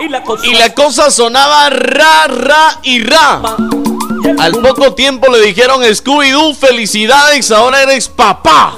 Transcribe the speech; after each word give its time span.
y 0.00 0.08
la 0.08 0.22
cosa, 0.22 0.46
y 0.46 0.54
la 0.54 0.74
cosa 0.74 1.10
sonaba 1.10 1.70
ra, 1.70 2.26
ra 2.28 2.78
y 2.82 3.02
ra. 3.02 3.42
Al 4.38 4.52
poco 4.52 4.94
tiempo 4.94 5.30
le 5.30 5.40
dijeron 5.40 5.82
Scooby-Doo, 5.82 6.54
felicidades, 6.54 7.50
ahora 7.50 7.82
eres 7.82 8.08
papá. 8.08 8.76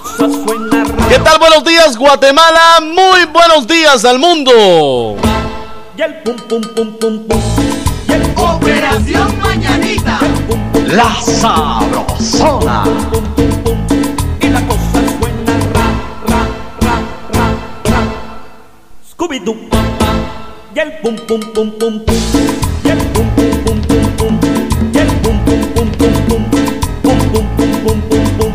¿Qué 1.08 1.18
tal? 1.18 1.38
Buenos 1.38 1.64
días, 1.64 1.96
Guatemala. 1.96 2.80
Muy 2.82 3.24
buenos 3.32 3.66
días 3.66 4.04
al 4.04 4.18
mundo. 4.18 5.16
Y 5.96 6.02
el 6.02 6.22
pum 6.22 6.36
pum 6.48 6.60
pum 6.74 6.98
pum 6.98 7.26
pum. 7.26 7.40
Operación 8.36 9.38
Mañanita. 9.40 10.18
La 10.86 11.14
sabrosona. 11.20 12.84
Y 14.40 14.48
la 14.48 14.60
cosa 14.66 14.92
suena 14.92 15.58
ra, 15.74 15.88
ra, 16.28 16.40
ra, 16.80 16.96
ra, 17.32 17.46
ra. 17.84 18.00
Scooby-Doo. 19.10 19.77
Y 20.78 20.80
el 20.80 20.92
pum 21.00 21.16
pum 21.26 21.40
pum 21.40 21.72
pum 21.72 22.04
pum. 22.04 22.16
Y 22.84 22.88
el 22.88 22.98
pum 23.12 23.26
pum 23.34 23.50
pum 23.64 23.80
pum 23.82 24.04
pum. 24.16 24.38
Y 24.94 24.98
el 24.98 25.08
pum 25.22 25.36
pum 25.44 25.60
pum 25.74 25.90
pum 25.98 26.12
pum. 26.28 26.42
Pum 27.02 27.18
pum 27.32 27.46
pum 27.56 27.72
pum 27.82 28.00
pum 28.08 28.24
pum. 28.38 28.52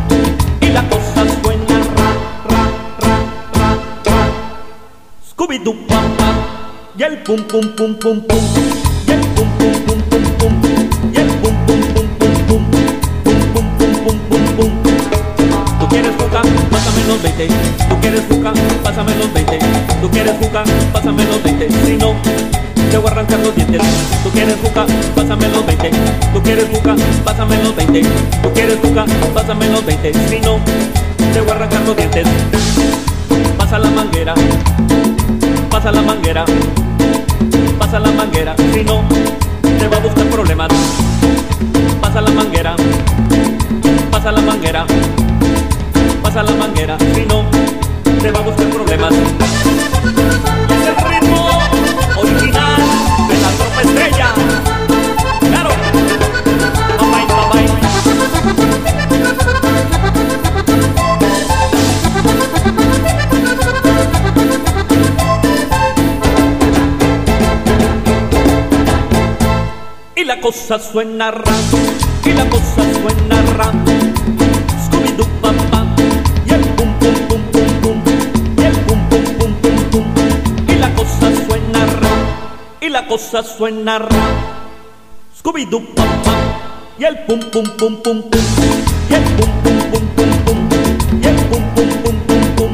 Y 0.62 0.68
la 0.68 0.88
cosa 0.88 1.26
suena 1.42 1.78
ra, 1.98 2.08
ra, 2.48 2.62
ra, 3.02 3.14
ra, 3.52 3.68
ra. 4.06 4.18
Scooby-Doo, 5.28 5.74
papá. 5.86 6.28
Y 6.96 7.02
el 7.02 7.22
pum 7.24 7.42
pum 7.42 7.68
pum 7.76 7.94
pum 7.96 8.20
pum. 8.22 8.40
Y 9.06 9.10
el 9.12 9.20
pum 9.34 9.48
pum 9.58 9.74
pum 9.84 10.00
pum 10.08 10.24
pum. 10.38 10.52
Y 11.12 11.18
el 11.18 11.28
pum 11.28 11.54
pum 11.66 11.80
pum 11.92 12.08
pum 12.18 12.34
pum. 12.48 12.62
Pum 13.22 13.38
pum 13.52 13.66
pum 13.76 14.16
pum 14.30 14.42
pum 14.56 14.56
pum. 14.56 14.70
Tú 15.78 15.88
quieres 15.90 16.12
jugar, 16.16 16.44
pásame 16.70 17.04
los 17.06 17.22
20. 17.22 17.93
Quieres 18.04 18.22
jugar, 18.28 18.52
pásame 18.82 19.14
los 19.16 19.32
20. 19.32 19.58
Tú 20.02 20.10
quieres 20.10 20.34
jugar, 20.38 20.66
pásame 20.92 21.24
los 21.24 21.42
20. 21.42 21.70
Si 21.86 21.96
no, 21.96 22.14
te 22.90 22.98
voy 22.98 23.08
a 23.08 23.12
arrancar 23.12 23.40
los 23.40 23.56
dientes. 23.56 23.80
Tú 24.22 24.28
quieres 24.28 24.56
jugar, 24.62 24.86
pásame 25.14 25.48
los 25.48 25.64
20. 25.64 25.90
Tú 26.34 26.42
quieres 26.42 26.66
jugar, 26.68 26.96
pásame 27.24 27.56
los 27.62 27.74
20. 27.74 28.02
Tú 28.42 28.52
quieres 28.52 28.78
jugar, 28.82 29.06
pásame 29.32 29.68
los 29.68 29.86
20. 29.86 30.12
Si 30.28 30.38
no, 30.40 30.58
te 31.32 31.40
voy 31.40 31.50
a 31.50 31.54
arrancar 31.54 31.80
los 31.80 31.96
dientes. 31.96 32.26
Pasa 33.56 33.78
la 33.78 33.88
manguera, 33.88 34.34
pasa 35.70 35.90
la 35.90 36.02
manguera, 36.02 36.44
pasa 37.78 37.98
la 38.00 38.10
manguera. 38.10 38.54
Si 38.74 38.84
no, 38.84 39.02
te 39.78 39.88
va 39.88 39.96
a 39.96 40.00
buscar 40.00 40.26
problemas. 40.26 40.68
Pasa 42.02 42.20
la 42.20 42.30
manguera, 42.32 42.76
pasa 44.10 44.30
la 44.30 44.42
manguera, 44.42 44.84
pasa 46.22 46.42
la 46.42 46.52
manguera. 46.52 46.98
Si 47.14 47.22
no, 47.22 47.44
te 48.24 48.30
va 48.30 48.38
a 48.38 48.42
buscar 48.42 48.66
problemas. 48.70 49.12
Es 49.12 49.20
el 50.88 50.96
ritmo 51.10 51.50
original 52.16 52.80
de 53.28 53.36
la 53.42 53.50
tropa 53.50 53.82
estrella. 53.82 54.28
Claro. 55.40 55.70
Bye 57.00 57.26
bye, 57.28 57.46
bye. 57.52 57.68
Y 70.16 70.24
la 70.24 70.40
cosa 70.40 70.78
suena 70.78 71.30
ra, 71.30 71.52
y 72.24 72.32
la 72.32 72.48
cosa 72.48 72.82
suena 73.02 73.42
ra. 73.58 74.13
La 82.94 83.08
cosa 83.08 83.42
suena. 83.42 83.98
Scooby-Doo 85.36 85.80
papá, 85.96 86.34
y 86.96 87.02
el 87.04 87.18
pum 87.26 87.40
pum 87.50 87.64
pum 87.76 87.96
pum 88.04 88.22
pum, 88.30 88.42
y 89.10 89.14
el 89.14 89.24
pum 89.34 89.50
pum 89.64 89.78
pum 89.90 90.04
pum 90.14 90.30
pum, 90.44 90.58
y 91.20 91.26
el 91.26 91.36
pum 91.50 91.62
pum 91.74 91.88
pum 92.04 92.16
pum 92.28 92.42
pum, 92.56 92.72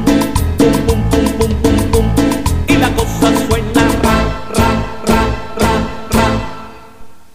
pum 0.59 0.73
pum 0.87 1.01
pum 1.09 1.53
pum 1.63 1.77
pum 1.91 2.07
pum. 2.15 2.27
Y 2.69 2.77
la 2.77 2.91
cosa 2.91 3.33
suena 3.47 3.85
ra, 4.05 4.17
ra, 4.57 4.69
ra, 5.09 5.21
ra, 5.57 5.73
ra. 6.13 6.27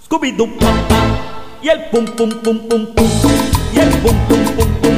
Scooby-Doo 0.06 0.47
y 1.63 1.69
el 1.69 1.85
pum 1.90 2.06
pum 2.06 2.29
pum 2.44 2.59
pum 2.69 2.85
pum 2.94 3.09
y 3.74 3.79
el 3.79 3.90
pum 4.03 4.16
pum 4.29 4.44
pum 4.56 4.69
pum 4.81 4.94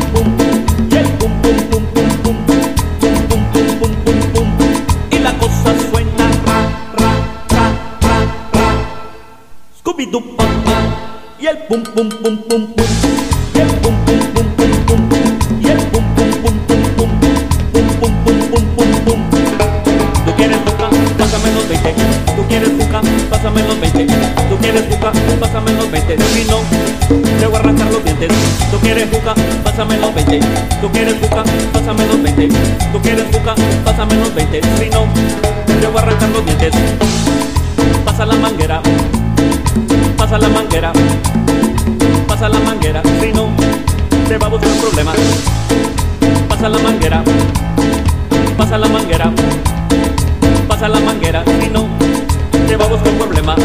pum 11.68 11.84
pum 11.84 12.10
pum 12.10 12.38
pum 12.48 12.68
pum 12.68 12.88
pum 13.04 13.44
pum 13.84 13.96
pum 14.08 14.16
pum 14.24 14.48
pum 14.48 14.88
pum 14.88 15.02
pum 15.04 15.04
pum 15.08 16.00
pum 16.96 17.12
pum 17.20 17.92
pum 18.00 18.14
pum 18.24 18.66
pum 18.76 18.92
pum 19.04 19.20
Tú 20.26 20.32
quieres 20.38 20.64
buscar, 20.64 20.92
pásame 21.20 21.52
los 21.52 21.68
20. 21.68 21.94
Tú 22.38 22.44
quieres 22.48 22.78
buscar, 22.78 23.04
pásame 23.30 23.64
los 23.64 23.80
20. 23.82 24.06
Tú 24.50 24.58
quieres 24.62 24.90
los 25.74 25.92
20. 25.92 26.18
Si 26.18 26.44
no, 26.46 26.60
te 27.38 27.46
voy 27.48 27.56
a 27.56 27.60
arrancar 27.60 27.92
los 27.92 28.04
dientes. 28.04 28.30
Tú 28.72 28.80
quieres 28.80 29.12
buscar, 29.12 29.36
pásame 29.64 29.98
los 29.98 30.16
20. 30.16 30.40
Tú 30.80 30.92
quieres 30.92 31.20
buscar, 31.20 31.46
pásame 31.74 32.06
los 32.06 32.24
20. 32.24 32.48
Tú 32.94 33.02
quieres 33.02 33.30
buscar, 33.30 33.56
pásame 33.84 34.16
los 34.16 34.34
20. 34.34 34.62
Si 34.80 34.90
no, 34.90 35.06
te 35.82 35.88
voy 35.88 35.98
a 35.98 36.02
arrancar 36.02 36.30
los 36.30 36.46
dientes. 36.46 36.72
Pasa 38.06 38.26
la 38.26 38.36
manguera, 38.36 38.82
pasa 40.18 40.38
la 40.38 40.48
manguera, 40.48 40.92
pasa 42.28 42.50
la 42.50 42.60
manguera. 42.60 43.02
Si 43.22 43.32
no, 43.32 43.50
te 44.28 44.38
va 44.38 44.48
a 44.48 44.50
buscar 44.50 44.72
problemas. 44.82 45.16
Pasa 46.50 46.70
la 46.70 46.80
manguera, 46.80 47.24
pasa 48.58 48.78
la 48.78 48.88
manguera 48.88 49.32
pasa 50.78 50.90
la 50.90 51.00
manguera, 51.00 51.44
si 51.60 51.70
no, 51.70 51.88
te 52.68 52.78
va 52.78 52.86
a 52.86 52.88
buscar 52.88 53.12
un 53.12 53.18
problema. 53.18 53.56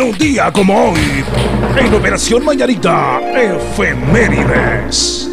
En 0.00 0.06
un 0.06 0.16
día 0.16 0.50
como 0.50 0.92
hoy, 0.92 1.22
en 1.76 1.92
Operación 1.92 2.42
Mañanita, 2.42 3.20
efemérides. 3.36 5.28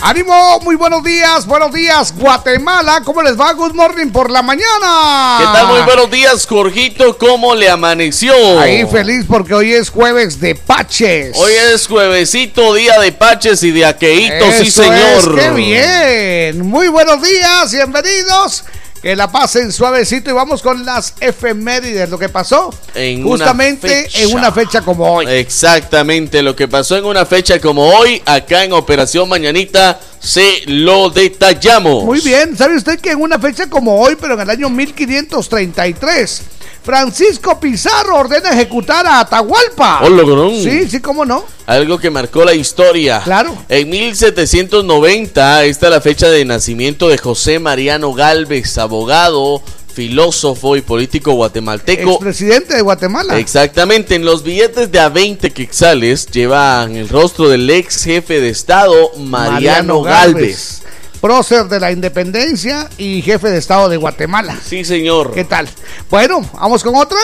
¡Ánimo! 0.00 0.60
Muy 0.60 0.76
buenos 0.76 1.02
días, 1.02 1.44
buenos 1.46 1.72
días, 1.72 2.14
Guatemala. 2.16 3.02
¿Cómo 3.04 3.22
les 3.22 3.36
va? 3.36 3.52
Good 3.54 3.74
morning 3.74 4.10
por 4.10 4.30
la 4.30 4.40
mañana. 4.40 5.38
¿Qué 5.40 5.44
tal? 5.46 5.66
Muy 5.66 5.80
buenos 5.80 6.08
días, 6.12 6.46
Jorgito. 6.46 7.18
¿Cómo 7.18 7.56
le 7.56 7.68
amaneció? 7.68 8.60
Ahí 8.60 8.86
feliz 8.86 9.24
porque 9.26 9.52
hoy 9.52 9.72
es 9.72 9.90
jueves 9.90 10.38
de 10.38 10.54
Paches. 10.54 11.36
Hoy 11.36 11.54
es 11.74 11.88
juevesito, 11.88 12.72
día 12.74 13.00
de 13.00 13.10
paches 13.10 13.64
y 13.64 13.72
de 13.72 13.84
aqueitos, 13.84 14.54
sí 14.60 14.70
señor. 14.70 15.18
es, 15.18 15.26
¡Qué 15.26 15.50
bien! 15.50 16.68
Muy 16.68 16.86
buenos 16.86 17.20
días, 17.20 17.72
bienvenidos. 17.72 18.64
Que 19.02 19.14
la 19.14 19.30
pasen 19.30 19.72
suavecito 19.72 20.30
y 20.30 20.32
vamos 20.32 20.62
con 20.62 20.84
las 20.84 21.14
efemérides. 21.20 22.10
Lo 22.10 22.18
que 22.18 22.28
pasó 22.28 22.74
En 22.94 23.22
justamente 23.22 24.08
en 24.14 24.34
una 24.34 24.50
fecha 24.50 24.82
como 24.82 25.12
hoy. 25.12 25.26
Exactamente, 25.26 26.42
lo 26.42 26.56
que 26.56 26.66
pasó 26.66 26.96
en 26.96 27.04
una 27.04 27.24
fecha 27.24 27.60
como 27.60 27.86
hoy, 27.88 28.20
acá 28.26 28.64
en 28.64 28.72
Operación 28.72 29.28
Mañanita, 29.28 30.00
se 30.20 30.62
lo 30.66 31.10
detallamos. 31.10 32.04
Muy 32.04 32.20
bien, 32.20 32.56
¿sabe 32.56 32.76
usted 32.76 32.98
que 33.00 33.10
en 33.12 33.20
una 33.20 33.38
fecha 33.38 33.68
como 33.68 34.00
hoy, 34.00 34.16
pero 34.20 34.34
en 34.34 34.40
el 34.40 34.50
año 34.50 34.70
1533, 34.70 36.42
Francisco 36.88 37.60
Pizarro 37.60 38.16
ordena 38.16 38.50
ejecutar 38.50 39.06
a 39.06 39.20
Atahualpa. 39.20 40.00
Hola, 40.02 40.24
Sí, 40.62 40.88
sí, 40.88 41.00
cómo 41.00 41.24
no. 41.24 41.44
Algo 41.66 41.98
que 41.98 42.08
marcó 42.08 42.46
la 42.46 42.54
historia. 42.54 43.20
Claro. 43.22 43.54
En 43.68 43.90
1790, 43.90 45.64
esta 45.64 45.86
es 45.86 45.92
la 45.92 46.00
fecha 46.00 46.30
de 46.30 46.46
nacimiento 46.46 47.08
de 47.08 47.18
José 47.18 47.58
Mariano 47.58 48.14
Galvez, 48.14 48.78
abogado, 48.78 49.62
filósofo 49.98 50.76
y 50.76 50.80
político 50.80 51.32
guatemalteco. 51.32 52.20
Presidente 52.20 52.76
de 52.76 52.82
Guatemala. 52.82 53.36
Exactamente, 53.36 54.14
en 54.14 54.24
los 54.24 54.44
billetes 54.44 54.92
de 54.92 55.00
a 55.00 55.08
20 55.08 55.50
quexales 55.50 56.28
llevan 56.28 56.94
el 56.94 57.08
rostro 57.08 57.48
del 57.48 57.68
ex 57.68 58.04
jefe 58.04 58.40
de 58.40 58.48
Estado, 58.48 59.10
Mariano, 59.16 60.02
Galvez. 60.02 60.82
Prócer 61.20 61.64
de 61.64 61.80
la 61.80 61.90
independencia 61.90 62.88
y 62.96 63.22
jefe 63.22 63.48
de 63.48 63.58
Estado 63.58 63.88
de 63.88 63.96
Guatemala. 63.96 64.56
Sí, 64.64 64.84
señor. 64.84 65.32
¿Qué 65.32 65.42
tal? 65.42 65.68
Bueno, 66.08 66.48
vamos 66.52 66.84
con 66.84 66.94
otra. 66.94 67.18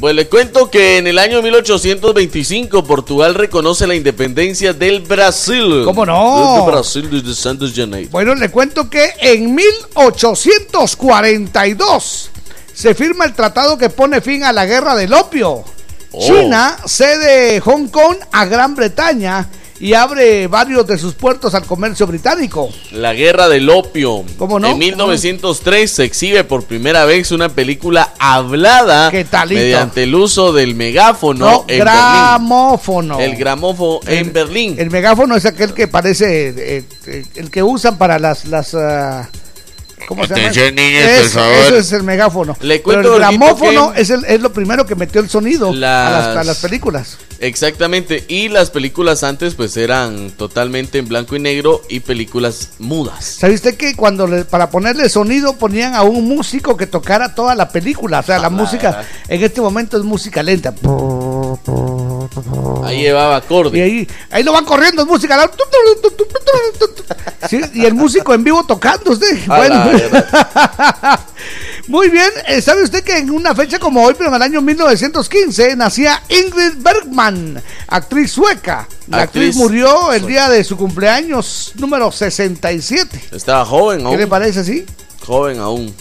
Pues 0.00 0.14
le 0.14 0.28
cuento 0.28 0.70
que 0.70 0.96
en 0.96 1.06
el 1.06 1.18
año 1.18 1.42
1825 1.42 2.84
Portugal 2.84 3.34
reconoce 3.34 3.86
la 3.86 3.94
independencia 3.94 4.72
del 4.72 5.02
Brasil. 5.02 5.82
¿Cómo 5.84 6.06
no? 6.06 6.54
Desde 6.54 6.70
Brasil, 6.70 7.10
desde 7.10 7.34
Santos 7.34 7.74
Janeiro. 7.76 8.08
Bueno, 8.10 8.34
le 8.34 8.50
cuento 8.50 8.88
que 8.88 9.10
en 9.20 9.54
1842 9.54 12.30
se 12.72 12.94
firma 12.94 13.26
el 13.26 13.34
tratado 13.34 13.76
que 13.76 13.90
pone 13.90 14.22
fin 14.22 14.42
a 14.42 14.54
la 14.54 14.64
guerra 14.64 14.96
del 14.96 15.12
opio. 15.12 15.64
Oh. 16.12 16.26
China 16.26 16.78
cede 16.86 17.60
Hong 17.60 17.88
Kong 17.88 18.16
a 18.32 18.46
Gran 18.46 18.74
Bretaña 18.74 19.50
y 19.80 19.94
abre 19.94 20.46
varios 20.46 20.86
de 20.86 20.98
sus 20.98 21.14
puertos 21.14 21.54
al 21.54 21.64
comercio 21.64 22.06
británico. 22.06 22.68
La 22.92 23.14
guerra 23.14 23.48
del 23.48 23.70
opio. 23.70 24.24
¿Cómo 24.36 24.60
no? 24.60 24.68
En 24.68 24.78
1903 24.78 25.90
se 25.90 26.04
exhibe 26.04 26.44
por 26.44 26.64
primera 26.64 27.06
vez 27.06 27.32
una 27.32 27.48
película 27.48 28.12
hablada 28.18 29.10
¿Qué 29.10 29.26
mediante 29.48 30.02
el 30.02 30.14
uso 30.14 30.52
del 30.52 30.74
megáfono 30.74 31.46
No, 31.46 31.64
en 31.66 31.78
gramófono. 31.80 33.16
Berlín. 33.16 33.32
El 33.32 33.38
gramófono 33.40 34.00
en 34.06 34.32
Berlín. 34.32 34.76
El 34.78 34.90
megáfono 34.90 35.34
es 35.34 35.46
aquel 35.46 35.72
que 35.72 35.88
parece 35.88 36.48
eh, 36.48 36.84
eh, 37.06 37.24
el 37.36 37.50
que 37.50 37.62
usan 37.62 37.96
para 37.96 38.18
las 38.18 38.44
las 38.44 38.74
ah, 38.74 39.28
¿Cómo 40.08 40.22
se 40.26 40.30
llama? 40.34 40.40
Atención, 40.48 40.74
niños, 40.74 41.02
Eso- 41.02 41.22
por 41.22 41.30
favor. 41.30 41.56
Eso 41.66 41.76
es 41.76 41.92
el 41.92 42.02
megáfono. 42.02 42.56
Le 42.60 42.74
Pero 42.78 42.82
cuento, 42.82 43.00
el 43.16 43.20
Gordito, 43.22 43.38
gramófono 43.46 43.92
que- 43.92 44.00
es, 44.00 44.10
el- 44.10 44.24
es 44.24 44.40
lo 44.40 44.52
primero 44.52 44.84
que 44.86 44.94
metió 44.94 45.20
el 45.20 45.28
sonido 45.30 45.70
a, 45.70 45.74
las, 45.74 46.26
a 46.26 46.34
Las- 46.34 46.46
las 46.46 46.58
películas. 46.58 47.18
Exactamente. 47.38 48.24
Y 48.28 48.48
las 48.50 48.70
películas 48.70 49.22
antes 49.22 49.54
pues 49.54 49.74
eran 49.78 50.30
totalmente 50.32 50.98
en 50.98 51.08
blanco 51.08 51.36
y 51.36 51.38
negro 51.40 51.80
y 51.88 52.00
películas 52.00 52.68
mudas. 52.78 53.24
¿Sabe 53.24 53.54
usted 53.54 53.76
que 53.76 53.96
cuando 53.96 54.26
le- 54.26 54.44
para 54.44 54.68
ponerle 54.70 55.08
sonido 55.08 55.54
ponían 55.56 55.94
a 55.94 56.02
un 56.02 56.28
músico 56.28 56.76
que 56.76 56.86
tocara 56.86 57.34
toda 57.34 57.54
la 57.54 57.68
película? 57.70 58.20
O 58.20 58.22
sea, 58.22 58.38
la 58.38 58.48
Ah, 58.48 58.50
música 58.50 59.04
en 59.28 59.42
este 59.42 59.60
momento 59.62 59.96
es 59.96 60.04
música 60.04 60.42
lenta. 60.42 60.74
Ahí 62.84 63.02
llevaba 63.02 63.34
Y 63.36 63.38
acorde. 63.38 63.82
ahí, 63.82 64.08
ahí 64.30 64.42
lo 64.42 64.52
van 64.52 64.64
corriendo, 64.64 65.02
es 65.02 65.08
música. 65.08 65.50
Sí, 67.48 67.58
y 67.74 67.84
el 67.86 67.94
músico 67.94 68.34
en 68.34 68.44
vivo 68.44 68.62
tocando 68.64 69.12
usted. 69.12 69.38
A 69.48 69.56
Bueno. 69.56 69.89
Muy 71.88 72.08
bien, 72.08 72.30
eh, 72.46 72.62
¿sabe 72.62 72.84
usted 72.84 73.02
que 73.02 73.18
en 73.18 73.30
una 73.30 73.54
fecha 73.54 73.78
como 73.78 74.04
hoy, 74.04 74.14
pero 74.16 74.28
en 74.30 74.36
el 74.36 74.42
año 74.42 74.60
1915, 74.60 75.74
nacía 75.76 76.22
Ingrid 76.28 76.74
Bergman, 76.78 77.60
actriz 77.88 78.30
sueca? 78.32 78.86
La 79.08 79.22
actriz, 79.22 79.48
Actriz 79.48 79.56
murió 79.56 80.12
el 80.12 80.26
día 80.26 80.48
de 80.48 80.62
su 80.62 80.76
cumpleaños 80.76 81.72
número 81.76 82.12
67. 82.12 83.20
Estaba 83.32 83.64
joven 83.64 84.00
¿Qué 84.00 84.06
aún. 84.06 84.18
le 84.18 84.26
parece 84.26 84.60
así? 84.60 84.86
Joven 85.26 85.58
aún. 85.58 85.92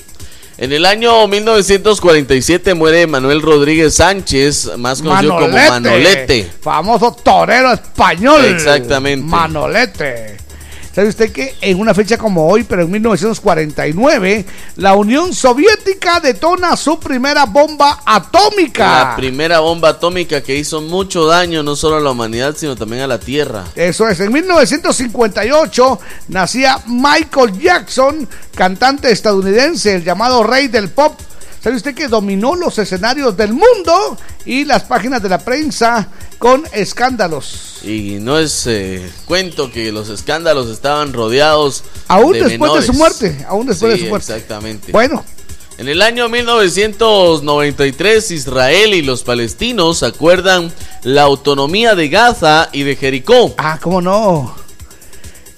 En 0.60 0.74
el 0.74 0.86
año 0.86 1.26
1947 1.26 2.74
muere 2.74 3.08
Manuel 3.08 3.42
Rodríguez 3.42 3.96
Sánchez, 3.96 4.78
más 4.78 5.02
conocido 5.02 5.40
como 5.40 5.58
Manolete. 5.58 6.52
Famoso 6.62 7.14
torero 7.14 7.72
español. 7.72 8.44
Exactamente. 8.44 9.26
Manolete. 9.26 10.38
¿Sabe 10.94 11.10
usted 11.10 11.32
que 11.32 11.56
en 11.62 11.80
una 11.80 11.94
fecha 11.94 12.18
como 12.18 12.48
hoy, 12.48 12.64
pero 12.64 12.82
en 12.82 12.92
1949, 12.92 14.46
la 14.78 14.96
Unión 14.96 15.34
Soviética 15.34 16.20
detona 16.20 16.76
su 16.76 17.00
primera 17.00 17.46
bomba 17.46 18.02
atómica? 18.06 19.10
La 19.10 19.16
primera 19.16 19.60
bomba 19.60 19.90
atómica 19.90 20.42
que 20.42 20.56
hizo 20.56 20.82
mucho 20.82 21.28
daño 21.28 21.62
no 21.62 21.76
solo 21.76 21.98
a 21.98 22.00
la 22.00 22.12
humanidad, 22.12 22.56
sino 22.58 22.76
también 22.76 23.04
a 23.04 23.08
la 23.08 23.20
Tierra. 23.20 23.66
Eso 23.76 24.08
es, 24.10 24.20
en 24.20 24.34
1958 24.34 26.00
nacía 26.30 26.80
Michael 26.88 27.60
Jackson, 27.60 28.28
cantante 28.56 29.12
estadounidense, 29.12 29.96
el 29.96 30.04
llamado 30.04 30.44
rey 30.44 30.70
del 30.70 30.90
pop. 30.90 31.14
¿Sabe 31.62 31.76
usted 31.76 31.94
que 31.94 32.08
dominó 32.08 32.56
los 32.56 32.78
escenarios 32.78 33.36
del 33.36 33.52
mundo 33.52 34.18
y 34.46 34.64
las 34.64 34.84
páginas 34.84 35.22
de 35.22 35.28
la 35.30 35.40
prensa 35.40 36.08
con 36.38 36.64
escándalos? 36.72 37.80
Y 37.84 38.18
no 38.22 38.40
es 38.40 38.66
eh, 38.68 39.10
cuento 39.26 39.70
que 39.72 39.92
los 39.92 40.08
escándalos 40.10 40.70
estaban 40.70 41.12
rodeados 41.12 41.84
Aún 42.08 42.34
de 42.34 42.44
después 42.46 42.74
de 42.74 42.82
su 42.84 42.94
muerte, 42.94 43.46
aún 43.48 43.68
después 43.68 43.94
Sí, 43.94 44.00
de 44.00 44.06
su 44.06 44.10
muerte. 44.10 44.34
Exactamente. 44.34 44.92
Bueno, 44.94 45.26
En 45.78 45.90
el 45.90 46.02
año 46.02 46.30
1993, 46.30 48.32
Israel 48.32 48.94
y 48.94 49.02
los 49.02 49.24
palestinos 49.24 50.04
acuerdan 50.04 50.72
la 51.04 51.24
autonomía 51.24 51.96
de 51.96 52.08
Gaza 52.10 52.70
y 52.72 52.84
de 52.84 52.96
Jericó. 52.96 53.54
ah, 53.58 53.78
cómo 53.82 54.02
no. 54.02 54.56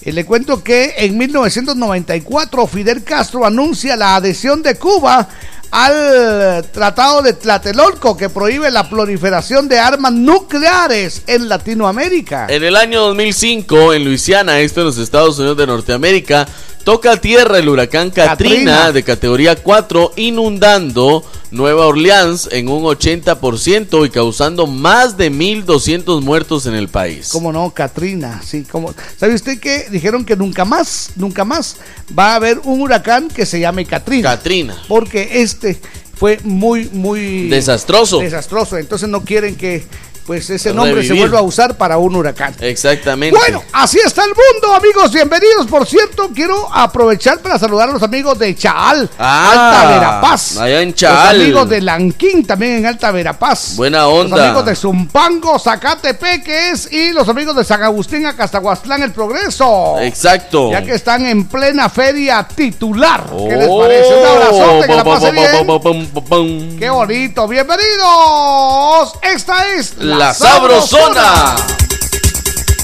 Y 0.04 0.12
le 0.14 0.26
cuento 0.26 0.64
que 0.64 0.96
en 0.98 1.16
1994 1.18 2.66
Fidel 2.68 3.04
Castro 3.04 3.46
anuncia 3.46 3.96
la 3.96 4.16
adhesión 4.16 4.64
de 4.64 4.76
Cuba 4.76 5.28
al 5.72 6.66
Tratado 6.72 7.22
de 7.22 7.34
Tlatelolco 7.34 8.18
que 8.18 8.30
prohíbe 8.30 8.70
la 8.70 8.90
proliferación 8.90 9.70
de 9.70 9.80
armas 9.80 10.12
nucleares 10.12 11.24
en 11.28 11.48
Latinoamérica. 11.48 12.48
En 12.50 12.64
el 12.64 12.76
año 12.76 13.02
2005, 13.08 13.94
en 13.94 14.04
Luisiana, 14.04 14.60
esto 14.60 14.82
en 14.82 14.88
los 14.88 14.98
Estados 14.98 15.40
Unidos 15.40 15.58
de 15.58 15.68
Norteamérica, 15.68 16.46
toca 16.84 17.18
tierra 17.18 17.58
el 17.58 17.70
huracán 17.70 18.10
Katrina, 18.10 18.72
Katrina. 18.72 18.92
de 18.92 19.04
categoría 19.04 19.56
4, 19.56 20.14
inundando 20.18 21.24
Nueva 21.52 21.86
Orleans 21.86 22.48
en 22.52 22.70
un 22.70 22.84
80% 22.84 24.06
y 24.06 24.10
causando 24.10 24.68
más 24.68 25.18
de 25.18 25.32
1.200 25.32 26.22
muertos 26.22 26.66
en 26.66 26.76
el 26.76 26.88
país. 26.88 27.30
Como 27.30 27.52
no, 27.52 27.72
Katrina, 27.72 28.42
sí, 28.44 28.64
como 28.64 28.94
¿Sabe 29.18 29.36
usted 29.36 29.60
que 29.60 29.88
dijeron 29.90 30.24
que 30.24 30.36
nunca 30.36 30.64
más, 30.64 31.12
nunca 31.18 31.44
más 31.44 31.76
va 32.18 32.32
a 32.32 32.36
haber 32.36 32.60
un 32.64 32.82
huracán 32.82 33.28
que 33.28 33.46
se 33.46 33.60
llame 33.60 33.86
Katrina? 33.86 34.30
Katrina. 34.30 34.82
Porque 34.88 35.42
este 35.64 35.80
fue 36.16 36.40
muy 36.44 36.90
muy 36.92 37.50
Desastroso. 37.50 38.20
desastroso, 38.20 38.78
entonces 38.78 39.10
no 39.10 39.24
quieren 39.24 39.56
que 39.56 39.84
pues 40.26 40.50
ese 40.50 40.74
nombre 40.74 41.06
se 41.06 41.14
vuelva 41.14 41.40
a 41.40 41.42
usar 41.42 41.76
para 41.78 41.98
un 41.98 42.16
huracán. 42.16 42.54
Exactamente. 42.60 43.38
Bueno, 43.38 43.64
así 43.74 44.00
está 44.06 44.24
el 44.24 44.30
mundo, 44.32 44.76
amigos. 44.76 45.12
Bienvenidos. 45.12 45.68
Por 45.68 45.86
cierto, 45.88 46.30
quiero 46.34 46.70
aprovechar 46.74 47.40
para 47.40 47.58
saludar 47.60 47.90
a 47.90 47.94
los 47.94 48.04
amigos 48.04 48.38
de 48.40 48.56
Chaal, 48.56 49.10
Ah, 49.20 49.52
Alta 49.52 49.92
Verapaz. 49.94 50.58
allá 50.58 50.82
en 50.82 50.94
Chaal. 50.94 51.38
Los 51.38 51.44
amigos 51.46 51.70
de 51.70 51.82
Lanquín, 51.82 52.46
también 52.46 52.78
en 52.78 52.86
Alta 52.86 53.12
Verapaz. 53.12 53.76
Buena 53.76 54.08
onda. 54.08 54.38
Los 54.38 54.46
amigos 54.46 54.66
de 54.66 54.76
Zumpango, 54.76 55.60
Zacatepeques 55.60 56.92
y 56.92 57.12
los 57.12 57.28
amigos 57.28 57.56
de 57.56 57.64
San 57.64 57.82
Agustín, 57.84 58.26
Acastahuastlán, 58.26 59.02
El 59.04 59.12
Progreso. 59.12 60.00
Exacto. 60.00 60.72
Ya 60.72 60.84
que 60.84 60.94
están 60.94 61.26
en 61.26 61.46
plena 61.46 61.90
feria 61.90 62.48
titular. 62.56 63.26
¿Qué 63.50 63.56
les 63.56 63.68
Oh, 63.70 63.80
parece? 63.82 64.14
Un 64.18 64.26
abrazote, 64.28 64.88
que 64.88 64.96
la 64.96 65.04
pum, 65.04 65.14
pase 65.14 65.26
pum, 65.28 65.36
bien. 65.36 65.66
pum, 65.68 65.82
pum, 65.82 66.06
pum, 66.08 66.24
pum. 66.26 66.80
Qué 66.80 66.90
bonito. 66.90 67.48
Bienvenidos. 67.48 69.14
Esta 69.22 69.68
es 69.76 69.96
La 69.98 70.11
Sabrosona. 70.34 71.56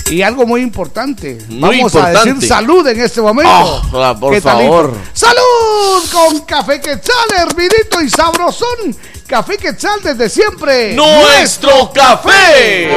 Y 0.09 0.21
algo 0.21 0.45
muy 0.45 0.61
importante. 0.61 1.37
Muy 1.49 1.59
Vamos 1.79 1.95
a 1.95 1.99
importante. 1.99 2.33
decir 2.33 2.47
salud 2.47 2.87
en 2.87 3.01
este 3.01 3.19
momento. 3.19 3.81
Oh, 3.91 4.15
por 4.19 4.41
favor. 4.41 4.93
¡Salud! 5.13 6.03
Con 6.11 6.39
Café 6.41 6.79
Quetzal, 6.79 7.29
hervidito 7.37 8.01
y 8.01 8.09
sabrosón. 8.09 8.95
Café 9.27 9.57
Quetzal 9.57 10.01
desde 10.01 10.29
siempre. 10.29 10.95
¡Nuestro 10.95 11.91
café! 11.93 12.89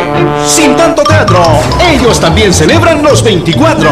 Sin 0.46 0.76
tanto 0.76 1.02
teatro, 1.02 1.42
ellos 1.90 2.20
también 2.20 2.54
celebran 2.54 3.02
los 3.02 3.24
24. 3.24 3.90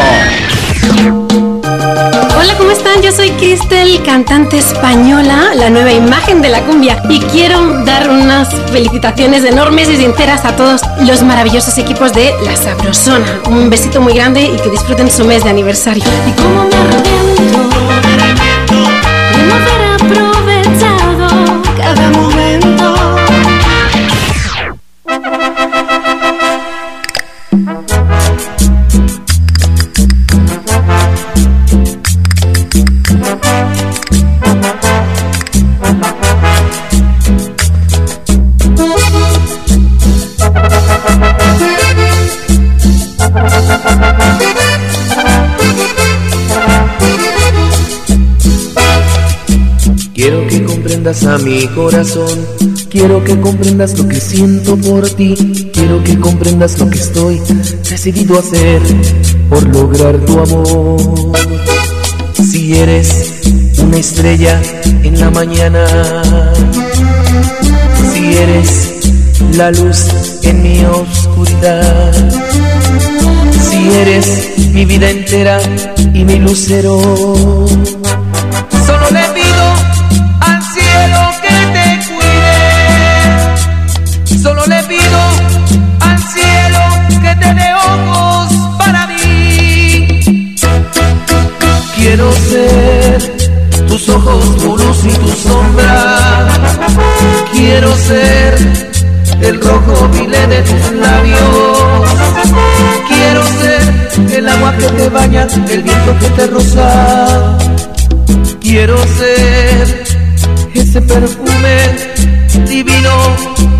Hola, 2.39 2.55
¿cómo 2.57 2.71
están? 2.71 3.01
Yo 3.01 3.11
soy 3.11 3.31
Cristel, 3.31 4.01
cantante 4.01 4.59
española, 4.59 5.51
la 5.55 5.69
nueva 5.69 5.91
imagen 5.91 6.41
de 6.41 6.47
la 6.47 6.61
cumbia. 6.61 7.03
Y 7.09 7.19
quiero 7.19 7.83
dar 7.83 8.09
unas 8.09 8.47
felicitaciones 8.71 9.43
enormes 9.43 9.89
y 9.89 9.97
sinceras 9.97 10.45
a 10.45 10.55
todos 10.55 10.79
los 11.01 11.21
maravillosos 11.21 11.77
equipos 11.77 12.13
de 12.13 12.33
La 12.45 12.55
Sabrosona. 12.55 13.41
Un 13.49 13.69
besito 13.69 13.99
muy 13.99 14.13
grande 14.13 14.43
y 14.43 14.55
que 14.55 14.69
disfruten 14.69 15.11
su 15.11 15.25
mes 15.25 15.43
de 15.43 15.49
aniversario. 15.49 16.05
Y 16.27 16.31
cómo 16.41 16.63
me 16.63 16.75
arrepiento 16.75 18.48
a 51.09 51.39
mi 51.39 51.65
corazón. 51.69 52.45
Quiero 52.87 53.23
que 53.23 53.39
comprendas 53.41 53.97
lo 53.97 54.07
que 54.07 54.19
siento 54.19 54.77
por 54.77 55.09
ti. 55.09 55.33
Quiero 55.73 56.03
que 56.03 56.19
comprendas 56.19 56.77
lo 56.77 56.87
que 56.87 56.99
estoy 56.99 57.41
decidido 57.89 58.35
a 58.35 58.39
hacer 58.41 58.79
por 59.49 59.67
lograr 59.69 60.19
tu 60.19 60.39
amor. 60.39 61.01
Si 62.35 62.75
eres 62.75 63.41
una 63.79 63.97
estrella 63.97 64.61
en 65.01 65.19
la 65.19 65.31
mañana, 65.31 65.83
si 68.13 68.37
eres 68.37 68.93
la 69.57 69.71
luz 69.71 70.05
en 70.43 70.61
mi 70.61 70.85
oscuridad, 70.85 72.13
si 73.67 73.89
eres 73.97 74.69
mi 74.73 74.85
vida 74.85 75.09
entera 75.09 75.59
y 76.13 76.23
mi 76.23 76.35
lucero. 76.35 77.65
Ojos, 94.19 94.57
tu 94.57 95.07
y 95.07 95.11
tu 95.13 95.27
sombra. 95.27 96.47
Quiero 97.51 97.95
ser 97.95 98.55
el 99.41 99.61
rojo 99.61 100.09
vile 100.09 100.47
de 100.47 100.61
tus 100.61 100.91
labios. 100.93 102.09
Quiero 103.07 103.43
ser 103.59 103.81
el 104.37 104.49
agua 104.49 104.75
que 104.77 104.87
te 104.87 105.09
baña, 105.09 105.47
el 105.69 105.83
viento 105.83 106.19
que 106.19 106.29
te 106.29 106.47
roza. 106.47 107.57
Quiero 108.61 108.97
ser 109.17 110.03
ese 110.73 111.01
perfume 111.01 111.77
divino 112.67 113.11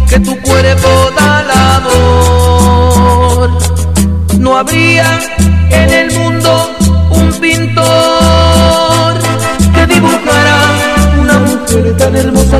que 0.10 0.20
tu 0.20 0.40
cuerpo 0.42 0.90
da 1.18 1.40
al 1.40 1.52
amor. 1.78 3.50
No 4.40 4.58
habría 4.58 5.20
en 5.70 5.90
el 5.90 6.12
mundo 6.14 6.29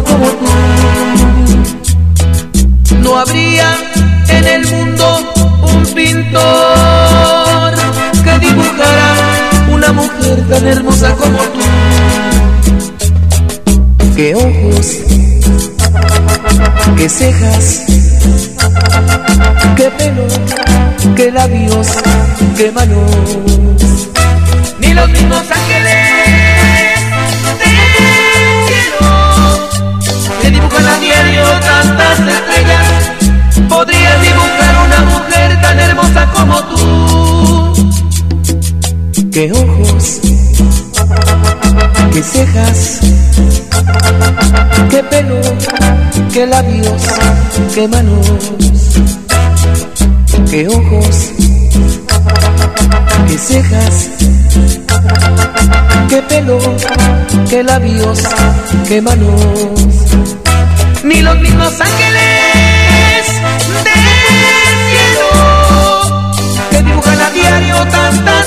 como 0.04 0.28
tú. 0.28 0.46
No 3.02 3.18
habría 3.18 3.76
en 4.30 4.48
el 4.48 4.68
mundo 4.68 5.20
un 5.64 5.84
pintor 5.94 7.74
que 8.24 8.40
dibujara 8.40 9.16
una 9.72 9.92
mujer 9.92 10.48
tan 10.50 10.68
hermosa 10.68 11.14
como 11.16 11.38
tú. 11.38 11.60
Qué 14.16 14.36
ojos, 14.36 14.98
qué 16.98 17.10
cejas, 17.10 17.86
qué 19.78 19.90
pelo, 19.98 20.28
qué 21.16 21.32
labios, 21.32 21.88
qué 22.58 22.72
manos. 22.72 23.38
Ni 24.82 24.94
los 24.94 25.10
mismos 25.10 25.44
ángeles 25.52 26.49
que 30.50 30.56
dibujan 30.56 30.88
a 30.88 31.00
diario 31.00 31.44
tantas 31.60 32.20
estrellas. 32.20 32.88
Podrían 33.68 34.22
dibujar 34.22 34.76
una 34.88 35.00
mujer 35.12 35.62
tan 35.62 35.80
hermosa 35.80 36.32
como 36.34 36.64
tú. 36.64 37.74
Qué 39.32 39.52
ojos, 39.52 40.20
qué 42.14 42.24
cejas, 42.24 43.00
qué 44.90 45.04
pelo, 45.04 45.40
qué 46.34 46.48
labios, 46.48 47.04
qué 47.76 47.88
manos, 47.88 48.28
qué 50.50 50.68
ojos, 50.68 51.32
qué 53.28 53.38
cejas, 53.38 54.10
qué 56.10 56.22
pelo, 56.24 56.60
qué 57.50 57.64
labios, 57.64 58.20
qué 58.88 59.02
manos, 59.02 59.80
ni 61.04 61.22
los 61.22 61.38
mismos 61.40 61.80
ángeles 61.80 63.26
del 63.84 63.94
cielo. 64.90 65.30
Que 66.72 66.84
dibujan 66.84 67.22
a 67.22 67.30
diario 67.32 67.76
tantas 67.88 68.39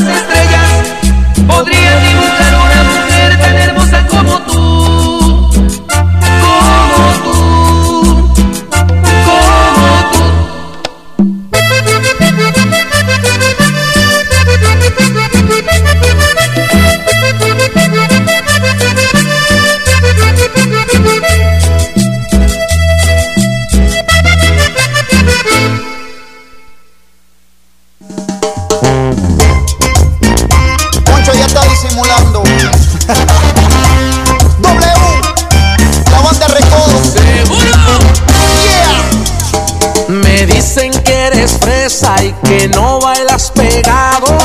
que 42.45 42.69
no 42.69 43.01
bailas 43.01 43.51
pegado. 43.51 44.42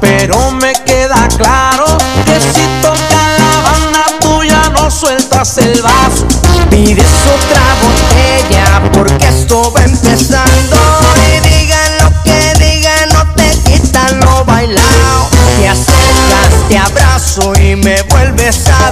Pero 0.00 0.50
me 0.52 0.72
queda 0.86 1.28
claro 1.36 1.84
que 2.24 2.40
si 2.40 2.66
toca 2.80 3.22
la 3.38 3.60
banda 3.62 4.04
tuya 4.18 4.62
no 4.70 4.90
sueltas 4.90 5.58
el 5.58 5.82
vaso. 5.82 6.26
Pides 6.70 7.06
otra 7.36 7.62
botella 7.82 8.90
porque 8.92 9.28
esto 9.28 9.70
va 9.72 9.84
empezando 9.84 10.76
y 11.26 11.48
digan 11.48 11.98
lo 11.98 12.22
que 12.22 12.54
digan 12.58 13.08
no 13.12 13.34
te 13.34 13.50
quitan 13.64 14.20
lo 14.20 14.44
bailado. 14.46 15.28
Te 15.58 15.68
acercas, 15.68 16.68
te 16.68 16.78
abrazo 16.78 17.52
y 17.60 17.76
me 17.76 18.00
vuelves 18.04 18.66
a 18.66 18.90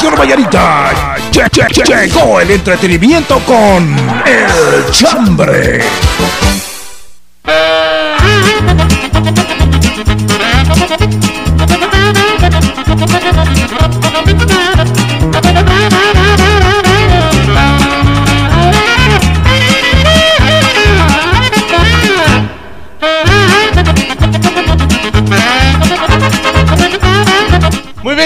Operación 0.00 0.14
Vallarita 0.18 1.16
llegó 1.84 2.40
el 2.40 2.50
entretenimiento 2.52 3.38
con 3.40 3.94
El 4.24 4.90
Chambre. 4.90 5.80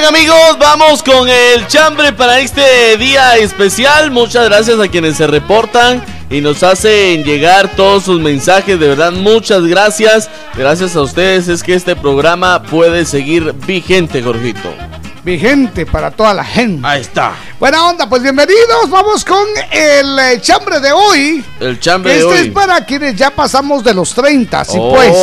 Amigos, 0.04 0.58
vamos 0.58 1.02
con 1.02 1.28
el 1.28 1.66
chambre 1.66 2.12
para 2.12 2.40
este 2.40 2.96
día 2.99 3.37
especial. 3.37 4.11
Muchas 4.11 4.44
gracias 4.46 4.78
a 4.78 4.88
quienes 4.88 5.16
se 5.16 5.26
reportan 5.26 6.04
y 6.30 6.40
nos 6.40 6.62
hacen 6.62 7.25
llegar 7.25 7.75
todos 7.75 8.04
sus 8.04 8.20
mensajes. 8.20 8.78
De 8.78 8.88
verdad, 8.88 9.12
muchas 9.12 9.62
gracias. 9.62 10.28
Gracias 10.56 10.94
a 10.96 11.00
ustedes 11.00 11.49
es 11.49 11.62
que 11.62 11.75
este 11.75 11.97
programa 11.97 12.62
puede 12.62 13.06
seguir 13.06 13.54
vigente, 13.67 14.23
Jorgito. 14.23 14.94
Vigente 15.25 15.87
para 15.87 16.10
toda 16.10 16.34
la 16.34 16.45
gente. 16.45 16.87
Ahí 16.87 17.00
está. 17.00 17.32
Buena 17.58 17.89
onda, 17.89 18.06
pues 18.06 18.21
bienvenidos. 18.21 18.91
Vamos 18.91 19.25
con 19.25 19.47
el 19.71 20.19
eh, 20.19 20.39
chambre 20.43 20.80
de 20.80 20.93
hoy. 20.93 21.43
El 21.60 21.80
chambre 21.80 22.13
de 22.13 22.19
este 22.19 22.30
hoy. 22.30 22.47
es 22.49 22.52
para 22.52 22.84
quienes 22.84 23.17
ya 23.17 23.30
pasamos 23.30 23.82
de 23.82 23.95
los 23.95 24.13
30, 24.13 24.65
sí 24.67 24.76
Oh. 24.78 24.95
pues. 24.95 25.15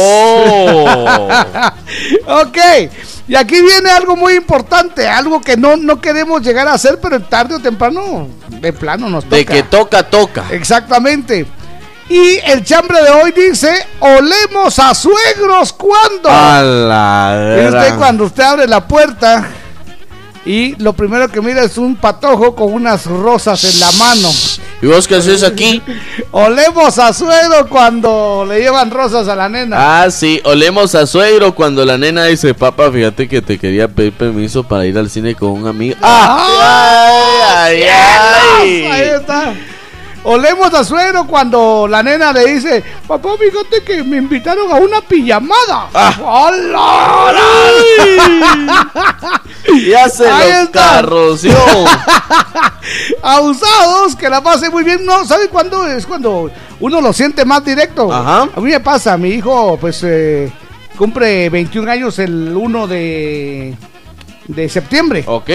ok. 2.28 2.58
Y 3.28 3.36
aquí 3.36 3.62
viene 3.62 3.92
algo 3.92 4.16
muy 4.16 4.34
importante, 4.34 5.08
algo 5.08 5.40
que 5.40 5.56
no, 5.56 5.78
no 5.78 6.02
queremos 6.02 6.42
llegar 6.42 6.68
a 6.68 6.74
hacer, 6.74 6.98
pero 7.00 7.22
tarde 7.22 7.54
o 7.56 7.60
temprano, 7.60 8.28
de 8.50 8.74
plano 8.74 9.08
nos 9.08 9.26
toca. 9.26 9.36
De 9.36 9.46
que 9.46 9.62
toca, 9.62 10.02
toca. 10.02 10.46
Exactamente. 10.50 11.46
Y 12.10 12.40
el 12.44 12.64
chambre 12.64 13.04
de 13.04 13.10
hoy 13.12 13.32
dice, 13.34 13.86
olemos 14.00 14.80
a 14.80 14.96
suegros 14.96 15.74
cuando. 15.74 16.28
A 16.28 16.60
la 16.64 17.68
usted 17.68 17.98
cuando 18.00 18.24
usted 18.26 18.44
abre 18.44 18.68
la 18.68 18.86
puerta 18.88 19.48
y 20.46 20.76
lo 20.82 20.94
primero 20.94 21.28
que 21.30 21.42
mira 21.42 21.64
es 21.64 21.78
un 21.78 21.96
patojo 21.96 22.56
con 22.56 22.74
unas 22.74 23.06
rosas 23.06 23.64
en 23.64 23.80
la 23.80 23.92
mano. 23.94 24.30
¿Y 24.82 24.88
vos 24.88 25.08
qué 25.08 25.16
haces 25.16 25.44
aquí? 25.44 25.82
Olemos 26.32 26.98
a 26.98 27.14
suegro 27.14 27.68
cuando 27.70 28.46
le 28.48 28.60
llevan 28.62 28.90
rosas 28.90 29.28
a 29.28 29.36
la 29.36 29.48
nena. 29.48 30.04
Ah, 30.04 30.10
sí, 30.10 30.42
olemos 30.44 30.96
a 30.96 31.06
suegro 31.06 31.54
cuando 31.54 31.86
la 31.86 32.00
nena 32.00 32.26
dice, 32.26 32.56
papá, 32.56 32.92
fíjate 32.92 33.28
que 33.28 33.44
te 33.44 33.60
quería 33.60 33.88
pedir 33.88 34.14
permiso 34.14 34.64
para 34.64 34.88
ir 34.88 34.98
al 34.98 35.10
cine 35.10 35.36
con 35.36 35.52
un 35.52 35.68
amigo. 35.68 35.96
¡Ah! 36.02 37.66
¡Ay, 37.66 37.84
ay, 37.84 38.86
Ahí 38.86 39.10
está. 39.20 39.54
Olemos 40.24 40.72
a 40.74 40.84
suegro 40.84 41.26
cuando 41.26 41.88
la 41.88 42.04
nena 42.04 42.32
le 42.32 42.54
dice, 42.54 42.84
papá, 43.08 43.30
fíjate 43.40 43.84
que 43.84 44.04
me 44.04 44.18
invitaron 44.18 44.72
a 44.72 44.76
una 44.76 45.02
pijamada. 45.02 45.90
Ah. 45.94 46.14
¡Hola! 46.24 47.34
Ya 49.88 50.08
se 50.10 50.28
Ahí 50.32 50.52
lo 50.52 50.58
está. 50.64 50.72
carroció. 51.02 51.58
Abusados, 53.24 54.16
que 54.16 54.30
la 54.30 54.42
pase 54.42 54.70
muy 54.70 54.84
bien. 54.84 55.04
No, 55.06 55.26
¿sabe 55.26 55.48
cuándo 55.50 55.88
es? 55.88 56.06
Cuando 56.06 56.52
uno 56.80 57.02
lo 57.02 57.14
siente 57.14 57.44
más 57.46 57.64
directo. 57.66 58.12
Ajá. 58.14 58.48
A 58.56 58.60
mí 58.62 58.70
me 58.72 58.80
pasa, 58.80 59.18
mi 59.18 59.30
hijo, 59.30 59.78
pues, 59.82 60.02
eh, 60.04 60.52
cumple 60.98 61.50
21 61.50 61.92
años 61.92 62.20
el 62.20 62.56
1 62.56 62.88
de, 62.88 63.76
de 64.48 64.70
septiembre. 64.70 65.24
¿Ok? 65.26 65.50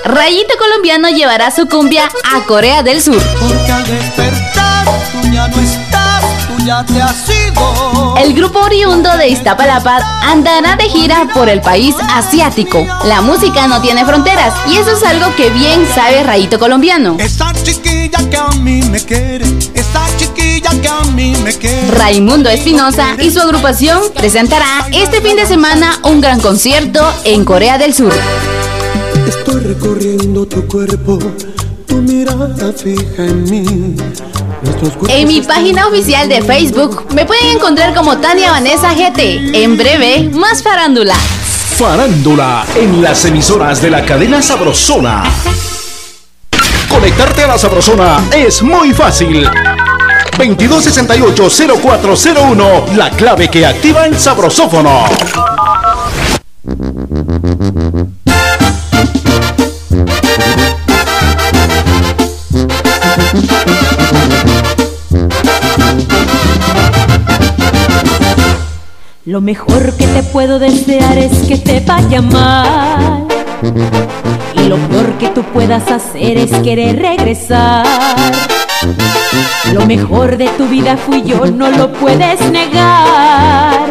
Rayito 0.05 0.55
Colombiano 0.59 1.09
llevará 1.09 1.51
su 1.51 1.67
cumbia 1.67 2.11
a 2.33 2.41
Corea 2.47 2.83
del 2.83 3.01
Sur. 3.01 3.23
Porque 3.41 3.73
al 3.73 3.85
despertar 3.85 4.85
tú 5.13 5.29
ya 5.33 5.49
no 5.49 5.61
estás, 5.61 6.25
tú 6.47 6.65
ya 6.65 6.85
te 6.85 7.01
has 7.01 7.29
ido. 7.29 8.15
El 8.19 8.35
grupo 8.35 8.61
oriundo 8.61 9.17
de 9.17 9.29
Iztapalapa 9.29 9.99
andará 10.23 10.77
de 10.77 10.85
gira 10.89 11.27
por 11.33 11.49
el 11.49 11.61
país 11.61 11.97
asiático. 12.13 12.87
La 13.05 13.23
música 13.23 13.67
no 13.67 13.81
tiene 13.81 14.05
fronteras 14.05 14.55
y 14.69 14.77
eso 14.77 14.93
es 14.93 15.03
algo 15.03 15.35
que 15.37 15.51
bien 15.51 15.87
sabe 15.95 16.23
Rayito 16.23 16.59
Colombiano. 16.59 17.17
Esa 17.19 17.53
chiquilla 17.55 18.19
que 18.31 18.37
a 18.37 18.49
mí 18.61 18.83
me 18.83 19.03
quiere, 19.05 19.47
esta 19.75 20.07
chiquilla 20.17 20.34
que 20.61 20.89
a 20.89 21.01
mí 21.15 21.35
me 21.43 21.53
quiere. 21.53 21.91
Raimundo 21.91 22.49
Espinosa 22.49 23.17
y 23.21 23.31
su 23.31 23.41
agrupación 23.41 24.01
presentará 24.15 24.89
este 24.93 25.21
fin 25.21 25.37
de 25.37 25.47
semana 25.47 25.99
un 26.05 26.21
gran 26.21 26.41
concierto 26.41 27.01
en 27.25 27.45
Corea 27.45 27.79
del 27.79 27.95
Sur. 27.95 28.13
Estoy 29.27 29.61
recorriendo 29.63 30.47
tu 30.47 30.67
cuerpo, 30.67 31.19
tu 31.87 31.97
mirada 31.97 32.73
fija 32.73 33.25
en 33.25 33.45
mí. 33.45 33.97
En 35.09 35.29
mi 35.29 35.41
página 35.43 35.89
oficial 35.89 36.29
de 36.29 36.41
Facebook 36.43 37.07
me 37.15 37.27
pueden 37.27 37.57
encontrar 37.57 37.95
como 37.95 38.19
Tania 38.19 38.51
Vanessa 38.51 38.95
GT. 38.95 39.55
En 39.55 39.77
breve, 39.77 40.31
más 40.33 40.63
farándula. 40.63 41.15
Farándula 41.15 42.65
en 42.77 43.03
las 43.03 43.25
emisoras 43.25 43.83
de 43.83 43.91
la 43.91 44.05
cadena 44.05 44.41
Sabrosona. 44.41 45.25
Conectarte 46.89 47.43
a 47.43 47.49
la 47.49 47.59
Sabrosona 47.59 48.23
es 48.33 48.63
muy 48.63 48.93
fácil. 48.95 49.49
2268-0401, 50.37 52.95
la 52.97 53.11
clave 53.11 53.49
que 53.49 53.67
activa 53.67 54.07
el 54.07 54.19
sabrosófono. 54.19 55.05
Lo 69.27 69.41
mejor 69.41 69.97
que 69.97 70.07
te 70.07 70.23
puedo 70.23 70.59
desear 70.59 71.17
es 71.17 71.49
que 71.49 71.57
te 71.57 71.81
vaya 71.81 72.21
mal. 72.21 73.27
Y 74.55 74.69
lo 74.69 74.77
peor 74.89 75.17
que 75.19 75.29
tú 75.29 75.43
puedas 75.45 75.91
hacer 75.91 76.37
es 76.37 76.51
querer 76.59 77.01
regresar. 77.01 77.87
Lo 79.73 79.87
mejor 79.87 80.37
de 80.37 80.49
tu 80.51 80.67
vida 80.69 80.97
fui 80.97 81.23
yo, 81.23 81.47
no 81.47 81.71
lo 81.71 81.93
puedes 81.93 82.41
negar. 82.51 83.91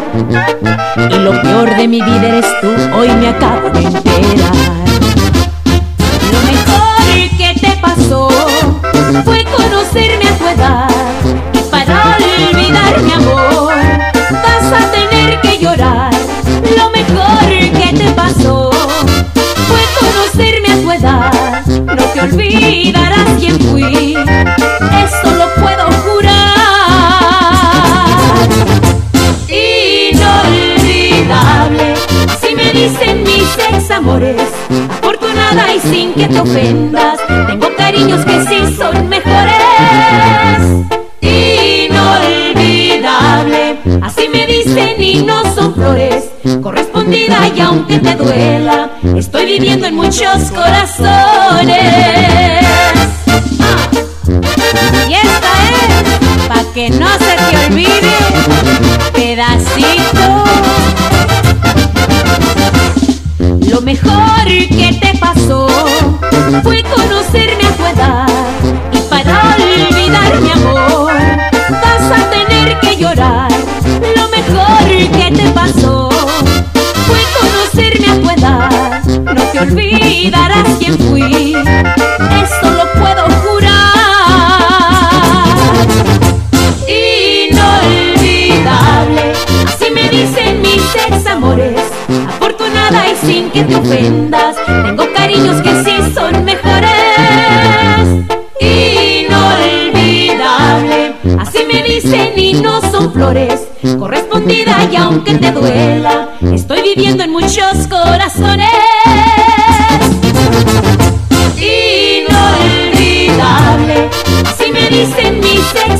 Y 1.10 1.14
lo 1.18 1.40
peor 1.42 1.76
de 1.76 1.88
mi 1.88 2.00
vida 2.00 2.28
eres 2.28 2.46
tú, 2.60 2.68
hoy 2.96 3.08
me 3.08 3.28
acabo 3.28 3.70
de 3.70 3.80
enterar. 3.80 4.54
Lo 6.32 6.40
mejor 6.52 7.28
que 7.38 7.60
te 7.60 7.76
pasó 7.80 8.28
fue 9.24 9.44
conocerme 9.44 10.28
a 10.28 10.38
tu 10.38 10.46
edad. 10.48 10.88
Y 11.52 11.58
para 11.70 12.16
olvidar 12.16 13.02
mi 13.02 13.12
amor, 13.12 13.74
vas 14.30 14.72
a 14.72 14.90
tener 14.90 15.40
que 15.40 15.58
llorar. 15.58 16.12
Lo 16.76 16.90
mejor 16.90 17.48
que 17.48 17.92
te 17.96 18.10
pasó 18.12 18.63
olvidarás 22.24 23.28
quién 23.38 23.60
fui, 23.60 24.14
eso 24.14 25.30
lo 25.38 25.46
puedo 25.62 25.84
jurar. 26.04 26.32
Inolvidable, 30.48 31.86
si 32.40 32.54
me 32.54 32.72
dicen 32.72 33.22
mis 33.24 33.58
ex 33.70 33.90
amores, 33.90 34.48
afortunada 34.90 35.74
y 35.74 35.80
sin 35.80 36.14
que 36.14 36.28
te 36.28 36.40
ofendas, 36.40 37.18
tengo 37.46 37.68
cariños 37.76 38.24
que 38.24 38.40
sí 38.46 38.74
son 38.76 39.08
mejores. 39.08 39.62
Inolvidable, 41.20 42.23
así 44.02 44.28
me 44.28 44.46
dicen 44.46 45.02
y 45.02 45.22
no 45.22 45.42
son 45.54 45.74
flores, 45.74 46.24
correspondida 46.62 47.48
y 47.54 47.60
aunque 47.60 47.98
te 47.98 48.14
duela, 48.16 48.90
estoy 49.16 49.46
viviendo 49.46 49.86
en 49.86 49.94
muchos 49.94 50.50
corazones. 50.50 51.84
Y 55.08 55.14
esta 55.14 55.52
es, 55.70 56.48
pa' 56.48 56.64
que 56.72 56.90
no 56.90 57.08
se 57.18 57.36
te 57.50 57.66
olvide, 57.66 58.16
pedacito. 59.12 60.44
Lo 63.70 63.80
mejor 63.80 64.44
que 64.44 64.73
olvidarás 79.64 80.68
quién 80.78 80.98
fui, 80.98 81.54
eso 81.54 82.70
lo 82.70 82.84
puedo 83.00 83.24
jurar. 83.42 83.72
Inolvidable, 87.50 89.24
así 89.66 89.86
me 89.94 90.08
dicen 90.10 90.60
mis 90.60 90.82
ex 91.06 91.26
amores. 91.26 91.80
Afortunada 92.28 93.08
y 93.10 93.16
sin 93.26 93.50
que 93.50 93.64
te 93.64 93.76
ofendas, 93.76 94.56
tengo 94.66 95.10
cariños 95.14 95.62
que 95.62 95.82
sí 95.82 95.96
son 96.14 96.44
mejores. 96.44 96.90
Inolvidable, 98.60 99.38
así 101.38 101.64
me 101.72 101.82
dicen 101.82 102.32
y 102.36 102.52
no 102.54 102.80
son 102.90 103.12
flores. 103.12 103.62
Correspondida 103.98 104.88
y 104.90 104.96
aunque 104.96 105.34
te 105.34 105.52
duela, 105.52 106.30
estoy 106.52 106.82
viviendo 106.82 107.24
en 107.24 107.30
muchos 107.30 107.86
corazones. 107.88 108.83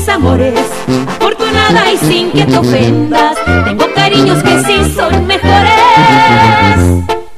Amores. 0.09 0.59
Afortunada 1.07 1.91
y 1.91 1.97
sin 1.97 2.31
que 2.31 2.45
te 2.45 2.57
ofendas, 2.57 3.37
tengo 3.65 3.85
cariños 3.93 4.41
que 4.43 4.63
sí 4.63 4.93
son 4.95 5.25
mejores. 5.25 5.73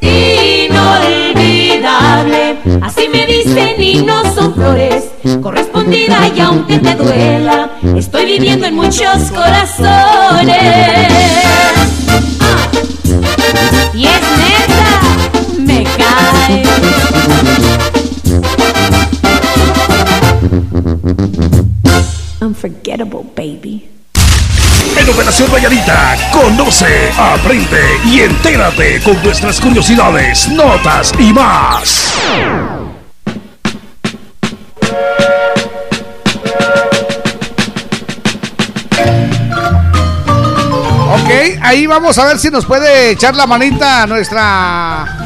Inolvidable, 0.02 2.58
así 2.82 3.08
me 3.10 3.26
dicen 3.26 3.82
y 3.82 4.04
no 4.04 4.24
son 4.34 4.54
flores. 4.54 5.06
Correspondida 5.42 6.28
y 6.36 6.40
aunque 6.40 6.78
te 6.80 6.96
duela, 6.96 7.72
estoy 7.96 8.26
viviendo 8.26 8.68
en 8.68 8.76
muchos 8.76 9.32
corazones. 9.32 10.58
Ah. 12.40 12.70
Y 13.94 14.06
es 14.06 14.22
Baby. 23.06 23.90
En 24.98 25.10
Operación 25.10 25.52
Valladita, 25.54 26.18
conoce, 26.32 27.12
aprende 27.16 27.82
y 28.06 28.22
entérate 28.22 29.00
con 29.02 29.22
nuestras 29.24 29.62
curiosidades, 29.62 30.50
notas 30.50 31.14
y 31.20 31.32
más. 31.32 32.14
Ok, 41.14 41.60
ahí 41.62 41.86
vamos 41.86 42.18
a 42.18 42.26
ver 42.26 42.40
si 42.40 42.50
nos 42.50 42.66
puede 42.66 43.12
echar 43.12 43.36
la 43.36 43.46
manita 43.46 44.04
a 44.04 44.08
nuestra. 44.08 45.17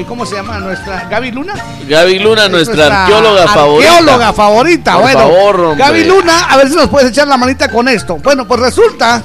Eh, 0.00 0.04
¿Cómo 0.06 0.24
se 0.26 0.36
llama? 0.36 0.58
Nuestra. 0.58 1.06
Gaby 1.10 1.30
Luna. 1.32 1.54
Gaby 1.88 2.18
Luna, 2.18 2.44
Es 2.44 2.50
nuestra, 2.50 3.04
arqueóloga 3.04 3.48
favorita. 3.48 3.90
Arqueóloga 3.92 4.32
favorita, 4.32 4.92
Por 4.94 5.02
bueno. 5.02 5.18
favor. 5.20 5.76
Gaby 5.76 6.04
Luna, 6.04 6.38
a 6.50 6.56
ver 6.56 6.68
si 6.68 6.74
nos 6.76 6.88
puedes 6.88 7.10
echar 7.10 7.28
la 7.28 7.36
manita 7.36 7.68
con 7.68 7.88
esto. 7.88 8.16
Bueno, 8.16 8.46
pues 8.46 8.60
resulta 8.60 9.22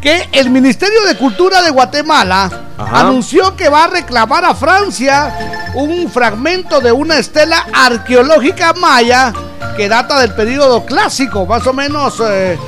que 0.00 0.28
el 0.32 0.50
Ministerio 0.50 1.02
de 1.06 1.16
Cultura 1.16 1.62
de 1.62 1.70
Guatemala 1.70 2.50
Ajá. 2.76 3.00
anunció 3.00 3.54
que 3.56 3.68
va 3.68 3.84
a 3.84 3.86
reclamar 3.86 4.44
a 4.44 4.54
Francia 4.54 5.70
un 5.74 6.10
fragmento 6.10 6.80
de 6.80 6.90
una 6.90 7.18
estela 7.18 7.66
arqueológica 7.72 8.72
maya 8.74 9.32
que 9.76 9.88
data 9.88 10.18
del 10.20 10.34
periodo 10.34 10.84
clásico, 10.84 11.46
más 11.46 11.66
o 11.66 11.72
menos 11.72 12.20
eh, 12.26 12.58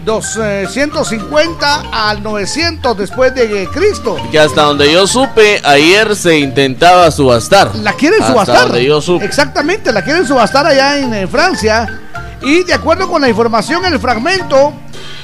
250 0.00 1.82
al 1.92 2.22
900 2.22 2.96
después 2.96 3.34
de 3.34 3.68
Cristo. 3.72 4.16
Que 4.30 4.38
hasta 4.38 4.62
donde 4.62 4.92
yo 4.92 5.06
supe, 5.06 5.60
ayer 5.64 6.14
se 6.16 6.38
intentaba 6.38 7.10
subastar. 7.10 7.74
La 7.76 7.92
quieren 7.92 8.20
Hasta 8.20 8.32
subastar. 8.32 8.68
donde 8.68 8.84
yo 8.84 9.00
supe. 9.00 9.24
Exactamente, 9.24 9.92
la 9.92 10.02
quieren 10.02 10.26
subastar 10.26 10.66
allá 10.66 10.98
en 10.98 11.14
eh, 11.14 11.26
Francia. 11.26 12.00
Y 12.42 12.64
de 12.64 12.74
acuerdo 12.74 13.08
con 13.08 13.22
la 13.22 13.28
información, 13.28 13.84
el 13.84 13.98
fragmento 14.00 14.72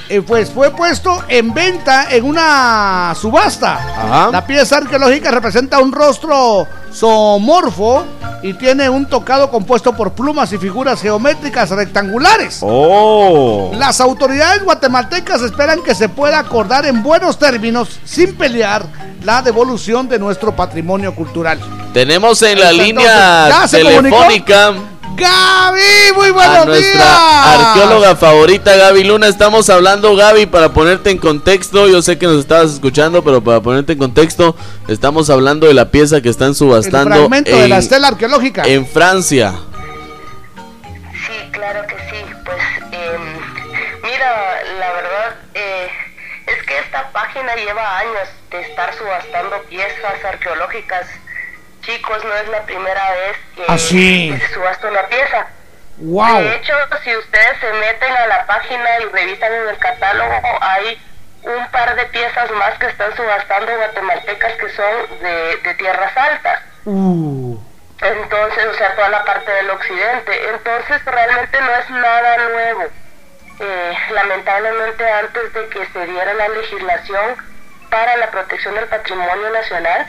eh, 0.07 0.21
pues 0.21 0.49
fue 0.49 0.71
puesto 0.71 1.23
en 1.27 1.53
venta 1.53 2.07
en 2.09 2.25
una 2.25 3.13
subasta. 3.19 3.73
Ajá. 3.75 4.29
La 4.31 4.45
pieza 4.45 4.77
arqueológica 4.77 5.29
representa 5.29 5.79
un 5.79 5.91
rostro 5.91 6.67
zoomorfo 6.91 8.05
y 8.41 8.53
tiene 8.53 8.89
un 8.89 9.05
tocado 9.05 9.49
compuesto 9.49 9.93
por 9.93 10.13
plumas 10.13 10.51
y 10.53 10.57
figuras 10.57 11.01
geométricas 11.01 11.69
rectangulares. 11.69 12.59
Oh. 12.61 13.71
Las 13.75 13.99
autoridades 13.99 14.63
guatemaltecas 14.63 15.41
esperan 15.41 15.81
que 15.83 15.95
se 15.95 16.09
pueda 16.09 16.39
acordar 16.39 16.85
en 16.85 17.03
buenos 17.03 17.37
términos, 17.37 17.99
sin 18.05 18.35
pelear, 18.35 18.85
la 19.23 19.41
devolución 19.41 20.07
de 20.07 20.19
nuestro 20.19 20.55
patrimonio 20.55 21.13
cultural. 21.13 21.59
Tenemos 21.93 22.41
en 22.43 22.59
la 22.59 22.71
Entonces, 22.71 22.87
línea 22.87 23.49
¿ya 23.49 23.67
se 23.67 23.83
comunicó? 23.83 24.88
Gaby, 25.19 26.13
muy 26.15 26.31
buenos 26.31 26.57
a 26.59 26.65
nuestra 26.65 27.71
arqueóloga 27.73 28.15
favorita 28.15 28.75
Gaby 28.75 29.03
Luna. 29.03 29.27
Estamos 29.27 29.69
hablando, 29.69 30.15
Gaby, 30.15 30.45
para 30.45 30.71
ponerte 30.71 31.09
en 31.09 31.17
contexto. 31.17 31.89
Yo 31.89 32.01
sé 32.01 32.17
que 32.17 32.25
nos 32.25 32.39
estabas 32.39 32.73
escuchando, 32.73 33.21
pero 33.23 33.43
para 33.43 33.59
ponerte 33.59 33.93
en 33.93 33.99
contexto, 33.99 34.55
estamos 34.87 35.29
hablando 35.29 35.67
de 35.67 35.73
la 35.73 35.91
pieza 35.91 36.21
que 36.21 36.29
están 36.29 36.55
subastando. 36.55 37.15
El 37.15 37.19
fragmento 37.21 37.57
de 37.57 37.67
la 37.67 37.79
estela 37.79 38.07
arqueológica. 38.07 38.63
En 38.63 38.87
Francia. 38.87 39.53
Sí, 41.11 41.51
claro 41.51 41.85
que 41.85 41.95
sí. 41.95 42.25
Pues, 42.45 42.57
em, 42.93 43.33
mira, 44.03 44.63
la 44.79 44.93
verdad, 44.93 45.35
eh, 45.53 45.89
es 46.47 46.65
que 46.65 46.79
esta 46.79 47.11
página 47.11 47.55
lleva 47.55 47.97
años 47.99 48.29
de 48.51 48.61
estar 48.61 48.93
subastando 48.97 49.57
piezas 49.69 50.23
arqueológicas 50.25 51.07
chicos, 51.89 52.23
no 52.23 52.35
es 52.35 52.47
la 52.49 52.61
primera 52.63 53.11
vez 53.11 53.37
que, 53.55 53.63
¿Ah, 53.67 53.77
se 53.77 54.53
subasta 54.53 54.87
una 54.87 55.03
pieza. 55.07 55.47
Wow. 55.97 56.41
De 56.41 56.55
hecho, 56.55 56.73
si 57.03 57.15
ustedes 57.17 57.59
se 57.59 57.73
meten 57.73 58.15
a 58.15 58.27
la 58.27 58.45
página 58.45 58.99
y 58.99 59.05
revisan 59.05 59.53
en 59.53 59.69
el 59.69 59.77
catálogo, 59.77 60.41
hay 60.61 61.01
un 61.43 61.71
par 61.71 61.95
de 61.95 62.05
piezas 62.05 62.51
más 62.51 62.77
que 62.77 62.87
están 62.87 63.15
subastando 63.15 63.75
guatemaltecas 63.75 64.53
que 64.53 64.69
son 64.69 65.19
de, 65.21 65.75
tierras 65.77 66.15
altas. 66.15 66.61
Uh. 66.85 67.57
Entonces, 68.01 68.65
o 68.65 68.73
sea, 68.75 68.95
toda 68.95 69.09
la 69.09 69.25
parte 69.25 69.51
del 69.51 69.69
occidente. 69.71 70.49
Entonces, 70.53 71.03
realmente 71.05 71.59
no 71.59 71.75
es 71.75 71.89
nada 71.89 72.37
nuevo. 72.49 72.83
Eh, 73.59 73.97
lamentablemente, 74.11 75.11
antes 75.11 75.53
de 75.53 75.67
que 75.67 75.85
se 75.87 76.05
diera 76.05 76.33
la 76.33 76.47
legislación 76.47 77.35
para 77.89 78.15
la 78.17 78.31
protección 78.31 78.75
del 78.75 78.85
patrimonio 78.85 79.49
nacional, 79.49 80.07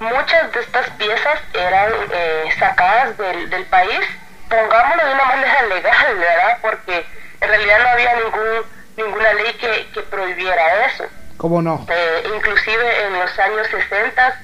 muchas 0.00 0.52
de 0.52 0.60
estas 0.60 0.90
piezas 0.90 1.40
eran 1.54 1.92
eh, 2.12 2.44
sacadas 2.58 3.16
del, 3.18 3.50
del 3.50 3.64
país, 3.66 4.00
pongámoslo 4.48 5.06
de 5.06 5.14
una 5.14 5.24
manera 5.24 5.62
legal, 5.66 6.16
¿verdad? 6.16 6.58
Porque 6.62 7.06
en 7.40 7.48
realidad 7.48 7.78
no 7.82 7.88
había 7.88 8.14
ningún, 8.16 8.66
ninguna 8.96 9.32
ley 9.34 9.52
que, 9.54 9.86
que 9.92 10.00
prohibiera 10.02 10.86
eso. 10.86 11.04
¿Cómo 11.36 11.62
no? 11.62 11.86
Eh, 11.88 12.30
inclusive 12.34 13.06
en 13.06 13.18
los 13.20 13.38
años 13.38 13.66
60 13.68 14.40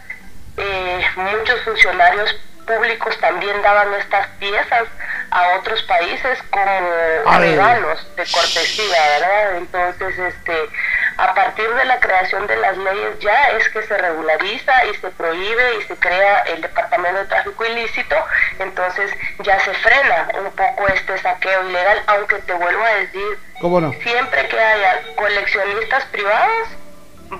eh, 0.56 1.04
muchos 1.16 1.60
funcionarios 1.62 2.36
públicos 2.66 3.16
también 3.20 3.60
daban 3.62 3.92
estas 3.94 4.26
piezas 4.38 4.84
a 5.30 5.58
otros 5.58 5.82
países 5.82 6.38
como 6.50 7.38
regalos 7.38 8.06
de 8.16 8.24
cortesía, 8.26 8.98
¿verdad? 9.18 9.56
Entonces, 9.56 10.18
este, 10.18 10.68
a 11.16 11.34
partir 11.34 11.68
de 11.74 11.84
la 11.84 12.00
creación 12.00 12.46
de 12.46 12.56
las 12.56 12.76
leyes 12.76 13.18
ya 13.20 13.50
es 13.50 13.68
que 13.70 13.82
se 13.82 13.96
regulariza 13.96 14.84
y 14.86 14.94
se 14.96 15.10
prohíbe 15.10 15.76
y 15.78 15.82
se 15.84 15.96
crea 15.96 16.40
el 16.42 16.60
Departamento 16.62 17.20
de 17.20 17.26
Tráfico 17.26 17.64
Ilícito, 17.64 18.16
entonces 18.58 19.10
ya 19.40 19.58
se 19.60 19.72
frena 19.74 20.28
un 20.44 20.50
poco 20.52 20.88
este 20.88 21.18
saqueo 21.18 21.68
ilegal, 21.68 22.02
aunque 22.06 22.36
te 22.40 22.52
vuelvo 22.52 22.82
a 22.82 22.94
decir, 22.94 23.38
¿Cómo 23.60 23.80
no? 23.80 23.92
siempre 23.92 24.48
que 24.48 24.60
haya 24.60 25.00
coleccionistas 25.16 26.04
privados, 26.06 26.68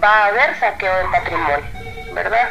va 0.02 0.08
a 0.08 0.26
haber 0.26 0.58
saqueo 0.58 0.96
del 0.96 1.10
patrimonio, 1.10 1.66
¿verdad? 2.12 2.50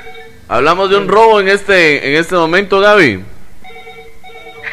Hablamos 0.54 0.92
de 0.92 0.98
un 0.98 1.08
robo 1.08 1.39
en 1.39 1.48
este, 1.48 2.08
en 2.08 2.16
este 2.16 2.36
momento, 2.36 2.80
Gaby. 2.80 3.26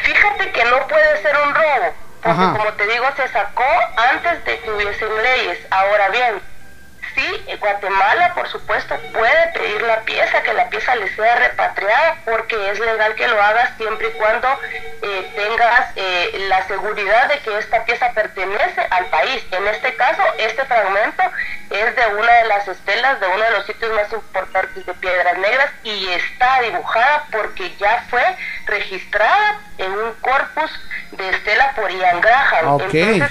Fíjate 0.03 0.51
que 0.51 0.63
no 0.65 0.87
puede 0.87 1.21
ser 1.23 1.35
un 1.43 1.55
robo, 1.55 1.95
porque 2.21 2.59
como 2.59 2.73
te 2.73 2.85
digo, 2.85 3.05
se 3.15 3.27
sacó 3.29 3.63
antes 3.97 4.45
de 4.45 4.59
que 4.59 4.69
hubiesen 4.69 5.09
leyes. 5.23 5.57
Ahora 5.71 6.09
bien, 6.09 6.39
sí, 7.15 7.57
Guatemala, 7.59 8.33
por 8.33 8.47
supuesto, 8.49 8.95
puede 9.13 9.47
pedir 9.53 9.81
la 9.81 10.01
pieza, 10.01 10.41
que 10.43 10.53
la 10.53 10.69
pieza 10.69 10.95
le 10.95 11.13
sea 11.15 11.35
repatriada, 11.35 12.17
porque 12.25 12.71
es 12.71 12.79
legal 12.79 13.15
que 13.15 13.27
lo 13.27 13.41
hagas 13.41 13.71
siempre 13.77 14.07
y 14.09 14.11
cuando 14.11 14.47
eh, 15.01 15.31
tengas 15.35 15.91
eh, 15.95 16.45
la 16.47 16.65
seguridad 16.67 17.27
de 17.29 17.39
que 17.39 17.57
esta 17.57 17.83
pieza 17.85 18.11
pertenece 18.13 18.81
al 18.89 19.05
país. 19.07 19.43
En 19.51 19.67
este 19.67 19.95
caso, 19.95 20.21
este 20.37 20.63
fragmento 20.65 21.23
es 21.69 21.95
de 21.95 22.05
una 22.15 22.31
de 22.33 22.47
las 22.47 22.67
estelas 22.67 23.19
de 23.19 23.27
uno 23.27 23.43
de 23.43 23.51
los 23.51 23.65
sitios 23.65 23.91
más 23.93 24.11
importantes 24.11 24.85
de 24.85 24.93
Piedras 24.93 25.37
Negras 25.37 25.69
y 25.83 26.07
está 26.09 26.61
dibujada 26.61 27.25
porque 27.31 27.73
ya 27.77 28.03
fue 28.09 28.23
registrada 28.65 29.59
en 29.77 29.91
un 29.91 30.13
corpus 30.15 30.71
de 31.11 31.29
estela 31.29 31.73
por 31.75 31.91
Ian 31.91 32.21
Graham. 32.21 32.81
Entonces, 32.81 33.23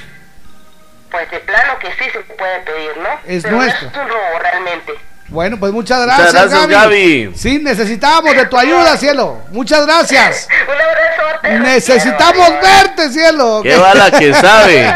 pues 1.11 1.31
de 1.31 1.41
plano 1.41 1.79
que 1.81 1.89
sí 1.89 2.11
se 2.13 2.21
puede 2.35 2.61
pedir, 2.61 2.91
¿no? 3.03 3.09
Es 3.27 3.43
Pero 3.43 3.57
nuestro. 3.57 3.91
No 3.91 3.93
es 3.93 4.03
un 4.03 4.09
robo 4.09 4.39
realmente. 4.41 4.93
Bueno, 5.29 5.57
pues 5.61 5.73
muchas 5.73 6.03
gracias, 6.03 6.33
Muchas 6.33 6.51
gracias, 6.51 6.69
Gaby. 6.69 7.25
Gaby. 7.25 7.39
Sí, 7.39 7.59
necesitábamos 7.63 8.35
de 8.35 8.47
tu 8.47 8.57
ayuda, 8.59 8.97
cielo. 8.97 9.43
Muchas 9.53 9.87
gracias. 9.87 10.49
Un 10.67 10.75
abrazo. 10.75 11.63
Necesitamos 11.63 12.49
verte, 12.61 13.11
cielo. 13.11 13.61
Qué 13.63 13.77
bala 13.77 14.11
que 14.11 14.35
sabe. 14.35 14.93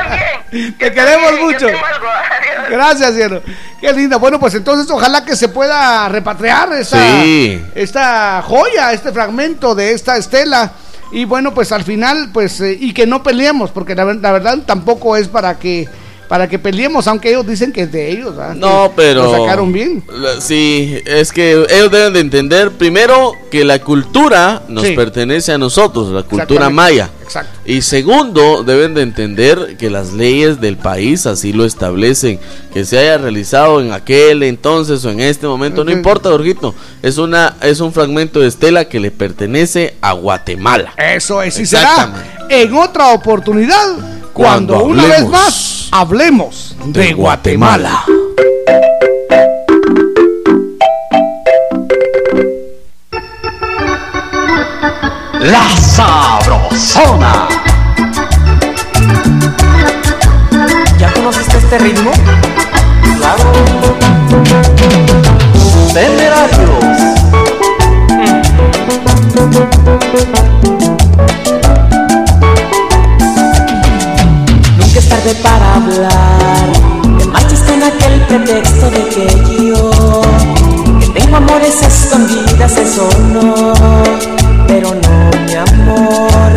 Te 0.78 0.92
queremos 0.92 1.40
mucho. 1.40 1.68
Gracias, 2.68 3.14
cielo. 3.14 3.42
Qué 3.80 3.92
linda. 3.92 4.16
Bueno, 4.16 4.40
pues 4.40 4.54
entonces 4.54 4.90
ojalá 4.90 5.24
que 5.24 5.36
se 5.36 5.48
pueda 5.48 6.08
repatriar 6.08 6.72
esta, 6.72 6.96
Sí. 7.22 7.64
esta 7.74 8.42
joya, 8.42 8.92
este 8.92 9.12
fragmento 9.12 9.74
de 9.76 9.92
esta 9.92 10.16
estela. 10.16 10.72
Y 11.12 11.26
bueno, 11.26 11.54
pues 11.54 11.70
al 11.70 11.84
final, 11.84 12.30
pues, 12.32 12.60
eh, 12.60 12.76
y 12.80 12.92
que 12.92 13.06
no 13.06 13.22
peleemos, 13.22 13.70
porque 13.70 13.94
la 13.94 14.04
verdad 14.04 14.58
tampoco 14.66 15.16
es 15.16 15.28
para 15.28 15.58
que 15.60 15.88
para 16.34 16.48
que 16.48 16.58
peleemos, 16.58 17.06
aunque 17.06 17.28
ellos 17.30 17.46
dicen 17.46 17.70
que 17.70 17.82
es 17.82 17.92
de 17.92 18.10
ellos. 18.10 18.34
¿verdad? 18.34 18.56
No, 18.56 18.90
pero. 18.96 19.22
Lo 19.22 19.38
sacaron 19.44 19.72
bien. 19.72 20.02
La- 20.12 20.40
Sí, 20.40 20.98
es 21.04 21.30
que 21.30 21.52
ellos 21.52 21.92
deben 21.92 22.12
de 22.12 22.18
entender 22.18 22.72
primero 22.72 23.34
que 23.52 23.64
la 23.64 23.78
cultura 23.78 24.64
nos 24.66 24.82
Sí. 24.84 24.96
pertenece 24.96 25.52
a 25.52 25.58
nosotros, 25.58 26.10
la 26.10 26.24
cultura 26.24 26.70
maya. 26.70 27.08
Exacto. 27.22 27.52
Y 27.64 27.82
segundo, 27.82 28.64
deben 28.64 28.94
de 28.94 29.02
entender 29.02 29.76
que 29.78 29.90
las 29.90 30.12
leyes 30.12 30.60
del 30.60 30.76
país 30.76 31.24
así 31.26 31.52
lo 31.52 31.64
establecen. 31.64 32.40
Que 32.72 32.84
se 32.84 32.98
haya 32.98 33.16
realizado 33.16 33.80
en 33.80 33.92
aquel 33.92 34.42
entonces 34.42 35.04
o 35.04 35.10
en 35.10 35.20
este 35.20 35.46
momento, 35.46 35.84
no 35.84 35.92
importa, 35.92 36.30
Jorgito. 36.30 36.74
Es, 37.00 37.16
una, 37.16 37.54
es 37.62 37.78
un 37.78 37.92
fragmento 37.92 38.40
de 38.40 38.48
estela 38.48 38.86
que 38.86 38.98
le 38.98 39.12
pertenece 39.12 39.94
a 40.00 40.14
Guatemala. 40.14 40.94
Eso 40.96 41.40
es, 41.42 41.60
y 41.60 41.64
será 41.64 42.12
en 42.48 42.74
otra 42.74 43.10
oportunidad 43.12 43.94
cuando, 44.32 44.74
Cuando 44.80 44.84
una 44.86 45.04
vez 45.06 45.28
más 45.28 45.73
hablemos 45.94 46.74
de, 46.86 47.12
Guatemala. 47.12 48.04
La 55.38 55.68
Sabrosona. 55.76 57.46
¿Ya 60.98 61.12
conociste 61.12 61.58
este 61.58 61.78
ritmo? 61.78 62.10
Claro. 63.18 63.52
Temerarios. 65.92 67.04
Nunca 69.44 70.73
es 75.04 75.08
tarde 75.08 75.34
para 75.42 75.74
hablar. 75.74 76.72
Te 77.18 77.26
marches 77.26 77.60
con 77.60 77.82
aquel 77.82 78.20
pretexto 78.26 78.90
de 78.90 79.08
que 79.08 79.26
yo 79.66 79.90
que 81.00 81.20
tengo 81.20 81.36
amores 81.36 81.82
escondidas, 81.82 82.76
eso 82.76 83.08
no. 83.32 83.74
Pero 84.66 84.88
no, 84.94 85.30
mi 85.46 85.54
amor, 85.54 86.52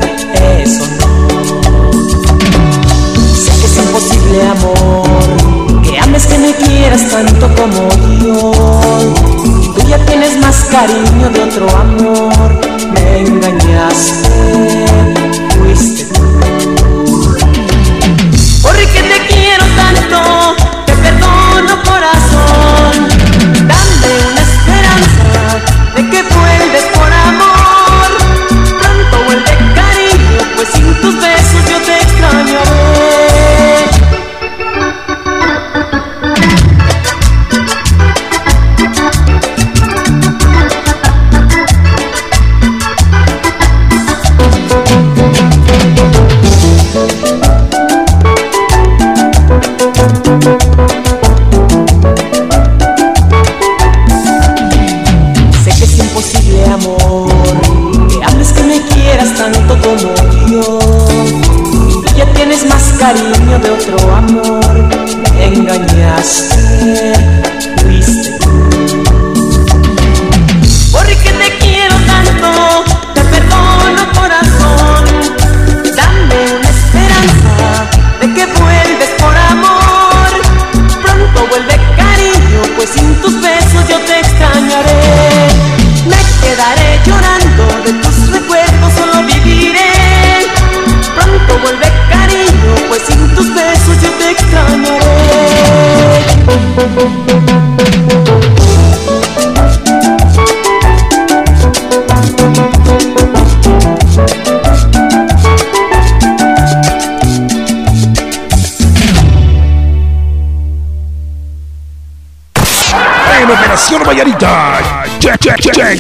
eso 0.59 0.85
no. 0.99 1.91
Sé 3.35 3.51
que 3.59 3.65
es 3.65 3.77
imposible, 3.77 4.41
amor, 4.47 5.81
que 5.83 5.99
ames 5.99 6.25
que 6.25 6.37
me 6.37 6.53
quieras 6.53 7.09
tanto 7.09 7.49
como 7.55 7.89
yo. 8.21 8.51
Tú 9.75 9.87
ya 9.87 9.97
tienes 10.05 10.37
más 10.39 10.55
cariño 10.71 11.29
de 11.29 11.43
otro 11.43 11.69
amor, 11.69 12.59
me 12.93 13.19
engañaste, 13.19 14.29
fuiste 15.59 15.96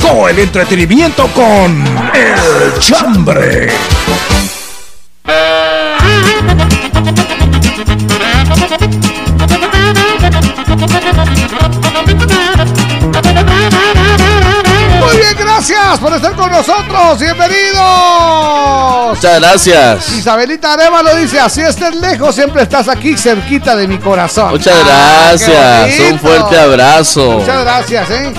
el 0.07 0.39
entretenimiento 0.39 1.27
con 1.33 1.83
El 2.13 2.79
Chambre. 2.79 3.67
Muy 14.99 15.17
bien, 15.17 15.35
gracias 15.37 15.99
por 15.99 16.13
estar 16.13 16.33
con 16.35 16.51
nosotros. 16.51 17.19
Bienvenidos. 17.19 19.15
Muchas 19.15 19.39
gracias. 19.39 20.09
Isabelita 20.09 20.73
Arevalo 20.73 21.15
dice, 21.15 21.39
así 21.39 21.61
estés 21.61 21.95
lejos, 21.95 22.35
siempre 22.35 22.63
estás 22.63 22.87
aquí 22.89 23.15
cerquita 23.17 23.75
de 23.75 23.87
mi 23.87 23.97
corazón. 23.97 24.51
Muchas 24.51 24.75
Ah, 24.85 25.29
gracias. 25.37 26.11
Un 26.11 26.19
fuerte 26.19 26.59
abrazo. 26.59 27.31
Muchas 27.39 27.61
gracias, 27.63 28.09
¿eh? 28.09 28.33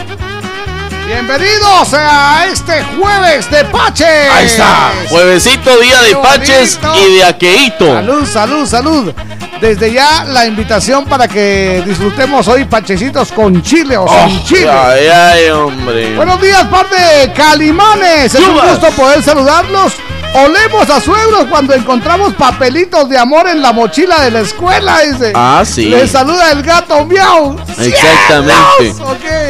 Bienvenidos 1.08 1.94
a 1.94 2.44
este 2.52 2.84
jueves 2.84 3.50
de 3.50 3.64
Pache. 3.64 4.04
Ahí 4.04 4.44
está. 4.44 4.92
Juevesito, 5.08 5.78
día 5.80 6.02
de 6.02 6.14
Paches 6.16 6.78
y 6.94 7.14
de 7.14 7.24
Aqueito. 7.24 7.86
Salud, 7.86 8.26
salud, 8.26 8.66
salud. 8.66 9.14
Desde 9.58 9.90
ya 9.90 10.24
la 10.24 10.44
invitación 10.44 11.06
para 11.06 11.26
que 11.26 11.82
disfrutemos 11.86 12.46
hoy 12.46 12.66
pachecitos 12.66 13.32
con 13.32 13.62
chile 13.62 13.96
o 13.96 14.06
sin 14.06 14.38
Oh, 14.38 14.44
chile. 14.44 14.70
Ay, 14.70 15.06
ay, 15.08 15.48
hombre. 15.48 16.14
Buenos 16.14 16.38
días, 16.42 16.64
parte 16.66 16.94
de 17.00 17.32
Calimanes. 17.32 18.34
Es 18.34 18.40
un 18.46 18.52
gusto 18.52 18.90
poder 18.90 19.22
saludarlos. 19.22 19.94
Olemos 20.34 20.90
a 20.90 21.00
suegros 21.00 21.46
cuando 21.48 21.72
encontramos 21.72 22.34
papelitos 22.34 23.08
de 23.08 23.16
amor 23.16 23.48
en 23.48 23.62
la 23.62 23.72
mochila 23.72 24.20
de 24.20 24.30
la 24.30 24.40
escuela, 24.40 25.00
dice. 25.00 25.32
Ah, 25.34 25.62
sí. 25.64 25.86
Le 25.86 26.06
saluda 26.06 26.52
el 26.52 26.62
gato 26.62 27.02
miau. 27.06 27.56
Exactamente. 27.78 28.54
¡Cielos! 28.92 29.07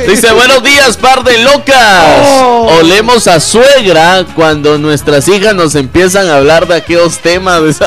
Dice, 0.08 0.32
buenos 0.32 0.62
días, 0.62 0.96
par 0.96 1.22
de 1.22 1.36
locas. 1.36 2.24
Oh. 2.24 2.78
Olemos 2.80 3.28
a 3.28 3.38
suegra 3.40 4.24
cuando 4.34 4.78
nuestras 4.78 5.28
hijas 5.28 5.54
nos 5.54 5.74
empiezan 5.74 6.30
a 6.30 6.38
hablar 6.38 6.66
de 6.66 6.76
aquellos 6.76 7.18
temas. 7.18 7.78
De 7.78 7.86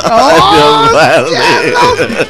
guarde. 0.92 1.74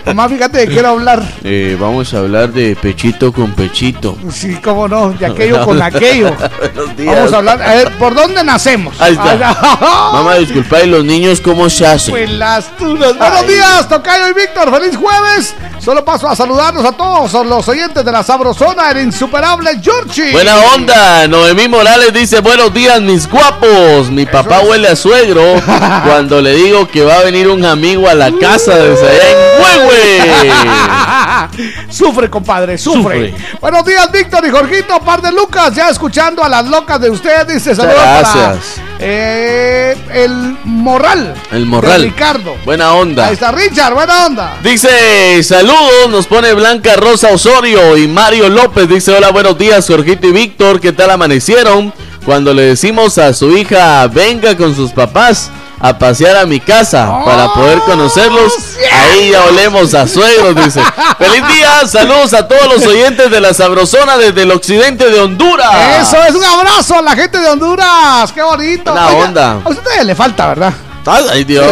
Mamá, 0.05 0.29
fíjate 0.29 0.59
que 0.65 0.73
quiero 0.73 0.89
hablar. 0.91 1.21
Eh, 1.43 1.75
vamos 1.77 2.13
a 2.13 2.19
hablar 2.19 2.53
de 2.53 2.77
pechito 2.77 3.33
con 3.33 3.51
pechito. 3.51 4.17
Sí, 4.31 4.55
cómo 4.63 4.87
no, 4.87 5.09
de 5.11 5.25
aquello 5.25 5.65
con 5.65 5.81
aquello. 5.81 6.33
Buenos 6.59 6.95
días. 6.95 7.13
Vamos 7.13 7.33
a 7.33 7.37
hablar, 7.37 7.61
a 7.61 7.75
ver, 7.75 7.97
¿por 7.97 8.15
dónde 8.15 8.45
nacemos? 8.45 8.95
Ahí 9.01 9.11
está. 9.11 9.57
Mamá, 10.13 10.35
disculpa, 10.35 10.81
¿y 10.81 10.87
los 10.87 11.03
niños 11.03 11.41
cómo 11.41 11.69
se 11.69 11.85
hacen? 11.85 12.13
Pues 12.13 12.29
las 12.29 12.77
tunas. 12.77 13.17
Buenos 13.17 13.45
días, 13.45 13.89
Tocayo 13.89 14.29
y 14.29 14.33
Víctor. 14.33 14.71
Feliz 14.71 14.95
jueves. 14.95 15.53
Solo 15.83 16.05
paso 16.05 16.29
a 16.29 16.35
saludarnos 16.35 16.85
a 16.85 16.91
todos 16.91 17.33
los 17.43 17.67
oyentes 17.67 18.05
de 18.05 18.11
la 18.11 18.21
Sabrosona, 18.21 18.91
el 18.91 19.01
insuperable 19.01 19.79
Georgie. 19.81 20.31
Buena 20.31 20.55
onda, 20.75 21.27
Noemí 21.27 21.67
Morales 21.67 22.13
dice, 22.13 22.39
buenos 22.39 22.71
días 22.71 23.01
mis 23.01 23.27
guapos, 23.27 24.11
mi 24.11 24.27
papá 24.27 24.59
huele 24.59 24.89
a 24.89 24.95
suegro 24.95 25.41
cuando 26.05 26.39
le 26.39 26.53
digo 26.53 26.87
que 26.87 27.03
va 27.03 27.17
a 27.17 27.23
venir 27.23 27.47
un 27.47 27.65
amigo 27.65 28.07
a 28.07 28.13
la 28.13 28.31
casa 28.31 28.75
desde 28.75 29.09
allá 29.09 29.31
en 29.31 29.37
Huehue. 29.59 30.51
sufre, 31.89 32.29
compadre, 32.29 32.77
sufre. 32.77 33.01
Sufre. 33.31 33.35
Buenos 33.59 33.85
días, 33.85 34.11
Víctor 34.11 34.45
y 34.45 34.49
Jorgito, 34.49 34.99
par 34.99 35.21
de 35.21 35.31
Lucas, 35.31 35.73
ya 35.75 35.89
escuchando 35.89 36.43
a 36.43 36.49
las 36.49 36.65
locas 36.67 36.99
de 37.01 37.09
ustedes, 37.09 37.47
dice 37.47 37.75
saludos 37.75 37.97
para 37.99 38.19
gracias. 38.19 38.81
eh, 38.99 39.97
el 40.13 40.57
Morral. 40.65 41.33
El 41.51 41.65
Morral. 41.65 42.03
Ricardo. 42.03 42.55
Buena 42.65 42.93
onda. 42.93 43.27
Ahí 43.27 43.33
está 43.33 43.51
Richard, 43.51 43.93
buena 43.93 44.25
onda. 44.25 44.57
Dice, 44.63 45.41
saludos, 45.43 46.09
nos 46.09 46.27
pone 46.27 46.53
Blanca 46.53 46.95
Rosa 46.95 47.29
Osorio 47.29 47.97
y 47.97 48.07
Mario 48.07 48.49
López. 48.49 48.87
Dice, 48.87 49.11
hola, 49.11 49.29
buenos 49.31 49.57
días, 49.57 49.87
Jorgito 49.87 50.27
y 50.27 50.31
Víctor, 50.31 50.79
¿qué 50.79 50.91
tal 50.91 51.11
amanecieron? 51.11 51.93
Cuando 52.25 52.53
le 52.53 52.61
decimos 52.63 53.17
a 53.17 53.33
su 53.33 53.57
hija, 53.57 54.05
venga 54.07 54.55
con 54.55 54.75
sus 54.75 54.91
papás 54.91 55.49
a 55.81 55.97
pasear 55.97 56.37
a 56.37 56.45
mi 56.45 56.59
casa 56.59 57.23
para 57.25 57.53
poder 57.53 57.79
conocerlos, 57.79 58.53
ahí 58.91 59.31
ya 59.31 59.43
olemos 59.45 59.93
a 59.93 60.07
suegros, 60.07 60.55
dice. 60.55 60.81
Feliz 61.17 61.47
día, 61.55 61.87
saludos 61.87 62.33
a 62.33 62.47
todos 62.47 62.73
los 62.73 62.85
oyentes 62.85 63.31
de 63.31 63.41
la 63.41 63.53
Sabrosona 63.53 64.17
desde 64.17 64.43
el 64.43 64.51
occidente 64.51 65.09
de 65.09 65.19
Honduras. 65.19 66.07
Eso 66.07 66.21
es 66.23 66.35
un 66.35 66.43
abrazo 66.43 66.97
a 66.97 67.01
la 67.01 67.15
gente 67.15 67.39
de 67.39 67.49
Honduras. 67.49 68.31
Qué 68.31 68.41
bonito. 68.41 68.91
Oiga, 68.91 69.07
onda. 69.07 69.51
A 69.63 69.69
usted 69.69 70.03
le 70.03 70.15
falta, 70.15 70.47
¿verdad? 70.47 70.73
Ay, 71.05 71.43
Dios. 71.43 71.65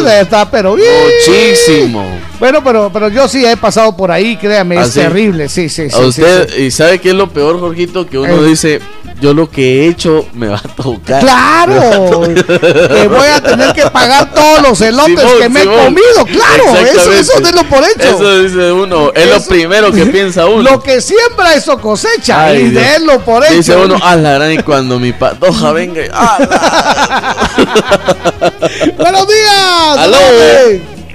Sí, 0.00 0.06
está, 0.20 0.50
pero 0.50 0.74
bien. 0.74 0.92
Muchísimo. 1.26 2.20
Bueno, 2.44 2.62
pero, 2.62 2.90
pero 2.92 3.08
yo 3.08 3.26
sí 3.26 3.42
he 3.46 3.56
pasado 3.56 3.96
por 3.96 4.10
ahí, 4.12 4.36
créame, 4.36 4.74
es 4.74 4.80
¿Ah, 4.82 4.84
sí? 4.90 5.00
terrible, 5.00 5.48
sí, 5.48 5.70
sí, 5.70 5.88
sí. 5.88 5.96
A 5.96 6.00
usted, 6.00 6.46
sí. 6.54 6.64
y 6.64 6.70
sabe 6.70 6.98
qué 6.98 7.08
es 7.08 7.14
lo 7.14 7.30
peor, 7.30 7.58
Jorgito, 7.58 8.06
que 8.06 8.18
uno 8.18 8.34
Eh. 8.44 8.48
dice, 8.48 8.82
yo 9.18 9.32
lo 9.32 9.48
que 9.50 9.62
he 9.80 9.88
hecho 9.88 10.26
me 10.34 10.48
va 10.48 10.56
a 10.56 10.60
tocar. 10.82 11.20
Claro, 11.20 12.20
que 12.34 13.08
voy 13.08 13.28
a 13.34 13.40
tener 13.42 13.72
que 13.72 13.86
pagar 13.86 14.34
todos 14.34 14.60
los 14.60 14.78
elotes 14.82 15.18
Simón, 15.20 15.38
que 15.40 15.48
me 15.48 15.62
he 15.62 15.64
comido, 15.64 16.26
claro, 16.26 16.76
eso, 16.82 17.12
eso 17.12 17.32
es 17.42 17.54
lo 17.54 17.64
por 17.64 17.82
hecho. 17.82 18.14
Eso 18.14 18.38
dice 18.42 18.72
uno, 18.72 19.10
es 19.14 19.26
lo 19.26 19.40
primero 19.46 19.90
que 19.90 20.04
piensa 20.04 20.44
uno. 20.46 20.70
Lo 20.70 20.82
que 20.82 21.00
siembra, 21.00 21.54
eso 21.54 21.78
cosecha, 21.80 22.44
Ay, 22.44 22.58
y 22.58 22.68
Dios. 22.68 22.74
de 22.84 22.96
él 22.96 23.06
lo 23.06 23.20
por 23.20 23.42
hecho. 23.42 23.54
Dice 23.54 23.74
uno, 23.74 23.96
ah, 24.02 24.16
la 24.16 24.34
gran, 24.34 24.52
y 24.52 24.58
cuando 24.58 25.00
mi 25.00 25.14
patoja 25.14 25.72
venga, 25.72 26.02
Buenos 28.98 29.28
días. 29.28 29.96
Aló. 29.96 30.18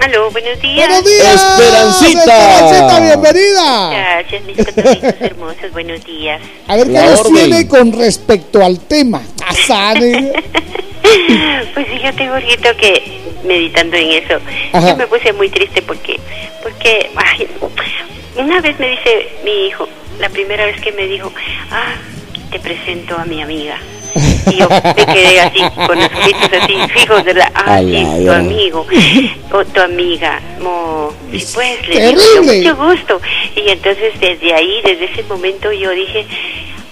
Aló, 0.00 0.30
buenos 0.30 0.60
días. 0.60 0.88
Buenos 0.88 1.04
días. 1.04 1.34
Esperancita. 1.34 2.54
Esperancita, 2.54 3.00
bienvenida. 3.00 3.90
Gracias, 3.90 4.44
mis 4.44 4.56
cotorritos 4.56 5.14
hermosos, 5.20 5.72
buenos 5.72 6.04
días. 6.04 6.40
A 6.68 6.76
ver 6.76 6.86
qué 6.86 6.92
nos 6.92 7.22
tiene 7.24 7.68
con 7.68 7.92
respecto 7.92 8.64
al 8.64 8.80
tema. 8.80 9.22
Asane. 9.46 10.32
Pues 11.74 11.88
fíjate, 11.88 12.28
Jorgito, 12.28 12.68
que 12.76 13.20
meditando 13.44 13.96
en 13.96 14.22
eso, 14.22 14.38
Ajá. 14.72 14.90
yo 14.90 14.96
me 14.96 15.06
puse 15.08 15.32
muy 15.32 15.48
triste 15.48 15.82
porque, 15.82 16.20
porque, 16.62 17.10
ay, 17.16 17.48
una 18.36 18.60
vez 18.60 18.78
me 18.78 18.90
dice 18.90 19.28
mi 19.44 19.66
hijo, 19.66 19.88
la 20.20 20.28
primera 20.28 20.66
vez 20.66 20.80
que 20.80 20.92
me 20.92 21.06
dijo, 21.06 21.32
ah, 21.70 21.94
te 22.50 22.60
presento 22.60 23.16
a 23.18 23.24
mi 23.24 23.42
amiga. 23.42 23.76
Y 24.50 24.56
yo 24.56 24.68
me 24.68 25.06
quedé 25.06 25.40
así, 25.40 25.60
con 25.86 25.98
los 25.98 26.10
ojitos 26.12 26.50
así 26.62 26.74
fijos. 26.92 27.22
Ah, 27.54 27.78
sí, 27.78 27.92
la 27.92 28.16
tu 28.16 28.24
gran. 28.24 28.40
amigo, 28.40 28.86
o 29.52 29.64
tu 29.64 29.80
amiga, 29.80 30.40
mo, 30.60 31.12
y 31.32 31.44
pues 31.44 31.88
le 31.88 32.08
digo, 32.08 32.42
mucho 32.42 32.76
gusto. 32.76 33.20
Y 33.56 33.70
entonces 33.70 34.18
desde 34.20 34.54
ahí, 34.54 34.80
desde 34.84 35.04
ese 35.06 35.22
momento 35.24 35.72
yo 35.72 35.90
dije, 35.90 36.26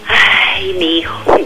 ay, 0.09 0.75
mi 0.79 0.99
hijo. 0.99 1.39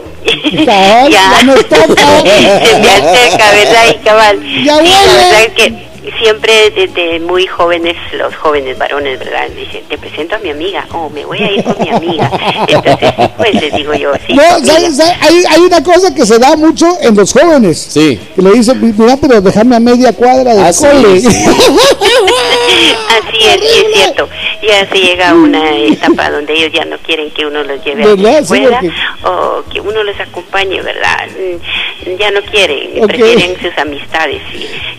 Ya 0.64 1.42
no 1.44 1.54
está, 1.54 1.86
cabal. 1.94 2.22
Se 2.64 2.78
me 2.78 2.90
acerca, 2.90 3.52
¿verdad? 3.52 3.84
Y 3.90 4.04
cabal. 4.04 4.64
Ya 4.64 4.82
Y 4.82 4.88
la 4.88 5.12
verdad 5.12 5.42
es 5.42 5.52
que 5.52 5.91
siempre 6.18 6.70
desde 6.70 7.20
muy 7.20 7.46
jóvenes, 7.46 7.96
los 8.14 8.34
jóvenes 8.36 8.76
varones, 8.78 9.18
¿verdad? 9.18 9.48
Dicen, 9.56 9.84
te 9.88 9.96
presento 9.98 10.36
a 10.36 10.38
mi 10.38 10.50
amiga, 10.50 10.84
o 10.92 11.08
me 11.10 11.24
voy 11.24 11.38
a 11.42 11.50
ir 11.52 11.64
con 11.64 11.76
mi 11.78 11.88
amiga. 11.90 12.30
Entonces, 12.68 13.12
pues 13.36 13.54
les 13.54 13.74
digo 13.74 13.94
yo, 13.94 14.12
sí. 14.26 14.34
No, 14.34 14.42
amiga. 14.42 14.72
¿sabes? 14.74 14.96
¿sabes? 14.96 15.16
Hay, 15.20 15.44
hay 15.48 15.60
una 15.60 15.82
cosa 15.82 16.14
que 16.14 16.26
se 16.26 16.38
da 16.38 16.56
mucho 16.56 16.86
en 17.00 17.14
los 17.16 17.32
jóvenes. 17.32 17.78
Sí. 17.78 18.18
Que 18.34 18.42
le 18.42 18.50
dicen, 18.52 18.94
mira, 18.98 19.16
pero 19.20 19.40
déjame 19.40 19.76
a 19.76 19.80
media 19.80 20.12
cuadra 20.12 20.54
del 20.54 20.64
Ah, 20.64 20.72
cole. 20.78 21.20
sí. 21.20 21.26
Así 23.08 23.38
es, 23.46 23.60
sí 23.60 23.84
es 23.86 23.94
cierto. 23.94 24.28
ya 24.62 24.88
se 24.88 24.94
llega 24.98 25.30
a 25.30 25.34
una 25.34 25.76
etapa 25.76 26.30
donde 26.30 26.54
ellos 26.54 26.70
ya 26.72 26.84
no 26.84 26.96
quieren 26.98 27.30
que 27.30 27.44
uno 27.46 27.62
los 27.62 27.84
lleve 27.84 28.04
a 28.04 28.16
la 28.16 28.38
escuela 28.38 28.80
o 29.24 29.62
que 29.70 29.80
uno 29.80 30.02
los 30.02 30.18
acompañe, 30.18 30.80
¿verdad? 30.80 31.28
Mm, 31.28 32.16
ya 32.18 32.30
no 32.30 32.40
quieren, 32.42 33.06
prefieren 33.06 33.56
sus 33.60 33.76
amistades. 33.78 34.42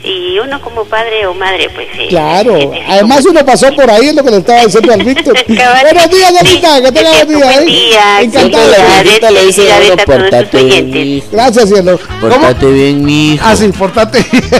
Y, 0.03 0.37
uno 0.43 0.59
como 0.61 0.83
padre 0.93 1.25
o 1.25 1.33
madre, 1.33 1.71
pues... 1.73 1.87
Eh, 1.97 2.07
claro, 2.07 2.71
además 2.87 3.25
uno 3.25 3.43
pasó 3.43 3.73
por 3.73 3.89
ahí, 3.89 4.09
es 4.09 4.15
lo 4.15 4.23
que 4.23 4.29
le 4.29 4.37
estaba 4.37 4.63
diciendo 4.63 4.93
al 4.93 5.03
Víctor. 5.03 5.33
Buenos 5.47 6.09
días, 6.11 6.33
Dorita, 6.39 6.81
que 6.83 6.91
tenga 6.91 7.11
buen 7.11 7.27
día. 7.27 7.51
Buen 7.51 7.65
día, 7.65 8.21
Encantado. 8.21 9.31
le 9.31 9.45
dice 9.47 9.63
portate 10.05 10.63
bien. 10.63 11.23
Gracias, 11.31 11.69
cielo. 11.69 11.99
Portate 12.21 12.67
bien, 12.67 13.03
mi 13.03 13.33
hijo. 13.33 13.43
Ah, 13.43 13.55
sí, 13.55 13.69
portate 13.69 14.23
bien. 14.31 14.43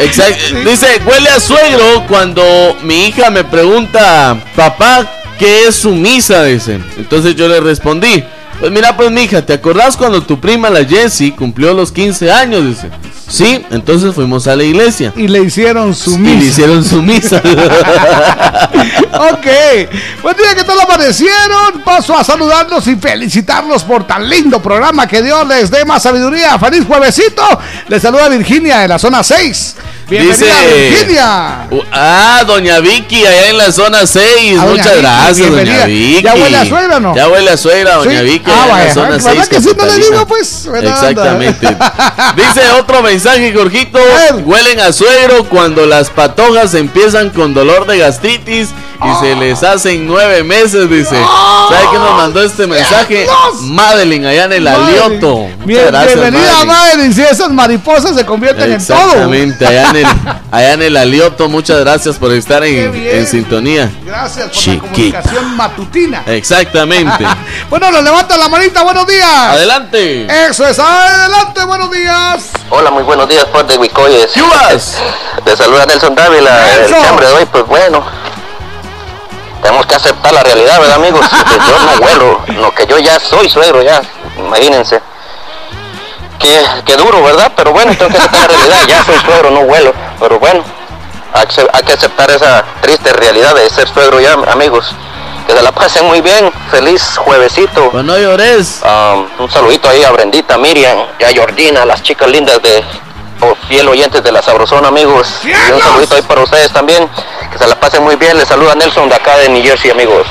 Exacto. 0.00 0.68
Dice, 0.68 0.86
huele 1.06 1.28
a 1.28 1.38
suegro 1.38 2.06
cuando 2.08 2.42
mi 2.82 3.06
hija 3.06 3.30
me 3.30 3.44
pregunta, 3.44 4.36
papá, 4.56 5.08
¿qué 5.38 5.68
es 5.68 5.76
su 5.76 5.94
misa? 5.94 6.42
Dice. 6.42 6.80
Entonces 6.96 7.36
yo 7.36 7.46
le 7.46 7.60
respondí, 7.60 8.24
pues 8.62 8.70
mira, 8.70 8.96
pues 8.96 9.10
mija, 9.10 9.44
¿te 9.44 9.54
acordás 9.54 9.96
cuando 9.96 10.22
tu 10.22 10.38
prima 10.38 10.70
la 10.70 10.84
Jessie 10.84 11.34
cumplió 11.34 11.74
los 11.74 11.90
15 11.90 12.30
años? 12.30 12.64
Dice. 12.64 12.90
Sí, 13.28 13.60
entonces 13.72 14.14
fuimos 14.14 14.46
a 14.46 14.54
la 14.54 14.62
iglesia. 14.62 15.12
Y 15.16 15.26
le 15.26 15.40
hicieron 15.40 15.92
su 15.96 16.16
misa. 16.16 16.32
Y 16.32 16.36
le 16.38 16.44
hicieron 16.44 16.84
su 16.84 17.02
misa. 17.02 17.38
ok. 19.14 19.46
Buen 20.22 20.36
día, 20.36 20.54
¿qué 20.54 20.62
tal 20.62 20.78
aparecieron? 20.78 21.82
Paso 21.84 22.16
a 22.16 22.22
saludarlos 22.22 22.86
y 22.86 22.94
felicitarlos 22.94 23.82
por 23.82 24.06
tan 24.06 24.28
lindo 24.28 24.62
programa. 24.62 25.08
Que 25.08 25.22
Dios 25.22 25.44
les 25.48 25.68
dé 25.68 25.84
más 25.84 26.04
sabiduría. 26.04 26.56
Feliz 26.60 26.84
juevesito. 26.86 27.42
Les 27.88 28.00
saluda 28.00 28.28
Virginia 28.28 28.78
de 28.78 28.86
la 28.86 28.98
zona 29.00 29.24
6. 29.24 29.76
Bienvenida, 30.08 30.54
Virginia. 30.66 31.68
ah, 31.92 32.42
doña 32.46 32.80
Vicky, 32.80 33.24
allá 33.24 33.48
en 33.48 33.56
la 33.58 33.72
zona 33.72 34.06
6. 34.06 34.58
Muchas 34.58 34.96
gracias, 34.98 35.50
doña 35.50 35.86
Vicky. 35.86 36.22
¿Ya 36.22 36.34
huele 36.34 36.56
a 36.56 36.64
suegra 36.66 37.00
no? 37.00 37.14
Ya 37.16 37.28
huele 37.28 37.50
a 37.50 37.56
suegra, 37.56 37.94
doña 37.96 38.20
Vicky. 38.22 38.50
Ah, 38.50 38.80
en 38.80 38.86
la 38.88 38.94
zona 38.94 39.20
6. 39.20 39.48
que 39.48 39.60
sí 39.60 39.70
no 39.76 39.86
le 39.86 39.96
digo, 39.96 40.26
pues? 40.26 40.68
Exactamente. 40.82 41.66
Dice 42.36 42.70
otro 42.78 43.02
mensaje, 43.02 43.52
Jorgito. 43.54 43.98
Huelen 44.44 44.80
a 44.80 44.92
suegro 44.92 45.44
cuando 45.44 45.86
las 45.86 46.10
patojas 46.10 46.74
empiezan 46.74 47.30
con 47.30 47.54
dolor 47.54 47.86
de 47.86 47.98
gastritis 47.98 48.68
y 49.04 49.24
se 49.24 49.34
les 49.34 49.62
hacen 49.62 50.06
nueve 50.06 50.44
meses, 50.44 50.88
dice. 50.88 51.16
¿Sabe 51.16 51.86
quién 51.90 52.02
nos 52.02 52.16
mandó 52.16 52.42
este 52.42 52.66
mensaje? 52.66 53.26
Madeline, 53.62 54.26
allá 54.26 54.44
en 54.44 54.52
el 54.52 54.68
Alioto. 54.68 55.48
bienvenida, 55.64 56.64
Madeline. 56.64 57.12
Si 57.12 57.22
esas 57.22 57.50
mariposas 57.50 58.14
se 58.14 58.24
convierten 58.24 58.72
en 58.72 58.86
todo. 58.86 58.96
Exactamente, 58.98 59.66
allá 59.66 59.91
en 59.96 60.06
el, 60.06 60.06
allá 60.50 60.72
en 60.72 60.82
el 60.82 60.96
Alioto. 60.96 61.48
Muchas 61.48 61.80
gracias 61.80 62.18
por 62.18 62.32
estar 62.32 62.64
en, 62.64 63.26
sintonía. 63.26 63.90
Gracias 64.04 64.48
por 64.48 64.74
la 64.74 64.80
comunicación 64.80 65.56
matutina. 65.56 66.22
Exactamente. 66.26 67.24
bueno, 67.70 67.90
nos 67.90 68.02
levanta 68.02 68.36
la 68.36 68.48
manita. 68.48 68.82
Buenos 68.82 69.06
días. 69.06 69.24
Adelante. 69.26 70.26
Eso 70.48 70.66
es, 70.66 70.78
adelante. 70.78 71.64
Buenos 71.64 71.90
días. 71.90 72.50
Hola, 72.70 72.90
muy 72.90 73.02
buenos 73.02 73.28
días, 73.28 73.46
Fuerte 73.50 73.76
Wicoyes. 73.76 74.34
¡Yubas! 74.34 74.96
Te 75.44 75.56
saluda 75.56 75.86
Nelson 75.86 76.14
Dávila. 76.14 76.84
El 76.84 76.94
hambre 76.94 77.26
de 77.26 77.32
hoy, 77.32 77.46
pues 77.46 77.66
bueno 77.66 78.04
tenemos 79.62 79.86
que 79.86 79.94
aceptar 79.94 80.32
la 80.32 80.42
realidad, 80.42 80.80
¿verdad, 80.80 80.96
amigos? 80.96 81.24
Que 81.28 81.54
yo 81.70 81.78
no 81.78 81.98
vuelo, 82.00 82.40
lo 82.60 82.74
que 82.74 82.86
yo 82.86 82.98
ya 82.98 83.18
soy 83.20 83.48
suegro, 83.48 83.80
ya, 83.80 84.02
imagínense. 84.36 85.00
Qué, 86.84 86.96
duro, 86.96 87.22
¿verdad? 87.22 87.52
Pero 87.56 87.72
bueno, 87.72 87.94
tengo 87.96 88.10
que 88.10 88.18
aceptar 88.18 88.40
la 88.40 88.48
realidad, 88.48 88.78
ya 88.88 89.04
soy 89.04 89.16
suegro, 89.24 89.50
no 89.50 89.64
vuelo. 89.64 89.94
Pero 90.18 90.38
bueno, 90.38 90.64
hay 91.32 91.82
que 91.84 91.92
aceptar 91.92 92.30
esa 92.30 92.64
triste 92.80 93.12
realidad 93.12 93.54
de 93.54 93.70
ser 93.70 93.88
suegro 93.88 94.20
ya, 94.20 94.34
amigos. 94.50 94.94
Que 95.46 95.54
se 95.54 95.62
la 95.62 95.72
pasen 95.72 96.06
muy 96.06 96.20
bien, 96.20 96.52
feliz 96.70 97.16
juevesito. 97.16 97.90
Pues 97.90 98.04
no 98.04 98.18
llores. 98.18 98.80
Um, 98.82 99.26
un 99.44 99.50
saludito 99.50 99.88
ahí 99.88 100.04
a 100.04 100.10
Brendita, 100.10 100.58
Miriam 100.58 100.98
y 101.18 101.24
a 101.24 101.40
Jordina, 101.40 101.84
las 101.84 102.02
chicas 102.02 102.28
lindas 102.28 102.60
de 102.62 102.84
fiel 103.68 103.88
oyentes 103.88 104.22
de 104.22 104.32
la 104.32 104.42
Sabrosona, 104.42 104.88
amigos. 104.88 105.28
Y 105.44 105.72
un 105.72 105.80
saludito 105.80 106.14
ahí 106.14 106.22
para 106.22 106.42
ustedes 106.42 106.72
también. 106.72 107.08
Que 107.52 107.58
se 107.58 107.66
la 107.66 107.78
pasen 107.78 108.02
muy 108.02 108.16
bien. 108.16 108.36
Les 108.38 108.48
saluda 108.48 108.74
Nelson 108.74 109.08
de 109.08 109.14
acá 109.14 109.36
de 109.38 109.48
New 109.50 109.62
Jersey, 109.62 109.90
amigos. 109.90 110.26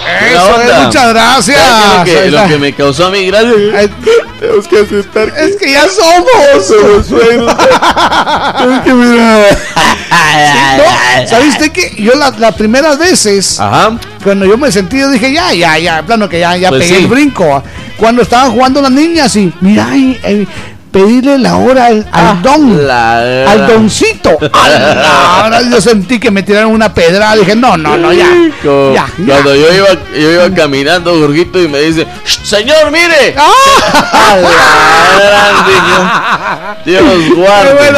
muchas 0.83 1.09
gracias. 1.13 2.31
Lo 2.31 2.47
que, 2.47 2.57
me 2.57 2.73
causó 2.73 3.07
a 3.07 3.11
mí, 3.11 3.27
gracias. 3.27 3.91
Tenemos 4.39 4.67
que 4.67 4.79
aceptar. 4.79 5.29
Es 5.37 5.55
que 5.57 5.71
ya 5.71 5.87
somos. 5.87 6.65
Somos 6.67 7.07
suegros. 7.07 7.55
que 8.83 8.93
mirar. 8.93 9.57
¿Sabes 11.27 11.49
usted 11.49 11.71
que 11.71 11.95
yo 12.01 12.13
las 12.15 12.55
primeras 12.55 12.97
veces, 12.97 13.59
cuando 14.23 14.45
yo 14.45 14.57
me 14.57 14.71
sentí, 14.71 14.99
yo 14.99 15.09
dije, 15.09 15.31
ya, 15.33 15.53
ya, 15.53 15.77
ya, 15.77 16.03
plano 16.03 16.27
que 16.27 16.39
ya, 16.39 16.55
ya 16.57 16.69
pues 16.69 16.83
pegué 16.83 16.99
el 16.99 17.07
brinco. 17.07 17.63
Cuando 17.97 18.23
estaban 18.23 18.51
jugando 18.51 18.81
las 18.81 18.91
niñas 18.91 19.35
y, 19.35 19.53
mira, 19.61 19.87
eh, 19.93 20.47
pedirle 20.91 21.37
la 21.37 21.55
hora 21.55 21.85
al, 21.87 22.05
ah, 22.11 22.37
don, 22.41 22.89
al 22.89 23.67
doncito. 23.67 24.37
Ahora 24.53 25.61
yo 25.61 25.81
sentí 25.81 26.19
que 26.19 26.29
me 26.29 26.43
tiraron 26.43 26.71
una 26.71 26.93
pedrada. 26.93 27.35
Dije, 27.35 27.55
no, 27.55 27.77
no, 27.77 27.97
no, 27.97 28.11
ya. 28.13 28.27
ya, 28.93 29.07
Cuando 29.25 29.55
yo 29.55 29.73
iba, 29.73 29.87
yo 30.13 30.31
iba 30.31 30.53
caminando, 30.53 31.17
Jorgito, 31.17 31.61
y 31.61 31.67
me 31.67 31.79
dice, 31.79 32.05
señor, 32.43 32.91
mire. 32.91 33.35
Ah. 35.93 36.75
Dios 36.85 37.03
guarde. 37.35 37.91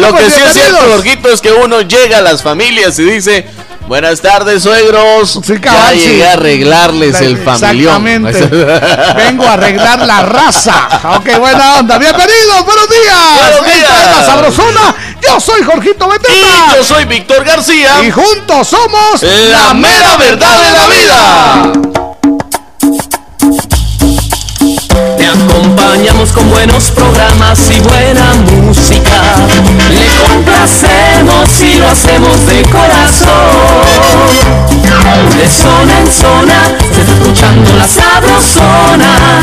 Lo 0.00 0.14
que 0.14 0.30
sí 0.30 0.40
es 0.44 0.52
cierto, 0.52 0.78
Jorgito, 0.92 1.28
es 1.28 1.40
que 1.40 1.52
uno 1.52 1.80
llega 1.82 2.18
a 2.18 2.20
las 2.20 2.42
familias 2.42 2.98
y 2.98 3.04
dice, 3.04 3.46
Buenas 3.86 4.20
tardes, 4.20 4.62
suegros. 4.62 5.40
Sí, 5.44 5.54
ya 5.62 5.92
llegué 5.92 6.26
a 6.26 6.32
arreglarles 6.32 7.20
el 7.20 7.36
familión. 7.38 8.06
Exactamente. 8.26 8.46
Vengo 9.16 9.44
a 9.44 9.52
arreglar 9.54 10.06
la 10.06 10.22
raza. 10.22 10.88
Ok, 11.16 11.38
buena 11.38 11.78
onda. 11.78 11.98
Bienvenidos, 11.98 12.64
buenos 12.64 12.88
días. 12.88 13.52
Buenos 13.52 13.74
días. 13.74 14.16
la 14.18 14.26
sabrosona. 14.26 14.94
Yo 15.20 15.40
soy 15.40 15.62
Jorgito 15.62 16.08
Beteta. 16.08 16.32
Y 16.32 16.76
yo 16.76 16.84
soy 16.84 17.04
Víctor 17.04 17.44
García. 17.44 18.02
Y 18.02 18.10
juntos 18.10 18.68
somos 18.68 19.22
la 19.22 19.74
mera 19.74 20.16
verdad 20.16 20.58
de 20.62 20.70
la 20.70 20.86
vida. 20.88 22.11
Acompañamos 25.72 26.32
con 26.32 26.50
buenos 26.50 26.90
programas 26.90 27.70
y 27.70 27.80
buena 27.80 28.34
música. 28.62 29.36
Le 29.90 30.06
complacemos 30.34 31.62
y 31.62 31.78
lo 31.78 31.88
hacemos 31.88 32.46
de 32.46 32.62
corazón. 32.62 33.30
De 35.38 35.48
zona 35.48 36.00
en 36.00 36.12
zona, 36.12 36.64
se 36.92 37.00
está 37.00 37.12
escuchando 37.12 37.72
la 37.76 37.88
sabrosona. 37.88 39.42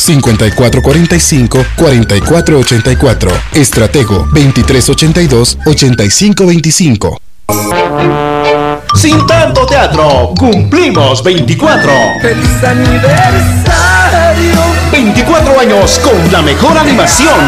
5445-4484, 1.76 3.30
Estratego 3.52 4.26
2382-8525. 4.32 7.18
Sin 8.96 9.24
tanto 9.28 9.64
teatro, 9.64 10.34
cumplimos 10.36 11.22
24. 11.22 11.92
¡Feliz 12.20 12.64
aniversario! 12.64 14.60
24 14.90 15.60
años 15.60 16.00
con 16.00 16.32
la 16.32 16.42
mejor 16.42 16.76
animación. 16.76 17.38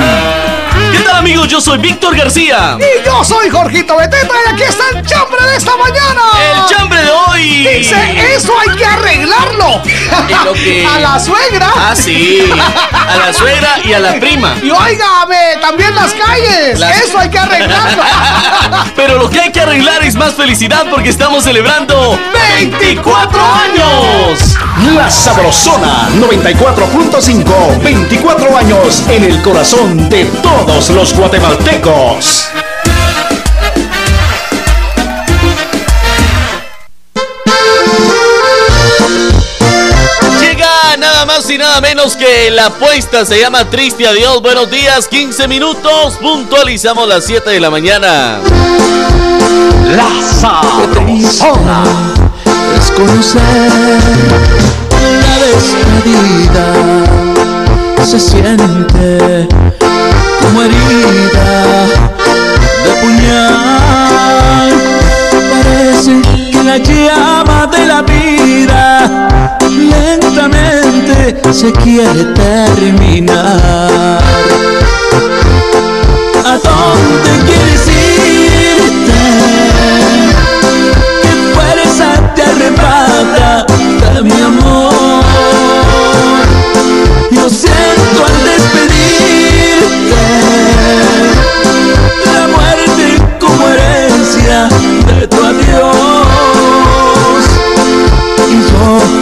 Amigos? 1.18 1.48
Yo 1.48 1.60
soy 1.60 1.78
Víctor 1.78 2.16
García. 2.16 2.76
Y 2.78 3.04
yo 3.06 3.24
soy 3.24 3.48
Jorgito 3.48 3.96
Beteta 3.96 4.34
y 4.46 4.52
aquí 4.52 4.62
está 4.64 4.82
el 4.92 5.06
chambre 5.06 5.40
de 5.46 5.56
esta 5.56 5.76
mañana. 5.76 6.22
El 6.52 6.76
chambre 6.76 7.00
de 7.00 7.10
hoy. 7.10 7.66
Dice, 7.78 8.34
eso 8.34 8.52
hay 8.58 8.76
que 8.76 8.84
arreglarlo. 8.84 9.80
a 10.94 10.98
la 10.98 11.20
suegra. 11.20 11.70
Ah, 11.76 11.94
sí. 11.94 12.50
A 12.50 13.16
la 13.16 13.32
suegra 13.32 13.78
y 13.84 13.92
a 13.92 14.00
la 14.00 14.18
prima. 14.18 14.54
Y 14.62 14.70
óigame, 14.70 15.56
también 15.60 15.94
las 15.94 16.12
calles. 16.14 16.80
Eso 17.04 17.18
hay 17.18 17.30
que 17.30 17.38
arreglarlo. 17.38 18.02
Pero 18.96 19.18
lo 19.18 19.30
que 19.30 19.40
hay 19.40 19.52
que 19.52 19.60
arreglar 19.60 20.02
es 20.02 20.16
más 20.16 20.34
felicidad 20.34 20.86
porque 20.90 21.10
estamos 21.10 21.44
celebrando 21.44 22.18
24 22.58 23.40
años. 23.40 24.58
La 24.94 25.10
Sabrosona 25.10 26.08
94.5. 26.14 27.82
24 27.82 28.56
años 28.56 29.04
en 29.08 29.24
el 29.24 29.40
corazón 29.42 30.08
de 30.08 30.24
todos 30.42 30.90
los 30.90 31.03
guatemaltecos. 31.12 32.48
Llega 40.40 40.96
nada 40.98 41.26
más 41.26 41.50
y 41.50 41.58
nada 41.58 41.80
menos 41.82 42.16
que 42.16 42.50
la 42.50 42.66
apuesta 42.66 43.26
se 43.26 43.38
llama 43.38 43.68
Triste 43.68 44.06
Adiós. 44.06 44.40
Buenos 44.40 44.70
días, 44.70 45.06
15 45.08 45.46
minutos. 45.46 46.14
Puntualizamos 46.22 47.06
las 47.06 47.24
7 47.24 47.50
de 47.50 47.60
la 47.60 47.70
mañana. 47.70 48.40
La 49.94 50.08
Sabrosona 50.40 51.84
es 52.78 52.90
conocer 52.92 53.42
la 55.20 55.38
despedida 55.46 57.24
se 58.06 58.20
siente 58.20 59.48
herida 60.64 61.86
de 62.84 62.92
puñal. 63.00 64.72
Parece 65.52 66.12
que 66.52 66.62
la 66.62 66.76
llama 66.78 67.66
de 67.66 67.86
la 67.86 68.02
vida 68.02 69.28
lentamente 69.90 71.16
se 71.52 71.72
quiere 71.72 72.24
terminar. 72.34 74.20
¿A 76.44 76.58
dónde 76.68 77.30
quieres 77.46 77.84
irte? 77.88 79.22
¿Qué 81.22 81.32
fuerza 81.54 82.08
te 82.34 82.42
arrebata 82.42 83.66
de 84.14 84.22
mi 84.22 84.40
amor? 84.40 84.63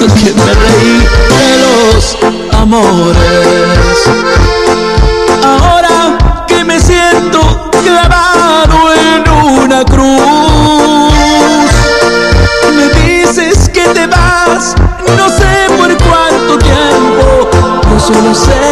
Que 0.09 0.33
me 0.35 0.55
reí 0.55 1.07
de 1.29 1.59
los 1.63 2.19
amores. 2.59 3.19
Ahora 5.45 6.19
que 6.49 6.65
me 6.65 6.81
siento 6.81 7.71
clavado 7.85 8.93
en 8.95 9.31
una 9.61 9.85
cruz, 9.85 11.13
me 12.75 12.89
dices 13.01 13.69
que 13.69 13.85
te 13.95 14.09
vas, 14.09 14.75
no 15.17 15.29
sé 15.29 15.69
por 15.79 15.97
cuánto 15.99 16.59
tiempo. 16.59 17.49
Yo 17.89 18.01
solo 18.01 18.35
sé 18.35 18.72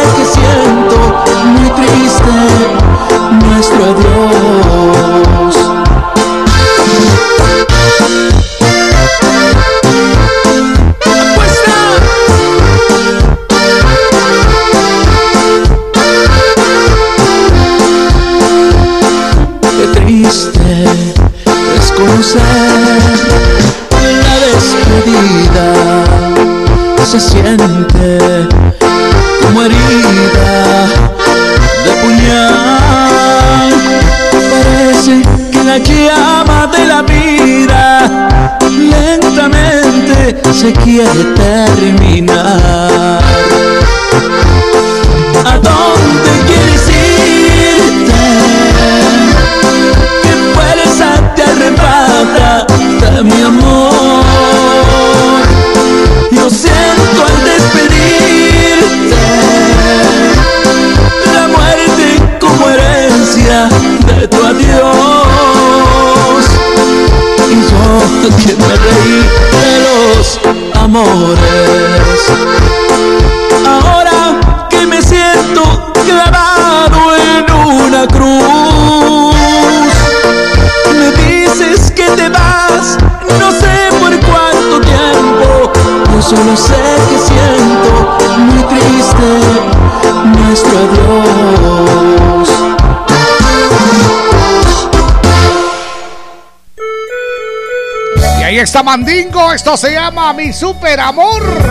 Y 98.71 98.73
ahí 98.73 98.77
está 98.77 98.83
Mandingo, 98.83 99.51
esto 99.51 99.75
se 99.75 99.91
llama 99.91 100.31
Mi 100.31 100.53
Super 100.53 100.97
Amor. 101.01 101.70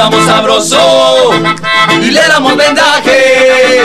Damos 0.00 0.24
sabroso 0.24 1.30
y 2.00 2.10
le 2.10 2.26
damos 2.26 2.56
vendaje. 2.56 3.82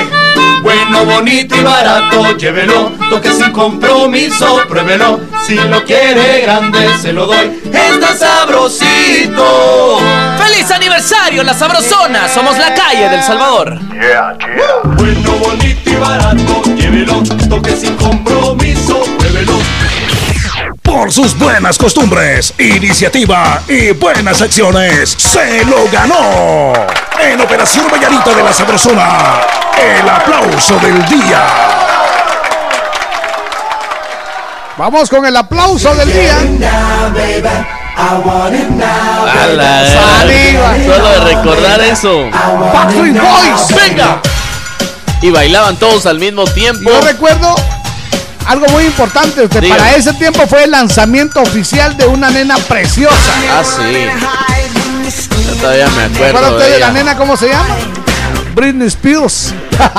Bueno, 0.63 1.03
bonito 1.03 1.55
y 1.57 1.61
barato, 1.61 2.37
llévelo, 2.37 2.93
toque 3.09 3.31
sin 3.31 3.51
compromiso, 3.51 4.61
pruébelo. 4.69 5.19
Si 5.45 5.55
lo 5.55 5.83
quiere 5.83 6.41
grande, 6.41 6.89
se 7.01 7.11
lo 7.11 7.27
doy. 7.27 7.61
Está 7.65 8.15
sabrosito. 8.15 9.99
¡Feliz 10.41 10.71
aniversario, 10.71 11.43
la 11.43 11.53
sabrosona! 11.53 12.29
Somos 12.29 12.57
la 12.57 12.73
calle 12.73 13.09
del 13.09 13.21
Salvador. 13.21 13.77
Bueno, 14.97 15.31
bonito 15.33 15.89
y 15.89 15.95
barato, 15.95 16.63
llévelo, 16.75 17.21
toque 17.49 17.75
sin 17.75 17.95
compromiso, 17.97 18.34
sus 21.15 21.37
buenas 21.39 21.77
costumbres, 21.77 22.53
iniciativa 22.57 23.61
y 23.69 23.91
buenas 23.91 24.41
acciones, 24.41 25.15
se 25.17 25.63
lo 25.63 25.89
ganó. 25.89 26.73
En 27.21 27.39
Operación 27.39 27.85
Vallarita 27.89 28.33
de 28.35 28.43
la 28.43 28.51
Sabrosona, 28.51 29.39
el 29.81 30.09
aplauso 30.09 30.77
del 30.79 31.05
día. 31.05 31.47
Vamos 34.75 35.09
con 35.09 35.25
el 35.25 35.37
aplauso 35.37 35.95
del 35.95 36.11
día. 36.11 36.37
A 37.95 39.47
la 39.47 39.85
Saliva. 39.87 40.75
Solo 40.85 41.09
de 41.11 41.19
recordar 41.33 41.79
eso. 41.79 42.29
Backstreet 42.73 43.21
Boys. 43.21 43.67
¡Venga! 43.73 44.21
Y 45.21 45.31
bailaban 45.31 45.77
todos 45.77 46.07
al 46.07 46.19
mismo 46.19 46.43
tiempo. 46.43 46.89
Yo 46.89 46.99
recuerdo 46.99 47.55
algo 48.47 48.65
muy 48.67 48.85
importante. 48.85 49.47
que 49.49 49.61
Dígame. 49.61 49.79
para 49.81 49.95
ese 49.95 50.13
tiempo 50.13 50.45
fue 50.47 50.63
el 50.65 50.71
lanzamiento 50.71 51.41
oficial 51.41 51.95
de 51.97 52.05
una 52.05 52.29
nena 52.29 52.57
preciosa. 52.57 53.15
Ah, 53.51 53.63
sí. 53.63 54.07
Yo 55.47 55.55
todavía 55.61 55.87
me 55.89 56.07
¿Recuerda 56.07 56.29
acuerdo 56.39 56.57
usted 56.57 56.73
de 56.73 56.79
la 56.79 56.91
nena 56.91 57.17
cómo 57.17 57.37
se 57.37 57.49
llama? 57.49 57.75
Britney 58.55 58.87
Spears. 58.87 59.53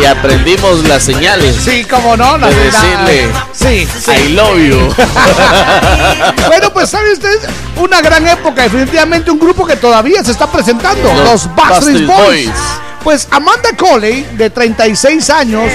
Y 0.00 0.06
aprendimos 0.06 0.82
las 0.88 1.02
señales. 1.02 1.54
Sí, 1.62 1.84
cómo 1.88 2.16
no. 2.16 2.38
la 2.38 2.48
De 2.48 2.54
nena- 2.54 2.64
decirle 3.04 3.28
Sí, 3.52 3.86
sí. 4.02 4.10
I 4.10 4.28
love 4.30 4.56
you. 4.58 4.94
bueno, 6.48 6.72
pues 6.72 6.88
sabe 6.88 7.12
usted, 7.12 7.38
una 7.76 8.00
gran 8.00 8.26
época, 8.26 8.62
definitivamente 8.62 9.30
un 9.30 9.38
grupo 9.38 9.66
que 9.66 9.76
todavía 9.76 10.24
se 10.24 10.32
está 10.32 10.46
presentando, 10.50 11.12
Los 11.12 11.44
los, 11.44 11.54
Backstreet 11.54 12.06
Backstreet 12.06 12.06
Boys. 12.06 12.46
Boys. 12.46 12.58
Pues 13.04 13.28
Amanda 13.30 13.68
Coley, 13.76 14.26
de 14.32 14.48
36 14.48 15.28
años, 15.28 15.70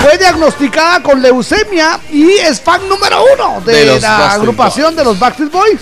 fue 0.00 0.16
diagnosticada 0.18 1.02
con 1.02 1.20
leucemia 1.20 2.00
y 2.10 2.30
es 2.32 2.60
fan 2.60 2.80
número 2.88 3.22
uno 3.34 3.60
de, 3.60 4.00
la 4.00 4.32
agrupación 4.32 4.96
de 4.96 5.04
los 5.04 5.18
Backstreet 5.18 5.52
Boys. 5.52 5.80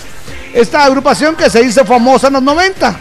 Esta 0.53 0.83
agrupación 0.83 1.35
que 1.35 1.49
se 1.49 1.61
hizo 1.63 1.85
famosa 1.85 2.27
en 2.27 2.33
los 2.33 2.43
90. 2.43 2.91
¿Sabe 2.91 2.99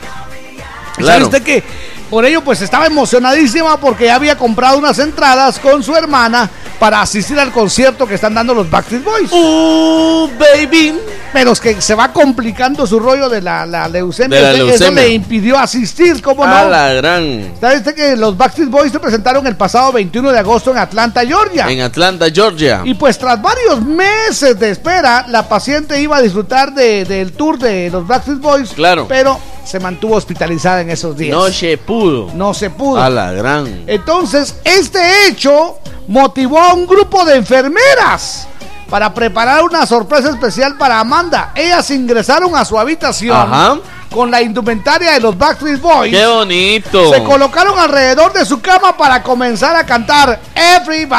Claro. 0.96 1.24
usted 1.26 1.42
que 1.42 1.62
por 2.10 2.24
ello 2.24 2.42
pues 2.42 2.60
estaba 2.60 2.86
emocionadísima 2.86 3.78
porque 3.78 4.06
ya 4.06 4.14
había 4.16 4.36
comprado 4.36 4.78
unas 4.78 4.98
entradas 4.98 5.58
con 5.58 5.82
su 5.82 5.94
hermana 5.94 6.48
para 6.78 7.00
asistir 7.02 7.38
al 7.38 7.52
concierto 7.52 8.06
que 8.06 8.14
están 8.14 8.34
dando 8.34 8.54
los 8.54 8.70
Backstreet 8.70 9.04
Boys. 9.04 9.30
Uh, 9.32 10.28
baby. 10.38 10.98
Pero 11.32 11.52
es 11.52 11.60
que 11.60 11.80
se 11.80 11.94
va 11.94 12.12
complicando 12.12 12.86
su 12.86 12.98
rollo 12.98 13.28
de 13.28 13.40
la, 13.42 13.66
la 13.66 13.88
leucemia. 13.88 14.38
De 14.50 14.64
la 14.64 14.72
Eso- 14.74 14.90
le 14.90 15.10
impidió 15.10 15.58
asistir, 15.58 16.22
¿cómo 16.22 16.42
A 16.44 16.64
no? 16.64 16.70
la 16.70 16.92
gran. 16.94 17.52
¿Sabe 17.60 17.76
usted 17.76 17.94
que 17.94 18.16
los 18.16 18.36
Backstreet 18.36 18.70
Boys 18.70 18.90
se 18.92 18.98
presentaron 18.98 19.46
el 19.46 19.54
pasado 19.56 19.92
21 19.92 20.32
de 20.32 20.38
agosto 20.38 20.70
en 20.70 20.78
Atlanta, 20.78 21.24
Georgia? 21.26 21.66
En 21.70 21.80
Atlanta, 21.82 22.26
Georgia. 22.32 22.80
Y 22.84 22.94
pues 22.94 23.18
tras 23.18 23.40
varios 23.42 23.80
meses 23.82 24.58
de 24.58 24.70
espera, 24.70 25.26
la 25.28 25.46
paciente 25.48 26.00
iba 26.00 26.16
a 26.16 26.22
disfrutar 26.22 26.72
de- 26.72 27.04
del 27.04 27.32
tour 27.32 27.58
de 27.58 27.90
los 27.90 28.06
Backstreet 28.06 28.40
Boys. 28.40 28.70
Claro. 28.70 29.06
Pero 29.08 29.38
se 29.64 29.78
mantuvo 29.80 30.16
hospitalizada 30.16 30.80
en 30.80 30.90
esos 30.90 31.14
días. 31.16 31.36
No 31.36 31.48
se 31.50 31.76
pudo. 31.76 32.30
No 32.34 32.54
se 32.54 32.70
pudo. 32.70 33.00
A 33.02 33.10
la 33.10 33.32
gran. 33.32 33.84
Entonces, 33.86 34.54
este 34.64 35.26
hecho 35.28 35.78
motivó 36.06 36.58
a 36.58 36.72
un 36.72 36.86
grupo 36.86 37.22
de 37.26 37.36
enfermeras 37.36 38.48
para 38.88 39.12
preparar 39.12 39.62
una 39.62 39.86
sorpresa 39.86 40.30
especial 40.30 40.76
para 40.76 40.98
Amanda. 41.00 41.52
Ellas 41.54 41.90
ingresaron 41.90 42.54
a 42.56 42.64
su 42.64 42.78
habitación 42.78 43.36
Ajá. 43.36 43.78
con 44.10 44.30
la 44.30 44.40
indumentaria 44.40 45.12
de 45.12 45.20
los 45.20 45.36
Backstreet 45.36 45.80
Boys. 45.80 46.10
Qué 46.12 46.26
bonito. 46.26 47.12
Se 47.12 47.22
colocaron 47.22 47.78
alrededor 47.78 48.32
de 48.32 48.44
su 48.46 48.60
cama 48.60 48.96
para 48.96 49.22
comenzar 49.22 49.76
a 49.76 49.84
cantar 49.84 50.40
Everybody. 50.54 51.18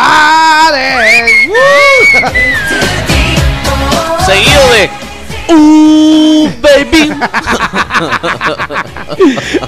¡Woo! 1.47 2.30
Seguido 4.26 4.67
de. 4.72 5.09
Uh, 5.49 6.47
baby. 6.61 7.09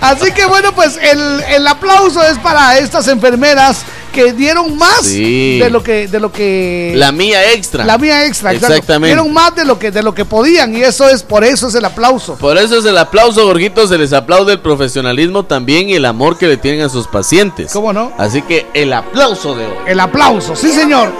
Así 0.01 0.31
que 0.31 0.45
bueno, 0.45 0.73
pues 0.73 0.97
el, 1.01 1.41
el 1.49 1.67
aplauso 1.67 2.21
es 2.23 2.37
para 2.39 2.77
estas 2.77 3.07
enfermeras 3.07 3.83
que 4.11 4.33
dieron 4.33 4.77
más 4.77 5.03
Sí. 5.05 5.59
de 5.59 5.69
lo 5.69 5.81
que 5.81 6.07
de 6.07 6.19
lo 6.19 6.31
que 6.31 6.93
La 6.95 7.11
mía 7.11 7.51
extra. 7.53 7.85
La 7.85 7.97
mía 7.97 8.25
extra. 8.25 8.51
Exactamente. 8.53 9.07
Dieron 9.15 9.33
más 9.33 9.55
de 9.55 9.65
lo 9.65 9.79
que 9.79 9.91
de 9.91 10.03
lo 10.03 10.13
que 10.13 10.25
podían 10.25 10.75
y 10.75 10.81
eso 10.81 11.09
es 11.09 11.23
por 11.23 11.43
eso 11.43 11.67
es 11.67 11.75
el 11.75 11.85
aplauso. 11.85 12.35
Por 12.35 12.57
eso 12.57 12.77
es 12.77 12.85
el 12.85 12.97
aplauso, 12.97 13.45
Gorguito. 13.45 13.87
Se 13.87 13.97
les 13.97 14.13
aplaude 14.13 14.53
el 14.53 14.59
profesionalismo 14.59 15.45
también 15.45 15.89
y 15.89 15.95
el 15.95 16.05
amor 16.05 16.37
que 16.37 16.47
le 16.47 16.57
tienen 16.57 16.81
a 16.85 16.89
sus 16.89 17.07
pacientes. 17.07 17.71
¿Cómo 17.71 17.93
no? 17.93 18.11
Así 18.17 18.41
que 18.41 18.67
el 18.73 18.93
aplauso 18.93 19.55
de 19.55 19.65
hoy. 19.65 19.73
El 19.87 19.99
aplauso, 19.99 20.55
sí 20.55 20.71
señor. 20.71 21.11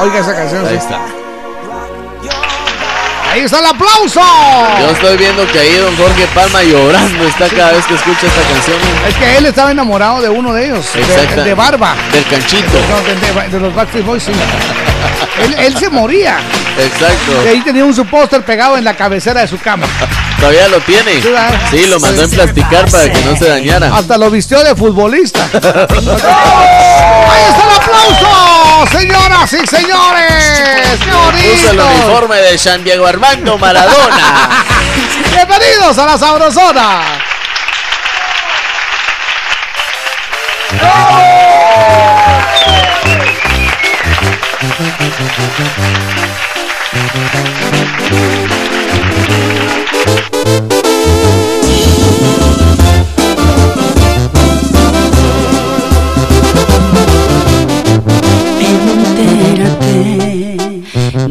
Oiga 0.00 0.20
esa 0.20 0.34
canción. 0.34 0.64
Ahí 0.64 0.74
sí. 0.74 0.78
está. 0.84 1.00
Ahí 3.38 3.44
está 3.44 3.60
el 3.60 3.66
aplauso. 3.66 4.20
Yo 4.80 4.90
estoy 4.90 5.16
viendo 5.16 5.46
que 5.46 5.60
ahí 5.60 5.76
don 5.76 5.96
Jorge 5.96 6.26
Palma 6.34 6.60
llorando 6.64 7.22
está 7.24 7.46
cada 7.48 7.70
vez 7.70 7.86
que 7.86 7.94
escucha 7.94 8.26
esta 8.26 8.42
canción. 8.52 8.76
Es 9.06 9.14
que 9.14 9.36
él 9.36 9.46
estaba 9.46 9.70
enamorado 9.70 10.20
de 10.20 10.28
uno 10.28 10.52
de 10.52 10.64
ellos, 10.66 10.84
de, 10.92 11.44
de 11.44 11.54
Barba. 11.54 11.94
Del 12.12 12.24
canchito. 12.26 12.66
No, 12.90 13.00
de, 13.02 13.42
de- 13.42 13.48
de 13.50 13.60
los 13.60 13.72
Backstreet 13.76 14.04
Boys, 14.04 14.24
sí. 14.24 14.32
él, 15.44 15.54
él 15.58 15.76
se 15.76 15.90
moría. 15.90 16.38
Exacto. 16.78 17.44
Y 17.44 17.48
ahí 17.48 17.60
tenía 17.62 17.84
un 17.84 17.94
su 17.94 18.06
póster 18.06 18.44
pegado 18.44 18.76
en 18.76 18.84
la 18.84 18.94
cabecera 18.94 19.40
de 19.40 19.48
su 19.48 19.58
cama. 19.58 19.86
Todavía 20.38 20.68
lo 20.68 20.80
tiene. 20.80 21.20
Sí, 21.70 21.86
lo 21.86 21.98
mandó 21.98 22.22
en 22.22 22.30
plasticar 22.30 22.90
para 22.90 23.12
que 23.12 23.20
no 23.22 23.36
se 23.36 23.48
dañara. 23.48 23.94
Hasta 23.94 24.16
lo 24.16 24.30
vistió 24.30 24.62
de 24.62 24.74
futbolista. 24.76 25.48
Ahí 25.52 25.60
está 27.48 27.64
el 27.64 27.76
aplauso, 27.76 28.98
señoras 28.98 29.52
y 29.52 29.66
señores. 29.66 30.62
¡Qué 30.76 31.50
Puso 31.50 31.70
el 31.70 31.80
uniforme 31.80 32.36
de 32.36 32.58
San 32.58 32.84
Diego 32.84 33.06
Armando 33.06 33.58
Maradona. 33.58 34.64
Bienvenidos 35.34 35.98
a 35.98 36.06
la 36.06 36.18
Sabrosona. 36.18 37.00
No 44.60 44.66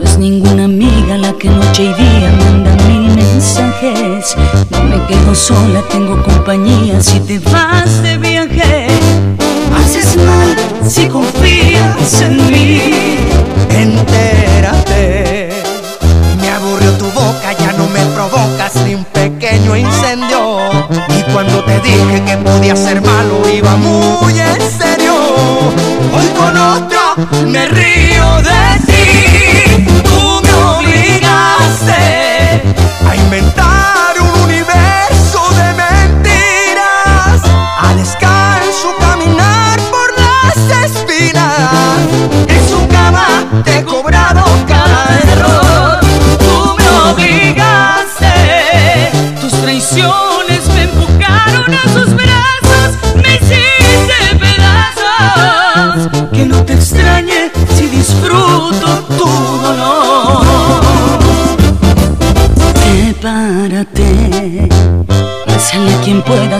es 0.03 0.17
ninguna 0.17 0.63
amiga 0.63 1.17
la 1.17 1.33
que 1.33 1.49
noche 1.49 1.83
y 1.83 1.93
día 2.01 2.31
manda 2.39 2.73
mil 2.87 3.13
mensajes. 3.13 4.37
No 4.69 4.83
me 4.83 5.05
quedo 5.05 5.35
sola, 5.35 5.81
tengo 5.89 6.23
compañía 6.23 7.01
si 7.01 7.19
te 7.19 7.39
vas 7.39 8.01
de 8.03 8.17
viaje. 8.17 8.87
Haces 9.75 10.15
mal 10.15 10.55
si 10.89 11.07
confías 11.09 12.21
en 12.21 12.37
mí. 12.51 12.56
Entérate, 13.79 15.49
me 16.41 16.49
aburrió 16.49 16.91
tu 16.97 17.05
boca, 17.11 17.53
ya 17.59 17.73
no 17.73 17.87
me 17.87 18.03
provocas 18.07 18.75
ni 18.85 18.95
un 18.95 19.05
pequeño 19.05 19.75
incendio. 19.75 20.57
Y 21.15 21.21
cuando 21.31 21.63
te 21.63 21.79
dije 21.81 22.23
que 22.25 22.37
podía 22.37 22.75
ser 22.75 23.01
malo, 23.01 23.47
iba 23.53 23.75
muy 23.75 24.33
en 24.39 24.61
serio. 24.61 25.13
Hoy 26.11 26.27
con 26.35 26.57
otro 26.57 26.99
me 27.45 27.67
río 27.67 28.06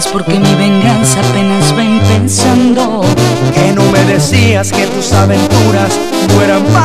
porque 0.06 0.40
mi 0.40 0.54
venganza 0.56 1.20
apenas 1.22 1.76
ven 1.76 2.00
pensando. 2.02 3.02
Que 3.56 3.74
no 3.74 3.82
me 3.92 4.04
decías 4.06 4.72
que 4.72 4.86
tus 4.86 5.12
aventuras 5.14 5.98
no 6.36 6.77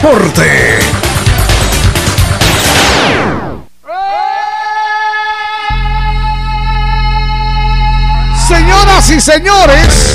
deporte. 0.00 0.78
Señoras 8.48 9.10
y 9.10 9.20
señores, 9.20 10.14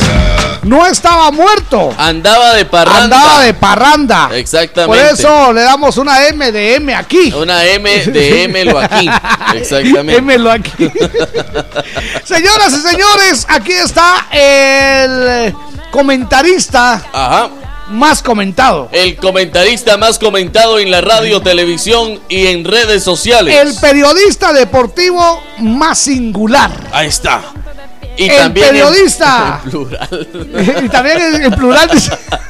no 0.64 0.86
estaba 0.86 1.32
muerto. 1.32 1.94
Andaba 1.98 2.54
de 2.54 2.66
parranda. 2.66 3.04
Andaba 3.04 3.42
de 3.42 3.54
parranda. 3.54 4.30
Exactamente. 4.34 4.88
Por 4.88 5.14
eso 5.14 5.54
le 5.54 5.62
damos 5.62 5.98
una 5.98 6.28
M 6.28 6.52
de 6.52 6.76
M 6.76 6.94
aquí. 6.94 7.32
Una 7.34 7.64
M 7.64 8.06
de 8.08 8.44
M 8.46 8.66
lo 8.66 8.80
aquí. 8.80 9.10
Exactamente. 9.54 10.18
M 10.18 10.38
lo 10.40 10.52
aquí. 10.52 10.74
Señoras 12.24 12.74
y 12.74 12.82
señores, 12.82 13.46
aquí 13.48 13.72
está 13.74 14.28
el 14.32 15.56
comentarista 15.92 17.02
Ajá. 17.14 17.50
Más 17.90 18.22
comentado. 18.22 18.90
El 18.92 19.16
comentarista 19.18 19.98
más 19.98 20.18
comentado 20.20 20.80
en 20.80 20.92
la 20.92 21.02
radio, 21.02 21.42
televisión 21.42 22.20
y 22.30 22.48
en 22.48 22.64
redes 22.66 23.04
sociales. 23.04 23.56
El 23.56 23.76
periodista 23.76 24.54
deportivo 24.54 25.44
más 25.60 25.98
singular. 26.00 26.72
Ahí 26.92 27.08
está. 27.08 27.42
Y 28.18 28.30
El 28.30 28.38
también 28.38 28.68
en- 28.68 28.74
periodista. 28.76 29.62
en 29.66 29.70
plural. 29.72 30.28
y 30.86 30.90
también 30.90 31.18
en, 31.22 31.44
en 31.44 31.52
plural. 31.52 31.90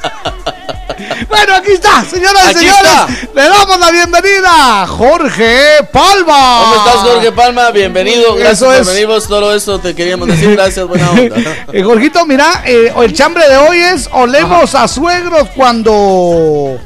Bueno, 1.36 1.54
aquí 1.56 1.72
está, 1.72 2.02
señoras 2.02 2.50
y 2.50 2.54
señores. 2.54 2.80
está. 2.82 3.08
Le 3.34 3.42
damos 3.42 3.78
la 3.78 3.90
bienvenida 3.90 4.82
a 4.82 4.86
Jorge 4.86 5.84
Palma. 5.92 6.62
¿Cómo 6.62 6.74
estás, 6.76 7.12
Jorge 7.12 7.32
Palma? 7.32 7.70
Bienvenido. 7.72 8.36
Gracias 8.36 8.62
Eso 8.62 8.72
es. 8.72 9.06
Vos 9.06 9.28
Todo 9.28 9.54
eso 9.54 9.78
te 9.78 9.94
queríamos 9.94 10.28
decir. 10.28 10.52
Gracias, 10.52 10.86
buena 10.88 11.10
onda. 11.10 11.36
Eh, 11.72 11.82
Jorgito, 11.82 12.24
mira, 12.24 12.62
eh, 12.64 12.90
el 12.96 13.12
chambre 13.12 13.46
de 13.48 13.56
hoy 13.58 13.78
es 13.78 14.08
olemos 14.12 14.74
a 14.74 14.88
suegros 14.88 15.48
cuando... 15.54 16.78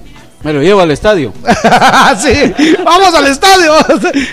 Me 0.43 0.55
lo 0.55 0.63
llevo 0.63 0.81
al 0.81 0.91
estadio. 0.91 1.35
sí, 2.19 2.55
vamos 2.83 3.15
al 3.15 3.27
estadio. 3.27 3.73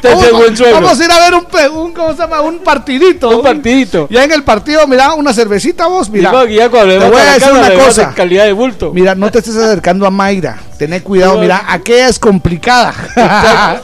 Vamos, 0.04 0.60
vamos 0.72 1.00
a 1.00 1.06
ir 1.06 1.12
a 1.12 1.20
ver 1.20 1.34
un, 1.34 1.78
un, 1.78 1.94
¿cómo 1.94 2.12
se 2.14 2.20
llama? 2.20 2.40
un 2.40 2.60
partidito. 2.60 3.30
Un 3.30 3.44
partidito. 3.44 4.08
Ya 4.10 4.24
en 4.24 4.32
el 4.32 4.44
partido, 4.44 4.88
mira, 4.88 5.14
una 5.16 5.34
cervecita 5.34 5.88
vos, 5.88 6.10
mira. 6.10 6.32
Ya 6.48 6.70
cuando 6.70 6.94
le 6.94 7.00
te 7.00 7.10
voy 7.10 7.20
a 7.20 7.34
decir 7.34 7.52
una 7.52 7.74
cosa. 7.74 8.14
calidad 8.16 8.46
de 8.46 8.54
bulto. 8.54 8.94
Mira, 8.94 9.16
no 9.16 9.30
te 9.30 9.40
estés 9.40 9.58
acercando 9.58 10.08
a 10.08 10.10
Mayra. 10.10 10.58
Tené 10.78 11.04
cuidado, 11.04 11.40
mira, 11.40 11.66
aquella 11.68 12.08
es 12.08 12.20
complicada. 12.20 12.94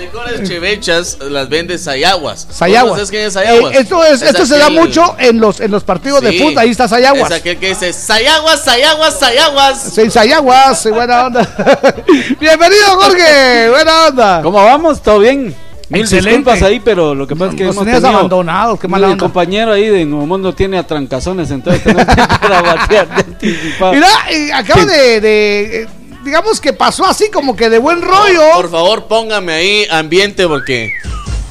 Las 0.00 0.12
mejores 0.14 0.48
chevechas 0.48 1.18
las 1.28 1.48
vende 1.48 1.76
Sayaguas. 1.78 2.46
Sayaguas. 2.50 2.92
¿Conoces 2.92 3.10
quién 3.10 3.22
es 3.26 3.32
Sayaguas? 3.34 3.74
Eh, 3.74 3.78
esto 3.80 4.04
es, 4.04 4.22
esto 4.22 4.46
se 4.46 4.56
da 4.58 4.70
mucho 4.70 5.14
en 5.18 5.38
los, 5.40 5.60
en 5.60 5.70
los 5.70 5.84
partidos 5.84 6.22
de 6.22 6.30
Sí. 6.30 6.38
fútbol. 6.38 6.58
Ahí 6.58 6.70
está 6.70 6.88
Sayaguas. 6.88 7.30
Es 7.30 7.36
aquel 7.38 7.58
que 7.58 7.68
dice 7.68 7.92
Sayaguas, 7.92 8.64
Sayaguas, 8.64 9.18
Sayaguas. 9.18 9.92
Sí, 9.94 10.10
Sayaguas, 10.10 10.80
sí, 10.82 10.90
buena 10.90 11.26
onda. 11.26 11.40
Bienvenido, 12.40 12.86
Jorge. 13.00 13.68
Buena 13.70 14.06
onda. 14.08 14.42
¿Cómo 14.42 14.64
vamos? 14.64 15.02
¿Todo 15.02 15.18
bien? 15.18 15.54
Mil 15.90 16.02
Excelente. 16.02 16.30
disculpas 16.30 16.62
ahí, 16.62 16.78
pero 16.80 17.14
lo 17.16 17.26
que 17.26 17.34
pasa 17.34 17.50
es 17.50 17.56
que 17.56 17.64
Nos 17.64 17.74
hemos 17.74 17.84
tenido- 17.84 18.08
abandonados, 18.08 18.78
qué 18.78 18.86
mala 18.86 19.06
El 19.08 19.12
onda. 19.14 19.24
compañero 19.24 19.72
ahí 19.72 19.88
de 19.88 20.04
Nuevo 20.06 20.24
Mundo 20.24 20.54
tiene 20.54 20.78
atrancazones, 20.78 21.50
entonces 21.50 21.82
tenemos 21.82 22.06
que 22.14 22.22
para 22.40 22.62
batear 22.62 23.08
de 23.08 23.14
anticipado. 23.32 23.92
Mira, 23.94 24.08
eh, 24.30 24.52
acaba 24.52 24.84
de, 24.84 25.20
de, 25.20 25.82
eh, 25.82 25.88
digamos 26.24 26.60
que 26.60 26.72
pasó 26.72 27.06
así 27.06 27.30
como 27.30 27.56
que 27.56 27.68
de 27.68 27.78
buen 27.78 28.02
rollo. 28.02 28.42
Por 28.54 28.70
favor, 28.70 29.06
póngame 29.06 29.52
ahí 29.52 29.86
ambiente 29.90 30.46
porque. 30.46 30.92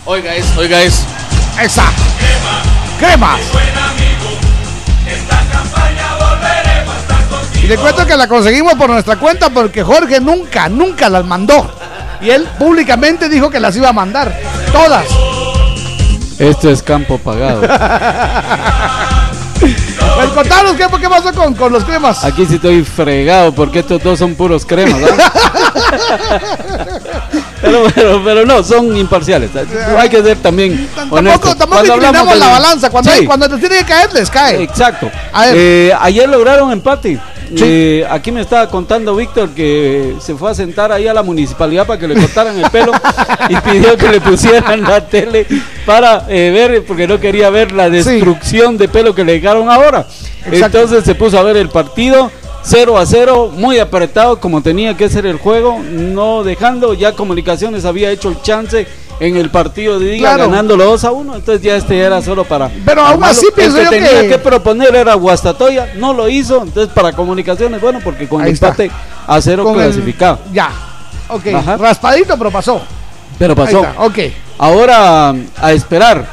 Oiga 0.05 0.35
eso, 0.35 0.59
oiga 0.59 0.81
eso. 0.81 1.03
Esa. 1.61 1.85
Cremas. 2.99 3.39
Y 7.61 7.67
le 7.67 7.77
cuento 7.77 8.05
que 8.07 8.15
la 8.15 8.27
conseguimos 8.27 8.73
por 8.75 8.89
nuestra 8.89 9.17
cuenta 9.17 9.49
porque 9.49 9.83
Jorge 9.83 10.19
nunca, 10.19 10.69
nunca 10.69 11.09
las 11.09 11.25
mandó. 11.25 11.69
Y 12.21 12.29
él 12.29 12.47
públicamente 12.57 13.29
dijo 13.29 13.49
que 13.49 13.59
las 13.59 13.75
iba 13.75 13.89
a 13.89 13.93
mandar. 13.93 14.39
Todas. 14.71 15.05
Esto 16.39 16.69
es 16.69 16.81
campo 16.81 17.17
pagado. 17.17 17.61
Pues 20.15 20.29
contanos 20.31 20.73
qué, 20.73 20.85
qué 20.99 21.09
pasó 21.09 21.33
con, 21.33 21.53
con 21.53 21.71
los 21.71 21.83
cremas. 21.85 22.23
Aquí 22.25 22.45
sí 22.45 22.55
estoy 22.55 22.83
fregado 22.83 23.53
porque 23.53 23.79
estos 23.79 24.01
dos 24.03 24.19
son 24.19 24.35
puros 24.35 24.65
cremas. 24.65 24.99
¿ah? 25.01 26.39
pero, 27.61 27.83
pero, 27.93 28.21
pero 28.23 28.45
no, 28.45 28.63
son 28.63 28.95
imparciales. 28.97 29.51
Hay 29.97 30.09
que 30.09 30.21
ser 30.21 30.37
también 30.39 30.89
honestos. 31.09 31.55
Tampoco, 31.57 31.77
tampoco 31.81 31.95
inclinamos 31.95 32.37
la 32.37 32.47
balanza. 32.49 32.89
Cuando, 32.89 33.11
Sí. 33.11 33.19
hay- 33.19 33.25
cuando 33.25 33.47
te 33.49 33.57
tiene 33.57 33.77
que 33.79 33.85
caer, 33.85 34.11
les 34.13 34.29
cae. 34.29 34.61
Exacto. 34.63 35.09
A 35.31 35.45
ver. 35.45 35.55
Eh, 35.57 35.93
ayer 36.01 36.27
lograron 36.27 36.71
empate. 36.71 37.19
Eh, 37.57 38.05
aquí 38.09 38.31
me 38.31 38.41
estaba 38.41 38.67
contando 38.69 39.15
Víctor 39.15 39.49
que 39.49 40.15
se 40.19 40.35
fue 40.35 40.51
a 40.51 40.53
sentar 40.53 40.91
ahí 40.91 41.07
a 41.07 41.13
la 41.13 41.23
municipalidad 41.23 41.87
para 41.87 41.99
que 41.99 42.07
le 42.07 42.15
cortaran 42.15 42.57
el 42.57 42.69
pelo 42.69 42.91
y 43.49 43.55
pidió 43.57 43.97
que 43.97 44.09
le 44.09 44.21
pusieran 44.21 44.81
la 44.81 45.05
tele 45.05 45.45
para 45.85 46.25
eh, 46.29 46.51
ver, 46.51 46.85
porque 46.85 47.07
no 47.07 47.19
quería 47.19 47.49
ver 47.49 47.71
la 47.71 47.89
destrucción 47.89 48.77
de 48.77 48.87
pelo 48.87 49.15
que 49.15 49.23
le 49.23 49.33
dejaron 49.33 49.69
ahora. 49.69 50.05
Entonces 50.45 51.03
se 51.03 51.15
puso 51.15 51.39
a 51.39 51.43
ver 51.43 51.57
el 51.57 51.69
partido. 51.69 52.31
0 52.61 52.97
a 52.97 53.05
0, 53.05 53.53
muy 53.55 53.79
apretado 53.79 54.41
como 54.41 54.61
tenía 54.61 54.95
que 54.97 55.07
ser 55.07 55.25
el 55.25 55.37
juego, 55.37 55.79
no 55.79 56.43
dejando, 56.43 56.93
ya 56.93 57.13
Comunicaciones 57.13 57.85
había 57.85 58.11
hecho 58.11 58.27
el 58.27 58.41
chance 58.41 58.85
en 59.19 59.35
el 59.37 59.49
partido 59.49 59.99
de 59.99 60.11
Liga 60.13 60.37
ganándolo 60.37 60.85
2 60.85 61.03
a 61.03 61.11
1, 61.11 61.35
entonces 61.35 61.61
ya 61.61 61.75
este 61.75 61.97
era 61.99 62.21
solo 62.21 62.43
para 62.45 62.69
Pero 62.85 63.01
aún 63.01 63.23
así 63.23 63.47
pienso 63.55 63.77
el 63.77 63.83
yo 63.85 63.89
que 63.91 63.95
tenía 63.97 64.21
que- 64.21 64.27
que 64.29 64.37
proponer 64.37 64.95
era 64.95 65.13
Guastatoya, 65.15 65.93
no 65.95 66.13
lo 66.13 66.29
hizo, 66.29 66.61
entonces 66.63 66.93
para 66.93 67.11
Comunicaciones 67.13 67.81
bueno 67.81 67.99
porque 68.03 68.27
con 68.27 68.41
Ahí 68.41 68.49
el 68.49 68.53
está. 68.53 68.67
empate 68.69 68.91
a 69.27 69.41
cero 69.41 69.63
Con 69.65 69.79
el- 69.79 69.85
clasificado. 69.91 70.39
Ya. 70.53 70.69
Ok. 71.27 71.47
Ajá. 71.53 71.77
Raspadito, 71.77 72.37
pero 72.37 72.49
pasó. 72.51 72.81
Pero 73.37 73.55
pasó. 73.55 73.85
Está, 73.85 74.01
ok. 74.03 74.17
Ahora 74.57 75.33
a 75.61 75.71
esperar 75.73 76.25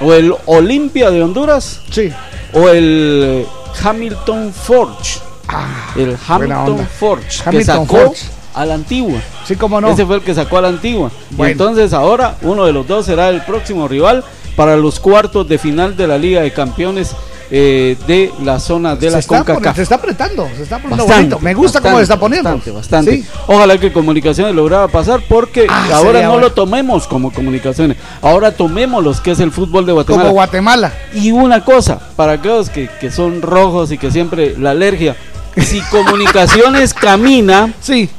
o 0.00 0.12
el 0.14 0.34
Olimpia 0.46 1.10
de 1.10 1.22
Honduras, 1.22 1.80
sí, 1.90 2.12
o 2.52 2.68
el 2.68 3.46
Hamilton 3.82 4.52
Forge. 4.52 5.20
el 5.96 6.16
Ah, 6.28 6.36
buena 6.38 6.62
Hamilton. 6.62 6.88
Forge 6.98 7.42
que 7.42 7.48
Hamilton 7.48 7.86
sacó 7.86 7.96
Forge. 8.06 8.26
A 8.60 8.66
la 8.66 8.74
antigua. 8.74 9.20
Sí, 9.46 9.56
cómo 9.56 9.80
no. 9.80 9.90
Ese 9.90 10.04
fue 10.06 10.16
el 10.16 10.22
que 10.22 10.34
sacó 10.34 10.58
a 10.58 10.62
la 10.62 10.68
antigua. 10.68 11.10
Y 11.30 11.34
Bueno. 11.36 11.52
entonces 11.52 11.92
ahora 11.92 12.36
uno 12.42 12.64
de 12.64 12.72
los 12.72 12.86
dos 12.86 13.06
será 13.06 13.28
el 13.28 13.42
próximo 13.42 13.86
rival 13.88 14.24
para 14.56 14.76
los 14.76 14.98
cuartos 15.00 15.48
de 15.48 15.58
final 15.58 15.96
de 15.96 16.06
la 16.08 16.18
Liga 16.18 16.40
de 16.42 16.52
Campeones 16.52 17.12
eh, 17.50 17.96
de 18.06 18.30
la 18.42 18.60
zona 18.60 18.94
de 18.94 19.08
se, 19.10 19.16
la 19.16 19.22
CONCACAF. 19.22 19.76
se 19.76 19.82
está 19.82 19.94
apretando, 19.94 20.46
se 20.54 20.64
está 20.64 20.76
poniendo 20.76 21.04
Bastante, 21.06 21.34
bonito. 21.34 21.38
Me 21.40 21.54
gusta 21.54 21.80
cómo 21.80 21.96
se 21.96 22.02
está 22.02 22.18
poniendo. 22.20 22.50
Bastante, 22.50 22.70
bastante. 22.72 23.12
Sí. 23.22 23.26
Ojalá 23.46 23.78
que 23.78 23.90
comunicaciones 23.90 24.54
lograra 24.54 24.86
pasar 24.88 25.22
porque 25.26 25.66
Ah, 25.70 25.88
ahora 25.94 26.20
no 26.22 26.32
bueno. 26.32 26.48
lo 26.48 26.52
tomemos 26.52 27.06
como 27.06 27.32
comunicaciones. 27.32 27.96
Ahora 28.20 28.50
tomemos 28.52 29.02
los 29.02 29.20
que 29.22 29.30
es 29.30 29.40
el 29.40 29.50
fútbol 29.50 29.86
de 29.86 29.92
Guatemala. 29.92 30.22
Como 30.24 30.34
Guatemala. 30.34 30.92
Y 31.14 31.30
una 31.32 31.64
cosa, 31.64 31.98
para 32.16 32.32
aquellos 32.32 32.68
que, 32.68 32.90
que 33.00 33.10
son 33.10 33.40
rojos 33.40 33.92
y 33.92 33.96
que 33.98 34.10
siempre 34.10 34.54
la 34.58 34.72
alergia, 34.72 35.16
si 35.56 35.80
comunicaciones 35.90 36.92
camina, 36.92 37.72
sí. 37.80 38.10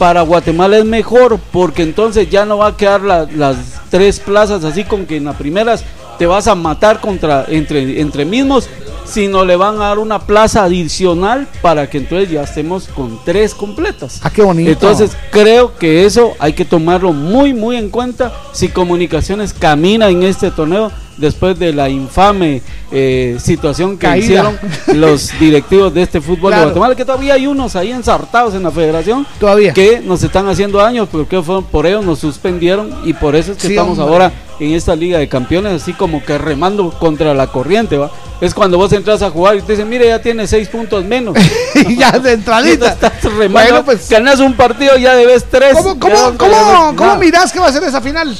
Para 0.00 0.22
Guatemala 0.22 0.78
es 0.78 0.86
mejor 0.86 1.38
porque 1.52 1.82
entonces 1.82 2.30
ya 2.30 2.46
no 2.46 2.56
va 2.56 2.68
a 2.68 2.76
quedar 2.78 3.02
la- 3.02 3.26
las 3.36 3.56
tres 3.90 4.18
plazas 4.18 4.64
así 4.64 4.84
con 4.84 5.04
que 5.04 5.18
en 5.18 5.26
las 5.26 5.36
primeras 5.36 5.84
te 6.18 6.26
vas 6.26 6.48
a 6.48 6.54
matar 6.54 7.00
contra 7.02 7.44
entre, 7.48 8.00
entre 8.00 8.24
mismos, 8.24 8.66
sino 9.04 9.44
le 9.44 9.56
van 9.56 9.76
a 9.76 9.88
dar 9.88 9.98
una 9.98 10.20
plaza 10.20 10.64
adicional 10.64 11.46
para 11.60 11.90
que 11.90 11.98
entonces 11.98 12.30
ya 12.30 12.44
estemos 12.44 12.88
con 12.88 13.18
tres 13.26 13.54
completas. 13.54 14.20
Ah, 14.22 14.30
qué 14.30 14.40
bonito. 14.42 14.70
Entonces 14.70 15.10
creo 15.30 15.76
que 15.76 16.06
eso 16.06 16.32
hay 16.38 16.54
que 16.54 16.64
tomarlo 16.64 17.12
muy 17.12 17.52
muy 17.52 17.76
en 17.76 17.90
cuenta 17.90 18.32
si 18.52 18.68
Comunicaciones 18.68 19.52
camina 19.52 20.08
en 20.08 20.22
este 20.22 20.50
torneo 20.50 20.90
después 21.20 21.58
de 21.58 21.72
la 21.72 21.88
infame 21.88 22.62
eh, 22.90 23.36
situación 23.40 23.98
que 23.98 24.06
Caída. 24.06 24.24
hicieron 24.24 24.58
los 24.94 25.30
directivos 25.38 25.92
de 25.94 26.02
este 26.02 26.20
fútbol 26.20 26.50
Claro. 26.50 26.60
de 26.62 26.64
Guatemala, 26.66 26.94
que 26.96 27.04
todavía 27.04 27.34
hay 27.34 27.46
unos 27.46 27.76
ahí 27.76 27.92
ensartados 27.92 28.54
en 28.54 28.62
la 28.62 28.70
federación 28.70 29.26
Todavía. 29.38 29.72
que 29.72 30.00
nos 30.00 30.22
están 30.22 30.48
haciendo 30.48 30.78
daño 30.78 31.06
porque 31.06 31.40
fueron 31.42 31.64
por 31.64 31.86
ellos 31.86 32.04
nos 32.04 32.18
suspendieron 32.18 32.92
y 33.04 33.12
por 33.12 33.36
eso 33.36 33.52
es 33.52 33.58
que 33.58 33.68
Sí, 33.68 33.72
estamos 33.74 33.98
hombre. 33.98 34.12
ahora 34.14 34.32
en 34.58 34.72
esta 34.74 34.94
liga 34.96 35.18
de 35.18 35.26
campeones 35.28 35.80
así 35.80 35.92
como 35.94 36.22
que 36.24 36.36
remando 36.36 36.90
contra 36.90 37.32
la 37.32 37.46
corriente 37.46 37.96
va 37.96 38.10
es 38.42 38.52
cuando 38.52 38.76
vos 38.76 38.92
entras 38.92 39.22
a 39.22 39.30
jugar 39.30 39.56
y 39.56 39.62
te 39.62 39.72
dicen 39.72 39.88
mire 39.88 40.06
ya 40.08 40.20
tiene 40.20 40.46
seis 40.46 40.68
puntos 40.68 41.04
menos 41.04 41.34
ya 41.96 42.10
de 42.18 42.32
entradita. 42.32 42.88
estás 42.92 43.22
remando 43.24 43.52
Bueno, 43.70 43.84
pues- 43.84 44.08
ganas 44.10 44.40
un 44.40 44.54
partido 44.54 44.96
ya 44.98 45.14
debes 45.14 45.44
tres 45.50 45.72
¿Cómo, 45.74 45.98
cómo, 45.98 46.34
cómo, 46.36 46.94
cómo 46.96 47.16
mirás 47.16 47.52
que 47.52 47.58
va 47.60 47.68
a 47.68 47.72
ser 47.72 47.84
esa 47.84 48.00
final? 48.00 48.36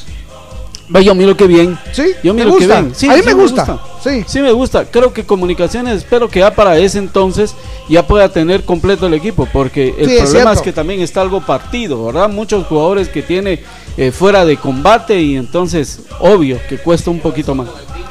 Yo 0.99 1.14
miro 1.14 1.36
que 1.36 1.47
bien. 1.47 1.78
Sí, 1.93 2.12
yo 2.22 2.34
¿te 2.34 2.45
miro 2.45 2.57
que 2.57 2.66
bien. 2.66 2.93
Sí, 2.95 3.09
A 3.09 3.14
mí 3.14 3.20
sí 3.20 3.26
me 3.26 3.34
gusta. 3.34 3.78
Sí. 4.03 4.24
Sí, 4.26 4.41
me 4.41 4.51
gusta. 4.53 4.84
Creo 4.86 5.12
que 5.12 5.24
comunicaciones, 5.24 5.99
espero 5.99 6.28
que 6.28 6.41
ya 6.41 6.55
para 6.55 6.76
ese 6.78 6.99
entonces 6.99 7.55
ya 7.88 8.07
pueda 8.07 8.28
tener 8.28 8.64
completo 8.64 9.07
el 9.07 9.14
equipo, 9.14 9.47
porque 9.53 9.95
el 9.97 10.09
Sí, 10.09 10.16
problema 10.20 10.53
es, 10.53 10.61
que 10.61 10.72
también 10.72 11.01
está 11.01 11.20
algo 11.20 11.41
partido, 11.41 12.07
¿verdad? 12.07 12.28
Muchos 12.28 12.66
jugadores 12.66 13.09
que 13.09 13.22
tiene 13.22 13.62
eh, 13.97 14.11
fuera 14.11 14.45
de 14.45 14.57
combate 14.57 15.20
y 15.20 15.36
entonces, 15.36 16.01
obvio, 16.18 16.59
que 16.68 16.78
cuesta 16.78 17.11
un 17.11 17.20
poquito 17.20 17.55
más. 17.55 17.68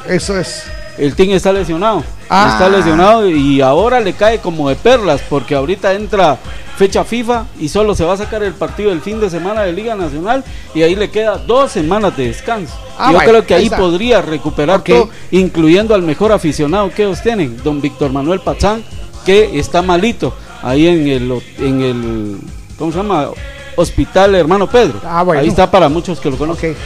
Eso 0.08 0.38
es. 0.38 0.64
El 0.98 1.16
team 1.16 1.32
está 1.32 1.52
lesionado. 1.54 2.04
Ah. 2.30 2.50
Está 2.54 2.70
lesionado 2.70 3.30
y 3.30 3.62
ahora 3.62 4.00
le 4.00 4.14
cae 4.14 4.40
como 4.40 4.70
de 4.70 4.76
perlas 4.76 5.22
porque 5.30 5.56
ahorita 5.56 5.94
entra 5.94 6.38
fecha 6.80 7.04
FIFA 7.04 7.46
y 7.60 7.68
solo 7.68 7.94
se 7.94 8.06
va 8.06 8.14
a 8.14 8.18
sacar 8.18 8.42
el 8.42 8.54
partido 8.54 8.92
del 8.92 9.02
fin 9.02 9.20
de 9.20 9.30
semana 9.30 9.64
de 9.64 9.74
Liga 9.74 9.96
Nacional 9.96 10.46
y 10.74 10.82
ahí 10.82 10.96
le 10.96 11.12
queda 11.12 11.38
dos 11.38 11.74
semanas 11.74 12.16
de 12.16 12.28
descanso. 12.28 12.74
Ah, 12.98 13.08
Yo 13.08 13.18
bueno, 13.18 13.30
creo 13.30 13.46
que 13.46 13.54
ahí 13.54 13.66
está. 13.66 13.76
podría 13.76 14.22
recuperar 14.22 14.82
todo, 14.82 15.10
incluyendo 15.30 15.94
al 15.94 16.04
mejor 16.04 16.32
aficionado 16.32 16.90
que 16.90 17.04
ellos 17.04 17.22
tienen, 17.22 17.62
don 17.66 17.82
Víctor 17.82 18.14
Manuel 18.14 18.40
Pachán, 18.40 18.82
que 19.26 19.60
está 19.60 19.82
malito 19.82 20.34
ahí 20.64 20.88
en 20.88 21.06
el, 21.10 21.42
en 21.58 21.82
el 21.82 22.38
¿cómo 22.78 22.94
se 22.94 22.98
llama? 23.00 23.28
Hospital 23.76 24.36
Hermano 24.36 24.66
Pedro. 24.70 25.02
Ah, 25.04 25.24
bueno. 25.24 25.42
Ahí 25.42 25.50
está 25.50 25.70
para 25.70 25.90
muchos 25.90 26.18
que 26.22 26.32
lo 26.32 26.38
conocen. 26.38 26.78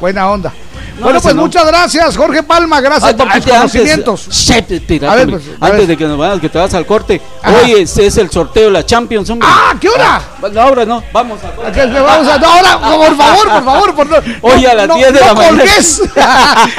Buena 0.00 0.30
onda. 0.30 0.54
No, 0.96 1.04
bueno, 1.04 1.20
pues 1.20 1.34
no. 1.34 1.42
muchas 1.42 1.66
gracias, 1.66 2.16
Jorge 2.16 2.42
Palma. 2.42 2.80
Gracias 2.80 3.12
Ah, 3.12 3.16
por 3.16 3.26
tus 3.26 3.34
antes- 3.36 3.52
conocimientos. 3.52 4.28
Espera, 4.50 5.12
A 5.12 5.16
ver, 5.16 5.28
pues, 5.30 5.42
a 5.60 5.64
antes 5.66 5.78
ver. 5.80 5.86
de 5.88 5.96
que 5.96 6.04
nos 6.06 6.16
vayas, 6.18 6.40
que 6.40 6.48
te 6.48 6.58
vas 6.58 6.72
al 6.74 6.86
corte. 6.86 7.20
Ajá. 7.42 7.56
Hoy 7.62 7.72
es, 7.72 7.98
es 7.98 8.16
el 8.16 8.30
sorteo 8.30 8.66
de 8.66 8.70
la 8.70 8.86
Champions, 8.86 9.28
hombre. 9.30 9.48
Ah, 9.50 9.74
¿qué 9.80 9.88
hora? 9.88 10.20
Ah, 10.42 10.48
no, 10.52 10.60
ahora 10.60 10.84
no, 10.84 11.02
vamos 11.12 11.38
a 11.42 11.48
vamos 11.56 12.28
a- 12.28 12.38
no, 12.38 12.46
ahora, 12.46 12.78
por 12.80 13.16
favor, 13.16 13.48
por 13.50 13.64
favor, 13.64 13.94
por 13.94 14.06
no- 14.08 14.16
Hoy 14.42 14.66
a 14.66 14.74
las 14.74 14.88
no- 14.88 14.94
10 14.96 15.12
de 15.12 15.20
la 15.20 15.34
mañana. 15.34 15.62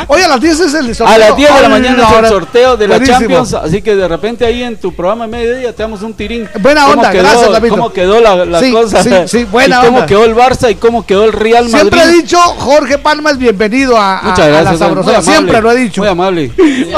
Hoy 0.07 0.21
a 0.21 0.27
las 0.27 0.41
10 0.41 0.59
es 0.59 0.73
el 0.73 0.95
sorteo. 0.95 1.07
A 1.07 1.17
las 1.17 1.35
10 1.35 1.53
de 1.55 1.61
la 1.61 1.69
mañana 1.69 2.03
es 2.09 2.17
el 2.23 2.27
sorteo 2.29 2.77
de 2.77 2.87
la 2.87 2.95
Buenísimo. 2.95 3.19
Champions, 3.19 3.53
así 3.53 3.81
que 3.81 3.95
de 3.95 4.07
repente 4.07 4.45
ahí 4.45 4.63
en 4.63 4.77
tu 4.77 4.93
programa 4.93 5.25
de 5.25 5.31
mediodía 5.31 5.73
te 5.75 5.83
damos 5.83 6.01
un 6.01 6.13
tirín. 6.13 6.47
Buena 6.59 6.81
¿Cómo 6.85 6.93
onda, 6.93 7.11
quedó- 7.11 7.21
gracias, 7.23 7.51
Davidito. 7.51 7.75
¿Cómo 7.75 7.91
quedó 7.93 8.19
la, 8.21 8.45
la 8.45 8.59
Sí, 8.59 8.71
cosa? 8.71 9.03
sí, 9.03 9.09
sí, 9.27 9.43
buena 9.45 9.77
y 9.81 9.85
cómo 9.85 9.97
onda. 9.97 10.05
quedó 10.07 10.23
el 10.25 10.35
Barça 10.35 10.71
y 10.71 10.75
cómo 10.75 11.05
quedó 11.05 11.25
el 11.25 11.33
Real 11.33 11.65
Madrid. 11.65 11.77
Siempre 11.79 12.03
he 12.03 12.07
dicho, 12.11 12.37
Jorge 12.39 12.97
Palma 12.97 13.31
es 13.31 13.37
bienvenido 13.37 13.97
a, 13.97 14.04
a- 14.13 14.21
Muchas 14.23 14.39
a 14.39 14.47
gracias. 14.47 14.63
la 14.65 14.69
muy 14.71 14.79
sabrosura. 14.79 15.17
amable, 15.17 15.31
Siempre 15.33 15.61
lo 15.61 15.71
he 15.71 15.75
dicho. 15.77 16.01
Muy 16.01 16.09
amable. 16.09 16.51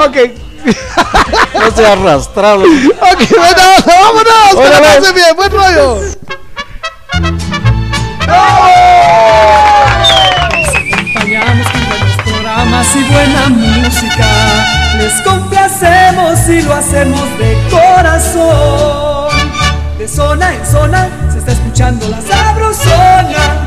Ok. 0.06 0.18
No 1.58 1.72
se 1.76 1.86
arrastrado. 1.86 2.62
Ok, 2.62 2.68
bueno, 3.30 3.64
vámonos. 3.86 4.50
Que 4.52 4.56
la 4.70 4.78
Órale. 4.78 5.00
pasen 5.00 5.16
bien, 5.16 5.36
buen 5.36 5.52
rollo. 5.52 6.00
acompañamos 10.38 11.68
con 11.72 11.88
buenos 11.90 12.16
programas 12.26 12.88
y 12.96 13.04
buena 13.04 13.50
música. 13.50 14.28
Les 14.98 15.14
complacemos 15.22 16.50
y 16.50 16.62
lo 16.62 16.74
hacemos 16.74 17.22
de 17.38 17.58
corazón. 17.70 19.28
De 19.98 20.08
zona 20.08 20.54
en 20.54 20.66
zona 20.66 21.10
se 21.32 21.40
está 21.40 21.52
escuchando 21.54 22.08
la 22.08 22.22
sabrosona. 22.22 23.67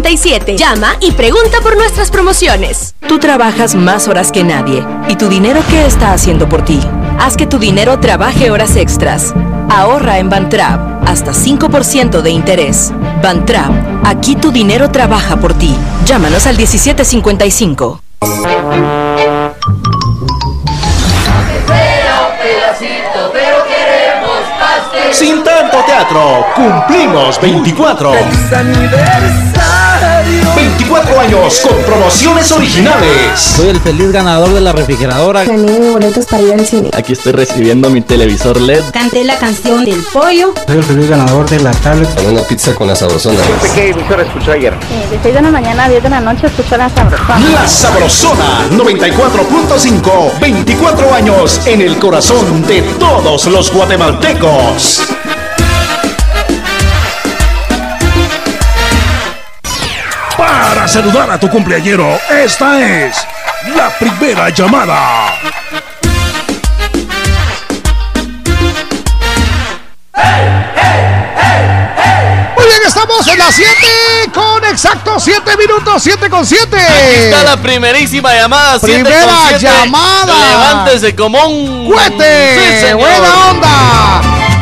Llama 0.57 0.95
y 0.99 1.11
pregunta 1.11 1.61
por 1.61 1.77
nuestras 1.77 2.09
promociones. 2.09 2.95
Tú 3.07 3.19
trabajas 3.19 3.75
más 3.75 4.07
horas 4.07 4.31
que 4.31 4.43
nadie. 4.43 4.83
¿Y 5.07 5.15
tu 5.15 5.29
dinero 5.29 5.61
qué 5.69 5.85
está 5.85 6.13
haciendo 6.13 6.49
por 6.49 6.65
ti? 6.65 6.79
Haz 7.19 7.37
que 7.37 7.45
tu 7.45 7.59
dinero 7.59 7.99
trabaje 7.99 8.51
horas 8.51 8.75
extras. 8.75 9.33
Ahorra 9.69 10.19
en 10.19 10.29
Bantrap 10.29 11.07
hasta 11.07 11.31
5% 11.31 12.21
de 12.21 12.29
interés. 12.31 12.91
Bantrap, 13.21 13.71
aquí 14.03 14.35
tu 14.35 14.51
dinero 14.51 14.89
trabaja 14.91 15.37
por 15.37 15.53
ti. 15.53 15.75
Llámanos 16.05 16.47
al 16.47 16.57
1755. 16.57 18.01
pedacito, 22.41 23.31
pero 23.33 23.57
queremos 23.65 24.41
pastel. 24.59 25.13
Sin 25.13 25.43
tanto 25.43 25.77
teatro, 25.85 26.45
cumplimos 26.55 27.39
24. 27.39 28.13
¡Feliz 28.13 28.53
aniversario! 28.53 29.90
24 30.61 31.19
años 31.19 31.59
con 31.67 31.75
promociones 31.83 32.51
originales. 32.51 33.39
Soy 33.39 33.69
el 33.69 33.79
feliz 33.79 34.11
ganador 34.11 34.53
de 34.53 34.61
la 34.61 34.71
refrigeradora. 34.71 35.43
Gané 35.43 35.89
boletos 35.89 36.27
para 36.27 36.43
ir 36.43 36.53
al 36.53 36.65
cine. 36.67 36.91
Aquí 36.93 37.13
estoy 37.13 37.31
recibiendo 37.31 37.89
mi 37.89 38.01
televisor 38.01 38.61
LED. 38.61 38.83
Canté 38.93 39.23
la 39.23 39.39
canción 39.39 39.83
del 39.83 40.03
pollo. 40.13 40.53
Soy 40.67 40.77
el 40.77 40.83
feliz 40.83 41.09
ganador 41.09 41.49
de 41.49 41.61
la 41.61 41.71
tablet. 41.71 42.07
Una 42.29 42.41
pizza 42.43 42.75
con 42.75 42.87
la 42.87 42.95
sabrosona. 42.95 43.39
¿Qué 43.73 43.89
emisora 43.89 44.21
escuchó 44.21 44.51
ayer? 44.51 44.73
Eh, 44.73 45.07
de 45.09 45.19
6 45.23 45.33
de 45.33 45.41
la 45.41 45.49
mañana 45.49 45.85
a 45.85 45.89
10 45.89 46.03
de 46.03 46.09
la 46.09 46.21
noche 46.21 46.45
escuchó 46.45 46.77
la 46.77 46.89
sabrosona. 46.89 47.39
La 47.39 47.67
Sabrosona 47.67 48.67
94.5. 48.69 50.39
24 50.39 51.13
años 51.15 51.61
en 51.65 51.81
el 51.81 51.97
corazón 51.97 52.61
de 52.67 52.83
todos 52.99 53.47
los 53.47 53.73
guatemaltecos. 53.73 55.01
Saludar 60.91 61.31
a 61.31 61.39
tu 61.39 61.49
cumpleañero, 61.49 62.19
esta 62.29 62.81
es 62.81 63.15
la 63.77 63.89
primera 63.97 64.49
llamada. 64.49 65.33
Muy 72.55 72.65
bien, 72.65 72.79
estamos 72.85 73.27
en 73.27 73.37
las 73.39 73.55
7 73.55 73.71
con 74.33 74.63
exacto 74.65 75.19
7 75.19 75.57
minutos, 75.57 76.03
7 76.03 76.29
con 76.29 76.45
7. 76.45 76.77
Aquí 76.77 77.15
está 77.15 77.43
la 77.43 77.57
primerísima 77.57 78.33
llamada. 78.33 78.77
siete 78.79 79.03
Primera 79.03 79.25
con 79.25 79.47
siete. 79.47 79.63
llamada. 79.65 80.33
Levántese 80.49 81.15
como 81.15 81.43
un 81.45 81.91
¡Cuete! 81.91 82.85
Sí. 82.87 82.93
¡Buena 82.93 83.49
onda! 83.49 84.21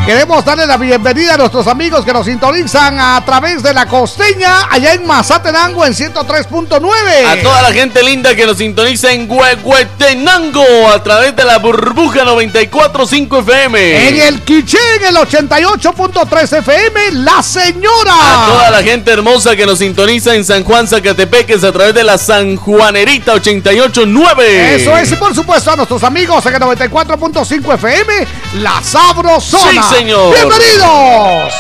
Queremos 0.10 0.44
darle 0.44 0.66
la 0.66 0.78
bienvenida 0.78 1.36
a 1.36 1.38
nuestros 1.38 1.68
amigos 1.68 2.04
que 2.04 2.12
nos 2.12 2.26
sintonizan 2.26 3.00
a 3.00 3.24
través 3.24 3.62
de 3.62 3.76
la 3.76 3.86
costeña 3.86 4.64
allá 4.68 4.96
en 4.96 5.06
Mazatenango 5.06 5.86
en 5.86 5.94
103.9. 5.94 7.28
A 7.28 7.44
toda 7.44 7.62
la 7.62 7.72
gente 7.72 8.02
linda 8.02 8.34
que 8.34 8.48
nos 8.48 8.58
sintoniza 8.58 9.12
en 9.12 9.30
Huehuetenango 9.30 10.90
a 10.92 11.04
través 11.04 11.36
de 11.36 11.46
la 11.46 11.60
burbuja 11.60 12.24
94.5 12.24 13.42
FM. 13.42 14.08
En 14.08 14.20
el 14.20 14.42
Quiché, 14.42 14.80
en 14.96 15.16
el 15.16 15.16
88.3 15.18 16.58
FM, 16.58 17.12
La 17.24 17.44
Señora. 17.44 18.16
A 18.16 18.48
toda 18.48 18.72
la 18.72 18.82
gente 18.82 19.12
hermosa 19.12 19.56
que 19.56 19.68
nos 19.68 19.78
sintoniza 19.78 20.34
en 20.34 20.44
San 20.44 20.64
Juan 20.64 20.88
Zacatepeques 20.88 21.64
a 21.64 21.72
través 21.72 21.94
de 21.94 22.04
la 22.04 22.18
San 22.18 22.56
Juanerita 22.56 23.36
88.9. 23.36 24.42
Eso 24.42 24.98
es, 24.98 25.12
y 25.12 25.16
por 25.18 25.36
supuesto 25.36 25.70
a 25.70 25.76
nuestros 25.76 26.04
amigos 26.04 26.44
en 26.48 26.56
el 26.56 26.62
94.5 26.62 27.76
FM, 27.76 28.28
La 28.56 28.82
Sabrosona. 28.82 29.84
Sí, 29.84 29.99
señor. 30.00 30.34
¡Bienvenidos! 30.34 31.54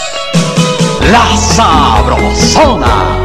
La 1.11 1.25
Sabrosona. 1.35 3.17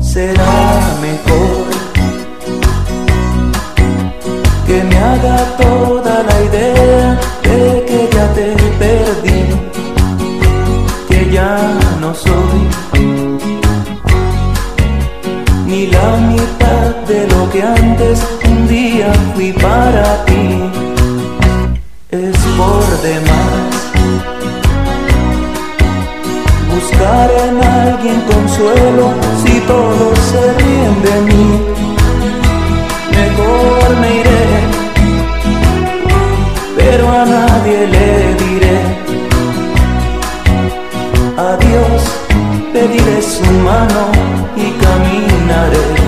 será 0.00 0.96
mejor 1.00 1.66
que 4.64 4.84
me 4.84 4.96
haga 4.96 5.56
toda 5.56 5.83
lo 17.28 17.50
que 17.50 17.62
antes 17.62 18.20
un 18.44 18.68
día 18.68 19.12
fui 19.34 19.52
para 19.52 20.24
ti. 20.24 20.70
Es 22.10 22.36
por 22.56 22.84
demás 23.02 23.84
buscar 26.72 27.30
en 27.46 27.62
alguien 27.62 28.20
consuelo 28.32 29.14
si 29.44 29.60
todos 29.60 30.18
se 30.30 30.52
ríen 30.58 31.02
de 31.06 31.16
mí. 31.28 31.46
Mejor 33.18 33.96
me 34.00 34.16
iré, 34.20 34.44
pero 36.76 37.10
a 37.10 37.24
nadie 37.24 37.86
le 37.94 38.34
diré. 38.44 38.78
Adiós, 41.36 42.02
pediré 42.72 43.22
su 43.22 43.44
mano 43.68 44.02
y 44.56 44.70
caminaré. 44.82 46.03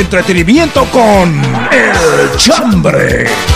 Entretenimiento 0.00 0.86
con 0.86 1.42
El 1.70 2.36
Chambre. 2.36 3.49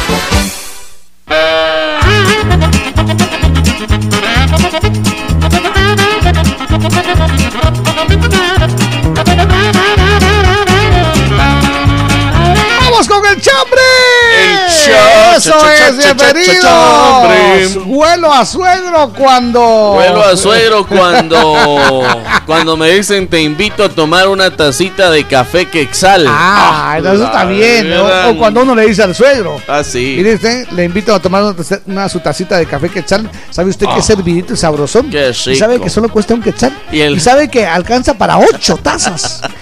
Bienvenidos. 16.12 17.86
Vuelo 17.86 18.32
a 18.32 18.44
suegro 18.44 19.12
cuando. 19.16 19.92
Vuelo 19.94 20.22
a 20.22 20.36
suegro 20.36 20.86
cuando. 20.86 22.02
cuando 22.46 22.76
me 22.76 22.90
dicen 22.90 23.28
te 23.28 23.40
invito 23.40 23.84
a 23.84 23.88
tomar 23.88 24.28
una 24.28 24.54
tacita 24.54 25.10
de 25.10 25.24
café 25.24 25.66
quexal. 25.66 26.26
Ah, 26.28 26.96
eso 26.98 27.24
está 27.24 27.44
bien. 27.44 27.92
O 27.92 28.36
cuando 28.38 28.62
uno 28.62 28.74
le 28.74 28.86
dice 28.86 29.02
al 29.02 29.14
suegro. 29.14 29.56
Ah, 29.68 29.82
sí. 29.84 30.14
Mire 30.16 30.34
usted, 30.34 30.68
le 30.70 30.84
invito 30.84 31.14
a 31.14 31.20
tomar 31.20 31.42
una, 31.42 31.54
una- 31.86 32.08
su 32.08 32.20
tacita 32.20 32.56
de 32.58 32.66
café 32.66 32.88
quetzal. 32.88 33.28
¿Sabe 33.50 33.70
usted 33.70 33.86
que 33.86 33.92
Ah. 34.00 34.02
servidito 34.02 34.54
y 34.54 34.56
sabrosón? 34.56 35.10
Qué 35.10 35.30
Y 35.46 35.56
sabe 35.56 35.80
que 35.80 35.88
solo 35.90 36.08
cuesta 36.08 36.34
un 36.34 36.42
quetzal. 36.42 36.72
Y 36.92 37.00
el- 37.00 37.20
sabe 37.20 37.48
que 37.48 37.66
alcanza 37.66 38.14
para 38.14 38.38
ocho 38.38 38.76
tazas. 38.76 39.40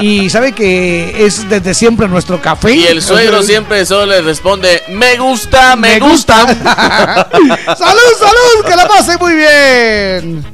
y 0.00 0.30
sabe 0.30 0.52
que 0.52 1.26
es 1.26 1.48
desde 1.48 1.74
siempre 1.74 2.08
nuestro 2.08 2.40
café. 2.40 2.72
Y 2.72 2.86
el 2.86 3.02
suegro 3.02 3.42
siempre 3.42 3.84
solo 3.86 4.06
le 4.06 4.22
responde, 4.22 4.82
me 4.88 5.16
gusta, 5.16 5.76
me, 5.76 5.98
gusta. 5.98 6.46
¡Salud, 7.76 8.12
salud! 8.18 8.64
¡Que 8.66 8.76
la 8.76 8.88
pase 8.88 9.16
muy 9.18 9.34
bien! 9.34 10.44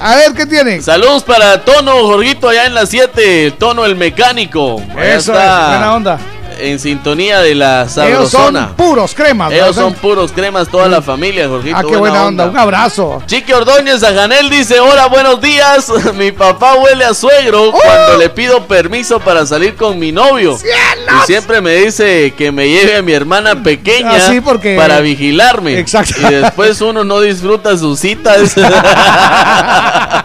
A 0.00 0.14
ver, 0.14 0.32
¿qué 0.32 0.46
tiene? 0.46 0.80
Saludos 0.80 1.24
para 1.24 1.64
Tono, 1.64 1.92
Jorgito, 2.06 2.48
allá 2.48 2.66
en 2.66 2.74
las 2.74 2.88
7. 2.88 3.54
Tono 3.58 3.84
el 3.84 3.96
mecánico. 3.96 4.80
Allá 4.92 5.16
Eso 5.16 5.32
está 5.32 5.62
es, 5.62 5.68
buena 5.70 5.94
onda. 5.94 6.18
En 6.58 6.78
sintonía 6.78 7.40
de 7.40 7.54
la 7.54 7.82
Ellos 7.82 7.92
sabrosona. 7.92 8.66
son 8.68 8.76
puros 8.76 9.14
cremas. 9.14 9.52
Ellos 9.52 9.76
¿verdad? 9.76 9.82
son 9.82 9.94
puros 9.94 10.32
cremas, 10.32 10.68
toda 10.68 10.88
la 10.88 11.02
familia, 11.02 11.48
Jorgito. 11.48 11.76
Ah, 11.76 11.84
qué 11.88 11.96
buena 11.96 12.26
onda. 12.26 12.46
Un 12.46 12.58
abrazo. 12.58 13.22
Chiqui 13.26 13.52
Ordóñez 13.52 14.02
a 14.02 14.12
Janel 14.12 14.50
dice, 14.50 14.80
hola, 14.80 15.06
buenos 15.06 15.40
días. 15.40 15.90
Mi 16.14 16.32
papá 16.32 16.74
huele 16.74 17.04
a 17.04 17.14
suegro 17.14 17.72
cuando 17.72 18.18
le 18.18 18.28
pido 18.28 18.66
permiso 18.66 19.20
para 19.20 19.46
salir 19.46 19.76
con 19.76 19.98
mi 19.98 20.12
novio. 20.12 20.58
Y 20.62 21.26
siempre 21.26 21.60
me 21.60 21.74
dice 21.74 22.34
que 22.36 22.52
me 22.52 22.68
lleve 22.68 22.96
a 22.96 23.02
mi 23.02 23.12
hermana 23.12 23.62
pequeña 23.62 24.20
sí, 24.20 24.40
porque- 24.40 24.76
para 24.76 25.00
vigilarme. 25.00 25.78
Exacto. 25.78 26.14
Y 26.28 26.34
después 26.34 26.80
uno 26.80 27.04
no 27.04 27.20
disfruta 27.20 27.76
sus 27.76 28.00
citas. 28.00 28.54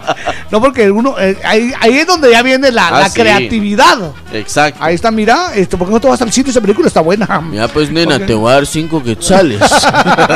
No, 0.54 0.60
porque 0.60 0.88
uno. 0.88 1.16
eh, 1.18 1.36
ahí, 1.42 1.72
ahí 1.80 1.98
es 1.98 2.06
donde 2.06 2.30
ya 2.30 2.40
viene 2.40 2.70
la, 2.70 2.86
Ah, 2.86 3.00
la 3.00 3.08
sí. 3.08 3.18
creatividad. 3.20 3.98
Exacto. 4.32 4.78
Ahí 4.80 4.94
está, 4.94 5.10
mira. 5.10 5.52
Este, 5.52 5.76
¿Por 5.76 5.88
qué 5.88 5.94
no 5.94 6.00
te 6.00 6.06
vas 6.06 6.22
al 6.22 6.30
sitio? 6.30 6.52
Esa 6.52 6.60
película 6.60 6.86
está 6.86 7.00
buena. 7.00 7.42
Ya 7.52 7.66
pues 7.66 7.90
nena, 7.90 8.24
te 8.24 8.34
voy 8.34 8.52
a 8.52 8.54
dar 8.54 8.66
cinco 8.66 9.02
quetzales. 9.02 9.58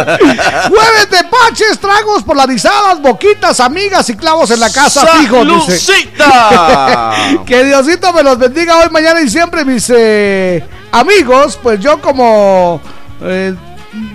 Jueves 0.03 1.11
de 1.13 1.23
paches, 1.31 1.79
tragos 1.79 2.25
polarizadas, 2.25 3.01
boquitas, 3.01 3.61
amigas 3.61 4.11
y 4.11 4.17
clavos 4.17 4.51
en 4.51 4.59
la 4.59 4.71
casa, 4.71 5.07
fijo, 5.07 5.45
dice. 5.45 6.09
Que 7.47 7.63
Diosito 7.63 8.13
me 8.13 8.25
los 8.25 8.39
bendiga 8.39 8.79
hoy, 8.79 8.91
mañana 8.91 9.21
y 9.21 9.29
siempre, 9.29 9.65
mis 9.65 9.89
eh, 9.97 10.65
amigos. 10.91 11.57
Pues 11.63 11.79
yo 11.79 12.01
como 12.01 12.81
eh, 13.23 13.55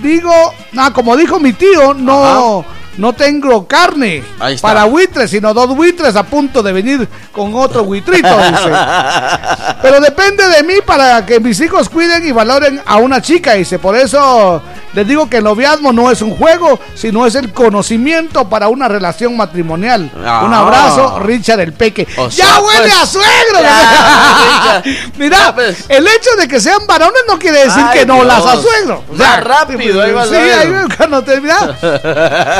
digo, 0.01 0.33
ah, 0.75 0.91
como 0.93 1.15
dijo 1.15 1.39
mi 1.39 1.53
tío, 1.53 1.93
no, 1.93 2.65
no 2.97 3.13
tengo 3.13 3.67
carne 3.67 4.23
para 4.61 4.85
buitres, 4.85 5.31
sino 5.31 5.53
dos 5.53 5.75
buitres 5.75 6.15
a 6.15 6.23
punto 6.23 6.61
de 6.61 6.71
venir 6.71 7.07
con 7.31 7.53
otro 7.55 7.83
buitrito, 7.83 8.27
dice. 8.27 8.71
Pero 9.81 9.99
depende 9.99 10.47
de 10.47 10.63
mí 10.63 10.75
para 10.85 11.25
que 11.25 11.39
mis 11.39 11.59
hijos 11.59 11.89
cuiden 11.89 12.25
y 12.27 12.31
valoren 12.31 12.81
a 12.85 12.97
una 12.97 13.21
chica, 13.21 13.53
dice. 13.53 13.79
Por 13.79 13.95
eso 13.95 14.61
les 14.93 15.07
digo 15.07 15.29
que 15.29 15.37
el 15.37 15.43
noviazgo 15.43 15.91
no 15.91 16.11
es 16.11 16.21
un 16.21 16.35
juego, 16.35 16.79
sino 16.93 17.25
es 17.25 17.35
el 17.35 17.51
conocimiento 17.51 18.47
para 18.47 18.67
una 18.67 18.87
relación 18.87 19.35
matrimonial. 19.35 20.11
Ah. 20.23 20.43
Un 20.45 20.53
abrazo, 20.53 21.19
Richard 21.19 21.59
el 21.61 21.73
Peque. 21.73 22.07
O 22.17 22.29
¡Ya 22.29 22.45
sea, 22.45 22.59
huele 22.61 22.81
pues, 22.81 22.93
a 22.93 23.05
suegro! 23.05 23.59
ya, 23.61 24.83
Mira, 25.17 25.55
el 25.89 26.07
hecho 26.07 26.35
de 26.37 26.47
que 26.47 26.59
sean 26.59 26.85
varones 26.87 27.23
no 27.27 27.39
quiere 27.39 27.65
decir 27.65 27.83
Ay, 27.87 27.99
que 27.99 28.05
no 28.05 28.15
Dios. 28.15 28.27
las 28.27 28.45
a 28.45 28.61
suegro. 28.61 29.03
Más 29.13 29.43
rápido, 29.43 30.01
ahí 30.01 30.11
vas 30.11 30.27
a 30.27 30.29
sí, 30.29 30.35
ahí 30.35 30.73
cuando 30.95 31.23
te 31.23 31.41
mira. 31.41 31.75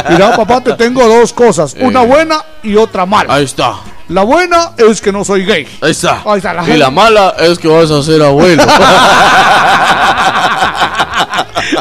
Mira, 0.10 0.23
papá, 0.32 0.62
te 0.62 0.74
tengo 0.74 1.08
dos 1.08 1.34
cosas, 1.34 1.76
una 1.80 2.04
Eh. 2.04 2.08
buena 2.08 2.44
y 2.64 2.76
otra 2.76 3.06
mala. 3.06 3.34
Ahí 3.36 3.44
está. 3.46 3.76
La 4.10 4.24
buena 4.24 4.72
es 4.78 5.02
que 5.02 5.12
no 5.12 5.24
soy 5.24 5.46
gay. 5.46 5.68
Ahí 5.82 5.92
está. 5.92 6.22
Ahí 6.26 6.38
está 6.38 6.54
la 6.54 6.64
y 6.68 6.78
la 6.78 6.90
mala 6.92 7.36
es 7.40 7.58
que 7.58 7.68
vas 7.68 7.90
a 7.90 8.02
ser 8.04 8.22
abuelo. 8.22 8.64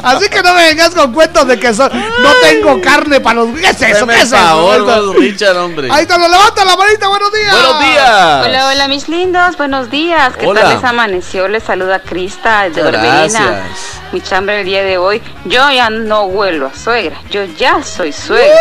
Así 0.03 0.29
que 0.29 0.43
no 0.43 0.55
me 0.55 0.65
vengas 0.69 0.95
con 0.95 1.13
cuentos 1.13 1.47
de 1.47 1.59
que 1.61 1.73
so- 1.75 1.89
no 1.89 2.31
tengo 2.43 2.81
carne 2.81 3.21
para 3.21 3.37
los. 3.43 3.51
¿Qué 3.59 3.69
es 3.69 3.83
eso? 3.83 4.07
¿Qué 4.07 4.15
es 4.21 4.33
eso? 4.33 5.13
Richard, 5.15 5.57
hombre. 5.57 5.89
Ahí 5.93 6.03
está, 6.03 6.19
lo 6.19 6.29
levanta 6.29 6.65
la 6.65 6.77
manita, 6.77 7.09
buenos 7.09 7.33
días. 7.33 7.53
Buenos 7.53 7.81
días. 7.81 8.47
Hola, 8.47 8.67
hola 8.69 8.89
mis 8.89 9.09
lindos, 9.09 9.57
buenos 9.57 9.91
días. 9.91 10.35
¿Qué 10.37 10.47
Hola. 10.47 10.63
tal 10.63 10.75
les 10.75 10.85
amaneció? 10.85 11.49
Les 11.49 11.63
saluda 11.63 12.01
Crista 12.01 12.69
desde 12.69 12.83
gracias. 12.91 14.01
Mi 14.13 14.21
chambre 14.21 14.61
el 14.61 14.67
día 14.67 14.83
de 14.83 14.99
hoy. 14.99 15.23
Yo 15.45 15.71
ya 15.71 15.89
no 15.91 16.25
huelo 16.25 16.67
a 16.67 16.75
suegra, 16.77 17.17
yo 17.31 17.45
ya 17.45 17.83
soy 17.83 18.13
suegra. 18.13 18.55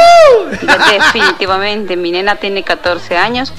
Definitivamente, 0.92 1.96
mi 1.98 2.12
nena 2.12 2.36
tiene 2.36 2.64
14 2.64 3.18
años 3.18 3.51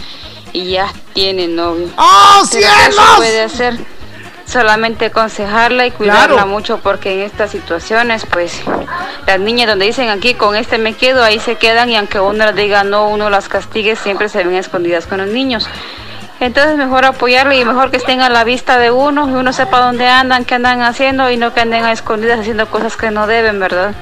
y 0.53 0.71
ya 0.73 0.93
tiene 1.15 1.49
novio. 1.49 1.89
¡Oh, 1.97 2.43
Pero 2.51 2.63
¿qué 2.67 2.69
se 2.69 2.93
cielos! 2.93 3.11
puede 3.17 3.43
hacer? 3.43 3.79
Solamente 4.47 5.07
aconsejarla 5.07 5.87
y 5.87 5.93
cuidarla 5.93 6.35
Claro. 6.35 6.47
mucho 6.49 6.79
porque 6.79 7.15
en 7.15 7.21
estas 7.21 7.51
situaciones, 7.53 8.27
pues, 8.31 8.61
las 9.27 9.41
niñas 9.41 9.69
donde 9.69 9.87
dicen 9.87 10.11
aquí 10.11 10.35
con 10.35 10.57
este 10.57 10.77
me 10.79 10.93
quedo, 10.95 11.23
ahí 11.25 11.39
se 11.39 11.55
quedan 11.55 11.89
y 11.89 11.97
aunque 11.97 12.21
uno 12.21 12.45
les 12.47 12.55
diga 12.57 12.85
no, 12.85 13.09
uno 13.09 13.31
las 13.31 13.49
castigue, 13.49 13.97
siempre 13.97 14.29
se 14.29 14.45
ven 14.45 14.55
escondidas 14.57 15.07
con 15.07 15.19
los 15.19 15.29
niños. 15.29 15.67
Entonces 16.41 16.77
mejor 16.77 17.05
apoyarle 17.05 17.57
y 17.57 17.65
mejor 17.65 17.91
que 17.93 17.99
estén 17.99 18.21
a 18.21 18.29
la 18.29 18.43
vista 18.45 18.77
de 18.79 18.91
uno 18.91 19.29
y 19.29 19.33
uno 19.33 19.53
sepa 19.53 19.79
dónde 19.81 20.09
andan, 20.09 20.45
qué 20.45 20.57
andan 20.57 20.83
haciendo 20.83 21.31
y 21.31 21.37
no 21.37 21.55
que 21.55 21.61
anden 21.61 21.85
a 21.85 21.93
escondidas 21.93 22.41
haciendo 22.41 22.67
cosas 22.69 22.97
que 22.97 23.11
no 23.13 23.29
deben, 23.29 23.61
¿verdad? 23.61 23.95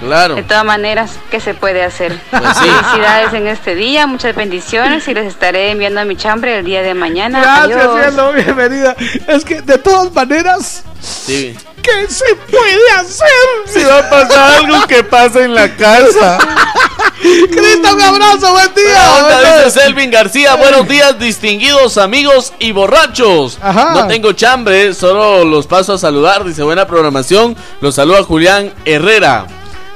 Claro. 0.00 0.36
De 0.36 0.42
todas 0.44 0.64
maneras, 0.64 1.12
¿qué 1.30 1.40
se 1.40 1.54
puede 1.54 1.82
hacer? 1.82 2.18
Pues 2.30 2.56
sí. 2.56 2.64
Felicidades 2.64 3.32
en 3.34 3.46
este 3.48 3.74
día, 3.74 4.06
muchas 4.06 4.34
bendiciones 4.34 5.06
y 5.08 5.14
les 5.14 5.26
estaré 5.26 5.70
enviando 5.72 6.00
a 6.00 6.04
mi 6.04 6.16
chambre 6.16 6.58
el 6.58 6.64
día 6.64 6.82
de 6.82 6.94
mañana. 6.94 7.40
Gracias, 7.40 7.78
Adiós. 7.86 8.00
cielo, 8.06 8.32
bienvenida. 8.32 8.96
Es 9.26 9.44
que 9.44 9.60
de 9.62 9.78
todas 9.78 10.12
maneras, 10.12 10.84
Sí. 11.00 11.56
¿qué 11.82 12.06
se 12.08 12.34
puede 12.50 12.90
hacer? 12.96 13.28
Si 13.66 13.82
va 13.84 13.98
a 13.98 14.10
pasar 14.10 14.52
algo 14.64 14.86
que 14.86 15.02
pasa 15.04 15.44
en 15.44 15.54
la 15.54 15.74
casa. 15.76 16.38
Cristo, 17.20 17.94
un 17.94 18.00
abrazo, 18.02 18.52
buen 18.52 18.74
día. 18.74 19.10
Buena 19.10 19.36
onda, 19.38 19.64
dice 19.64 19.80
Selvin 19.80 20.10
García, 20.10 20.54
buenos 20.56 20.86
días 20.88 21.18
distinguidos 21.18 21.98
amigos 21.98 22.52
y 22.58 22.72
borrachos. 22.72 23.58
Ajá. 23.60 23.94
No 23.94 24.06
tengo 24.06 24.32
chambre, 24.32 24.94
solo 24.94 25.44
los 25.44 25.66
paso 25.66 25.94
a 25.94 25.98
saludar, 25.98 26.44
dice 26.44 26.62
buena 26.62 26.86
programación. 26.86 27.56
Los 27.80 27.94
saluda 27.96 28.22
Julián 28.22 28.72
Herrera. 28.84 29.46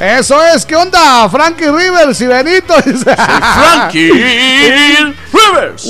Eso 0.02 0.44
es, 0.44 0.66
¿qué 0.66 0.74
onda? 0.74 1.28
Frankie 1.28 1.70
Rivers 1.70 2.20
y 2.20 2.26
Benito. 2.26 2.74
Dice, 2.84 3.14
Frankie 3.14 4.10
Rivers. 4.10 5.84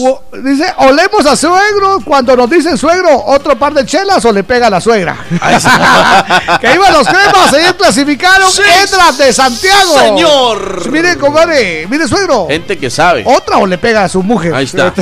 Dice, 0.45 0.75
olemos 0.77 1.25
a 1.25 1.35
suegro 1.35 1.99
cuando 2.05 2.37
nos 2.37 2.51
dicen 2.51 2.77
suegro, 2.77 3.25
otro 3.25 3.59
par 3.59 3.73
de 3.73 3.87
chelas 3.87 4.23
o 4.27 4.31
le 4.33 4.45
pega 4.45 4.67
a 4.67 4.71
la 4.71 4.83
suegra. 4.83 5.17
que 6.61 6.75
iban 6.75 6.93
los 6.93 7.09
cremas, 7.09 7.55
ayer 7.55 7.75
clasificaron 7.75 8.51
Sí. 8.51 8.61
Edras 8.85 9.17
de 9.17 9.33
Santiago. 9.33 9.99
Señor. 9.99 10.91
Mire, 10.91 11.17
compadre, 11.17 11.87
mire 11.89 12.07
suegro. 12.07 12.49
Gente 12.49 12.77
que 12.77 12.91
sabe. 12.91 13.25
Otra 13.27 13.57
o 13.57 13.67
le 13.67 13.79
pega 13.79 14.05
a 14.05 14.11
su 14.11 14.23
mujer. 14.23 14.55
Ahí 14.55 14.65
está. 14.67 14.93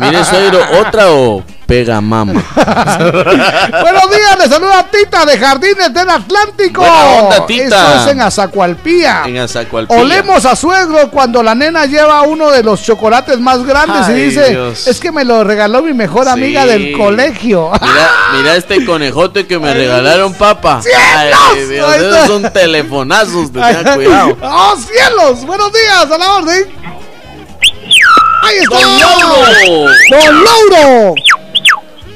Mire, 0.00 0.24
suegro, 0.24 0.60
otra 0.80 1.10
o 1.10 1.42
pega 1.66 2.00
mama. 2.00 2.32
Buenos 3.82 4.10
días, 4.10 4.38
le 4.38 4.48
saluda 4.48 4.86
Tita 4.90 5.24
de 5.24 5.38
Jardines 5.38 5.92
del 5.92 6.10
Atlántico. 6.10 6.82
Onda, 6.82 7.46
Tita. 7.46 7.64
Esto 7.64 8.04
es 8.04 8.12
en 8.12 8.20
Azacualpía. 8.20 9.22
En 9.26 9.38
Azacualpilla. 9.38 10.00
Olemos 10.00 10.44
a 10.44 10.54
suegro 10.56 11.10
cuando 11.10 11.42
la 11.42 11.54
nena 11.54 11.86
lleva 11.86 12.22
uno 12.22 12.50
de 12.50 12.62
los 12.62 12.82
chocolates 12.82 13.38
más 13.40 13.64
grandes 13.64 14.08
y 14.10 14.12
dice, 14.12 14.50
Dios. 14.50 14.86
es 14.86 15.00
que 15.00 15.10
me 15.10 15.24
lo 15.24 15.44
regaló 15.44 15.82
mi 15.82 15.92
mejor 15.92 16.28
amiga 16.28 16.66
del 16.66 16.96
colegio. 16.96 17.70
Mira, 17.80 18.10
mira 18.36 18.56
este 18.56 18.84
conejote 18.84 19.46
que 19.46 19.58
me 19.58 19.72
regalaron. 19.72 20.34
¡Cielos! 20.34 21.40
Ay, 21.52 21.66
Dios, 21.66 21.96
esos 21.96 22.26
son 22.26 22.52
telefonazos, 22.52 23.52
tengan 23.52 23.94
cuidado. 23.94 24.36
¡Oh, 24.42 24.76
cielos! 24.76 25.44
Buenos 25.44 25.72
días, 25.72 26.10
a 26.10 26.18
la 26.18 26.34
orden. 26.34 26.72
¡Ahí 28.42 28.56
está! 28.60 28.80
¡Don 28.80 28.98
Lauro! 29.00 29.92
¡Don 30.10 30.44
Lauro! 30.44 31.14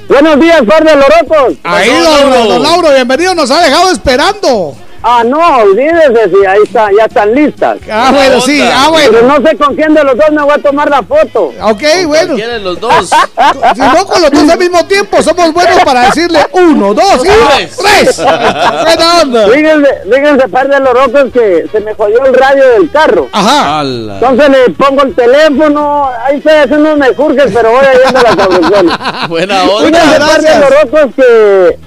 Buenos 0.08 0.40
días, 0.40 0.62
par 0.66 0.82
de 0.84 0.94
lorocos. 0.96 1.54
Ahí, 1.62 1.90
Don 1.90 2.02
don, 2.02 2.30
Lauro. 2.30 2.48
don 2.48 2.62
Lauro, 2.62 2.90
bienvenido, 2.94 3.34
nos 3.34 3.50
ha 3.50 3.60
dejado 3.62 3.90
esperando. 3.90 4.74
Ah, 5.02 5.22
no, 5.24 5.38
olvídese 5.58 6.28
si 6.30 6.44
ahí 6.44 6.58
está, 6.64 6.88
ya 6.96 7.04
están 7.04 7.32
listas. 7.34 7.78
Ah, 7.90 8.10
bueno, 8.12 8.40
sí, 8.40 8.60
ah, 8.62 8.90
Pero 8.94 9.12
bueno. 9.22 9.38
no 9.40 9.48
sé 9.48 9.56
con 9.56 9.76
quién 9.76 9.94
de 9.94 10.02
los 10.02 10.16
dos 10.16 10.30
me 10.32 10.42
voy 10.42 10.52
a 10.52 10.58
tomar 10.58 10.90
la 10.90 11.02
foto. 11.02 11.52
Ok, 11.62 11.82
bueno. 12.06 12.34
¿Quieren 12.34 12.64
los 12.64 12.80
dos? 12.80 13.10
Si 13.74 13.80
no 13.80 14.06
con 14.06 14.22
los 14.22 14.30
dos 14.30 14.48
al 14.50 14.58
mismo 14.58 14.84
tiempo, 14.86 15.22
somos 15.22 15.52
buenos 15.52 15.82
para 15.84 16.02
decirle 16.06 16.40
uno, 16.52 16.94
dos 16.94 17.24
y 17.24 17.28
Tres. 17.28 17.76
tres. 17.76 18.16
Buena 18.18 19.22
onda. 19.22 19.48
Fíjense, 19.48 19.88
fíjense, 20.12 20.48
par 20.48 20.68
de 20.68 20.80
lorocos 20.80 21.24
que 21.32 21.66
se 21.70 21.80
me 21.80 21.94
jodió 21.94 22.24
el 22.24 22.34
radio 22.34 22.68
del 22.70 22.90
carro. 22.90 23.28
Ajá. 23.32 23.80
Ala. 23.80 24.14
Entonces 24.14 24.48
le 24.48 24.70
pongo 24.74 25.02
el 25.02 25.14
teléfono, 25.14 26.10
ahí 26.24 26.38
estoy 26.38 26.52
haciendo 26.54 26.92
unos 26.94 26.98
mejurjes, 26.98 27.50
pero 27.54 27.70
voy 27.70 27.80
yendo 28.04 28.18
a 28.18 28.22
la 28.22 28.36
cabezona. 28.36 29.26
Buena 29.28 29.60
Fíjense, 29.60 29.86
onda. 29.86 30.26
par 30.26 30.40
de 30.40 30.48
gracias. 30.48 30.60
lorocos 30.70 31.14
que 31.14 31.78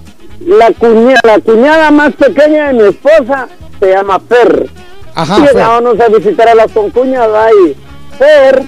la, 0.46 0.72
cuña, 0.72 1.16
la 1.24 1.40
cuñada 1.40 1.92
más 1.92 2.14
pequeña 2.14 2.68
de 2.68 2.74
mi 2.74 2.84
esposa 2.90 3.48
se 3.80 3.92
llama 3.92 4.20
Fer. 4.20 4.70
Ajá, 5.14 5.38
y 5.40 5.42
llegábamos 5.42 6.00
a 6.00 6.08
visitar 6.08 6.50
a 6.50 6.56
las 6.56 6.72
concuñas 6.72 7.28
ahí. 7.34 7.76
Fer, 8.18 8.64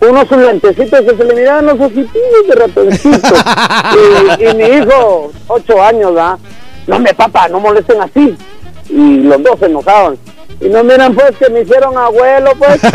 unos 0.00 0.30
lentecitos 0.30 1.00
que 1.00 1.16
se 1.16 1.24
le 1.24 1.34
miraban 1.34 1.66
los 1.66 1.80
ojitos 1.80 2.22
de 2.48 2.54
ratoncito. 2.54 3.34
y, 4.40 4.44
y 4.44 4.54
mi 4.54 4.64
hijo, 4.64 5.32
ocho 5.48 5.82
años, 5.82 6.14
¿verdad? 6.14 6.38
No 6.86 6.98
me 6.98 7.12
papá, 7.14 7.48
no 7.48 7.60
molesten 7.60 8.00
así. 8.00 8.36
Y 8.88 9.20
los 9.20 9.42
dos 9.42 9.58
se 9.58 9.66
enojaban. 9.66 10.16
Y 10.60 10.68
no 10.68 10.82
miran 10.84 11.14
pues 11.14 11.36
que 11.36 11.50
me 11.50 11.60
hicieron 11.60 11.96
abuelo 11.98 12.52
pues. 12.58 12.80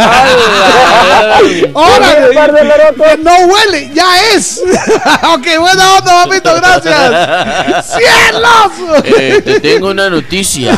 Que 3.02 3.18
no 3.18 3.38
huele, 3.48 3.92
ya 3.94 4.08
es. 4.34 4.62
ok, 5.34 5.48
buena 5.60 5.94
onda, 5.98 6.24
papito, 6.24 6.54
gracias. 6.56 7.96
¡Cielos! 7.96 9.04
Eh, 9.04 9.42
te 9.44 9.60
tengo 9.60 9.90
una 9.90 10.10
noticia. 10.10 10.78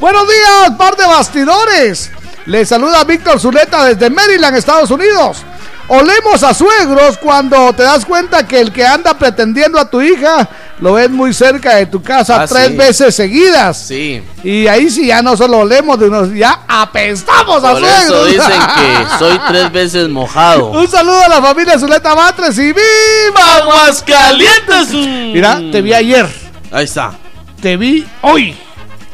Buenos 0.00 0.28
días, 0.28 0.70
par 0.76 0.96
de 0.96 1.06
bastidores. 1.06 2.10
Le 2.46 2.66
saluda 2.66 3.04
Víctor 3.04 3.40
Zuleta 3.40 3.84
desde 3.84 4.10
Maryland, 4.10 4.56
Estados 4.56 4.90
Unidos. 4.90 5.44
Olemos 5.88 6.42
a 6.42 6.54
suegros 6.54 7.18
cuando 7.18 7.72
te 7.74 7.82
das 7.82 8.04
cuenta 8.04 8.46
que 8.46 8.60
el 8.60 8.72
que 8.72 8.86
anda 8.86 9.14
pretendiendo 9.14 9.78
a 9.78 9.88
tu 9.88 10.00
hija 10.00 10.48
lo 10.80 10.94
ves 10.94 11.08
muy 11.10 11.32
cerca 11.32 11.76
de 11.76 11.86
tu 11.86 12.02
casa 12.02 12.42
Ah, 12.42 12.46
tres 12.46 12.68
sí. 12.68 12.76
veces 12.76 13.14
seguidas. 13.14 13.78
Sí. 13.86 14.22
Y 14.42 14.66
ahí 14.66 14.90
sí 14.90 15.06
ya 15.06 15.22
no 15.22 15.36
solo 15.36 15.58
olemos, 15.58 15.98
de 15.98 16.08
unos, 16.08 16.32
ya 16.34 16.60
apestamos 16.68 17.62
a 17.62 17.72
Por 17.72 17.82
eso 17.84 18.06
suegros. 18.08 18.26
dicen 18.26 18.60
que 18.76 19.18
soy 19.18 19.40
tres 19.48 19.72
veces 19.72 20.08
mojado. 20.08 20.70
Un 20.70 20.88
saludo 20.88 21.20
a 21.24 21.28
la 21.28 21.40
familia 21.42 21.78
Zuleta 21.78 22.14
Matres 22.14 22.58
y 22.58 22.72
¡Viva! 22.72 23.56
¡Aguascalientes! 23.62 24.90
Mira, 24.92 25.60
te 25.72 25.80
vi 25.80 25.92
ayer, 25.94 26.28
Ahí 26.72 26.84
está. 26.84 27.12
te 27.62 27.76
vi 27.76 28.06
hoy 28.22 28.56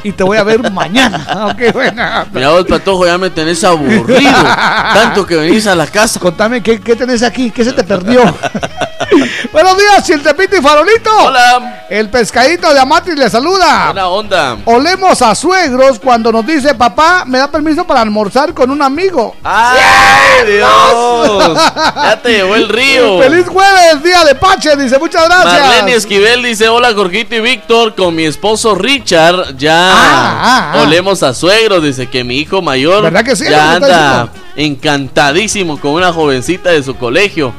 y 0.02 0.12
te 0.12 0.22
voy 0.22 0.38
a 0.38 0.44
ver 0.44 0.70
mañana. 0.70 1.26
Ok, 1.50 1.72
buena. 1.72 2.26
Mira 2.32 2.50
vos, 2.50 2.64
Patojo, 2.66 3.06
ya 3.06 3.16
me 3.18 3.30
tenés 3.30 3.64
aburrido. 3.64 4.30
Tanto 4.94 5.26
que 5.26 5.36
venís 5.36 5.66
a 5.66 5.74
la 5.74 5.86
casa. 5.86 6.20
Contame, 6.20 6.62
¿qué, 6.62 6.80
qué 6.80 6.94
tenés 6.94 7.22
aquí? 7.22 7.50
¿Qué 7.50 7.64
se 7.64 7.72
te 7.72 7.82
perdió? 7.82 8.22
Buenos 9.52 9.76
días, 9.76 10.06
Chiltepito 10.06 10.56
y 10.56 10.60
Farolito. 10.60 11.10
Hola. 11.24 11.86
El 11.88 12.08
pescadito 12.10 12.72
de 12.72 12.78
Amatis 12.78 13.16
le 13.16 13.28
saluda. 13.28 13.86
Buena 13.86 14.08
onda. 14.08 14.56
Olemos 14.66 15.22
a 15.22 15.34
suegros 15.34 15.98
cuando 15.98 16.30
nos 16.30 16.46
dice, 16.46 16.74
papá, 16.74 17.24
me 17.26 17.38
da 17.38 17.50
permiso 17.50 17.84
para 17.86 18.02
almorzar 18.02 18.54
con 18.54 18.70
un 18.70 18.82
amigo. 18.82 19.34
¡Ay, 19.42 20.46
Dios! 20.46 21.58
Ya 21.96 22.20
te 22.22 22.32
llevó 22.32 22.54
el 22.54 22.68
río. 22.68 23.18
¡Feliz 23.20 23.48
jueves, 23.48 24.02
día 24.04 24.24
de 24.24 24.34
Pache! 24.34 24.76
Dice, 24.76 24.98
muchas 24.98 25.26
gracias. 25.26 25.60
Marlene 25.60 25.94
Esquivel 25.94 26.42
dice: 26.42 26.68
Hola, 26.68 26.92
Jorgito 26.94 27.34
y 27.34 27.40
Víctor. 27.40 27.94
Con 27.94 28.14
mi 28.14 28.24
esposo 28.24 28.74
Richard 28.74 29.56
ya 29.56 29.89
ah, 29.92 30.72
ah. 30.74 30.82
olemos 30.82 31.22
a 31.22 31.34
suegros. 31.34 31.82
Dice 31.82 32.06
que 32.08 32.24
mi 32.24 32.38
hijo 32.38 32.62
mayor 32.62 33.02
¿Verdad 33.02 33.24
que 33.24 33.36
sí? 33.36 33.44
ya 33.48 33.74
anda 33.74 34.28
encantadísimo 34.56 35.78
con 35.80 35.92
una 35.92 36.12
jovencita 36.12 36.70
de 36.70 36.82
su 36.82 36.96
colegio. 36.96 37.52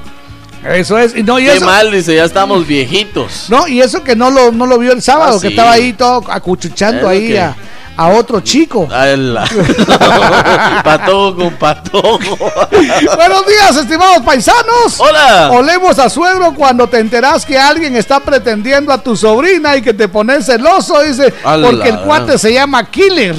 Eso 0.67 0.97
es. 0.99 1.15
No, 1.23 1.39
y 1.39 1.45
Qué 1.45 1.55
eso, 1.55 1.65
mal, 1.65 1.91
dice: 1.91 2.15
Ya 2.15 2.23
estamos 2.23 2.67
viejitos. 2.67 3.47
No, 3.49 3.67
y 3.67 3.81
eso 3.81 4.03
que 4.03 4.15
no 4.15 4.29
lo, 4.29 4.51
no 4.51 4.65
lo 4.67 4.77
vio 4.77 4.91
el 4.91 5.01
sábado, 5.01 5.37
Ah, 5.37 5.41
que 5.41 5.47
sí. 5.47 5.53
estaba 5.53 5.71
ahí 5.71 5.93
todo 5.93 6.23
acuchuchando 6.29 7.09
Es 7.09 7.17
ahí 7.17 7.27
que- 7.29 7.39
a, 7.39 7.55
a 7.97 8.09
otro 8.09 8.39
chico. 8.41 8.87
Patojo 10.83 11.35
con 11.35 11.53
patojo. 11.55 12.37
Buenos 13.15 13.45
días, 13.47 13.75
estimados 13.77 14.23
paisanos. 14.25 14.99
Hola. 14.99 15.51
Olemos 15.51 15.99
a 15.99 16.09
suegro 16.09 16.53
cuando 16.53 16.87
te 16.87 16.99
enteras 16.99 17.45
que 17.45 17.57
alguien 17.57 17.95
está 17.95 18.19
pretendiendo 18.19 18.91
a 18.91 18.97
tu 18.97 19.15
sobrina 19.15 19.75
y 19.75 19.81
que 19.81 19.93
te 19.93 20.07
pones 20.07 20.45
celoso, 20.45 21.01
dice, 21.01 21.33
Ala. 21.43 21.69
porque 21.69 21.89
el 21.89 21.99
cuate 21.99 22.37
se 22.37 22.53
llama 22.53 22.89
Killer. 22.89 23.35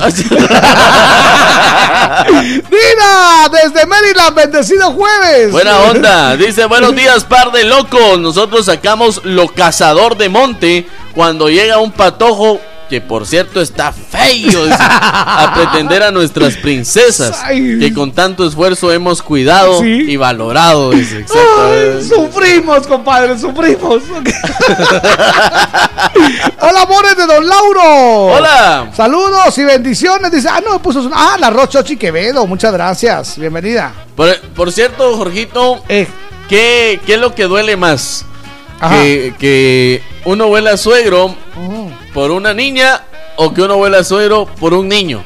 Mira, 2.42 3.48
desde 3.50 3.86
Maryland, 3.86 4.34
bendecido 4.34 4.92
jueves. 4.92 5.52
Buena 5.52 5.78
onda. 5.78 6.36
Dice, 6.36 6.66
buenos 6.66 6.94
días, 6.94 7.24
par 7.24 7.52
de 7.52 7.64
locos. 7.64 8.18
Nosotros 8.18 8.66
sacamos 8.66 9.20
lo 9.24 9.48
cazador 9.48 10.16
de 10.16 10.28
monte 10.28 10.86
cuando 11.14 11.48
llega 11.48 11.78
un 11.78 11.92
patojo 11.92 12.60
que 12.92 13.00
por 13.00 13.26
cierto 13.26 13.62
está 13.62 13.90
feo 13.90 14.66
dice, 14.66 14.76
a 14.78 15.50
pretender 15.54 16.02
a 16.02 16.10
nuestras 16.10 16.56
princesas 16.56 17.42
que 17.48 17.90
con 17.94 18.12
tanto 18.12 18.46
esfuerzo 18.46 18.92
hemos 18.92 19.22
cuidado 19.22 19.80
Sí. 19.80 20.04
y 20.10 20.16
valorado. 20.18 20.90
Dice, 20.90 21.24
Ay, 21.58 22.04
sufrimos, 22.06 22.86
compadre, 22.86 23.38
sufrimos. 23.38 24.02
Hola, 26.60 26.82
amores 26.82 27.16
de 27.16 27.26
Don 27.26 27.46
Lauro. 27.48 28.26
Hola. 28.34 28.90
Saludos 28.94 29.56
y 29.56 29.64
bendiciones. 29.64 30.30
Dice, 30.30 30.48
ah, 30.50 30.60
no, 30.62 30.82
puso 30.82 31.02
su- 31.02 31.10
Ah, 31.14 31.36
la 31.40 31.48
Rochochi 31.48 31.96
Quevedo. 31.96 32.46
Muchas 32.46 32.74
gracias. 32.74 33.38
Bienvenida. 33.38 33.92
Por, 34.14 34.38
por 34.54 34.70
cierto, 34.70 35.16
Jorgito, 35.16 35.82
Eh, 35.88 36.06
¿qué, 36.46 37.00
qué 37.06 37.14
es 37.14 37.20
lo 37.20 37.34
que 37.34 37.44
duele 37.44 37.74
más? 37.78 38.26
Que, 38.90 39.32
que 39.38 40.02
uno 40.26 40.48
huele 40.48 40.68
a 40.70 40.76
suegro 40.76 41.34
por 42.12 42.30
una 42.30 42.52
niña 42.54 43.02
o 43.36 43.52
que 43.54 43.62
uno 43.62 43.76
huele 43.76 43.98
a 43.98 44.04
suegro 44.04 44.46
por 44.46 44.74
un 44.74 44.88
niño. 44.88 45.22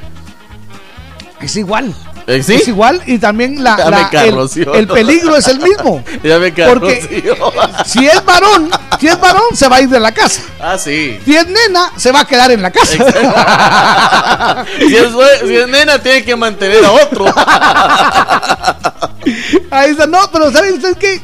es 1.41 1.57
igual. 1.57 1.95
¿Eh, 2.29 2.43
¿Sí? 2.43 2.55
Es 2.55 2.67
igual 2.67 3.01
y 3.07 3.19
también 3.19 3.63
la, 3.63 3.77
la- 3.89 4.01
el, 4.01 4.11
carroció. 4.11 4.75
el 4.75 4.89
peligro 4.89 5.37
es 5.37 5.47
el 5.47 5.61
mismo. 5.61 6.03
Ya 6.25 6.41
me 6.41 6.51
Porque 6.51 6.99
carroció. 6.99 7.53
si 7.85 8.05
es 8.05 8.25
varón, 8.25 8.69
si 8.99 9.07
es 9.07 9.21
varón, 9.21 9.45
se 9.55 9.69
va 9.69 9.77
a 9.77 9.81
ir 9.83 9.89
de 9.89 10.01
la 10.01 10.11
casa. 10.13 10.43
Ah, 10.61 10.77
sí. 10.77 11.21
Si 11.25 11.37
es 11.37 11.47
nena, 11.47 11.93
se 11.97 12.11
va 12.11 12.21
a 12.23 12.25
quedar 12.27 12.51
en 12.51 12.63
la 12.63 12.73
casa. 12.73 12.97
si, 14.79 14.97
es, 14.97 15.07
si 15.47 15.55
es 15.57 15.69
nena, 15.69 16.01
tiene 16.03 16.25
que 16.25 16.35
mantener 16.35 16.85
a 16.85 16.91
otro. 16.91 17.27
Ahí 19.71 19.91
está, 19.91 20.07
no, 20.07 20.19
pero 20.33 20.51
¿sabe 20.51 20.73
usted 20.73 20.97
qué? 20.97 21.21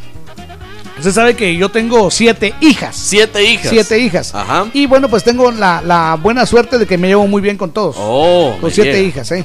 Usted 1.02 1.14
sabe 1.14 1.34
que 1.34 1.56
yo 1.56 1.68
tengo 1.68 2.12
siete 2.12 2.54
hijas. 2.60 2.94
Siete 2.94 3.42
hijas. 3.42 3.70
Siete 3.70 3.98
hijas. 3.98 4.32
Ajá. 4.36 4.66
Y 4.72 4.86
bueno, 4.86 5.08
pues 5.08 5.24
tengo 5.24 5.50
la, 5.50 5.82
la 5.84 6.14
buena 6.14 6.46
suerte 6.46 6.78
de 6.78 6.86
que 6.86 6.96
me 6.96 7.08
llevo 7.08 7.26
muy 7.26 7.42
bien 7.42 7.56
con 7.56 7.72
todos. 7.72 7.96
Oh, 7.98 8.56
con 8.60 8.70
siete 8.70 8.92
llega. 8.92 9.08
hijas, 9.08 9.32
¿eh? 9.32 9.44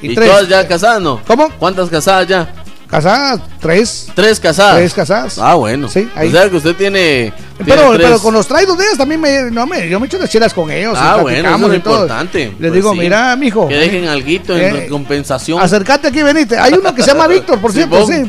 ¿Y, 0.00 0.14
tres. 0.14 0.30
todas 0.30 0.46
ya 0.48 0.68
casadas, 0.68 1.02
no? 1.02 1.20
¿Cómo? 1.26 1.48
¿Cuántas 1.58 1.88
casadas 1.88 2.28
ya? 2.28 2.54
Casadas, 2.92 3.40
tres. 3.58 4.08
Tres 4.14 4.38
casadas. 4.38 4.76
Tres 4.76 4.92
casadas. 4.92 5.38
Ah, 5.38 5.54
bueno. 5.54 5.88
Sí, 5.88 6.06
ahí. 6.14 6.28
O 6.28 6.30
sea 6.30 6.50
que 6.50 6.56
usted 6.56 6.76
tiene. 6.76 7.32
Pero, 7.64 7.92
pero 7.96 8.18
con 8.18 8.34
los 8.34 8.46
traidos 8.46 8.76
de 8.76 8.84
ellas 8.84 8.98
también 8.98 9.18
me, 9.18 9.50
no, 9.50 9.66
me, 9.66 9.88
yo 9.88 9.98
me 9.98 10.06
echo 10.08 10.18
las 10.18 10.28
chelas 10.28 10.52
con 10.52 10.70
ellos. 10.70 10.92
y 10.94 11.00
Ah, 11.00 11.16
bueno, 11.22 11.48
eso 11.56 11.66
es 11.68 11.72
y 11.72 11.76
importante. 11.76 12.38
Les 12.46 12.56
Pues 12.58 12.72
digo, 12.74 12.92
sí. 12.92 12.98
mira, 12.98 13.34
mijo. 13.36 13.66
Que 13.66 13.76
dejen 13.76 14.08
alguito 14.08 14.54
en 14.54 14.76
Eh, 14.76 14.86
compensación. 14.90 15.58
Acércate 15.58 16.08
aquí, 16.08 16.22
venite. 16.22 16.58
Hay 16.58 16.74
uno 16.74 16.94
que 16.94 17.02
se 17.02 17.08
llama 17.12 17.26
Víctor, 17.28 17.60
por 17.60 17.72
cierto, 17.72 18.06
sí. 18.06 18.12
De, 18.12 18.24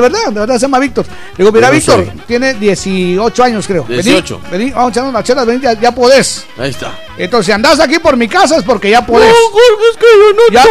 verdad, 0.00 0.18
de 0.28 0.40
verdad 0.40 0.54
se 0.54 0.60
llama 0.60 0.78
Víctor. 0.78 1.06
Le 1.36 1.44
digo, 1.44 1.50
mira, 1.50 1.66
no 1.68 1.72
Víctor, 1.74 2.04
soy. 2.06 2.22
tiene 2.28 2.54
18 2.54 3.42
años, 3.42 3.66
creo. 3.66 3.84
Vení, 3.88 4.02
18. 4.02 4.40
Vení, 4.52 4.70
vamos 4.70 4.88
a 4.88 4.90
echarnos 4.90 5.14
las 5.14 5.24
chelas, 5.24 5.46
vení, 5.46 5.62
ya, 5.62 5.72
ya 5.72 5.92
podés. 5.92 6.44
Ahí 6.58 6.70
está. 6.70 6.96
Entonces, 7.18 7.46
si 7.46 7.52
andás 7.52 7.80
aquí 7.80 7.98
por 7.98 8.16
mi 8.16 8.28
casa 8.28 8.56
es 8.56 8.62
porque 8.62 8.90
ya 8.90 9.04
podés. 9.04 9.30
es 9.30 9.96
que 9.96 10.06
yo 10.16 10.32
no 10.32 10.42
¿Ya, 10.52 10.64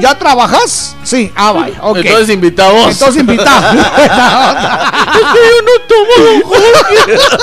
¿Ya 0.00 0.18
trabajas? 0.18 0.94
Sí, 1.02 1.32
ah, 1.34 1.52
vaya, 1.52 1.78
ok. 1.82 1.96
Entonces 1.98 2.30
invita 2.30 2.59
vos. 2.68 2.92
Entonces 2.92 3.20
invita. 3.20 3.72
es 5.14 5.26
que 5.32 5.40
yo 5.48 5.58
no 5.64 5.74
tomo, 5.88 6.50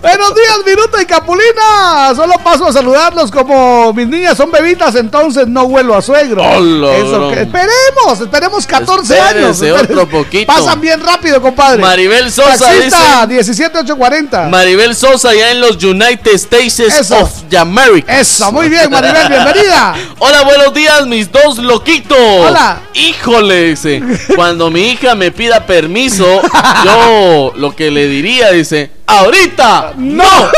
Buenos 0.00 0.34
días, 0.34 0.58
Viruta 0.64 1.02
y 1.02 1.06
Capulina. 1.06 2.12
Solo 2.14 2.34
paso 2.42 2.66
a 2.66 2.72
saludarlos 2.72 3.30
como 3.30 3.92
mis 3.92 4.06
niñas 4.06 4.36
son 4.36 4.50
bebitas, 4.50 4.94
entonces 4.94 5.46
no 5.48 5.64
huelo 5.64 5.94
a 5.94 6.02
suegro. 6.02 6.42
Eso 6.42 7.30
que- 7.30 7.42
esperemos, 7.42 8.20
esperemos 8.20 8.66
14 8.66 9.20
años. 9.20 9.60
Otro 9.62 10.08
poquito. 10.08 10.52
Pasan 10.52 10.80
bien 10.80 11.00
rápido, 11.00 11.40
compadre. 11.40 11.80
Maribel 11.80 12.30
Sosa 12.30 12.58
Taxista, 12.58 13.26
17840. 13.26 14.48
Maribel 14.48 14.94
Sosa 14.94 15.34
ya 15.34 15.50
en 15.50 15.60
los 15.60 15.82
United 15.82 16.34
States 16.34 16.78
Eso. 16.80 17.18
of 17.18 17.30
America. 17.58 18.18
Eso, 18.18 18.52
muy 18.52 18.68
bien, 18.68 18.90
Maribel, 18.90 19.28
bienvenida. 19.28 19.94
Hola, 20.18 20.42
buenos 20.42 20.74
días, 20.74 21.06
mis 21.06 21.30
dos 21.30 21.58
loquitos. 21.58 22.16
Hola. 22.18 22.80
Híjole, 22.94 23.76
dice. 24.00 24.26
Cuando 24.36 24.70
mi 24.70 24.90
hija 24.90 25.14
me 25.14 25.30
pida 25.30 25.66
permiso, 25.66 26.42
yo 26.84 27.52
lo 27.56 27.74
que 27.74 27.90
le 27.90 28.08
diría, 28.08 28.50
dice, 28.50 28.90
ahorita, 29.06 29.92
no. 29.96 30.24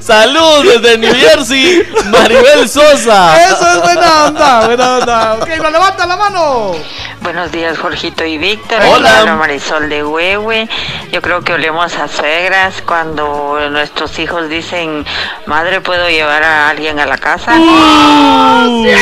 Saludos 0.00 0.64
desde 0.64 0.98
New 0.98 1.14
Jersey, 1.14 1.82
Maribel 2.10 2.68
Sosa. 2.68 3.44
Eso 3.44 3.72
es 3.72 3.82
buena 3.82 4.26
onda, 4.26 4.66
buena 4.66 4.98
onda. 4.98 5.34
Ok, 5.34 5.48
no 5.62 5.70
levanta 5.70 6.06
la 6.06 6.16
mano. 6.16 6.72
Buenos 7.20 7.50
días, 7.50 7.78
Jorgito 7.78 8.24
y 8.24 8.38
Víctor. 8.38 8.80
Hola. 8.82 9.22
Hola, 9.22 9.34
Marisol 9.34 9.88
de 9.88 10.04
Huehue. 10.04 10.68
Yo 11.10 11.22
creo 11.22 11.42
que 11.42 11.54
olemos 11.54 11.94
a 11.96 12.08
suegras 12.08 12.82
cuando 12.82 13.58
nuestros 13.70 14.18
hijos 14.18 14.48
dicen, 14.48 15.04
madre, 15.46 15.80
¿puedo 15.80 16.08
llevar 16.08 16.44
a 16.44 16.68
alguien 16.68 17.00
a 17.00 17.06
la 17.06 17.18
casa? 17.18 17.56
¡Cielos! 17.56 18.96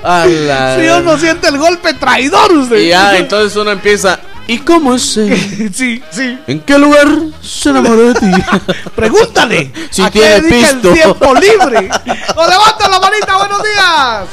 La- 0.03 0.75
Si 0.79 0.87
uno 0.87 1.17
siente 1.17 1.47
el 1.47 1.57
golpe 1.57 1.93
traidor, 1.95 2.51
usted. 2.53 2.77
Y 2.77 2.89
ya, 2.89 3.17
entonces 3.17 3.55
uno 3.57 3.71
empieza. 3.71 4.19
¿Y 4.47 4.59
cómo 4.59 4.99
sé? 4.99 5.71
sí, 5.73 6.03
sí. 6.11 6.37
¿En 6.45 6.59
qué 6.61 6.77
lugar 6.77 7.07
se 7.41 7.69
enamoró 7.69 8.13
de 8.13 8.19
ti? 8.19 8.31
Pregúntale. 8.95 9.71
Si 9.89 10.03
¿A 10.03 10.11
qué 10.11 10.19
tiene 10.19 10.41
pisto. 10.49 10.89
el 10.89 10.93
tiempo 10.93 11.33
libre? 11.33 11.89
¡O 12.35 12.47
levanta 12.47 12.87
la 12.89 12.99
manita! 12.99 13.37
¡Buenos 13.37 13.63
días! 13.63 14.27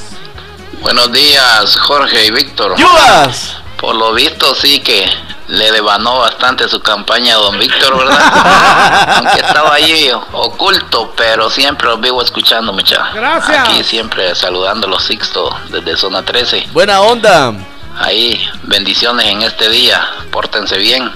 Buenos 0.82 1.12
días, 1.12 1.76
Jorge 1.78 2.26
y 2.26 2.30
Víctor. 2.32 2.76
¡Yuvas! 2.76 3.56
Por 3.80 3.94
lo 3.94 4.12
visto, 4.12 4.54
sí 4.54 4.80
que 4.80 5.06
le 5.52 5.70
devanó 5.70 6.18
bastante 6.18 6.66
su 6.66 6.80
campaña 6.80 7.34
a 7.34 7.38
don 7.38 7.58
Víctor, 7.58 7.98
¿verdad? 7.98 9.16
Aunque 9.18 9.40
estaba 9.40 9.74
allí 9.74 10.10
oculto, 10.32 11.12
pero 11.14 11.50
siempre 11.50 11.88
los 11.88 12.00
vivo 12.00 12.22
escuchando, 12.22 12.72
muchachos. 12.72 13.06
Gracias. 13.14 13.58
Aquí 13.58 13.84
siempre 13.84 14.34
saludando 14.34 14.86
a 14.86 14.90
los 14.90 15.04
Sixto 15.04 15.54
desde 15.68 15.94
Zona 15.98 16.22
13. 16.22 16.68
Buena 16.72 17.02
onda. 17.02 17.52
Ahí, 17.98 18.42
bendiciones 18.62 19.26
en 19.26 19.42
este 19.42 19.68
día. 19.68 20.02
Pórtense 20.30 20.78
bien. 20.78 21.12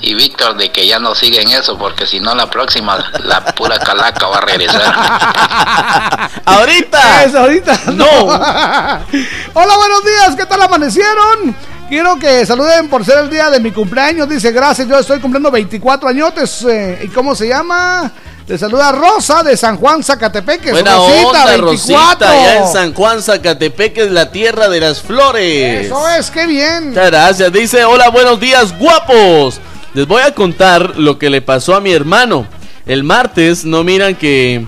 Y 0.00 0.14
Víctor, 0.14 0.56
de 0.56 0.72
que 0.72 0.84
ya 0.84 0.98
no 0.98 1.14
siguen 1.14 1.48
eso, 1.50 1.78
porque 1.78 2.04
si 2.04 2.18
no, 2.18 2.34
la 2.34 2.50
próxima, 2.50 2.98
la 3.22 3.44
pura 3.44 3.78
calaca 3.78 4.26
va 4.26 4.38
a 4.38 4.40
regresar. 4.40 4.92
¡Ahorita! 6.46 7.22
Eso, 7.22 7.38
ahorita. 7.38 7.80
No. 7.92 8.06
Hola, 8.26 9.76
buenos 9.76 10.04
días. 10.04 10.34
¿Qué 10.36 10.46
tal 10.46 10.62
amanecieron? 10.62 11.56
Quiero 11.88 12.18
que 12.18 12.44
saluden 12.44 12.88
por 12.88 13.04
ser 13.04 13.18
el 13.18 13.30
día 13.30 13.48
de 13.48 13.60
mi 13.60 13.70
cumpleaños. 13.70 14.28
Dice, 14.28 14.52
gracias, 14.52 14.86
yo 14.86 14.98
estoy 14.98 15.20
cumpliendo 15.20 15.50
24 15.50 16.08
añotes. 16.08 16.62
eh, 16.68 17.00
¿Y 17.04 17.08
cómo 17.08 17.34
se 17.34 17.48
llama? 17.48 18.12
Le 18.46 18.56
saluda 18.58 18.92
Rosa 18.92 19.42
de 19.42 19.56
San 19.56 19.76
Juan, 19.76 20.02
Zacatepeque. 20.02 20.70
Buena 20.72 20.96
Rosita, 20.96 21.26
onda, 21.26 21.44
24. 21.46 21.66
Rosita, 21.70 22.30
allá 22.30 22.56
en 22.58 22.68
San 22.72 22.94
Juan, 22.94 23.22
Zacatepec, 23.22 23.98
es 23.98 24.10
la 24.10 24.30
tierra 24.30 24.68
de 24.68 24.80
las 24.80 25.00
flores. 25.02 25.86
Eso 25.86 26.08
es, 26.10 26.30
qué 26.30 26.46
bien. 26.46 26.90
Muchas 26.90 27.06
gracias. 27.10 27.52
Dice, 27.52 27.84
hola, 27.84 28.08
buenos 28.10 28.38
días, 28.40 28.78
guapos. 28.78 29.60
Les 29.94 30.06
voy 30.06 30.22
a 30.22 30.34
contar 30.34 30.98
lo 30.98 31.18
que 31.18 31.28
le 31.30 31.42
pasó 31.42 31.74
a 31.74 31.80
mi 31.80 31.92
hermano. 31.92 32.46
El 32.86 33.02
martes, 33.04 33.64
no 33.64 33.84
miran 33.84 34.14
que... 34.14 34.66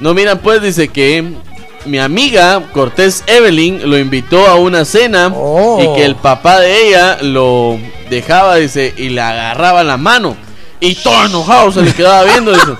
No 0.00 0.14
miran, 0.14 0.38
pues, 0.38 0.60
dice 0.62 0.88
que 0.88 1.34
mi 1.84 1.98
amiga 1.98 2.62
Cortés 2.72 3.24
Evelyn 3.26 3.88
lo 3.90 3.98
invitó 3.98 4.46
a 4.46 4.54
una 4.56 4.84
cena 4.84 5.30
Oh. 5.34 5.80
y 5.82 5.96
que 5.98 6.04
el 6.04 6.16
papá 6.16 6.60
de 6.60 6.88
ella 6.88 7.18
lo 7.22 7.78
dejaba, 8.10 8.56
dice, 8.56 8.92
y 8.96 9.08
le 9.10 9.20
agarraba 9.20 9.82
la 9.84 9.96
mano. 9.96 10.36
Y 10.80 10.94
todo 10.96 11.24
enojado 11.26 11.70
se 11.72 11.82
le 11.82 11.92
quedaba 11.94 12.24
viendo. 12.24 12.52
dice. 12.52 12.66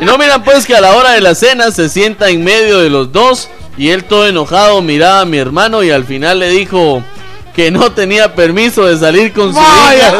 Y 0.00 0.04
no 0.04 0.18
miran, 0.18 0.42
pues, 0.42 0.66
que 0.66 0.74
a 0.74 0.80
la 0.80 0.96
hora 0.96 1.12
de 1.12 1.20
la 1.20 1.34
cena 1.36 1.70
se 1.70 1.88
sienta 1.88 2.28
en 2.30 2.42
medio 2.42 2.78
de 2.78 2.90
los 2.90 3.12
dos 3.12 3.48
y 3.76 3.90
él 3.90 4.02
todo 4.04 4.26
enojado 4.26 4.82
miraba 4.82 5.20
a 5.20 5.24
mi 5.24 5.38
hermano 5.38 5.82
y 5.84 5.90
al 5.92 6.04
final 6.04 6.40
le 6.40 6.48
dijo 6.48 7.04
que 7.54 7.70
no 7.70 7.92
tenía 7.92 8.34
permiso 8.34 8.84
de 8.86 8.98
salir 8.98 9.32
con 9.32 9.52
su 9.54 9.60
hija. 9.60 10.12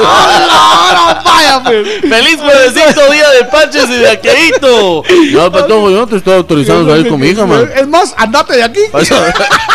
Pues. 1.60 1.86
¡Feliz 2.00 2.36
juevesito 2.36 3.10
día 3.10 3.30
de 3.30 3.44
Panches 3.44 3.88
y 3.90 3.96
de 3.96 4.10
Aqueito! 4.10 5.02
No, 5.32 5.52
Patojo, 5.52 5.90
yo 5.90 5.96
no 5.98 6.06
te 6.06 6.16
estoy 6.16 6.34
autorizando 6.34 6.90
a 6.92 6.96
salir 6.96 7.10
con 7.10 7.20
mi 7.20 7.28
hija, 7.28 7.44
man. 7.46 7.70
Es 7.74 7.86
más, 7.86 8.14
andate 8.16 8.56
de 8.56 8.62
aquí. 8.64 8.80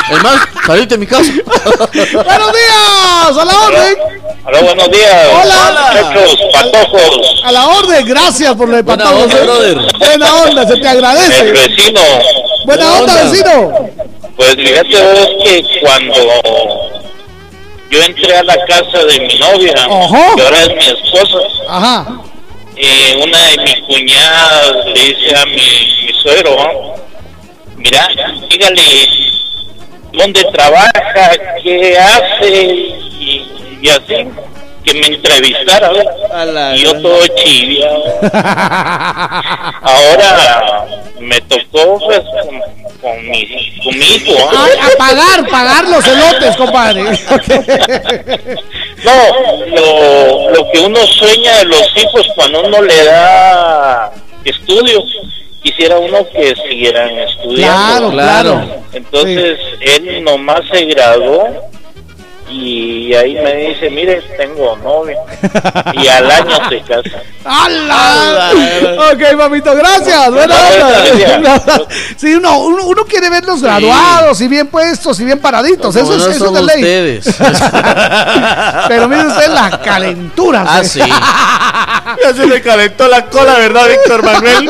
Es 0.09 0.23
más, 0.23 0.39
saliste 0.65 0.95
de 0.95 0.99
mi 0.99 1.05
casa. 1.05 1.29
¡Buenos 1.43 2.51
días! 2.53 3.37
¡A 3.37 3.45
la 3.45 3.59
orden! 3.59 3.97
Hola, 4.45 4.61
buenos 4.61 4.89
días. 4.91 5.27
Hola. 5.43 5.91
Muchachos, 5.91 6.37
patojos. 6.53 7.41
A 7.43 7.51
la 7.51 7.67
orden, 7.67 8.05
gracias 8.05 8.55
por 8.55 8.69
lo 8.69 8.77
de 8.77 8.81
Buena 8.83 9.03
patojos, 9.03 9.23
onda, 9.25 9.37
eh. 9.37 9.43
brother. 9.43 9.77
Buena 9.99 10.33
onda, 10.35 10.65
se 10.67 10.73
te 10.75 10.79
El 10.79 10.87
agradece. 10.87 11.51
vecino. 11.51 11.99
Buena 12.65 12.93
onda, 12.93 13.23
vecino. 13.23 13.89
Pues 14.37 14.55
fíjate 14.55 15.01
vos 15.01 15.29
que 15.43 15.65
cuando 15.81 16.13
yo 17.89 18.01
entré 18.03 18.35
a 18.35 18.43
la 18.43 18.55
casa 18.65 19.03
de 19.05 19.19
mi 19.21 19.35
novia, 19.39 19.73
Ajá. 19.77 20.35
que 20.35 20.41
ahora 20.43 20.61
es 20.63 20.69
mi 20.75 20.85
esposa, 20.85 21.37
Ajá. 21.69 22.21
eh, 22.75 23.19
una 23.23 23.37
de 23.47 23.57
mis 23.63 23.75
cuñadas 23.87 24.85
le 24.87 24.93
dice 24.93 25.35
a 25.35 25.45
mi, 25.45 25.55
mi 25.55 26.21
suegro, 26.21 26.55
¿no? 26.55 26.93
mira, 27.77 28.07
dígale 28.49 28.81
dónde 30.13 30.43
trabaja, 30.51 31.31
qué 31.63 31.97
hace 31.97 32.63
y, 33.19 33.79
y 33.81 33.89
así, 33.89 34.27
que 34.87 34.99
me 34.99 35.07
entrevistara, 35.07 35.91
y 36.75 36.83
yo 36.83 37.01
todo 37.01 37.19
chiviado. 37.35 38.03
Ahora 39.81 40.85
me 41.19 41.41
tocó 41.41 41.99
pues, 42.05 42.21
con, 42.41 42.61
con 43.01 43.29
mi, 43.29 43.45
con 43.83 43.99
mi 43.99 44.05
hijo. 44.05 44.33
¿ah? 44.49 44.65
Ay, 44.65 44.79
a 44.79 44.97
pagar, 44.97 45.49
pagar 45.49 45.87
los 45.89 46.07
elotes, 46.07 46.55
compadre. 46.55 47.03
No, 49.03 49.11
lo, 49.75 50.51
lo 50.51 50.71
que 50.71 50.79
uno 50.79 51.05
sueña 51.05 51.57
de 51.57 51.65
los 51.65 51.97
hijos 51.97 52.27
cuando 52.35 52.61
uno 52.61 52.81
le 52.81 53.03
da 53.05 54.11
estudio, 54.45 55.03
quisiera 55.61 55.99
uno 55.99 56.27
que 56.29 56.55
siguieran 56.67 57.09
estudiando. 57.19 58.11
Claro, 58.11 58.11
claro. 58.11 58.83
Entonces 58.93 59.59
él 59.81 60.23
nomás 60.23 60.61
se 60.71 60.85
graduó 60.85 61.69
y 62.49 63.13
ahí 63.13 63.35
me 63.35 63.55
dice, 63.55 63.89
mire, 63.89 64.21
tengo 64.37 64.77
novia. 64.77 65.17
Y 65.93 66.07
al 66.07 66.29
año 66.31 66.57
se 66.69 66.81
casa. 66.81 67.21
¡Hala! 67.43 68.51
Ok, 69.11 69.37
mamito, 69.37 69.73
gracias. 69.75 70.31
Buena 70.31 70.55
onda. 70.55 71.57
Sí, 72.17 72.33
uno, 72.33 72.59
uno, 72.59 72.85
uno 72.85 73.05
quiere 73.05 73.29
verlos 73.29 73.61
graduados 73.61 74.41
y 74.41 74.47
bien 74.47 74.67
puestos 74.67 75.19
y 75.19 75.25
bien 75.25 75.39
paraditos. 75.39 75.95
Como 75.95 76.13
Eso, 76.13 76.17
no 76.17 76.29
es, 76.29 76.35
eso 76.35 76.45
es 76.45 76.51
son 76.51 76.53
de 76.55 76.63
ley. 76.63 76.83
ustedes. 76.83 77.35
Pero 78.87 79.07
miren 79.07 79.27
ustedes 79.27 79.49
las 79.49 79.77
calenturas. 79.79 80.67
Ah, 80.67 80.83
sí. 80.83 81.01
Ya 82.23 82.33
se 82.33 82.47
le 82.47 82.61
calentó 82.61 83.05
la 83.09 83.25
cola, 83.25 83.55
¿verdad, 83.55 83.85
Víctor 83.89 84.23
Manuel? 84.23 84.69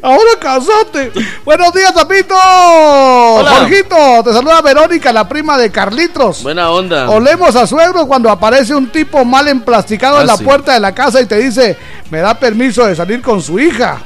Ahora 0.00 0.30
casate. 0.40 1.12
Buenos 1.44 1.74
días, 1.74 1.92
papito. 1.92 2.34
Jorgito, 2.34 3.96
te 4.24 4.32
saluda 4.32 4.62
Verónica, 4.62 5.12
la 5.12 5.28
prima 5.28 5.58
de 5.58 5.70
Carlitos. 5.70 6.29
Buena 6.42 6.70
onda. 6.70 7.08
Olemos 7.10 7.54
a 7.56 7.66
suegro 7.66 8.06
cuando 8.06 8.30
aparece 8.30 8.74
un 8.74 8.88
tipo 8.90 9.24
mal 9.24 9.48
emplasticado 9.48 10.18
Ah, 10.18 10.20
en 10.22 10.26
la 10.26 10.36
sí. 10.36 10.44
puerta 10.44 10.72
de 10.74 10.80
la 10.80 10.94
casa 10.94 11.20
y 11.20 11.26
te 11.26 11.36
dice, 11.36 11.76
me 12.10 12.18
da 12.20 12.38
permiso 12.38 12.86
de 12.86 12.94
salir 12.96 13.20
con 13.22 13.42
su 13.42 13.58
hija. 13.58 13.98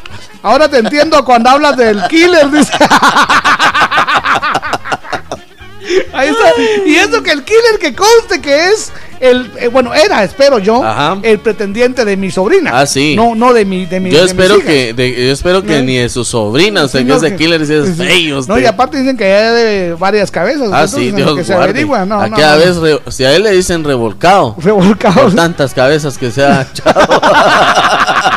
Ahora 0.43 0.69
te 0.69 0.79
entiendo 0.79 1.25
cuando 1.25 1.51
hablas 1.51 1.77
del 1.77 2.03
killer, 2.09 2.51
dice. 2.51 2.73
Ahí 6.13 6.29
está. 6.29 6.49
Y 6.87 6.97
eso 6.97 7.23
que 7.23 7.33
el 7.33 7.45
killer 7.45 7.79
que 7.81 7.95
conste 7.95 8.41
que 8.41 8.69
es 8.69 8.91
el, 9.21 9.51
eh, 9.59 9.69
bueno, 9.69 9.95
era, 9.95 10.23
espero 10.25 10.59
yo, 10.59 10.83
Ajá. 10.85 11.19
el 11.23 11.39
pretendiente 11.39 12.05
de 12.05 12.17
mi 12.17 12.31
sobrina. 12.31 12.71
Ah, 12.75 12.87
sí. 12.87 13.15
No, 13.17 13.35
no 13.35 13.53
de 13.53 13.65
mi, 13.65 13.87
de 13.87 14.01
mi 14.01 14.11
Yo 14.11 14.21
de 14.21 14.27
espero 14.27 14.59
que, 14.59 14.93
de- 14.95 15.27
yo 15.27 15.33
espero 15.33 15.63
que 15.63 15.79
No. 15.79 15.85
ni 15.85 15.97
de 15.99 16.09
sus 16.09 16.29
sobrinas, 16.29 16.85
o 16.85 16.89
sea, 16.89 17.01
Sí, 17.01 17.07
que 17.07 17.13
no, 17.13 17.17
ese 17.19 17.37
killer 17.37 17.63
es 17.63 17.97
feo. 17.97 18.41
No, 18.47 18.59
y 18.59 18.67
aparte 18.67 18.99
dicen 18.99 19.17
que 19.17 19.25
ya 19.29 19.53
de 19.53 19.95
varias 19.99 20.31
cabezas. 20.31 20.69
Ah, 20.73 20.87
sí, 20.89 21.11
Dios 21.13 21.35
que 21.37 21.45
se 21.45 21.55
averigua. 21.55 22.05
No, 22.05 22.21
no, 22.29 22.29
no. 22.29 22.37
vez, 22.59 22.77
re- 22.77 23.01
si 23.09 23.25
a 23.25 23.35
él 23.35 23.43
le 23.45 23.53
dicen 23.53 23.85
revolcado. 23.85 24.57
Revolcado. 24.63 25.23
Por 25.23 25.35
tantas 25.35 25.73
cabezas 25.75 26.19
que 26.19 26.31
se 26.31 26.45
ha 26.45 26.63
echado. 26.73 27.01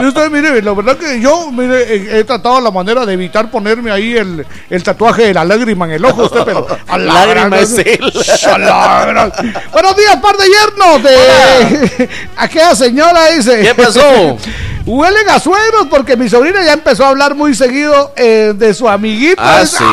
Yo 0.00 0.08
estoy, 0.08 0.30
mire, 0.30 0.62
la 0.62 0.72
verdad 0.72 0.96
que 0.96 1.20
yo, 1.20 1.50
mire, 1.52 2.18
he, 2.18 2.24
tratado 2.24 2.60
la 2.60 2.70
manera 2.70 3.04
de 3.06 3.12
evitar 3.14 3.50
ponerme 3.50 3.90
ahí 3.90 4.16
el, 4.16 4.46
el 4.68 4.82
tatuaje 4.82 5.26
de 5.26 5.34
la 5.34 5.44
lágrima 5.44 5.84
en 5.86 5.92
el 5.92 6.04
ojo, 6.04 6.24
usted, 6.24 6.40
pero. 6.44 6.66
a 6.88 6.98
la 6.98 7.14
Lágrima 7.14 7.48
gran- 7.48 7.62
es 7.62 7.78
él. 7.78 8.12
A 8.52 8.58
la 8.58 9.04
gran- 9.06 9.32
Buenos 9.72 9.96
días, 9.96 10.16
par 10.16 10.36
de 10.36 10.44
yernos 10.46 11.02
de. 11.02 12.08
Aquella 12.36 12.74
señora 12.74 13.26
dice. 13.30 13.60
¿Qué 13.60 13.74
pasó? 13.74 14.36
Huelen 14.86 15.28
a 15.28 15.38
suegros 15.38 15.86
porque 15.90 16.16
mi 16.16 16.28
sobrina 16.28 16.64
ya 16.64 16.72
empezó 16.72 17.04
a 17.04 17.08
hablar 17.10 17.34
muy 17.34 17.54
seguido 17.54 18.12
eh, 18.16 18.52
de 18.56 18.72
su 18.74 18.88
amiguito. 18.88 19.40
Ah, 19.40 19.60
Dice, 19.60 19.76
sí. 19.76 19.84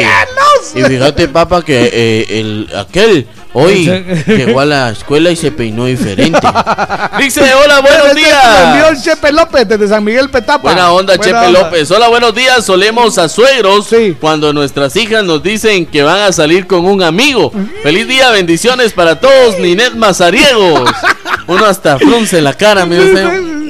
cielos! 0.00 0.72
Y 0.74 0.82
fíjate, 0.82 1.28
papá, 1.28 1.62
que 1.62 1.90
eh, 1.92 2.40
el, 2.40 2.68
aquel 2.76 3.28
hoy 3.52 3.86
llegó 4.26 4.60
a 4.60 4.64
la 4.64 4.90
escuela 4.90 5.30
y 5.30 5.36
se 5.36 5.50
peinó 5.52 5.86
diferente. 5.86 6.40
Dice, 7.18 7.42
hola, 7.54 7.80
buenos 7.80 8.14
días. 8.14 8.44
me 8.44 8.70
envió 8.70 8.88
el 8.88 9.02
Chepe 9.02 9.32
López 9.32 9.68
desde 9.68 9.88
San 9.88 10.04
Miguel 10.04 10.30
Petapa. 10.30 10.62
Buena 10.62 10.92
onda, 10.92 11.16
Buena 11.16 11.24
Chepe 11.24 11.46
onda. 11.46 11.62
López. 11.62 11.90
Hola, 11.90 12.08
buenos 12.08 12.34
días. 12.34 12.64
Solemos 12.64 13.18
a 13.18 13.28
suegros 13.28 13.88
cuando 14.20 14.52
nuestras 14.52 14.94
hijas 14.96 15.24
nos 15.24 15.42
dicen 15.42 15.86
que 15.86 16.02
van 16.02 16.20
a 16.20 16.32
salir 16.32 16.66
con 16.66 16.84
un 16.84 17.02
amigo. 17.02 17.52
Feliz 17.82 18.08
día, 18.08 18.30
bendiciones 18.30 18.92
para 18.92 19.20
todos, 19.20 19.58
Ninet 19.58 19.94
Mazariegos. 19.94 20.90
Uno 21.46 21.64
hasta 21.64 21.98
frunce 21.98 22.40
la 22.40 22.54
cara, 22.54 22.86
mire 22.86 23.04
usted. 23.04 23.61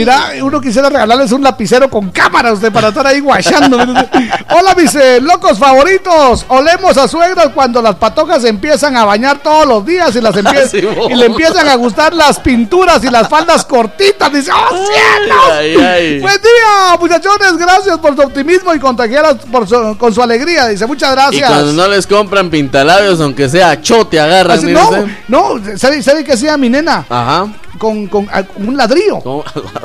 Mira, 0.00 0.32
uno 0.42 0.60
quisiera 0.60 0.88
regalarles 0.88 1.32
un 1.32 1.42
lapicero 1.42 1.88
con 1.90 2.10
cámara 2.10 2.50
a 2.50 2.52
usted 2.52 2.72
para 2.72 2.88
estar 2.88 3.06
ahí 3.06 3.20
guachando. 3.20 3.76
Hola, 4.50 4.74
mis 4.76 4.94
eh, 4.94 5.20
locos 5.20 5.58
favoritos. 5.58 6.44
Olemos 6.48 6.96
a 6.96 7.08
suegras 7.08 7.48
cuando 7.54 7.80
las 7.82 7.96
patojas 7.96 8.44
empiezan 8.44 8.96
a 8.96 9.04
bañar 9.04 9.38
todos 9.38 9.66
los 9.66 9.84
días 9.84 10.14
y, 10.16 10.20
las 10.20 10.34
empie- 10.36 10.68
Sí, 10.68 10.80
vos. 10.82 11.10
y 11.10 11.14
le 11.14 11.26
empiezan 11.26 11.68
a 11.68 11.74
gustar 11.74 12.14
las 12.14 12.38
pinturas 12.40 13.02
y 13.04 13.10
las 13.10 13.28
faldas 13.28 13.64
cortitas. 13.64 14.32
Dice, 14.32 14.50
¡oh, 14.52 14.76
cielos! 14.86 15.36
Ay, 15.52 15.76
ay. 15.76 16.20
Buen 16.26 16.40
día, 16.40 16.96
muchachones. 16.98 17.56
Gracias 17.56 17.98
por 17.98 18.14
su 18.16 18.22
optimismo 18.22 18.74
y 18.74 18.78
contagiarlos 18.78 19.36
por 19.50 19.68
su- 19.68 19.96
con 19.98 20.14
su 20.14 20.22
alegría. 20.22 20.66
Dice, 20.68 20.86
muchas 20.86 21.10
Y 21.10 21.12
gracias. 21.14 21.48
cuando 21.50 21.72
no 21.72 21.88
les 21.88 22.06
compran 22.06 22.50
pintalabios, 22.50 23.20
aunque 23.20 23.48
sea 23.48 23.80
chote, 23.80 24.20
agarran. 24.20 24.58
Así, 24.58 24.66
no, 24.72 24.90
no, 25.28 25.60
¿sabe, 25.76 26.02
¿sabe 26.02 26.24
qué 26.24 26.32
hacía 26.32 26.56
mi 26.56 26.68
nena? 26.68 27.04
Ajá. 27.08 27.46
Con, 27.78 28.06
con, 28.08 28.28
a- 28.32 28.44
un 28.56 28.76
ladrillo. 28.76 29.20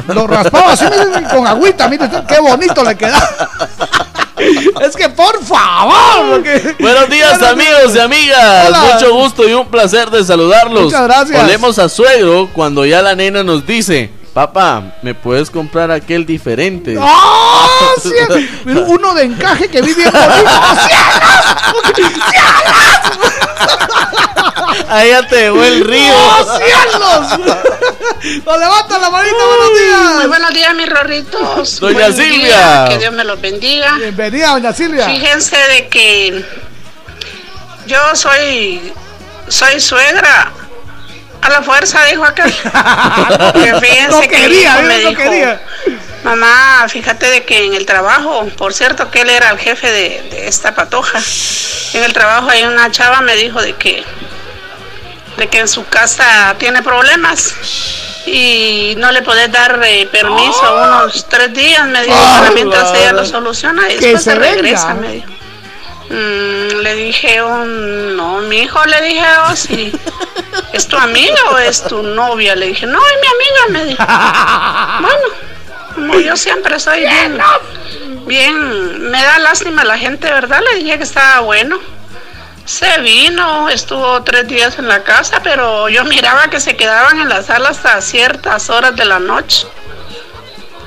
Lo 0.08 0.28
raspaba 0.28 0.74
así 0.74 0.86
con 1.34 1.46
agüita, 1.48 1.88
mire 1.88 2.10
qué 2.28 2.40
bonito 2.40 2.84
le 2.84 2.96
queda. 2.96 3.20
es 4.82 4.96
que 4.96 5.10
por 5.10 5.44
favor. 5.44 5.94
porque- 6.32 6.76
Buenos 6.80 7.10
días 7.10 7.40
Buenos 7.40 7.50
amigos 7.54 7.96
y 7.96 8.00
amigas, 8.00 8.68
Hola. 8.68 8.80
mucho 8.94 9.14
gusto 9.14 9.48
y 9.48 9.54
un 9.54 9.68
placer 9.68 10.10
de 10.10 10.24
saludarlos. 10.24 10.84
Muchas 10.86 11.04
gracias. 11.04 11.44
Olemos 11.44 11.80
a 11.80 11.90
suegro 11.90 12.50
cuando 12.54 12.86
ya 12.86 13.02
la 13.02 13.16
nena 13.16 13.44
nos 13.44 13.66
dice, 13.66 14.10
papá, 14.34 14.96
¿me 15.02 15.14
puedes 15.14 15.50
comprar 15.50 15.92
aquel 15.92 16.26
diferente? 16.26 16.98
¡Ah! 17.00 17.68
Mira, 18.66 18.82
Uno 18.88 19.14
de 19.14 19.24
encaje 19.24 19.68
que 19.70 19.82
vi 19.82 19.94
bien 19.94 20.12
bonito. 20.12 20.52
¡Oh, 20.52 20.76
cielos! 20.88 22.22
Ahí 24.90 25.10
ya 25.10 25.28
te 25.28 25.36
llegó 25.42 25.64
el 25.64 25.86
río. 25.86 26.14
¡Oh, 26.14 26.58
cielos! 26.58 27.28
¡Nos 28.46 28.60
levanta 28.60 29.00
la 29.00 29.10
manita, 29.10 29.36
buenos 29.46 29.80
días! 29.80 30.16
Muy 30.16 30.26
buenos 30.28 30.54
días, 30.54 30.76
mis 30.76 30.90
rorritos. 30.90 31.80
Doña 31.80 32.00
Buen 32.00 32.14
Silvia. 32.16 32.38
día, 32.40 32.86
Que 32.90 32.98
Dios 33.00 33.14
me 33.14 33.24
los 33.24 33.40
bendiga. 33.42 33.96
Bienvenida, 33.98 34.50
doña 34.50 34.74
Silvia. 34.74 35.06
Fíjense 35.08 35.56
de 35.58 35.88
que 35.88 36.46
yo 37.88 37.98
soy 38.16 38.94
soy 39.48 39.80
suegra 39.82 40.52
a 41.42 41.50
la 41.50 41.62
fuerza, 41.64 42.04
dijo 42.06 42.24
aquel. 42.24 42.54
Porque 43.54 43.74
fíjense 43.82 44.10
No 44.12 44.22
que 44.22 44.28
quería, 44.28 44.78
me 44.82 45.02
no 45.04 45.10
dijo, 45.10 45.22
quería. 45.24 45.62
Mamá, 46.24 46.86
fíjate 46.88 47.30
de 47.32 47.44
que 47.46 47.66
en 47.66 47.74
el 47.74 47.86
trabajo, 47.86 48.46
por 48.58 48.74
cierto 48.74 49.10
que 49.10 49.22
él 49.22 49.30
era 49.32 49.50
el 49.50 49.58
jefe 49.58 49.90
de, 49.92 50.22
de 50.30 50.48
esta 50.48 50.76
patoja, 50.76 51.20
en 51.94 52.04
el 52.04 52.14
trabajo 52.14 52.50
hay 52.50 52.64
una 52.64 52.92
chava 52.92 53.22
me 53.22 53.36
dijo 53.36 53.60
de 53.62 53.74
que 53.74 54.04
de 55.38 55.48
que 55.48 55.60
en 55.60 55.68
su 55.68 55.84
casa 55.88 56.56
tiene 56.60 56.84
problemas 56.84 57.56
y 58.28 58.94
no 58.98 59.12
le 59.12 59.24
podés 59.24 59.52
dar 59.52 59.82
eh, 59.84 60.08
permiso 60.12 60.62
unos 60.76 61.28
tres 61.28 61.52
días, 61.54 61.88
me 61.88 62.04
dijo, 62.04 62.16
Ah, 62.16 62.38
para 62.42 62.52
mientras 62.52 62.94
ella 62.94 63.12
lo 63.14 63.18
vale. 63.22 63.30
soluciona 63.30 63.90
y 63.90 63.96
después 63.98 64.24
se 64.24 64.32
se 64.32 64.36
regresa, 64.36 64.94
me 64.94 65.12
dijo. 65.14 65.32
Mm, 66.12 66.82
le 66.82 66.96
dije, 66.96 67.42
un, 67.42 68.18
no, 68.18 68.42
mi 68.42 68.64
hijo, 68.64 68.84
le 68.86 69.02
dije, 69.02 69.26
oh, 69.48 69.56
sí. 69.56 69.94
¿Es 70.74 70.86
tu 70.88 70.98
amiga 70.98 71.42
o 71.52 71.58
es 71.58 71.84
tu 71.84 72.04
novia? 72.04 72.54
Le 72.54 72.68
dije, 72.68 72.86
no, 72.86 73.00
es 73.00 73.14
mi 73.22 73.28
amiga, 73.28 73.80
me 73.80 73.86
dijo. 73.86 74.04
Bueno, 75.02 75.52
como 75.96 76.20
yo 76.20 76.36
siempre 76.36 76.80
soy 76.80 77.02
bien, 77.02 77.40
bien, 78.26 79.10
me 79.10 79.24
da 79.24 79.40
lástima 79.40 79.86
la 79.86 79.98
gente, 79.98 80.30
¿verdad? 80.32 80.62
Le 80.72 80.84
dije 80.84 80.98
que 80.98 81.04
estaba 81.04 81.42
bueno. 81.42 81.80
Se 82.66 83.00
vino, 83.00 83.70
estuvo 83.70 84.22
tres 84.24 84.48
días 84.48 84.78
en 84.80 84.88
la 84.88 85.04
casa, 85.04 85.42
pero 85.44 85.90
yo 85.90 86.04
miraba 86.06 86.50
que 86.50 86.60
se 86.60 86.76
quedaban 86.76 87.20
en 87.20 87.30
la 87.30 87.42
sala 87.42 87.70
hasta 87.70 88.02
ciertas 88.02 88.70
horas 88.70 88.96
de 88.96 89.06
la 89.06 89.20
noche. 89.20 89.66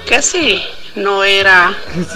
Que 0.06 0.22
sí, 0.22 0.62
no 0.94 1.24
era, 1.24 1.74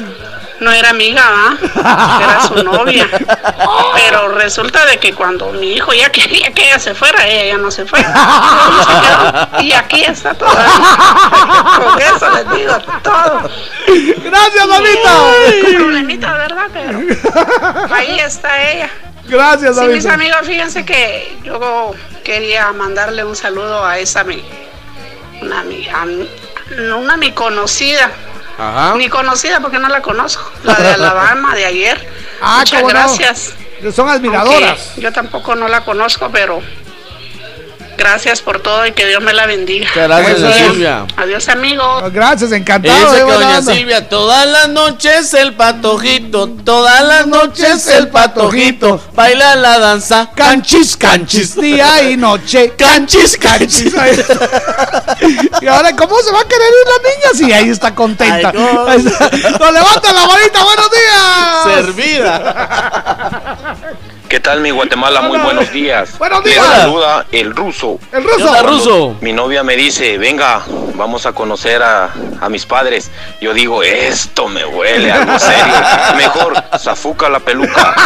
no 0.61 0.73
era 0.73 0.91
amiga, 0.91 1.23
¿va? 1.31 2.19
Era 2.25 2.43
su 2.49 2.63
novia. 2.65 3.09
Pero 3.95 4.29
resulta 4.29 4.85
de 4.87 4.99
que 4.99 5.15
cuando 5.15 5.51
mi 5.53 5.75
hijo 5.75 5.93
ya 5.93 6.11
quería 6.11 6.53
que 6.53 6.65
ella 6.65 6.79
se 6.79 6.95
fuera, 6.95 7.27
ella 7.27 7.55
ya 7.55 7.59
no 7.59 7.71
se 7.71 7.85
fue. 7.87 8.01
Se. 8.01 9.65
Y 9.65 9.73
aquí 9.73 10.03
está 10.05 10.35
todo. 10.35 10.49
Con 10.51 12.01
eso 12.01 12.31
les 12.31 12.51
digo 12.59 12.79
todo. 13.03 13.51
Gracias, 14.25 14.67
mamita. 14.67 15.15
Problemita, 15.77 16.33
¿verdad? 16.35 16.67
Pero 16.73 16.99
ahí 17.95 18.19
está 18.21 18.71
ella. 18.71 18.91
Gracias, 19.27 19.77
Sí, 19.77 19.85
mis 19.89 20.07
amigos, 20.07 20.39
fíjense 20.45 20.85
que 20.87 21.37
yo 21.45 21.95
quería 22.25 22.73
mandarle 22.73 23.25
un 23.25 23.37
saludo 23.37 23.85
a 23.85 23.99
esa 23.99 24.25
mi, 24.25 24.43
una 25.43 25.63
mi, 25.65 25.87
a- 25.89 26.07
una 26.97 27.17
mi 27.19 27.33
conocida. 27.33 28.11
Ajá. 28.59 28.95
Ni 28.97 29.09
conocida 29.09 29.61
porque 29.61 29.79
no 29.79 29.89
la 29.89 30.03
conozco. 30.03 30.51
La 30.65 30.75
de 30.75 30.89
Alabama 30.95 31.55
de 31.55 31.65
ayer. 31.65 32.09
Ah, 32.41 32.59
Muchas 32.61 32.83
no. 32.83 32.89
gracias. 32.89 33.53
Son 33.93 34.09
admiradoras. 34.09 34.87
Aunque 34.91 35.01
Yo 35.01 35.13
tampoco 35.13 35.57
no 35.57 35.67
la 35.67 35.85
conozco, 35.85 36.31
pero 36.31 36.63
gracias 37.99 38.41
por 38.41 38.61
todo 38.61 38.87
y 38.87 38.93
que 38.93 39.05
Dios 39.07 39.21
me 39.23 39.35
la 39.35 39.45
bendiga. 39.45 39.89
Gracias, 39.95 40.39
día. 40.41 40.53
Silvia. 40.55 41.07
Adiós, 41.17 41.49
amigos. 41.49 42.11
Gracias, 42.13 42.53
encantado. 42.53 43.13
Dice 43.13 43.25
que 43.27 43.33
doña. 43.33 43.61
Silvia, 43.61 44.09
todas 44.09 44.47
las 44.47 44.69
noches 44.71 45.35
el 45.35 45.55
patojito, 45.55 46.49
todas 46.65 47.03
las 47.03 47.27
noches 47.27 47.87
el 47.89 48.09
patojito, 48.09 49.03
baila 49.15 49.57
la 49.57 49.79
danza, 49.79 50.31
Canchis, 50.35 50.97
canchis, 50.97 51.57
día 51.61 52.09
y 52.11 52.17
noche. 52.17 52.73
canchis, 52.79 53.37
canchis. 53.37 53.93
y 55.61 55.67
ahora, 55.67 55.95
¿cómo 55.97 56.19
se 56.21 56.33
va 56.33 56.41
a 56.41 56.49
querer 56.49 56.69
ir 56.69 56.87
la 56.87 56.99
niña 57.11 57.31
si 57.35 57.53
ahí 57.53 57.69
está 57.69 57.95
contenta? 57.95 58.53
Nos 58.53 59.73
levanta 59.73 60.13
la 60.13 60.27
manita, 60.27 60.65
buenos 60.65 60.91
días. 60.91 61.85
Servida. 61.85 62.37
¿Qué 64.29 64.41
tal 64.41 64.61
mi 64.61 64.71
Guatemala? 64.71 65.23
Muy 65.23 65.39
buenos 65.39 65.73
días. 65.73 66.19
Buenos 66.19 66.45
Les 66.45 66.53
días. 66.55 66.67
saluda 66.67 67.25
el 67.33 67.55
ruso. 67.57 67.99
El 68.13 68.23
ruso. 68.25 68.37
¿Qué 68.37 68.45
onda, 68.45 68.63
ruso? 68.63 69.17
Mi 69.23 69.33
novia 69.33 69.63
me 69.63 69.75
dice, 69.75 70.19
venga, 70.19 70.61
vamos 70.95 71.25
a 71.25 71.33
conocer 71.33 71.83
a, 71.83 72.11
a 72.39 72.49
mis 72.51 72.67
padres. 72.67 73.11
Yo 73.41 73.55
digo, 73.55 73.83
esto 73.83 74.47
me 74.49 74.67
huele 74.67 75.11
a 75.11 75.23
algo 75.23 75.39
serio. 75.39 75.65
Mejor, 76.17 76.63
zafuca 76.79 77.31
la 77.31 77.41
peluca. 77.41 77.95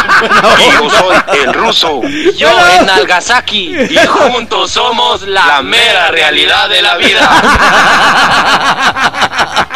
Y 0.59 0.71
yo 0.71 0.89
soy 0.89 1.17
el 1.43 1.53
ruso. 1.53 2.01
Yo 2.37 2.49
en 2.79 2.85
Nagasaki 2.85 3.75
y 3.89 3.97
juntos 4.07 4.71
somos 4.71 5.23
la 5.23 5.61
mera 5.61 6.07
realidad 6.09 6.69
de 6.69 6.81
la 6.81 6.93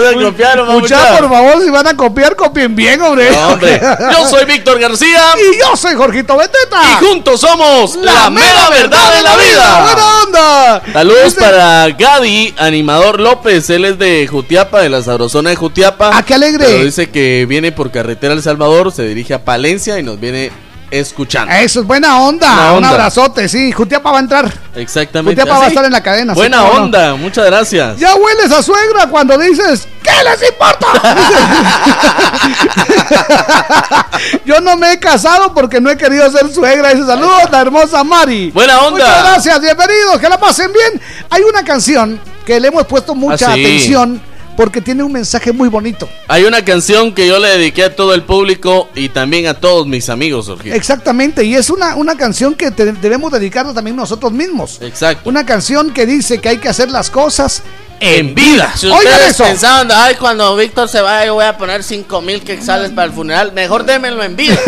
Ya 0.00 0.10
se 0.10 0.24
copiaron, 0.24 0.68
Muchachos, 0.68 1.18
por 1.20 1.28
favor, 1.30 1.62
si 1.62 1.70
van 1.70 1.86
a 1.86 1.96
copiar, 1.96 2.36
copien 2.36 2.74
bien, 2.74 3.00
hombre. 3.02 3.30
No, 3.30 3.48
hombre. 3.48 3.80
Yo 4.12 4.28
soy 4.28 4.44
Víctor 4.44 4.78
García 4.78 5.20
Y 5.38 5.58
yo 5.58 5.76
soy 5.76 5.94
Jorgito 5.94 6.36
Beteta. 6.36 6.80
y 7.00 7.04
juntos 7.04 7.40
somos 7.40 7.96
la, 7.96 8.30
mera 8.30 8.70
verdad 8.70 9.14
de 9.16 9.22
la 9.22 9.36
vida. 9.36 9.82
¡Buena 9.84 10.22
onda! 10.22 10.82
Saludos 10.92 11.24
Dice- 11.24 11.40
para 11.40 11.88
Gadi, 11.90 12.54
animador 12.58 13.20
López. 13.20 13.68
Él 13.70 13.84
es 13.84 13.98
de 13.98 14.26
Jutiapa, 14.26 14.80
de 14.80 14.88
la 14.88 15.02
sabrosona 15.02 15.50
de 15.50 15.56
Jutiapa. 15.56 16.10
¡Ah, 16.14 16.22
qué 16.24 16.34
alegre! 16.34 16.64
Pero 16.66 16.84
dice 16.84 17.10
que 17.10 17.46
viene 17.48 17.72
por 17.72 17.90
carretera 17.90 18.34
El 18.34 18.42
Salvador, 18.42 18.92
se 18.92 19.04
dirige 19.04 19.34
a 19.34 19.44
Palencia 19.44 19.98
y 19.98 20.02
nos 20.02 20.18
viene 20.20 20.50
escuchando. 20.92 21.52
Eso 21.54 21.80
es 21.80 21.86
buena 21.86 22.20
onda. 22.20 22.72
Un 22.74 22.84
abrazote, 22.84 23.48
sí. 23.48 23.72
Jutiapa 23.72 24.12
va 24.12 24.18
a 24.18 24.20
entrar. 24.20 24.52
Exactamente. 24.76 25.40
Jutiapa 25.40 25.58
va 25.58 25.64
a 25.64 25.68
estar 25.68 25.84
en 25.84 25.92
la 25.92 26.02
cadena. 26.02 26.34
sí, 26.34 26.38
Buena 26.38 26.58
no. 26.58 26.68
onda, 26.70 27.14
muchas 27.14 27.46
gracias. 27.46 27.96
Ya 27.98 28.14
hueles 28.14 28.52
a 28.52 28.62
suegra 28.62 29.06
cuando 29.08 29.36
dices, 29.38 29.88
¿qué 30.02 30.10
les 30.22 30.50
importa? 30.50 30.86
Yo 34.44 34.60
no 34.60 34.76
me 34.76 34.92
he 34.92 34.98
casado 34.98 35.54
porque 35.54 35.80
no 35.80 35.90
he 35.90 35.96
querido 35.96 36.30
ser 36.30 36.52
suegra. 36.52 36.90
Dice, 36.90 37.06
saludos, 37.06 37.50
la 37.50 37.60
hermosa 37.62 38.04
Mari. 38.04 38.50
Buena 38.50 38.78
onda. 38.80 38.90
Muchas 38.90 39.22
gracias, 39.24 39.60
bienvenidos, 39.60 40.18
que 40.20 40.28
la 40.28 40.38
pasen 40.38 40.70
bien. 40.72 41.00
Hay 41.30 41.42
una 41.42 41.64
canción 41.64 42.20
que 42.44 42.60
le 42.60 42.68
hemos 42.68 42.86
puesto 42.86 43.14
mucha 43.14 43.50
Ah, 43.50 43.54
sí. 43.54 43.64
atención 43.64 44.20
porque 44.56 44.80
tiene 44.80 45.02
un 45.02 45.12
mensaje 45.12 45.52
muy 45.52 45.68
bonito. 45.68 46.08
Hay 46.28 46.44
una 46.44 46.64
canción 46.64 47.14
que 47.14 47.26
yo 47.26 47.38
le 47.38 47.48
dediqué 47.48 47.84
a 47.84 47.96
todo 47.96 48.14
el 48.14 48.22
público 48.22 48.88
y 48.94 49.08
también 49.08 49.46
a 49.46 49.54
todos 49.54 49.86
mis 49.86 50.08
amigos, 50.08 50.46
Jorge. 50.46 50.74
Exactamente, 50.74 51.44
y 51.44 51.54
es 51.54 51.70
una, 51.70 51.96
una 51.96 52.16
canción 52.16 52.54
que 52.54 52.70
te- 52.70 52.92
debemos 52.92 53.32
dedicarnos 53.32 53.74
también 53.74 53.96
nosotros 53.96 54.32
mismos. 54.32 54.78
Exacto. 54.82 55.28
Una 55.28 55.46
canción 55.46 55.92
que 55.92 56.06
dice 56.06 56.38
que 56.38 56.48
hay 56.50 56.58
que 56.58 56.68
hacer 56.68 56.90
las 56.90 57.10
cosas 57.10 57.62
En 58.04 58.34
vida. 58.34 58.72
Si 58.74 58.86
Oigan 58.86 58.98
ustedes 59.12 59.30
eso. 59.30 59.44
pensaban, 59.44 59.88
ay, 59.92 60.16
cuando 60.16 60.56
Víctor 60.56 60.88
se 60.88 61.00
vaya, 61.00 61.26
yo 61.26 61.34
voy 61.34 61.44
a 61.44 61.56
poner 61.56 61.84
5 61.84 62.20
mil 62.20 62.42
quexales 62.42 62.90
para 62.90 63.04
el 63.06 63.12
funeral, 63.12 63.52
mejor 63.52 63.84
démenlo 63.84 64.24
en 64.24 64.34
vida. 64.34 64.56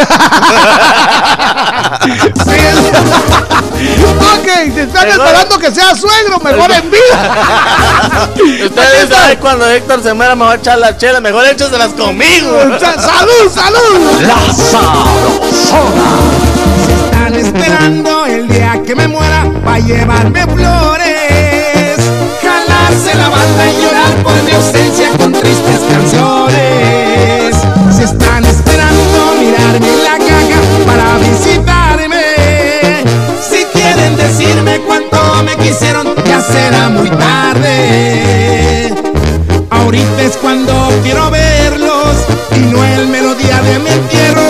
Ok, 4.35 4.47
te 4.74 4.82
están 4.82 5.09
esperando 5.09 5.59
que 5.59 5.70
sea 5.70 5.94
suegro, 5.94 6.39
mejor 6.40 6.70
en 6.73 6.90
vida. 6.90 8.28
Ustedes 8.65 9.11
ay, 9.27 9.36
cuando 9.36 9.66
Víctor 9.73 10.02
se 10.02 10.15
muera, 10.15 10.35
me 10.35 10.44
voy 10.44 10.52
a 10.55 10.56
echar 10.56 10.78
las 10.78 10.97
chelas, 10.98 11.20
mejor 11.23 11.47
échaselas 11.47 11.93
conmigo. 11.93 12.51
Sa- 12.78 13.01
¡Salud, 13.01 13.51
salud! 13.52 14.23
La 14.23 14.36
Están 17.05 17.35
esperando 17.35 18.27
el 18.27 18.48
día 18.48 18.81
que 18.86 18.94
me 18.94 19.09
muera 19.09 19.51
para 19.65 19.78
llevarme 19.81 20.47
flores. 20.47 21.24
Jalar 23.25 24.13
tristes 25.33 25.81
canciones. 25.91 27.57
Si 27.97 28.03
están 28.03 28.45
esperando 28.45 29.33
mirarme 29.41 29.89
en 29.89 30.05
la 30.05 30.19
caja 30.19 30.61
para 30.85 31.17
visitarme. 31.19 32.21
Si 33.41 33.65
quieren 33.73 34.17
decirme 34.17 34.81
cuánto 34.81 35.43
me 35.45 35.57
quisieron, 35.57 36.15
ya 36.27 36.41
será 36.41 36.91
muy 36.91 37.09
tarde. 37.11 38.93
Ahorita 39.71 40.23
es 40.23 40.37
cuando 40.37 40.91
quiero 41.03 41.31
verlos 41.31 42.17
y 42.55 42.61
no 42.61 42.85
el 42.85 43.09
melodía 43.09 43.63
de 43.63 43.79
mi 43.79 43.89
entierro. 43.91 44.43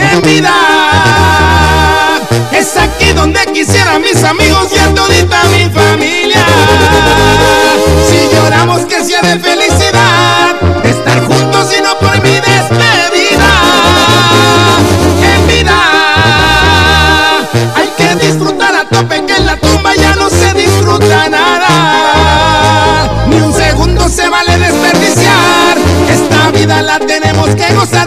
En 0.00 0.22
vida 0.22 0.54
es 2.52 2.76
aquí 2.76 3.12
donde 3.12 3.40
quisiera 3.46 3.98
mis 3.98 4.22
amigos 4.24 4.70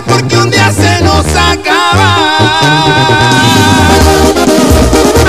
porque 0.07 0.37
un 0.37 0.49
día 0.49 0.71
se 0.71 1.01
nos 1.03 1.25
acaba. 1.25 2.27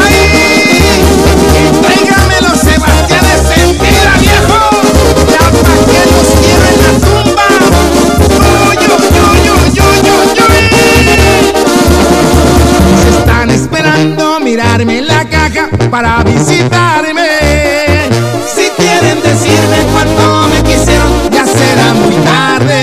Ay, 0.02 1.02
tráigamelo 1.82 2.54
Sebastián 2.56 3.24
de 3.24 3.36
sentida, 3.54 4.12
viejo. 4.20 4.59
Ya 5.30 5.44
pa' 5.50 5.78
que 5.88 6.00
los 6.10 6.28
quiero 6.40 6.64
en 6.70 6.76
la 6.82 6.92
tumba. 7.06 7.46
Uy, 8.38 8.76
uy, 8.76 8.90
uy, 8.90 9.46
uy, 9.50 9.76
uy, 9.80 10.00
uy, 10.10 10.38
uy. 10.48 10.62
Están 13.18 13.48
esperando 13.50 14.40
mirarme 14.40 14.94
en 14.98 15.06
la 15.06 15.22
caja 15.28 15.68
para 15.90 16.22
visitarme. 16.24 17.28
Si 18.54 18.64
quieren 18.76 19.18
decirme 19.22 19.78
cuánto 19.92 20.24
me 20.48 20.59
quisieron, 20.62 21.12
ya 21.30 21.44
será 21.44 21.94
muy 21.94 22.14
tarde. 22.24 22.81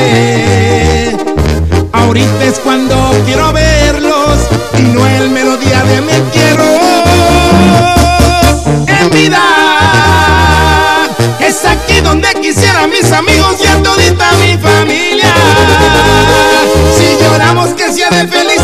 Ahorita 2.09 2.39
cuando 2.63 2.95
quiero 3.23 3.53
verlos 3.53 4.39
y 4.79 4.81
no 4.81 5.05
el 5.05 5.29
melodía 5.29 5.83
de 5.83 6.01
mi 6.01 6.11
entierro. 6.11 6.63
En 8.87 9.09
vida 9.11 9.39
es 11.39 11.63
aquí 11.65 12.01
donde 12.01 12.29
quisiera 12.41 12.87
mis 12.87 13.11
amigos 13.11 13.57
y 13.63 13.67
a 13.67 13.83
todita 13.83 14.31
mi 14.41 14.57
familia. 14.57 15.35
Si 16.97 17.23
lloramos 17.23 17.75
que 17.75 17.93
sea 17.93 18.09
de 18.09 18.27
felicidad, 18.27 18.58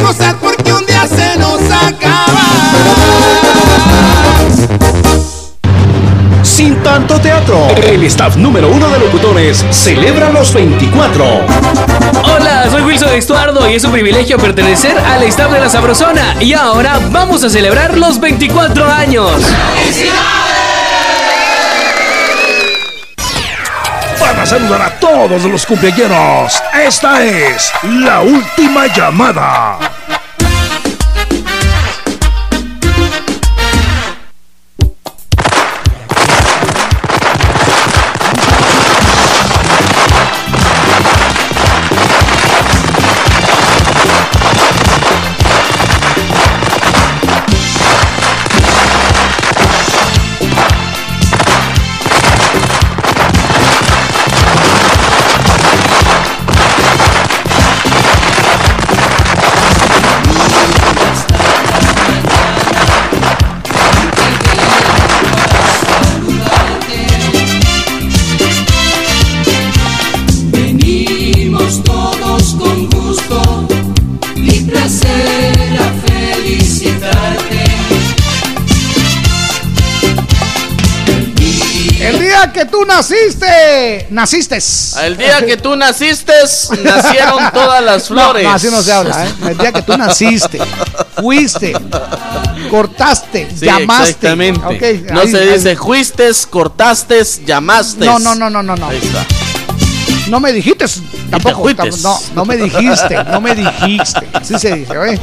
gozar 0.00 0.36
porque 0.36 0.72
un 0.72 0.84
día 0.86 1.06
se 1.06 1.36
nos 1.38 1.60
acaba. 1.70 2.48
Sin 6.42 6.82
tanto 6.82 7.20
teatro, 7.20 7.68
el 7.76 8.02
staff 8.04 8.36
número 8.36 8.68
uno 8.68 8.88
de 8.88 8.98
locutores 8.98 9.64
celebra 9.70 10.30
los 10.30 10.52
24. 10.52 11.24
Hola, 12.24 12.68
soy 12.70 12.82
Wilson 12.82 13.14
Estuardo 13.14 13.70
y 13.70 13.74
es 13.74 13.84
un 13.84 13.92
privilegio 13.92 14.38
pertenecer 14.38 14.98
al 14.98 15.22
staff 15.22 15.52
de 15.52 15.60
la 15.60 15.68
Sabrosona. 15.68 16.36
Y 16.40 16.54
ahora 16.54 16.98
vamos 17.10 17.44
a 17.44 17.50
celebrar 17.50 17.96
los 17.96 18.18
24 18.18 18.90
años. 18.90 19.30
Para 24.18 24.44
saludar 24.44 24.82
a 24.82 24.90
todos 24.98 25.44
los 25.44 25.64
cumpleaños, 25.64 26.60
esta 26.84 27.24
es 27.24 27.72
la 27.82 28.20
última 28.20 28.86
llamada. 28.86 29.87
Naciste, 82.98 84.06
naciste. 84.10 84.58
El 85.04 85.16
día 85.16 85.44
que 85.44 85.56
tú 85.56 85.76
naciste, 85.76 86.32
nacieron 86.82 87.50
todas 87.54 87.82
las 87.82 88.08
flores. 88.08 88.42
No, 88.42 88.50
no, 88.50 88.54
así 88.56 88.68
no 88.70 88.82
se 88.82 88.92
habla, 88.92 89.26
¿eh? 89.26 89.32
El 89.50 89.58
día 89.58 89.72
que 89.72 89.82
tú 89.82 89.96
naciste, 89.96 90.58
fuiste, 91.20 91.74
cortaste, 92.70 93.48
Sí, 93.56 93.66
llamaste. 93.66 94.10
Exactamente. 94.10 95.02
No 95.12 95.20
ahí- 95.20 95.30
se 95.30 95.38
ahí- 95.38 95.52
dice 95.54 95.76
juistes, 95.76 96.46
cortastes, 96.46 97.44
llamaste. 97.46 98.04
No, 98.04 98.18
no, 98.18 98.34
no, 98.34 98.50
no, 98.50 98.62
no, 98.62 98.76
no. 98.76 98.88
Ahí 98.88 98.98
está. 99.02 99.24
No 100.28 100.40
me 100.40 100.52
dijiste 100.52 100.84
tampoco. 101.30 101.68
tam- 101.70 102.02
No, 102.02 102.18
no 102.34 102.44
me 102.44 102.56
dijiste, 102.56 103.24
no 103.24 103.40
me 103.40 103.54
dijiste. 103.54 104.28
Así 104.32 104.58
se 104.58 104.74
dice, 104.76 104.92
¿eh? 104.94 105.18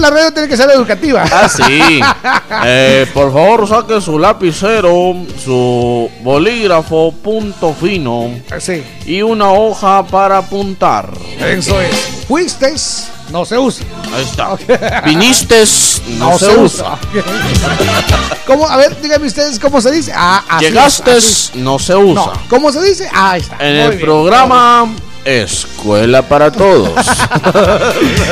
La 0.00 0.10
radio 0.10 0.32
tiene 0.32 0.48
que 0.48 0.56
ser 0.56 0.70
educativa. 0.70 1.24
Ah, 1.30 1.48
sí. 1.48 2.00
Eh, 2.64 3.06
por 3.12 3.32
favor, 3.32 3.68
saque 3.68 4.00
su 4.00 4.18
lapicero, 4.18 5.14
su 5.44 6.08
bolígrafo, 6.22 7.12
punto 7.22 7.74
fino. 7.78 8.30
Sí. 8.58 8.82
Y 9.04 9.20
una 9.22 9.50
hoja 9.50 10.04
para 10.06 10.38
apuntar. 10.38 11.10
Eso 11.38 11.80
es. 11.80 12.24
Fuiste, 12.28 12.72
no 13.30 13.44
se 13.44 13.58
usa. 13.58 13.84
Ahí 14.14 14.22
está. 14.22 14.56
Viniste, 15.04 15.56
no, 16.18 16.38
se, 16.38 16.56
usa. 16.56 16.98
¿Cómo? 18.46 18.68
A 18.68 18.76
ver, 18.76 19.00
díganme 19.00 19.26
ustedes 19.26 19.58
cómo 19.58 19.80
se 19.80 19.90
dice. 19.90 20.12
Ah, 20.14 20.44
así 20.48 20.64
es, 20.66 20.70
Llegaste, 20.72 21.10
así. 21.12 21.50
no 21.58 21.78
se 21.78 21.96
usa. 21.96 22.14
No, 22.26 22.32
¿cómo 22.48 22.72
se 22.72 22.80
dice? 22.82 23.08
Ah, 23.12 23.32
ahí 23.32 23.40
está. 23.40 23.56
En 23.60 23.72
Muy 23.74 23.80
el 23.82 23.90
bien. 23.90 24.00
programa 24.02 24.88
Escuela 25.26 26.22
para 26.22 26.52
Todos. 26.52 26.90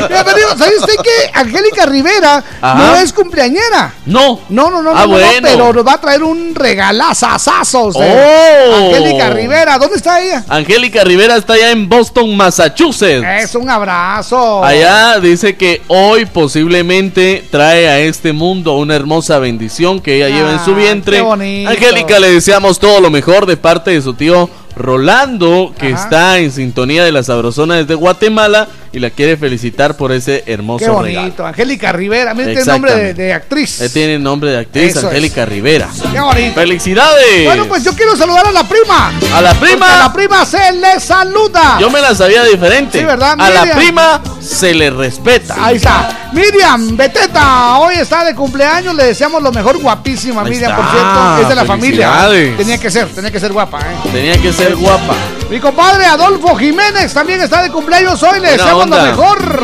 Bienvenido. 0.09 0.57
¿Sabe 0.57 0.77
usted 0.79 0.95
que 1.03 1.31
Angélica 1.35 1.87
Rivera 1.87 2.43
Ajá. 2.61 2.79
no 2.79 2.97
es 2.97 3.13
cumpleañera? 3.13 3.93
No. 4.07 4.39
No, 4.49 4.71
no, 4.71 4.81
no, 4.81 4.91
Ah, 4.93 5.01
no, 5.01 5.07
no, 5.09 5.09
bueno. 5.09 5.41
pero 5.43 5.73
nos 5.73 5.85
va 5.85 5.95
a 5.95 6.01
traer 6.01 6.23
un 6.23 6.55
regalazazazo. 6.55 7.91
Oh. 7.93 8.77
Angélica 8.77 9.31
Rivera, 9.31 9.77
¿dónde 9.77 9.97
está 9.97 10.21
ella? 10.23 10.45
Angélica 10.49 11.03
Rivera 11.03 11.37
está 11.37 11.55
allá 11.55 11.73
en 11.73 11.89
Boston, 11.89 12.37
Massachusetts. 12.37 13.27
Es 13.41 13.57
un 13.57 13.69
abrazo. 13.69 14.65
Allá 14.65 15.19
dice 15.19 15.57
que 15.57 15.83
hoy 15.89 16.27
posiblemente 16.27 17.45
trae 17.51 17.89
a 17.89 17.99
este 17.99 18.33
mundo 18.33 18.75
una 18.77 18.95
hermosa 18.95 19.41
bendición 19.41 20.01
que 20.01 20.15
ella 20.17 20.29
lleva 20.29 20.53
en 20.53 20.65
su 20.65 20.71
Ah, 20.71 20.77
vientre. 20.77 21.17
qué 21.17 21.23
bonito. 21.23 21.71
Angélica 21.71 22.21
le 22.21 22.31
deseamos 22.31 22.79
todo 22.79 23.01
lo 23.01 23.11
mejor 23.11 23.47
de 23.47 23.57
parte 23.57 23.91
de 23.91 24.01
su 24.01 24.15
tío 24.15 24.49
Rolando, 24.77 25.75
que 25.79 25.93
Ajá. 25.93 26.05
está 26.05 26.39
en 26.39 26.51
sintonía 26.51 27.05
de 27.05 27.13
la 27.13 27.23
Sabrosona 27.23 27.77
desde 27.77 27.95
Guatemala 27.95 28.69
y 28.95 29.01
la 29.01 29.11
quiere 29.11 29.37
felicitar 29.37 29.97
por 29.97 30.13
ese 30.13 30.45
hermoso 30.47 30.85
Qué 30.85 30.91
bonito. 30.91 31.21
regalo. 31.21 31.47
Angélica 31.47 31.91
Rivera. 31.91 32.33
Mira, 32.33 32.47
tiene 32.47 32.65
nombre 32.65 33.15
de, 33.15 33.33
actriz. 33.33 33.81
Él 33.81 33.93
tiene 33.93 34.19
nombre 34.21 34.53
de 34.53 34.59
actriz, 34.59 34.91
Eso 34.91 35.01
es. 35.01 35.05
Angélica 35.07 35.45
Rivera. 35.45 35.89
Qué 36.13 36.21
bonito. 36.21 36.55
¡Felicidades! 36.55 37.45
Bueno, 37.45 37.67
pues 37.67 37.83
yo 37.83 37.93
quiero 37.95 38.15
saludar 38.17 38.47
a 38.47 38.53
la 38.53 38.63
prima. 38.69 39.13
A 39.35 39.41
la 39.43 39.55
prima. 39.55 39.97
A 39.97 39.99
la 39.99 40.13
prima 40.13 40.45
se 40.47 40.73
le 40.73 41.01
saluda. 41.01 41.79
Yo 41.81 41.91
me 41.91 42.01
la 42.01 42.15
sabía 42.15 42.45
diferente. 42.45 43.01
Sí, 43.01 43.05
¿verdad? 43.05 43.35
A 43.37 43.51
la 43.51 43.75
prima 43.75 44.23
se 44.41 44.73
le 44.73 44.91
respeta. 44.91 45.57
Ahí 45.59 45.77
está. 45.77 46.29
Miriam 46.33 46.97
Beteta, 46.97 47.79
hoy 47.79 47.97
está 47.97 48.25
de 48.25 48.35
cumpleaños. 48.37 48.95
Le 48.95 49.07
deseamos 49.07 49.43
lo 49.43 49.51
mejor. 49.51 49.81
Guapísima, 49.81 50.43
Ahí 50.43 50.51
Miriam, 50.51 50.71
está. 50.71 50.83
por 50.83 50.93
cierto. 50.93 51.43
Es 51.43 51.49
de 51.49 51.55
la 51.57 51.65
familia. 51.65 52.29
Tenía 52.57 52.79
que 52.79 52.93
ser, 52.93 53.09
tenía 53.09 53.33
que 53.33 53.41
ser 53.41 53.53
guapa, 53.53 53.81
¿eh? 53.81 54.11
Tenía 54.13 54.41
que 54.41 54.53
ser 54.53 54.77
guapa. 54.77 55.15
Mi 55.55 55.61
compadre 55.61 56.05
Adolfo 56.07 56.57
Jiménez 56.57 57.15
también 57.15 57.41
está 57.41 57.63
de 57.63 57.71
cumpleaños 57.71 58.21
hoy. 58.25 58.41
Le 58.41 58.51
deseamos 58.51 58.89
lo 58.89 59.01
mejor. 59.01 59.63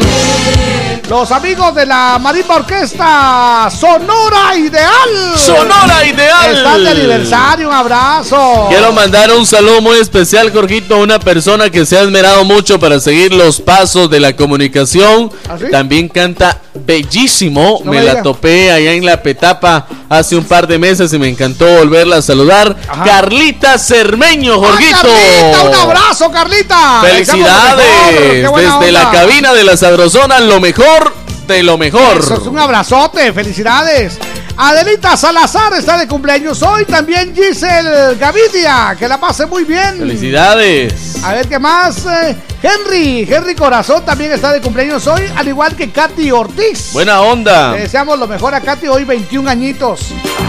Los 1.09 1.33
amigos 1.33 1.75
de 1.75 1.85
la 1.85 2.17
Marimba 2.21 2.55
Orquesta 2.55 3.69
Sonora 3.77 4.55
Ideal. 4.57 5.35
Sonora 5.35 6.07
Ideal. 6.07 6.57
Están 6.57 6.85
de 6.85 6.91
aniversario. 6.91 7.69
Un 7.71 7.75
abrazo. 7.75 8.67
Quiero 8.69 8.93
mandar 8.93 9.33
un 9.33 9.45
saludo 9.45 9.81
muy 9.81 9.99
especial, 9.99 10.53
Jorgito, 10.53 10.95
a 10.95 10.99
una 10.99 11.19
persona 11.19 11.71
que 11.71 11.85
se 11.85 11.99
ha 11.99 12.03
esmerado 12.03 12.45
mucho 12.45 12.79
para 12.79 13.01
seguir 13.01 13.35
los 13.35 13.61
pasos 13.61 14.09
de 14.09 14.21
la 14.21 14.37
comunicación. 14.37 15.33
¿Ah, 15.49 15.57
sí? 15.59 15.73
También 15.73 16.09
canta 16.09 16.61
bellísimo. 16.85 17.81
No 17.85 17.91
me 17.93 17.99
me 18.01 18.05
la 18.05 18.23
topé 18.23 18.71
allá 18.73 18.93
en 18.93 19.05
la 19.05 19.23
Petapa 19.23 19.87
hace 20.09 20.37
un 20.37 20.45
par 20.45 20.67
de 20.67 20.79
meses 20.79 21.13
y 21.13 21.19
me 21.19 21.29
encantó 21.29 21.67
volverla 21.79 22.17
a 22.17 22.23
saludar. 22.23 22.77
Carlita 23.05 23.79
Cermeño, 23.79 24.55
Ah, 24.55 24.67
Jorgito. 24.67 24.97
Carlita, 25.03 25.63
un 25.69 25.75
abrazo, 25.75 26.31
Carlita. 26.31 27.03
Mejor. 27.03 27.11
Felicidades. 27.11 28.53
Desde 28.55 28.93
la 28.93 29.11
cabina 29.11 29.53
de 29.53 29.65
la 29.65 29.77
Sabrosona, 29.77 30.41
lo 30.41 30.61
mejor 30.61 31.15
de 31.47 31.63
lo 31.63 31.77
mejor. 31.79 32.19
Eso 32.19 32.35
es 32.35 32.47
un 32.47 32.59
abrazote, 32.59 33.33
felicidades. 33.33 34.19
Adelita 34.57 35.17
Salazar 35.17 35.73
está 35.75 35.97
de 35.99 36.07
cumpleaños 36.07 36.63
hoy, 36.63 36.85
también 36.85 37.35
Giselle 37.35 38.15
Gavidia, 38.17 38.95
que 38.99 39.09
la 39.09 39.19
pase 39.19 39.47
muy 39.47 39.65
bien. 39.65 39.99
Felicidades. 39.99 40.93
A 41.25 41.33
ver 41.35 41.49
qué 41.49 41.59
más. 41.59 41.97
eh, 42.07 42.37
Henry, 42.63 43.27
Henry 43.31 43.55
Corazón 43.55 44.05
también 44.05 44.33
está 44.33 44.53
de 44.53 44.61
cumpleaños 44.61 45.07
hoy, 45.07 45.23
al 45.35 45.49
igual 45.49 45.75
que 45.75 45.91
Katy 45.91 46.31
Ortiz. 46.31 46.93
Buena 46.93 47.23
onda. 47.23 47.73
Le 47.73 47.81
deseamos 47.83 48.19
lo 48.19 48.27
mejor 48.29 48.55
a 48.55 48.61
Katy 48.61 48.87
hoy, 48.87 49.05
21 49.05 49.49
añitos. 49.49 50.01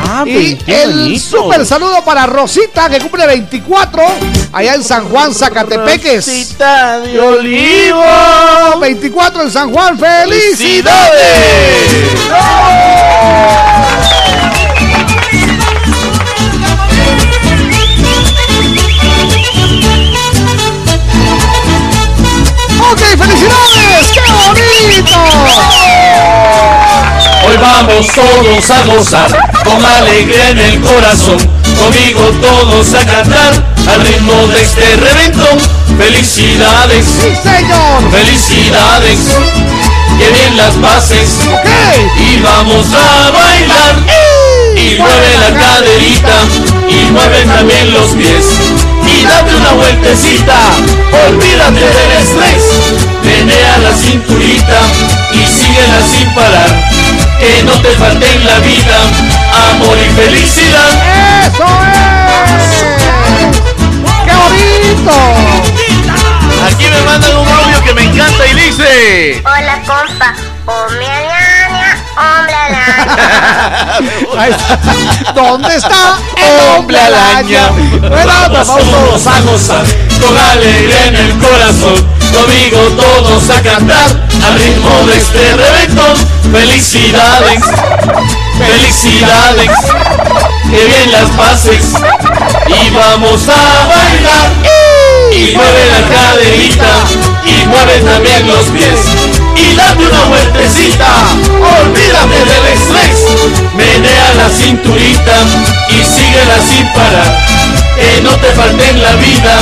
Ah, 0.10 0.24
y 0.26 0.34
21 0.34 0.78
el 0.82 0.92
añitos. 0.92 1.24
super 1.24 1.66
saludo 1.66 2.04
para 2.04 2.26
Rosita, 2.26 2.90
que 2.90 3.00
cumple 3.00 3.26
24, 3.28 4.04
allá 4.52 4.76
en 4.76 4.84
San 4.84 5.08
Juan, 5.08 5.34
Zacatepeques. 5.34 6.28
Rosita 6.28 7.00
de 7.00 7.18
Olivo. 7.20 8.04
24 8.82 9.44
en 9.44 9.52
San 9.52 9.72
Juan, 9.72 9.98
¡felicidades! 9.98 10.92
¡Ok, 23.02 23.18
felicidades! 23.18 24.12
¡Qué 24.14 24.22
bonito! 24.32 25.20
Hoy 27.48 27.58
vamos 27.58 28.08
todos 28.14 28.70
a 28.70 28.86
gozar 28.86 29.50
con 29.64 29.84
alegría 29.84 30.50
en 30.50 30.60
el 30.60 30.82
corazón. 30.82 31.38
Conmigo 31.80 32.22
todos 32.40 32.94
a 32.94 33.04
cantar 33.04 33.54
al 33.88 34.02
ritmo 34.06 34.34
de 34.48 34.62
este 34.62 34.96
reventón. 34.98 35.60
Felicidades, 35.98 37.06
¡Sí, 37.06 37.36
señor! 37.42 38.12
felicidades, 38.12 39.20
que 40.20 40.30
bien 40.34 40.58
las 40.58 40.76
pases. 40.76 41.40
Y 42.20 42.40
vamos 42.42 42.86
a 42.94 43.32
bailar. 43.32 43.96
Y 44.76 44.96
mueve 45.00 45.38
la 45.40 45.60
caderita 45.60 46.34
y 46.88 47.12
mueve 47.12 47.46
también 47.46 47.94
los 47.94 48.12
pies. 48.12 48.46
Y 49.06 49.24
date 49.24 49.56
una 49.56 49.72
vueltecita, 49.74 50.58
olvídate 51.28 51.80
del 51.80 52.12
estrés. 52.22 52.64
Menea 53.24 53.78
la 53.80 53.94
cinturita 53.96 54.80
y 55.34 55.46
síguela 55.46 56.02
sin 56.02 56.34
parar. 56.34 56.70
Que 57.40 57.64
no 57.64 57.74
te 57.82 57.90
falte 57.92 58.26
en 58.34 58.46
la 58.46 58.60
vida 58.60 58.98
amor 59.72 59.98
y 59.98 60.10
felicidad. 60.14 60.90
¡Eso 61.48 61.66
es! 62.56 62.86
¡Qué 64.26 64.34
bonito! 64.34 65.14
Aquí 66.68 66.86
me 66.88 67.02
mandan 67.02 67.38
un 67.38 67.48
audio 67.48 67.84
que 67.84 67.94
me 67.94 68.04
encanta 68.04 68.46
y 68.46 68.54
dice. 68.54 69.42
Hola, 69.44 69.82
compa. 69.86 70.51
Ahí 74.38 74.52
está. 74.52 75.34
¿Dónde 75.34 75.76
está 75.76 76.18
el 76.36 76.78
hombre 76.78 76.98
araña? 77.00 77.70
Buena 78.00 78.46
onda, 78.46 78.64
vamos 78.64 78.90
todos 78.90 79.28
a 79.28 79.42
gozar. 79.42 79.86
con 80.20 80.38
alegría 80.38 81.08
en 81.08 81.16
el 81.16 81.38
corazón. 81.40 82.08
Conmigo 82.34 82.80
todos 82.96 83.50
a 83.50 83.62
cantar 83.62 84.10
al 84.46 84.60
ritmo 84.60 85.06
de 85.08 85.18
este 85.18 85.54
reventón. 85.54 86.16
Felicidades, 86.52 87.64
felicidades, 88.58 89.72
que 90.70 90.86
bien 90.86 91.12
las 91.12 91.30
pases. 91.32 91.94
Y 92.68 92.90
vamos 92.92 93.48
a 93.50 93.88
bailar. 93.88 94.52
Y 95.32 95.56
mueve 95.56 95.86
la 95.92 96.16
caderita 96.16 97.04
y 97.46 97.68
mueve 97.68 98.00
también 98.02 98.48
los 98.48 98.66
pies. 98.66 99.41
Y 99.56 99.76
date 99.76 100.08
una 100.08 100.24
vueltecita, 100.26 101.06
olvídate 101.82 102.46
del 102.46 102.66
estrés. 102.74 103.18
Menea 103.76 104.34
la 104.36 104.50
cinturita 104.50 105.34
y 105.90 106.04
síguela 106.04 106.58
sin 106.68 106.88
parar. 106.94 107.46
Que 107.96 108.22
no 108.22 108.32
te 108.38 108.52
falte 108.54 108.90
en 108.90 109.02
la 109.02 109.14
vida 109.14 109.60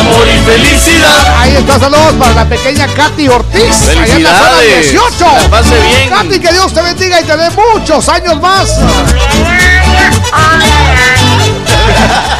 amor 0.00 0.26
y 0.28 0.38
felicidad. 0.50 1.36
Ahí 1.38 1.56
está, 1.56 1.78
saludos 1.78 2.14
para 2.18 2.34
la 2.34 2.48
pequeña 2.48 2.86
Katy 2.88 3.28
Ortiz. 3.28 3.88
Allá 3.88 4.16
en 4.16 4.22
la 4.22 4.38
zona 4.38 4.50
Felicidades. 4.58 4.92
18. 4.92 5.24
La 5.42 5.48
pase 5.50 5.80
bien. 5.80 6.08
Katy, 6.10 6.38
que 6.40 6.52
Dios 6.52 6.72
te 6.72 6.82
bendiga 6.82 7.20
y 7.20 7.24
te 7.24 7.36
dé 7.36 7.50
muchos 7.50 8.08
años 8.08 8.40
más. 8.40 8.78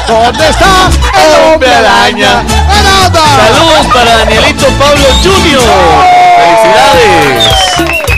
¿Dónde 0.07 0.49
está 0.49 0.89
el 1.13 1.53
hombre 1.53 1.73
araña? 1.73 2.43
Saludos 3.13 3.87
para 3.93 4.17
Danielito 4.17 4.67
Pablo 4.79 5.07
Jr. 5.23 6.24
Felicidades. 6.35 7.53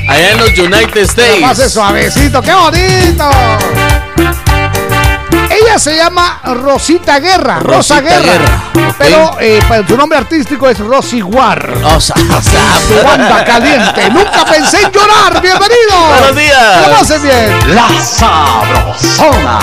Allá 0.09 0.31
en 0.31 0.37
los 0.37 0.57
United 0.57 0.97
States. 1.03 1.41
pase 1.41 1.69
suavecito, 1.69 2.41
qué 2.41 2.53
bonito. 2.53 3.29
Ella 5.49 5.79
se 5.79 5.95
llama 5.95 6.39
Rosita 6.43 7.19
Guerra, 7.19 7.59
Rosa 7.59 7.99
Rosita 7.99 8.19
Guerra. 8.19 8.61
Pero 8.97 9.37
eh, 9.39 9.59
para- 9.67 9.87
su 9.87 9.97
nombre 9.97 10.17
artístico 10.19 10.69
es 10.69 10.77
Rosy 10.79 11.19
Guar. 11.21 11.81
Rosa, 11.81 12.13
Su 12.87 13.03
banda 13.07 13.43
caliente. 13.43 14.09
Nunca 14.11 14.45
pensé 14.45 14.81
en 14.83 14.91
llorar. 14.91 15.41
Bienvenido. 15.41 16.07
Buenos 16.09 16.35
días. 16.35 16.83
Que 16.85 16.91
pasen 16.91 17.21
bien. 17.23 17.75
La 17.75 17.87
Sabrosona. 18.01 19.59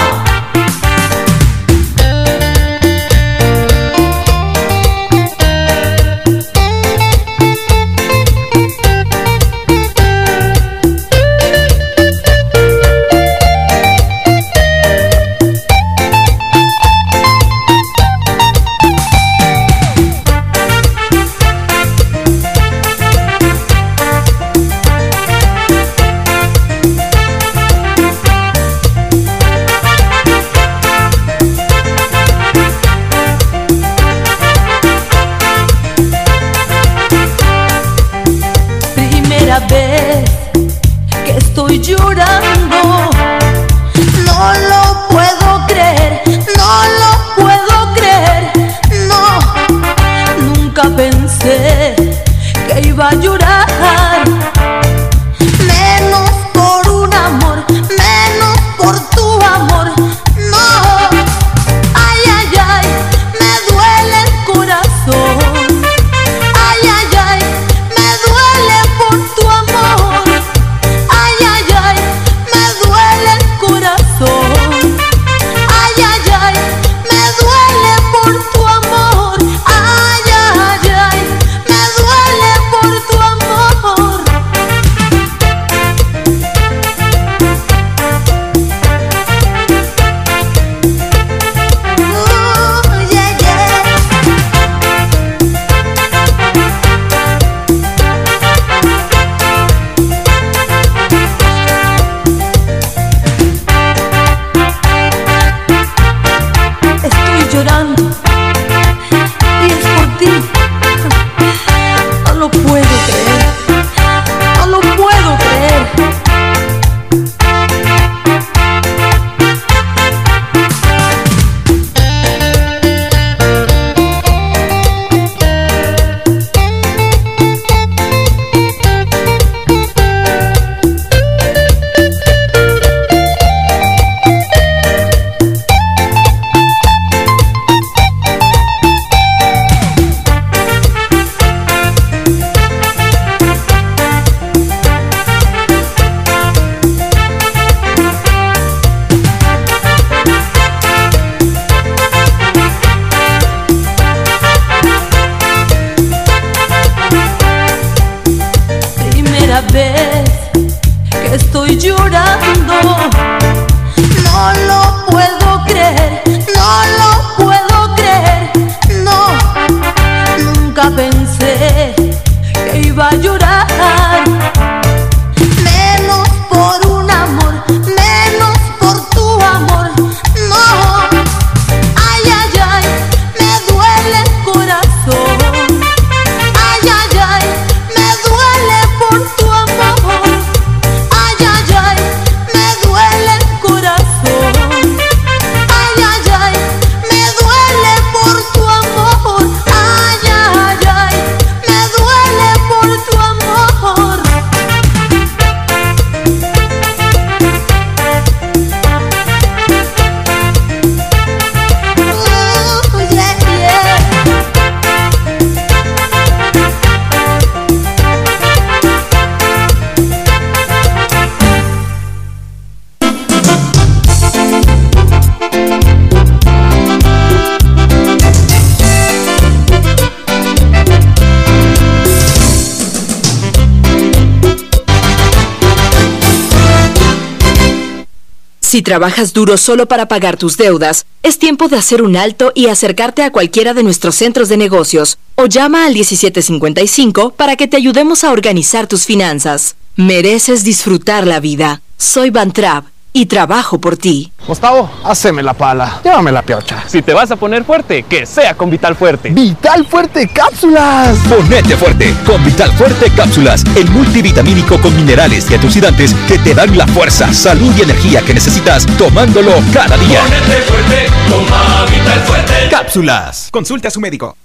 Trabajas 238.95 239.33
duro 239.33 239.57
solo 239.57 239.89
para 239.89 240.07
pagar 240.07 240.37
tus 240.37 240.57
deudas, 240.57 241.05
es 241.25 241.41
tiempo 241.41 241.67
de 241.67 241.77
hacer 241.77 242.01
un 242.01 242.17
alto 242.17 242.53
y 242.55 242.69
acercarte 242.69 243.25
a 243.25 243.33
cualquiera 243.33 243.75
de 243.75 243.83
nuestros 243.83 244.15
centros 244.15 244.49
de 244.49 244.57
negocios 244.57 245.19
o 245.35 245.47
llama 245.47 245.85
al 245.85 245.95
1755 245.95 247.33
para 247.33 247.57
que 247.57 247.67
te 247.67 247.77
ayudemos 247.77 248.23
a 248.23 248.31
organizar 248.31 248.87
tus 248.87 249.05
finanzas. 249.05 249.75
Mereces 249.97 250.63
disfrutar 250.63 251.27
la 251.27 251.41
vida. 251.41 251.83
Soy 251.99 252.31
Bantrap 252.31 252.94
y 253.17 253.27
trabajo 253.27 253.79
por 253.79 253.97
ti. 253.97 254.31
Gustavo, 254.47 254.91
haceme 255.05 255.43
la 255.43 255.55
pala. 255.55 256.01
Llévame 256.03 256.33
la 256.33 256.43
piocha. 256.43 256.83
Si 256.89 257.01
te 257.01 257.15
vas 257.15 257.31
a 257.31 257.37
poner 257.37 257.65
fuerte, 257.65 258.03
que 258.03 258.27
sea 258.27 258.55
con 258.55 258.69
Vital 258.69 258.97
Fuerte. 258.97 259.31
Vital 259.31 259.87
Fuerte 259.87 260.29
Cápsulas. 260.29 261.17
Ponete 261.29 261.77
fuerte 261.77 262.13
con 262.27 262.45
Vital 262.45 262.73
Fuerte 262.73 263.11
Cápsulas, 263.17 263.65
el 263.77 263.89
multivitamínico 263.91 264.81
con 264.81 264.95
minerales 264.97 265.49
y 265.49 265.55
antioxidantes 265.55 266.13
que 266.27 266.39
te 266.39 266.55
dan 266.55 266.77
la 266.77 266.89
fuerza, 266.89 267.33
salud 267.33 267.73
y 267.79 267.83
energía 267.83 268.21
que 268.21 268.35
necesitas 268.35 268.85
tomándolo 268.99 269.53
cada 269.73 269.97
día. 269.97 270.21
Ponete 270.21 270.63
fuerte, 270.63 271.07
toma 271.31 271.87
Vital 271.87 272.21
Fuerte. 272.25 272.69
Cápsulas. 272.69 273.49
Consulte 273.53 273.87
a 273.87 273.91
su 273.93 274.01
médico. 274.01 274.37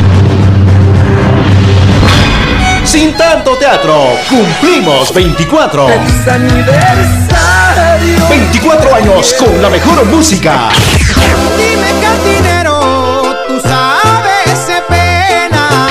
Sin 2.84 3.14
tanto 3.18 3.56
teatro, 3.58 4.10
cumplimos 4.30 5.12
24. 5.14 5.88
24 8.30 8.96
años 8.96 9.34
con 9.38 9.62
la 9.62 9.70
mejor 9.70 10.06
música. 10.06 10.70
Dime 11.58 11.92
cantinero, 12.02 13.36
tú 13.48 13.60
sabes 13.62 14.46
ese 14.46 14.82
pena. 14.88 15.88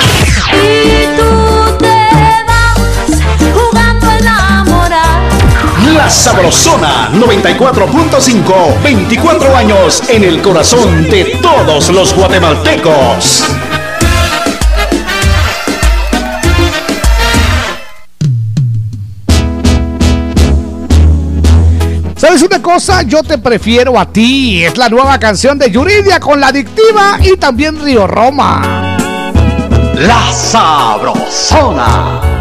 Y 0.53 1.17
tú 1.17 1.77
te 1.79 2.09
vas 2.47 3.21
jugando 3.53 4.07
a 4.09 4.19
enamorar. 4.19 5.21
La 5.95 6.09
Sabrosona 6.11 7.11
94.5. 7.13 8.83
24 8.83 9.57
años 9.57 10.03
en 10.09 10.25
el 10.25 10.41
corazón 10.43 11.09
de 11.11 11.39
todos 11.43 11.91
los 11.91 12.15
guatemaltecos. 12.15 13.45
¿Sabes 22.39 22.55
una 22.55 22.63
cosa? 22.63 23.03
Yo 23.03 23.25
te 23.25 23.37
prefiero 23.37 23.99
a 23.99 24.07
ti. 24.07 24.63
Es 24.63 24.79
la 24.79 24.89
nueva 24.89 25.19
canción 25.19 25.59
de 25.59 25.73
Yuridia 25.73 26.21
con 26.21 26.39
la 26.39 26.47
adictiva 26.49 27.19
y 27.21 27.37
también 27.37 27.83
Río 27.83 28.07
Roma. 28.07 28.97
La 29.97 30.33
Sabrosona. 30.33 32.38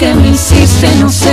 Que 0.00 0.14
me 0.14 0.30
hiciste, 0.30 0.88
no 0.98 1.10
sé. 1.10 1.29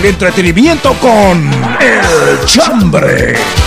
El 0.00 0.06
entretenimiento 0.06 0.94
con 0.94 1.50
El 1.80 2.44
Chambre. 2.46 3.59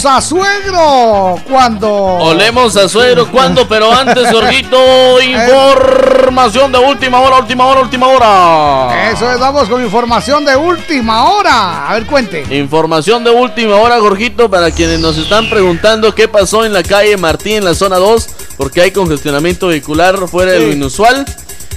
Olemos 0.00 0.16
a 0.16 0.26
suegro 0.26 1.36
cuando. 1.46 1.90
Olemos 1.92 2.74
a 2.78 2.88
suegro 2.88 3.30
cuando, 3.30 3.68
pero 3.68 3.92
antes, 3.92 4.28
Jorgito, 4.32 5.20
información 5.20 6.72
de 6.72 6.78
última 6.78 7.20
hora, 7.20 7.36
última 7.38 7.66
hora, 7.66 7.80
última 7.82 8.06
hora. 8.06 9.10
Eso 9.10 9.30
es, 9.30 9.38
vamos 9.38 9.68
con 9.68 9.82
información 9.84 10.46
de 10.46 10.56
última 10.56 11.24
hora. 11.30 11.90
A 11.90 11.94
ver, 11.94 12.06
cuente. 12.06 12.46
Información 12.56 13.24
de 13.24 13.30
última 13.30 13.76
hora, 13.76 14.00
Jorgito, 14.00 14.50
para 14.50 14.70
quienes 14.70 15.00
nos 15.00 15.18
están 15.18 15.50
preguntando 15.50 16.14
qué 16.14 16.28
pasó 16.28 16.64
en 16.64 16.72
la 16.72 16.82
calle 16.82 17.18
Martí 17.18 17.52
en 17.52 17.64
la 17.66 17.74
zona 17.74 17.96
2, 17.98 18.26
porque 18.56 18.80
hay 18.80 18.92
congestionamiento 18.92 19.66
vehicular 19.66 20.16
fuera 20.28 20.52
de 20.52 20.60
lo 20.60 20.72
inusual. 20.72 21.26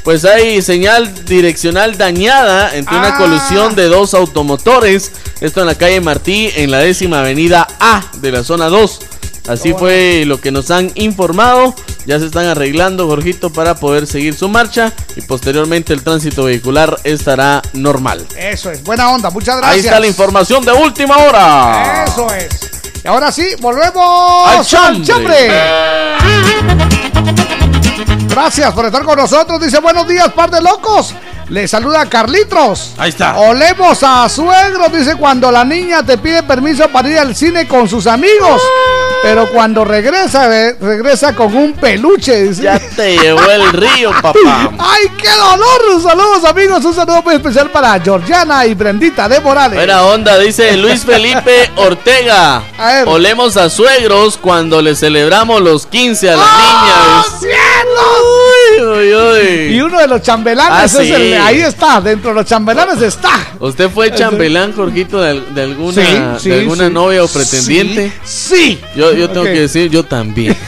Pues 0.05 0.25
hay 0.25 0.61
señal 0.61 1.25
direccional 1.25 1.97
dañada 1.97 2.75
entre 2.75 2.93
una 2.97 3.15
Ah. 3.15 3.17
colusión 3.17 3.73
de 3.75 3.87
dos 3.87 4.13
automotores. 4.13 5.13
Esto 5.43 5.59
en 5.59 5.67
la 5.67 5.75
calle 5.75 5.99
Martí, 5.99 6.49
en 6.55 6.71
la 6.71 6.77
décima 6.77 7.19
avenida 7.19 7.67
A 7.77 8.01
de 8.21 8.31
la 8.31 8.45
zona 8.45 8.69
2. 8.69 8.99
Así 9.49 9.73
fue 9.73 10.23
lo 10.25 10.39
que 10.39 10.51
nos 10.53 10.71
han 10.71 10.89
informado. 10.95 11.75
Ya 12.05 12.17
se 12.17 12.27
están 12.27 12.45
arreglando, 12.45 13.07
Jorgito, 13.07 13.51
para 13.51 13.75
poder 13.75 14.07
seguir 14.07 14.35
su 14.35 14.47
marcha. 14.47 14.93
Y 15.17 15.21
posteriormente 15.21 15.91
el 15.91 16.01
tránsito 16.01 16.45
vehicular 16.45 16.97
estará 17.03 17.61
normal. 17.73 18.25
Eso 18.37 18.71
es, 18.71 18.81
buena 18.83 19.09
onda, 19.09 19.31
muchas 19.31 19.57
gracias. 19.57 19.73
Ahí 19.73 19.79
está 19.81 19.99
la 19.99 20.07
información 20.07 20.63
de 20.63 20.71
última 20.71 21.17
hora. 21.17 22.05
Eso 22.07 22.33
es. 22.33 22.71
Y 23.03 23.07
ahora 23.09 23.29
sí, 23.29 23.45
volvemos 23.59 24.73
Al 24.73 25.03
chambre. 25.03 25.49
Gracias 28.29 28.73
por 28.73 28.85
estar 28.85 29.03
con 29.03 29.17
nosotros. 29.17 29.59
Dice 29.59 29.81
buenos 29.81 30.07
días, 30.07 30.31
par 30.31 30.49
de 30.49 30.61
locos. 30.61 31.13
Le 31.49 31.67
saluda 31.67 32.05
Carlitos. 32.09 32.91
Ahí 32.97 33.09
está. 33.09 33.37
Olemos 33.37 34.01
a 34.01 34.27
suegro, 34.29 34.89
dice 34.89 35.15
cuando 35.17 35.51
la 35.51 35.63
niña 35.63 36.03
te 36.03 36.17
pide 36.17 36.41
permiso 36.43 36.87
para 36.89 37.09
ir 37.09 37.19
al 37.19 37.35
cine 37.35 37.67
con 37.67 37.87
sus 37.87 38.07
amigos. 38.07 38.61
Pero 39.21 39.49
cuando 39.51 39.85
regresa, 39.85 40.47
eh, 40.53 40.75
regresa 40.81 41.33
con 41.35 41.55
un 41.55 41.73
peluche. 41.73 42.43
dice. 42.49 42.63
Ya 42.63 42.79
te 42.79 43.17
llevó 43.17 43.41
el 43.51 43.71
río, 43.71 44.11
papá. 44.21 44.33
¡Ay, 44.79 45.07
qué 45.17 45.29
dolor! 45.29 46.01
Saludos, 46.01 46.43
amigos. 46.45 46.83
Un 46.83 46.93
saludo 46.93 47.21
muy 47.21 47.35
especial 47.35 47.69
para 47.69 47.99
Georgiana 48.01 48.65
y 48.65 48.73
Brendita 48.73 49.29
de 49.29 49.39
Morales. 49.39 49.77
Buena 49.77 50.03
onda, 50.03 50.37
dice 50.39 50.75
Luis 50.75 51.05
Felipe 51.05 51.71
Ortega. 51.75 52.63
Olemos 53.05 53.55
a 53.57 53.69
suegros 53.69 54.37
cuando 54.37 54.81
le 54.81 54.95
celebramos 54.95 55.61
los 55.61 55.85
15 55.87 56.29
a 56.31 56.35
las 56.35 56.45
¡Ah, 56.49 57.23
niñas. 57.29 57.39
cielos! 57.39 58.52
Uy, 58.81 59.13
uy. 59.13 59.75
Y 59.75 59.81
uno 59.81 59.99
de 59.99 60.07
los 60.07 60.21
chambelanes 60.21 60.71
Ah, 60.73 60.85
es 60.85 60.91
sí. 60.91 61.11
el- 61.13 61.41
ahí 61.41 61.61
está, 61.61 62.01
dentro 62.01 62.29
de 62.31 62.35
los 62.35 62.45
chambelanes 62.45 63.01
está. 63.01 63.31
¿Usted 63.59 63.89
fue 63.89 64.13
chambelán, 64.13 64.73
Jorgito, 64.73 65.21
de, 65.21 65.41
de 65.41 65.61
alguna, 65.63 65.93
Sí, 65.93 66.43
sí, 66.43 66.49
de 66.49 66.59
alguna 66.61 66.87
sí. 66.87 66.93
novia 66.93 67.23
o 67.23 67.27
pretendiente? 67.27 68.11
Sí. 68.23 68.81
Yo, 68.95 69.11
yo 69.13 69.29
tengo 69.29 69.43
que 69.45 69.61
decir, 69.61 69.89
yo 69.89 70.03
también. 70.03 70.57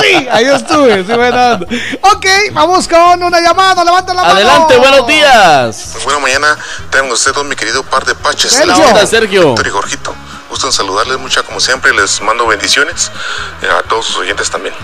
Sí, 0.00 0.28
ahí 0.30 0.44
estuve, 0.46 1.04
sí, 1.04 1.12
buena 1.12 1.54
onda. 1.54 1.66
Ok, 2.02 2.26
vamos 2.52 2.86
con 2.88 3.22
una 3.22 3.40
llamada, 3.40 3.84
levanta 3.84 4.14
la 4.14 4.22
mano. 4.22 4.34
Adelante, 4.34 4.76
buenos 4.76 5.06
días. 5.06 5.88
Pues 5.92 6.04
bueno, 6.04 6.20
mañana 6.20 6.56
tengan 6.90 7.10
ustedes 7.12 7.44
mi 7.44 7.54
querido 7.56 7.82
par 7.84 8.04
de 8.04 8.14
paches. 8.14 8.52
Sergio. 8.52 8.74
Buena 8.74 8.88
onda, 8.90 9.06
Sergio. 9.06 9.48
Víctor 9.48 9.66
y 9.66 9.70
Jorgito. 9.70 10.14
Gusto 10.50 10.66
en 10.66 10.72
saludarles 10.72 11.18
mucho 11.18 11.44
como 11.44 11.60
siempre. 11.60 11.92
Les 11.94 12.20
mando 12.22 12.46
bendiciones 12.46 13.10
eh, 13.62 13.66
a 13.68 13.82
todos 13.88 14.06
sus 14.06 14.16
oyentes 14.18 14.50
también. 14.50 14.74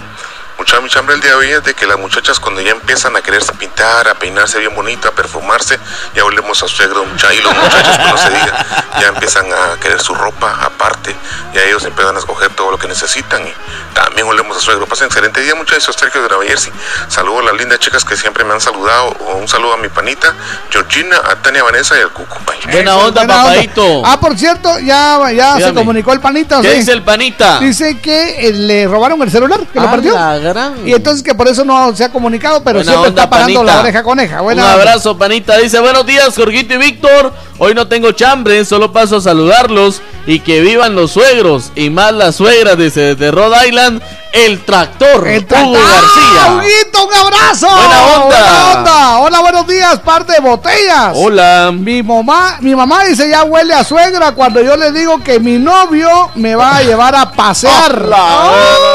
Mucha 0.64 0.80
mi 0.80 0.88
chambre 0.88 1.14
el 1.14 1.20
día 1.20 1.32
de 1.32 1.36
hoy 1.36 1.50
es 1.50 1.62
de 1.62 1.74
que 1.74 1.86
las 1.86 1.98
muchachas 1.98 2.40
cuando 2.40 2.62
ya 2.62 2.70
empiezan 2.70 3.14
a 3.16 3.20
quererse 3.20 3.52
pintar, 3.52 4.08
a 4.08 4.14
peinarse 4.14 4.58
bien 4.58 4.74
bonito, 4.74 5.08
a 5.08 5.10
perfumarse, 5.12 5.78
ya 6.14 6.24
olemos 6.24 6.62
a 6.62 6.68
suegro, 6.68 7.04
mucha, 7.04 7.34
y 7.34 7.42
los 7.42 7.54
muchachos 7.54 7.98
pues 7.98 8.08
no 8.10 8.16
se 8.16 8.30
diga, 8.30 8.66
ya 8.98 9.08
empiezan 9.08 9.44
a 9.52 9.78
querer 9.78 10.00
su 10.00 10.14
ropa 10.14 10.58
aparte, 10.62 11.14
ya 11.52 11.62
ellos 11.64 11.84
empiezan 11.84 12.16
a 12.16 12.18
escoger 12.18 12.48
todo 12.54 12.70
lo 12.70 12.78
que 12.78 12.88
necesitan 12.88 13.46
y 13.46 13.52
también 13.92 14.26
olemos 14.26 14.56
a 14.56 14.60
suegro. 14.60 14.86
Pasen 14.86 15.06
excelente 15.08 15.40
día 15.42 15.54
muchachos, 15.54 15.94
Sergio 15.98 16.22
de 16.26 16.48
Jersey. 16.48 16.72
Saludo 17.08 17.40
a 17.40 17.42
las 17.42 17.54
lindas 17.56 17.78
chicas 17.78 18.02
que 18.04 18.16
siempre 18.16 18.42
me 18.44 18.54
han 18.54 18.60
saludado, 18.62 19.08
o 19.20 19.34
un 19.36 19.46
saludo 19.46 19.74
a 19.74 19.76
mi 19.76 19.88
panita, 19.90 20.34
Georgina, 20.70 21.18
a 21.30 21.36
Tania 21.42 21.62
Vanessa 21.62 21.94
y 21.98 22.00
al 22.00 22.10
Cucu. 22.10 22.38
Bye. 22.46 22.72
Buena 22.72 22.96
onda, 22.96 23.20
Buena 23.20 23.34
onda. 23.36 23.50
papadito. 23.50 24.02
Ah, 24.06 24.18
por 24.18 24.36
cierto, 24.38 24.78
ya, 24.80 25.30
ya 25.30 25.58
se 25.58 25.74
comunicó 25.74 26.14
el 26.14 26.20
panita. 26.20 26.62
¿Qué 26.62 26.70
¿sí? 26.72 26.78
dice 26.78 26.92
el 26.92 27.02
panita? 27.02 27.58
Dice 27.60 28.00
que 28.00 28.48
eh, 28.48 28.52
le 28.54 28.86
robaron 28.88 29.20
el 29.20 29.30
celular, 29.30 29.60
que 29.70 29.78
lo 29.78 29.86
Ah, 29.88 29.90
perdió. 29.90 30.14
Y 30.84 30.92
entonces 30.92 31.22
que 31.22 31.34
por 31.34 31.48
eso 31.48 31.64
no 31.64 31.94
se 31.96 32.04
ha 32.04 32.08
comunicado, 32.10 32.62
pero 32.62 32.78
Buena 32.78 32.92
siempre 32.92 33.10
onda, 33.10 33.22
está 33.22 33.30
parando 33.30 33.54
panita. 33.60 33.74
la 33.74 33.80
oreja 33.80 34.02
coneja. 34.02 34.40
Buena 34.40 34.62
Un 34.64 34.70
onda. 34.70 34.80
abrazo, 34.82 35.18
panita. 35.18 35.56
Dice, 35.58 35.80
buenos 35.80 36.06
días, 36.06 36.34
Jorgito 36.34 36.74
y 36.74 36.78
Víctor. 36.78 37.32
Hoy 37.58 37.74
no 37.74 37.86
tengo 37.88 38.12
chambre, 38.12 38.64
solo 38.64 38.92
paso 38.92 39.16
a 39.16 39.20
saludarlos 39.20 40.00
y 40.26 40.40
que 40.40 40.60
vivan 40.60 40.94
los 40.94 41.12
suegros 41.12 41.70
y 41.76 41.90
más 41.90 42.12
las 42.12 42.36
suegras, 42.36 42.76
dice, 42.76 43.14
desde 43.14 43.30
Rhode 43.30 43.68
Island, 43.68 44.02
el 44.32 44.64
tractor, 44.64 45.20
Hugo 45.22 45.76
¡Ah, 45.76 46.00
García. 46.00 46.54
Huguito, 46.56 47.06
un 47.06 47.14
abrazo! 47.14 47.68
Buena 47.68 48.02
onda. 48.02 48.24
Buena 48.26 48.72
onda. 48.74 49.18
Hola, 49.20 49.40
buenos 49.40 49.66
días, 49.68 50.00
parte 50.00 50.32
de 50.32 50.40
botellas. 50.40 51.12
Hola. 51.14 51.70
Mi 51.72 52.02
mamá, 52.02 52.56
mi 52.60 52.74
mamá 52.74 53.04
dice 53.04 53.28
ya 53.30 53.44
huele 53.44 53.72
a 53.74 53.84
suegra 53.84 54.32
cuando 54.32 54.60
yo 54.60 54.76
le 54.76 54.90
digo 54.90 55.22
que 55.22 55.38
mi 55.38 55.58
novio 55.58 56.08
me 56.34 56.56
va 56.56 56.78
a 56.78 56.82
llevar 56.82 57.14
a 57.14 57.30
pasear. 57.30 58.08
¡Oh, 58.12 58.93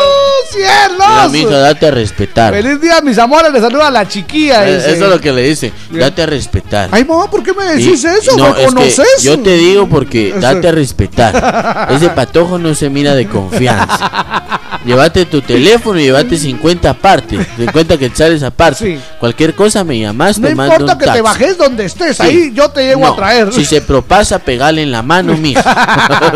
cielos! 0.51 0.97
Mira, 0.97 1.27
mija, 1.29 1.57
date 1.59 1.87
a 1.87 1.91
respetar. 1.91 2.53
Feliz 2.53 2.81
día, 2.81 3.01
mis 3.01 3.17
amores. 3.17 3.51
Le 3.51 3.59
saluda 3.61 3.87
a 3.87 3.91
la 3.91 4.07
chiquilla. 4.07 4.67
Eh. 4.67 4.77
Eso 4.77 4.89
es 4.89 4.99
lo 4.99 5.19
que 5.19 5.31
le 5.31 5.43
dice, 5.43 5.71
date 5.91 6.23
a 6.23 6.25
respetar. 6.25 6.89
Ay, 6.91 7.05
mamá, 7.05 7.29
¿por 7.29 7.43
qué 7.43 7.53
me 7.53 7.65
Y- 7.75 7.83
decís 7.83 8.03
eso? 8.03 8.35
no, 8.37 8.43
¿Me 8.45 8.49
es 8.51 8.55
que 8.57 8.65
conoces? 8.65 9.23
yo 9.23 9.39
te 9.39 9.55
digo 9.55 9.87
porque 9.87 10.33
date 10.39 10.67
a 10.67 10.71
respetar. 10.71 11.87
Ese 11.91 12.09
patojo 12.09 12.57
no 12.57 12.73
se 12.75 12.89
mira 12.89 13.15
de 13.15 13.27
confianza. 13.27 14.11
Llévate 14.85 15.25
tu 15.25 15.41
teléfono 15.41 15.99
y 15.99 16.03
llévate 16.03 16.37
50 16.37 16.89
aparte. 16.89 17.37
50 17.57 17.97
quetzales 17.97 18.41
aparte. 18.43 18.99
Cualquier 19.19 19.53
cosa 19.53 19.83
me 19.83 19.99
llamas, 19.99 20.39
No 20.39 20.47
te 20.47 20.55
mando 20.55 20.73
importa 20.73 20.93
un 20.93 20.99
que 20.99 21.05
te 21.11 21.21
bajes 21.21 21.57
donde 21.57 21.85
estés, 21.85 22.15
Sí. 22.17 22.23
ahí 22.23 22.51
yo 22.53 22.69
te 22.69 22.85
llego 22.85 23.01
No, 23.01 23.13
a 23.13 23.15
traer. 23.15 23.51
Si 23.51 23.65
se 23.65 23.81
propasa, 23.81 24.39
pegale 24.39 24.81
en 24.81 24.91
la 24.91 25.01
mano, 25.01 25.35
mija. 25.35 26.31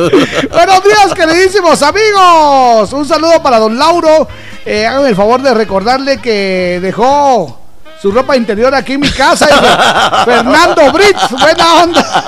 Buenos 0.52 0.84
días, 0.84 1.14
queridísimos 1.16 1.82
amigos. 1.82 2.92
Un 2.92 3.08
saludo 3.08 3.42
para 3.42 3.60
don 3.60 3.78
Lauro. 3.80 4.28
Eh, 4.66 4.86
háganme 4.86 5.10
el 5.10 5.16
favor 5.16 5.42
de 5.42 5.54
recordarle 5.54 6.18
que 6.20 6.80
dejó 6.82 7.60
su 8.04 8.12
ropa 8.12 8.36
interior 8.36 8.76
aquí 8.76 8.94
en 8.94 9.00
mi 9.00 9.10
casa. 9.10 9.48
Y 9.50 10.26
Fernando 10.26 10.92
Brits, 10.92 11.32
buena 11.32 11.84
onda. 11.84 12.26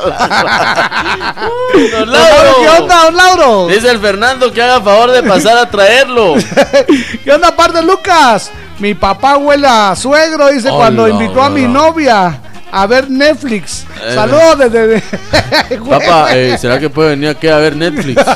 Don 1.91 2.11
Lauro. 2.11 2.55
¿Qué 2.61 2.81
onda, 2.81 3.03
don 3.03 3.15
Lauro? 3.17 3.67
Dice 3.67 3.91
el 3.91 3.99
Fernando 3.99 4.53
que 4.53 4.61
haga 4.61 4.79
favor 4.79 5.11
de 5.11 5.21
pasar 5.23 5.57
a 5.57 5.69
traerlo. 5.69 6.35
¿Qué 7.25 7.29
onda, 7.29 7.53
par 7.57 7.73
de 7.73 7.81
Lucas? 7.81 8.51
Mi 8.79 8.93
papá 8.93 9.35
huele 9.35 9.67
a 9.67 9.93
suegro, 9.97 10.47
dice, 10.47 10.69
cuando 10.69 11.09
invitó 11.09 11.43
a 11.43 11.49
mi 11.49 11.63
novia 11.67 12.39
a 12.75 12.87
ver 12.87 13.09
Netflix. 13.09 13.85
Eh. 14.03 14.13
Saludos 14.13 14.59
desde... 14.59 15.01
Papá, 15.89 16.35
eh, 16.35 16.57
¿será 16.59 16.77
que 16.77 16.89
puede 16.89 17.11
venir 17.11 17.29
aquí 17.29 17.47
a 17.47 17.57
ver 17.57 17.75
Netflix? 17.75 18.21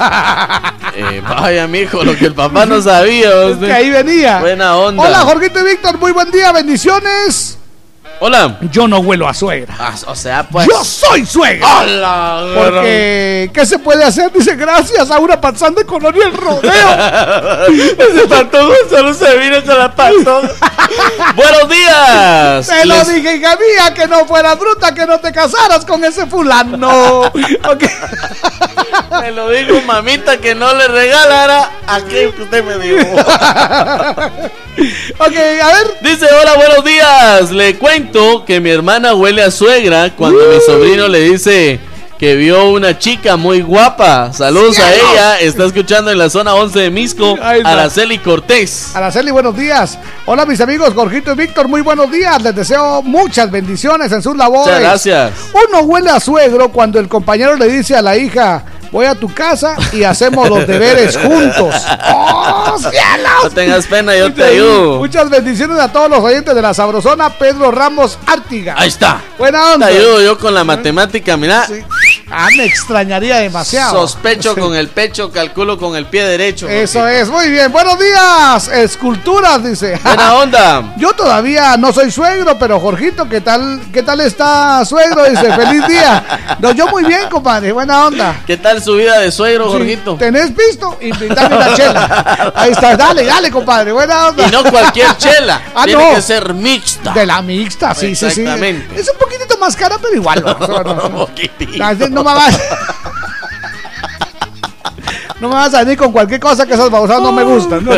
Eh, 0.95 1.21
vaya, 1.21 1.65
mijo, 1.65 2.03
lo 2.03 2.17
que 2.17 2.25
el 2.25 2.33
papá 2.33 2.65
no 2.65 2.81
sabía. 2.81 3.45
usted. 3.45 3.67
que 3.67 3.71
ahí 3.71 3.89
venía. 3.89 4.39
Buena 4.39 4.75
onda. 4.75 5.01
Hola, 5.01 5.19
Jorgito 5.19 5.61
y 5.61 5.63
Víctor, 5.63 5.97
muy 5.97 6.11
buen 6.11 6.29
día, 6.29 6.51
bendiciones. 6.51 7.58
Hola. 8.21 8.57
Yo 8.71 8.87
no 8.87 8.99
huelo 8.99 9.29
a 9.29 9.33
suegra. 9.33 9.75
Ah, 9.79 9.95
o 10.07 10.15
sea, 10.15 10.43
pues. 10.43 10.67
Yo 10.67 10.83
soy 10.83 11.25
suegra. 11.25 11.79
¡Hala! 11.79 12.43
Porque, 12.53 13.49
¿qué 13.53 13.65
se 13.65 13.79
puede 13.79 14.03
hacer? 14.03 14.31
Dice, 14.33 14.57
gracias 14.57 15.09
a 15.09 15.19
una 15.19 15.39
panzán 15.39 15.73
de 15.73 15.85
colonia 15.85 16.25
el 16.25 16.33
rodeo. 16.33 16.69
Ese 17.69 18.27
patojo 18.27 18.73
solo 18.89 19.13
se 19.13 19.37
vino 19.37 19.63
con 19.63 19.79
la 19.79 19.95
patoja. 19.95 20.49
Buenos 21.35 21.69
días. 21.69 22.67
Te 22.67 22.85
lo 22.85 23.05
dije, 23.05 23.37
hija 23.37 23.55
mía, 23.55 23.93
que 23.93 24.07
no 24.07 24.25
fuera 24.25 24.55
bruta, 24.55 24.93
que 24.93 25.05
no 25.05 25.19
te 25.19 25.31
casaras 25.31 25.85
con 25.85 26.03
ese 26.03 26.25
fulano. 26.27 27.31
Ok. 27.69 27.83
Me 29.21 29.31
lo 29.31 29.49
dijo 29.49 29.81
mamita 29.85 30.37
que 30.37 30.55
no 30.55 30.73
le 30.73 30.87
regalara 30.87 31.69
aquello 31.87 32.35
que 32.35 32.43
usted 32.43 32.63
me 32.63 32.77
dijo. 32.77 33.15
ok, 35.19 35.35
a 35.63 35.67
ver. 35.67 35.97
Dice, 36.01 36.27
hola, 36.41 36.55
buenos 36.55 36.83
días. 36.83 37.51
Le 37.51 37.77
cuento 37.77 38.08
que 38.45 38.59
mi 38.59 38.69
hermana 38.69 39.13
huele 39.13 39.43
a 39.43 39.51
suegra 39.51 40.15
cuando 40.15 40.39
mi 40.39 40.59
sobrino 40.65 41.07
le 41.07 41.21
dice 41.21 41.79
que 42.17 42.35
vio 42.35 42.71
una 42.71 42.97
chica 42.97 43.37
muy 43.37 43.61
guapa. 43.61 44.33
Saludos 44.33 44.79
a 44.79 44.93
ella. 44.93 45.39
Está 45.39 45.65
escuchando 45.65 46.11
en 46.11 46.17
la 46.17 46.29
zona 46.29 46.55
11 46.55 46.79
de 46.79 46.89
Misco. 46.89 47.37
Ahí 47.41 47.59
está. 47.59 47.71
Araceli 47.71 48.17
Cortés. 48.17 48.95
Araceli, 48.95 49.31
buenos 49.31 49.55
días. 49.55 49.97
Hola 50.25 50.45
mis 50.45 50.59
amigos 50.59 50.93
Jorgito 50.93 51.31
y 51.31 51.35
Víctor, 51.35 51.67
muy 51.67 51.81
buenos 51.81 52.11
días. 52.11 52.41
Les 52.41 52.55
deseo 52.55 53.01
muchas 53.03 53.49
bendiciones 53.51 54.11
en 54.11 54.21
sus 54.21 54.35
labores. 54.35 54.65
Muchas 54.65 54.81
gracias. 54.81 55.31
Uno 55.53 55.81
huele 55.81 56.09
a 56.09 56.19
suegro 56.19 56.69
cuando 56.69 56.99
el 56.99 57.07
compañero 57.07 57.55
le 57.55 57.67
dice 57.67 57.95
a 57.95 58.01
la 58.01 58.17
hija, 58.17 58.63
voy 58.91 59.05
a 59.05 59.15
tu 59.15 59.33
casa 59.33 59.75
y 59.93 60.03
hacemos 60.03 60.49
los 60.49 60.65
deberes 60.67 61.17
juntos. 61.17 61.75
¡Oh, 62.07 62.77
cielos! 62.79 63.43
No 63.43 63.49
tengas 63.51 63.85
pena, 63.85 64.15
yo 64.15 64.33
te 64.33 64.43
ayudo. 64.43 64.97
Muchas 64.99 65.29
bendiciones 65.29 65.79
a 65.79 65.91
todos 65.91 66.09
los 66.09 66.19
oyentes 66.19 66.53
de 66.55 66.61
la 66.61 66.73
Sabrosona, 66.73 67.29
Pedro 67.31 67.71
Ramos 67.71 68.17
Artiga. 68.25 68.75
Ahí 68.77 68.87
está. 68.89 69.21
Buena 69.37 69.59
Te 69.59 69.73
onda. 69.73 69.87
ayudo 69.87 70.21
yo 70.21 70.37
con 70.37 70.53
la 70.53 70.63
matemática, 70.63 71.37
mira. 71.37 71.65
Ah, 72.31 72.47
me 72.55 72.65
extrañaría 72.65 73.37
demasiado. 73.37 73.91
Sospecho 74.07 74.53
Sí. 74.53 74.59
con 74.61 74.75
el 74.75 74.87
pecho, 74.89 75.31
calculo 75.31 75.77
con 75.79 75.95
el 75.95 76.05
pie 76.05 76.23
derecho. 76.25 76.67
Eso 76.69 77.07
es, 77.07 77.27
muy 77.29 77.49
bien. 77.49 77.71
Buenos 77.71 77.97
días, 77.97 78.67
esculturas, 78.67 79.63
dice. 79.63 79.99
Buena 80.03 80.35
onda. 80.35 80.93
Yo 80.97 81.13
todavía 81.13 81.75
no 81.77 81.91
soy 81.91 82.11
suegro, 82.11 82.57
pero 82.59 82.79
Jorgito, 82.79 83.27
¿qué 83.27 83.41
tal, 83.41 83.81
qué 83.91 84.03
tal 84.03 84.21
está 84.21 84.83
suegro? 84.85 85.23
Dice, 85.29 85.51
feliz 85.53 85.87
día. 85.87 86.57
No, 86.59 86.71
yo 86.71 86.87
muy 86.87 87.03
bien, 87.05 87.29
compadre, 87.29 87.71
buena 87.71 88.05
onda. 88.07 88.41
¿Qué 88.45 88.57
tal 88.57 88.78
su 88.79 88.95
vida 88.95 89.19
de 89.19 89.31
suegro, 89.31 89.65
Sí, 89.67 89.71
Jorgito? 89.73 90.15
¿Tenés 90.15 90.55
visto? 90.55 90.97
Invítame 91.01 91.55
una 91.55 91.73
chela. 91.73 92.53
Ahí 92.55 92.71
está, 92.71 92.95
dale, 92.97 93.25
dale, 93.25 93.51
compadre, 93.51 93.91
buena 93.91 94.27
onda. 94.29 94.47
Y 94.47 94.51
no 94.51 94.63
cualquier 94.63 95.15
chela. 95.17 95.61
Ah, 95.75 95.85
Tiene 95.85 96.09
no. 96.09 96.15
que 96.15 96.21
ser 96.21 96.53
mixta. 96.53 97.13
De 97.13 97.25
la 97.25 97.41
mixta, 97.41 97.93
sí, 97.95 98.15
sí, 98.15 98.29
sí. 98.29 98.41
Exactamente. 98.41 98.99
Es 98.99 99.09
un 99.09 99.17
poquitito 99.17 99.57
más 99.57 99.75
cara, 99.75 99.97
pero 100.01 100.15
igual. 100.15 100.43
No, 100.59 100.83
no, 100.83 101.27
no 102.09 102.23
me 102.23 102.33
vas. 102.33 102.59
No 105.39 105.47
me 105.47 105.55
vas 105.55 105.73
a 105.73 105.79
venir 105.83 105.97
con 105.97 106.11
cualquier 106.11 106.39
cosa 106.41 106.65
que 106.65 106.73
esas 106.73 106.89
babosadas 106.89 107.21
no 107.21 107.31
me 107.31 107.43
gustan. 107.43 107.85
¿no? 107.85 107.91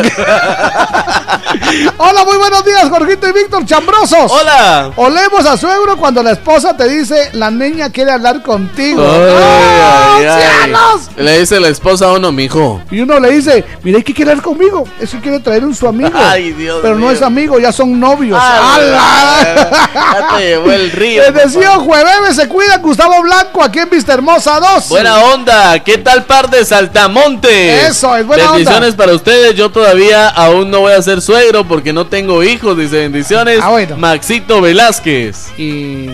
Hola, 1.96 2.24
muy 2.24 2.36
buenos 2.36 2.64
días, 2.64 2.88
Jorgito 2.90 3.28
y 3.28 3.32
Víctor 3.32 3.64
Chambrosos. 3.64 4.30
Hola. 4.30 4.90
Olemos 4.96 5.46
a 5.46 5.56
suegro 5.56 5.96
cuando 5.96 6.22
la 6.22 6.32
esposa 6.32 6.76
te 6.76 6.86
dice, 6.88 7.30
la 7.32 7.50
niña 7.50 7.90
quiere 7.90 8.10
hablar 8.10 8.42
contigo. 8.42 9.02
Ay, 9.02 9.20
¡Oh, 9.20 10.18
ay, 10.18 10.26
ay. 10.26 10.40
cielos! 10.62 11.10
Le 11.16 11.38
dice 11.40 11.60
la 11.60 11.68
esposa 11.68 12.06
a 12.06 12.12
uno, 12.12 12.30
mijo. 12.30 12.82
Y 12.90 13.00
uno 13.00 13.18
le 13.18 13.30
dice, 13.30 13.64
mira, 13.82 14.00
¿y 14.00 14.02
qué 14.02 14.12
quiere 14.12 14.32
hablar 14.32 14.44
conmigo? 14.44 14.84
Eso 15.00 15.16
quiere 15.22 15.40
traer 15.40 15.64
un 15.64 15.74
su 15.74 15.88
amigo. 15.88 16.10
Ay, 16.14 16.52
Dios 16.52 16.80
Pero 16.82 16.96
no 16.96 17.10
es 17.10 17.22
amigo, 17.22 17.58
ya 17.58 17.72
son 17.72 17.98
novios. 17.98 18.38
Ah, 18.40 18.74
¡Ala! 18.74 19.88
Ya 19.94 20.36
te 20.36 20.44
llevó 20.44 20.72
el 20.72 20.90
río. 20.90 21.22
Les 21.22 21.34
decía, 21.34 21.70
jueves 21.76 22.36
se 22.36 22.48
cuida 22.48 22.76
Gustavo 22.78 23.22
Blanco 23.22 23.62
aquí 23.62 23.78
en 23.78 23.88
Vista 23.88 24.12
Hermosa 24.12 24.60
2. 24.60 24.88
Buena 24.90 25.18
onda, 25.20 25.78
¿qué 25.82 25.96
tal 25.98 26.24
par 26.24 26.50
de 26.50 26.64
saltamontes? 26.66 27.88
Eso, 27.88 28.14
es 28.16 28.26
buena 28.26 28.50
Bendiciones 28.52 28.90
onda. 28.90 28.96
para 29.04 29.14
ustedes, 29.14 29.54
yo 29.54 29.70
todavía 29.70 30.28
aún 30.28 30.70
no 30.70 30.80
voy 30.80 30.92
a 30.92 31.00
ser 31.00 31.22
suegro 31.22 31.61
porque 31.64 31.92
no 31.92 32.06
tengo 32.06 32.42
hijos, 32.42 32.76
dice 32.76 32.96
bendiciones. 32.96 33.60
Ah, 33.62 33.70
bueno. 33.70 33.96
Maxito 33.96 34.60
Velázquez. 34.60 35.52
Y 35.58 36.08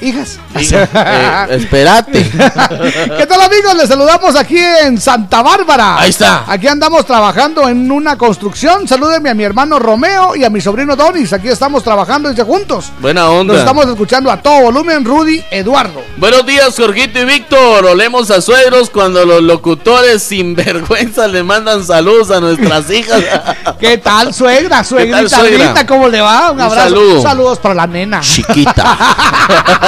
hijas. 0.00 0.38
Hija, 0.58 0.88
eh, 0.94 1.46
espérate. 1.56 2.22
¿Qué 2.30 3.26
tal 3.26 3.40
amigos? 3.40 3.74
Les 3.76 3.88
saludamos 3.88 4.36
aquí 4.36 4.58
en 4.58 5.00
Santa 5.00 5.42
Bárbara. 5.42 5.98
Ahí 6.00 6.10
está. 6.10 6.44
Aquí 6.46 6.66
andamos 6.68 7.04
trabajando 7.06 7.68
en 7.68 7.90
una 7.90 8.16
construcción. 8.16 8.86
Salúdenme 8.88 9.30
a 9.30 9.34
mi 9.34 9.44
hermano 9.44 9.78
Romeo 9.78 10.36
y 10.36 10.44
a 10.44 10.50
mi 10.50 10.60
sobrino 10.60 10.96
Donis. 10.96 11.32
Aquí 11.32 11.48
estamos 11.48 11.82
trabajando 11.82 12.28
desde 12.28 12.42
juntos. 12.42 12.92
Buena 13.00 13.28
onda. 13.30 13.52
Nos 13.54 13.60
estamos 13.60 13.86
escuchando 13.86 14.30
a 14.30 14.36
todo 14.40 14.62
volumen, 14.62 15.04
Rudy 15.04 15.42
Eduardo. 15.50 16.02
Buenos 16.16 16.44
días, 16.46 16.74
Jorgito 16.76 17.20
y 17.20 17.24
Víctor. 17.24 17.86
Olemos 17.86 18.30
a 18.30 18.40
suegros 18.40 18.90
cuando 18.90 19.24
los 19.24 19.42
locutores 19.42 20.22
sin 20.22 20.54
vergüenza 20.54 21.26
le 21.28 21.42
mandan 21.42 21.84
saludos 21.84 22.30
a 22.30 22.40
nuestras 22.40 22.90
hijas. 22.90 23.22
¿Qué 23.78 23.98
tal, 23.98 24.32
suegra? 24.34 24.82
Suegrita, 24.84 25.28
suegra? 25.28 25.64
linda, 25.66 25.86
¿cómo 25.86 26.08
le 26.08 26.20
va? 26.20 26.50
Un 26.50 26.56
Un 26.58 26.60
abrazo. 26.62 26.88
saludo. 26.88 27.22
Saludos 27.22 27.58
para 27.58 27.74
la 27.74 27.86
nena. 27.86 28.20
Chiquita. 28.20 28.96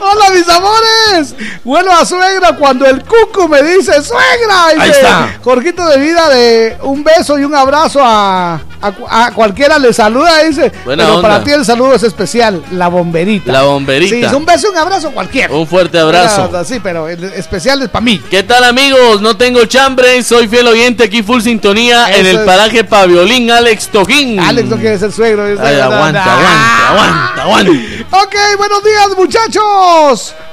Hola, 0.00 0.30
mis 0.34 0.48
amores. 0.48 1.34
Bueno, 1.64 1.90
a 1.92 2.04
suegra 2.04 2.56
cuando 2.56 2.86
el 2.86 3.02
cucu 3.04 3.48
me 3.48 3.62
dice 3.62 3.92
suegra. 4.02 4.68
Dice, 4.74 4.80
Ahí 4.82 4.90
está. 4.90 5.38
Jorgito 5.42 5.86
de 5.88 5.98
vida 5.98 6.28
de 6.28 6.76
un 6.82 7.02
beso 7.04 7.38
y 7.38 7.44
un 7.44 7.54
abrazo 7.54 8.00
a, 8.02 8.54
a, 8.54 9.26
a 9.26 9.32
cualquiera 9.32 9.78
le 9.78 9.92
saluda. 9.92 10.42
Dice, 10.44 10.72
Buena 10.84 11.04
pero 11.04 11.16
onda. 11.16 11.28
para 11.28 11.44
ti 11.44 11.50
el 11.52 11.64
saludo 11.64 11.94
es 11.94 12.02
especial, 12.02 12.62
la 12.72 12.88
bomberita. 12.88 13.50
La 13.52 13.62
bomberita. 13.62 14.14
Sí, 14.16 14.22
es 14.22 14.32
un 14.32 14.44
beso 14.44 14.68
y 14.68 14.70
un 14.70 14.78
abrazo 14.78 15.10
cualquiera. 15.10 15.52
Un 15.52 15.66
fuerte 15.66 15.98
abrazo. 15.98 16.50
Sí, 16.64 16.80
pero 16.82 17.08
el 17.08 17.22
especial 17.24 17.82
es 17.82 17.88
para 17.88 18.04
mí. 18.04 18.22
¿Qué 18.30 18.42
tal 18.42 18.64
amigos? 18.64 19.20
No 19.20 19.36
tengo 19.36 19.64
chambre, 19.66 20.22
soy 20.22 20.48
fiel 20.48 20.66
oyente 20.68 21.04
aquí 21.04 21.22
full 21.22 21.40
sintonía 21.42 22.14
en 22.16 22.26
el 22.26 22.36
es. 22.38 22.42
paraje 22.42 22.84
Paviolín 22.84 23.50
Alex 23.50 23.88
Toquín. 23.88 24.38
Alex 24.40 24.68
no 24.68 24.76
quiere 24.76 24.98
ser 24.98 25.12
suegro. 25.12 25.46
dice, 25.46 25.62
Ay, 25.62 25.80
aguanta, 25.80 26.22
aguanta, 26.24 26.88
aguanta, 26.90 27.42
aguanta. 27.42 27.72
Ok, 28.12 28.34
buenos 28.58 28.84
días, 28.84 29.08
muchachos. 29.16 29.39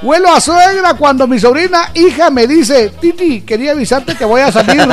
Huelo 0.02 0.32
a 0.32 0.40
suegra 0.40 0.94
cuando 0.94 1.26
mi 1.26 1.38
sobrina 1.38 1.90
hija 1.94 2.30
me 2.30 2.46
dice, 2.46 2.90
Titi, 3.00 3.42
quería 3.42 3.72
avisarte 3.72 4.14
que 4.14 4.24
voy 4.24 4.40
a 4.40 4.52
salir. 4.52 4.78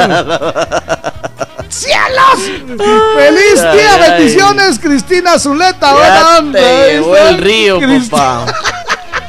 ¡Cielos! 1.69 2.39
¡Feliz 3.15 3.61
Ay, 3.61 3.77
día! 3.77 3.93
ay. 3.95 4.11
Bendiciones, 4.11 4.79
Cristina 4.79 5.37
Zuleta. 5.39 5.93
Buena 5.93 6.37
onda. 6.39 6.85
el 7.29 7.37
río, 7.37 7.79
Crist- 7.79 8.09
papá. 8.09 8.45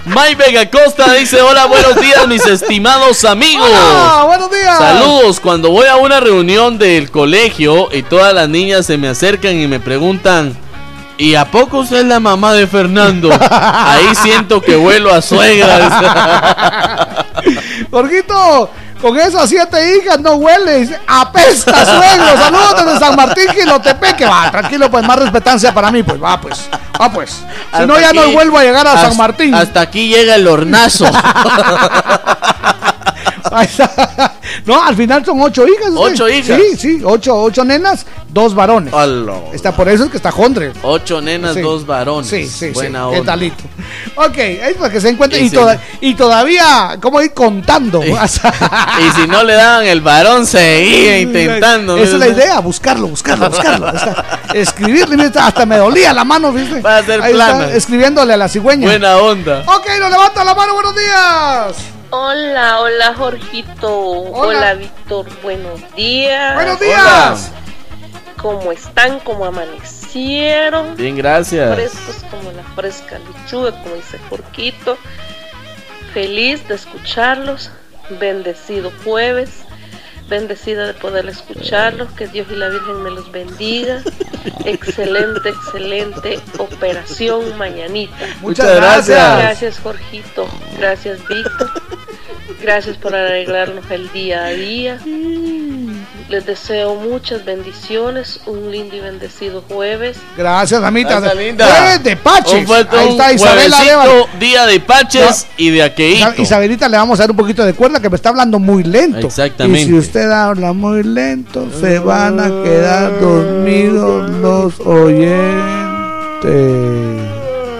Mike 0.04 0.36
Vega 0.36 0.70
Costa 0.70 1.12
dice, 1.14 1.42
hola, 1.42 1.66
buenos 1.66 1.96
días, 2.00 2.28
mis 2.28 2.46
estimados 2.46 3.24
amigos. 3.24 3.68
Hola, 3.68 4.22
buenos 4.26 4.50
días. 4.52 4.78
Saludos, 4.78 5.40
cuando 5.40 5.70
voy 5.70 5.86
a 5.88 5.96
una 5.96 6.20
reunión 6.20 6.78
del 6.78 7.10
colegio 7.10 7.88
y 7.92 8.02
todas 8.04 8.32
las 8.32 8.48
niñas 8.48 8.86
se 8.86 8.98
me 8.98 9.08
acercan 9.08 9.58
y 9.60 9.66
me 9.66 9.80
preguntan, 9.80 10.56
¿y 11.18 11.34
a 11.34 11.50
poco 11.50 11.78
usted 11.78 11.98
es 11.98 12.06
la 12.06 12.20
mamá 12.20 12.52
de 12.52 12.66
Fernando? 12.66 13.30
Ahí 13.50 14.14
siento 14.14 14.60
que 14.60 14.76
vuelo 14.76 15.12
a 15.12 15.22
suegra. 15.22 17.24
Jorgito, 17.90 18.70
con 19.00 19.18
esas 19.18 19.48
siete 19.48 19.96
hijas 19.96 20.20
no 20.20 20.34
hueles, 20.34 20.90
apesta 21.06 21.84
suegro. 21.84 22.36
Saludos 22.38 22.84
desde 22.84 22.98
San 22.98 23.16
Martín, 23.16 23.46
Gilotepeque. 23.54 24.26
Va, 24.26 24.50
tranquilo, 24.50 24.90
pues 24.90 25.06
más 25.06 25.18
respetancia 25.18 25.72
para 25.72 25.90
mí, 25.90 26.02
pues 26.02 26.22
va, 26.22 26.40
pues. 26.40 26.68
Va, 27.00 27.12
pues. 27.12 27.30
Si 27.30 27.44
Hasta 27.72 27.86
no, 27.86 28.00
ya 28.00 28.12
no 28.12 28.30
vuelvo 28.30 28.58
a 28.58 28.62
llegar 28.62 28.86
a 28.86 28.98
San 28.98 29.16
Martín. 29.16 29.54
Hasta 29.54 29.82
aquí 29.82 30.08
llega 30.08 30.34
el 30.34 30.48
hornazo. 30.48 31.06
No, 34.64 34.82
al 34.82 34.96
final 34.96 35.24
son 35.24 35.40
ocho 35.40 35.66
hijas. 35.66 35.88
usted. 35.88 36.00
¿Ocho 36.12 36.28
hijas? 36.28 36.60
Sí, 36.60 36.76
sí, 36.76 37.00
ocho, 37.04 37.36
ocho 37.42 37.64
nenas, 37.64 38.06
dos 38.28 38.54
varones. 38.54 38.92
Está 39.52 39.72
por 39.72 39.88
eso 39.88 40.04
es 40.04 40.10
que 40.10 40.16
está 40.16 40.30
Jondre. 40.30 40.72
Ocho 40.82 41.20
nenas, 41.20 41.54
Sí. 41.54 41.60
dos 41.60 41.84
varones. 41.86 42.28
Sí, 42.28 42.46
sí, 42.46 42.70
Buena 42.70 43.04
sí. 43.06 43.10
¿Qué 43.12 43.20
onda. 43.20 43.32
talito? 43.32 43.64
Ok, 44.16 44.38
es 44.38 44.76
para 44.76 44.90
que 44.92 45.00
se 45.00 45.08
encuentre. 45.10 45.40
Y 45.40 45.44
Y, 45.46 45.50
sí. 45.50 45.56
toda- 45.56 45.80
y 46.00 46.14
todavía, 46.14 46.96
¿cómo 47.00 47.20
ir 47.22 47.32
contando? 47.32 48.02
Y 48.04 48.12
si 49.20 49.26
no 49.28 49.42
le 49.42 49.54
daban 49.54 49.86
el 49.86 50.00
varón, 50.00 50.46
seguía 50.46 51.18
intentando. 51.20 51.96
Esa 51.96 52.14
es 52.14 52.18
la 52.18 52.28
idea, 52.28 52.60
buscarlo, 52.60 53.08
buscarlo, 53.08 53.48
buscarlo. 53.50 53.92
Escribirle, 54.54 55.30
hasta 55.34 55.66
me 55.66 55.76
dolía 55.78 56.12
la 56.12 56.24
mano, 56.24 56.52
¿viste? 56.52 56.80
Va 56.80 56.98
a 56.98 57.02
ser 57.04 57.20
Ahí 57.22 57.32
está, 57.32 57.46
plana. 57.56 57.70
escribiéndole 57.72 58.32
a 58.32 58.36
la 58.36 58.48
cigüeña. 58.48 58.86
Buena 58.88 59.16
onda. 59.18 59.62
Ok, 59.66 59.86
nos 60.00 60.10
levanta 60.10 60.44
la 60.44 60.54
mano, 60.54 60.74
buenos 60.74 60.94
días. 60.96 61.95
Hola, 62.10 62.80
hola 62.80 63.14
Jorgito. 63.14 63.90
Hola, 63.90 64.74
Víctor, 64.74 65.26
buenos 65.42 65.80
días. 65.96 66.54
Buenos 66.54 66.78
días. 66.78 67.50
¿Cómo 68.36 68.70
están? 68.70 69.18
¿Cómo 69.20 69.44
amanecieron? 69.44 70.94
Bien, 70.94 71.16
gracias. 71.16 71.74
Frescos 71.74 72.24
como 72.30 72.52
la 72.52 72.62
fresca 72.74 73.18
lechuga, 73.18 73.72
como 73.82 73.96
dice 73.96 74.20
Jorgito. 74.30 74.96
Feliz 76.14 76.66
de 76.68 76.76
escucharlos. 76.76 77.70
Bendecido 78.20 78.92
jueves. 79.02 79.64
Bendecida 80.28 80.86
de 80.86 80.94
poder 80.94 81.28
escucharlos. 81.28 82.12
Que 82.12 82.28
Dios 82.28 82.46
y 82.52 82.54
la 82.54 82.68
Virgen 82.68 83.02
me 83.02 83.10
los 83.10 83.32
bendiga. 83.32 84.00
excelente, 84.64 85.48
excelente 85.48 86.38
operación 86.58 87.58
mañanita. 87.58 88.14
Muchas 88.42 88.76
gracias. 88.76 89.38
Gracias, 89.38 89.80
Jorgito. 89.80 90.46
Gracias, 90.78 91.18
Víctor. 91.26 91.85
Gracias 92.66 92.96
por 92.96 93.14
arreglarnos 93.14 93.88
el 93.92 94.10
día 94.10 94.46
a 94.46 94.48
día. 94.48 94.98
Les 96.28 96.44
deseo 96.44 96.96
muchas 96.96 97.44
bendiciones, 97.44 98.40
un 98.46 98.72
lindo 98.72 98.96
y 98.96 99.00
bendecido 99.00 99.62
jueves. 99.68 100.16
Gracias, 100.36 101.36
linda. 101.36 101.64
Jueves 101.68 102.02
de 102.02 102.16
Paches. 102.16 102.54
Un 102.54 102.66
fuerte- 102.66 102.96
Ahí 102.96 103.10
está 103.10 103.32
Isabela. 103.32 103.76
Día 104.40 104.66
de 104.66 104.80
Paches 104.80 105.46
y 105.56 105.70
de 105.70 105.84
Aqueíto. 105.84 106.30
Isa- 106.32 106.42
Isabelita 106.42 106.88
le 106.88 106.96
vamos 106.96 107.20
a 107.20 107.22
dar 107.22 107.30
un 107.30 107.36
poquito 107.36 107.64
de 107.64 107.72
cuerda 107.74 108.00
que 108.00 108.10
me 108.10 108.16
está 108.16 108.30
hablando 108.30 108.58
muy 108.58 108.82
lento. 108.82 109.28
Exactamente. 109.28 109.82
Y 109.82 109.84
si 109.84 109.94
usted 109.94 110.28
habla 110.28 110.72
muy 110.72 111.04
lento, 111.04 111.68
se 111.80 112.00
van 112.00 112.40
a 112.40 112.48
quedar 112.64 113.20
dormidos 113.20 114.28
los 114.40 114.80
oyentes. 114.80 115.46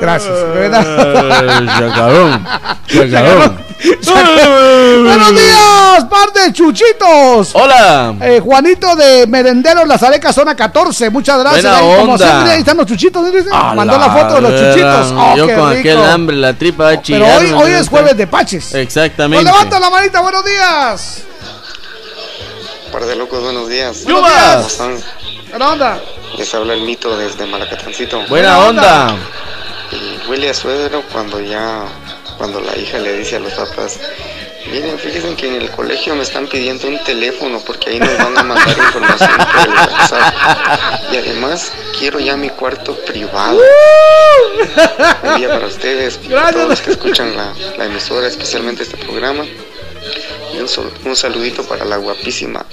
Gracias. 0.01 0.33
Ay, 0.55 1.67
Chacarón. 1.67 2.47
Buenos 4.07 5.31
días, 5.32 6.05
par 6.09 6.32
de 6.32 6.53
chuchitos. 6.53 7.51
Hola. 7.55 8.15
Eh, 8.23 8.40
Juanito 8.43 8.97
de 8.97 9.27
Merenderos, 9.27 9.86
La 9.86 9.98
Zareca, 9.98 10.32
zona 10.32 10.55
14. 10.57 11.11
Muchas 11.11 11.39
gracias. 11.40 11.62
Buena 11.62 11.78
Ahí, 11.78 12.01
Como 12.01 12.12
onda. 12.15 12.27
siempre, 12.27 12.53
ahí 12.53 12.59
están 12.61 12.77
los 12.78 12.86
chuchitos. 12.86 13.27
¿sí? 13.31 13.48
Mandó 13.74 13.98
la 13.98 14.11
foto 14.11 14.35
de 14.36 14.40
los 14.40 14.51
chuchitos. 14.61 15.12
Oh, 15.16 15.36
Yo 15.36 15.47
qué 15.47 15.55
con 15.55 15.70
rico. 15.70 15.81
aquel 15.81 16.05
hambre, 16.05 16.36
la 16.36 16.55
tripa 16.55 16.90
a 16.90 17.01
Pero 17.03 17.27
hoy, 17.27 17.53
hoy 17.53 17.73
es 17.73 17.89
jueves 17.89 18.16
de 18.16 18.27
paches. 18.27 18.74
Exactamente. 18.74 19.44
Pues 19.44 19.55
levanta 19.55 19.78
la 19.78 19.90
manita, 19.90 20.20
buenos 20.20 20.44
días. 20.44 21.23
Par 22.93 23.05
de 23.05 23.16
locos, 23.16 23.43
buenos 23.43 23.69
días. 23.69 24.05
Buenos 24.05 24.23
días. 24.31 24.77
¿Cómo 24.78 24.94
están? 24.94 25.11
Buena 25.51 25.70
onda. 25.70 26.01
Les 26.39 26.55
habla 26.55 26.73
el 26.74 26.81
mito 26.82 27.16
desde 27.16 27.44
Malacatancito. 27.47 28.23
Buena 28.28 28.59
onda. 28.61 29.15
Y 29.93 30.28
huele 30.28 30.51
a 30.51 30.55
suegro 30.55 31.03
cuando 31.12 31.40
ya, 31.40 31.85
cuando 32.37 32.61
la 32.61 32.77
hija 32.77 32.99
le 32.99 33.19
dice 33.19 33.37
a 33.37 33.41
los 33.41 33.53
papás, 33.55 33.99
miren, 34.71 34.99
fíjense 34.99 35.35
que 35.37 35.49
en 35.49 35.63
el 35.63 35.71
colegio 35.71 36.15
me 36.15 36.23
están 36.23 36.47
pidiendo 36.47 36.89
un 36.89 37.03
teléfono 37.05 37.61
porque 37.61 37.91
ahí 37.91 38.01
nos 38.01 38.17
van 38.19 38.37
a 38.39 38.43
mandar 38.43 38.77
información 38.79 39.31
por 39.37 39.69
el 39.69 39.75
WhatsApp. 39.75 40.35
Y 41.13 41.17
además 41.17 41.73
quiero 41.99 42.19
ya 42.21 42.37
mi 42.37 42.51
cuarto 42.51 42.97
privado. 43.05 43.61
Un 45.23 45.37
día 45.37 45.49
para 45.49 45.67
ustedes, 45.67 46.19
para 46.19 46.53
todos 46.53 46.69
los 46.69 46.81
que 46.81 46.91
escuchan 46.93 47.37
la, 47.37 47.53
la 47.77 47.85
emisora, 47.87 48.27
especialmente 48.27 48.83
este 48.83 48.97
programa. 48.97 49.45
Y 50.55 50.59
un, 50.59 50.69
sol- 50.69 50.93
un 51.05 51.15
saludito 51.16 51.62
para 51.65 51.85
la 51.85 51.97
guapísima 51.97 52.65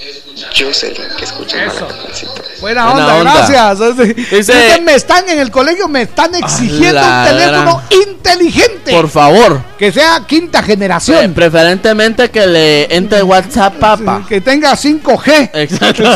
Jocelyn 0.56 0.96
que 1.18 1.24
escucha 1.24 1.60
en 1.62 1.66
Malacatancito. 1.68 2.32
Buena 2.60 2.86
Buena 2.92 3.06
onda, 3.14 3.14
onda. 3.16 3.46
gracias. 3.46 3.96
Dice- 3.96 4.14
Dice, 4.36 4.80
me 4.80 4.94
están 4.94 5.28
en 5.28 5.38
el 5.38 5.50
colegio, 5.50 5.86
me 5.88 6.02
están 6.02 6.34
exigiendo 6.34 7.00
un 7.00 7.24
teléfono 7.24 7.82
inteligente. 7.90 8.92
Por 8.92 9.08
favor. 9.10 9.60
Que 9.78 9.92
sea 9.92 10.22
quinta 10.26 10.62
generación. 10.62 11.34
Preferentemente 11.34 12.30
que 12.30 12.46
le 12.46 12.94
entre 12.96 13.22
WhatsApp, 13.22 13.74
papá. 13.74 14.24
Que 14.28 14.40
tenga 14.40 14.72
5G. 14.76 15.50
Exacto. 15.52 16.04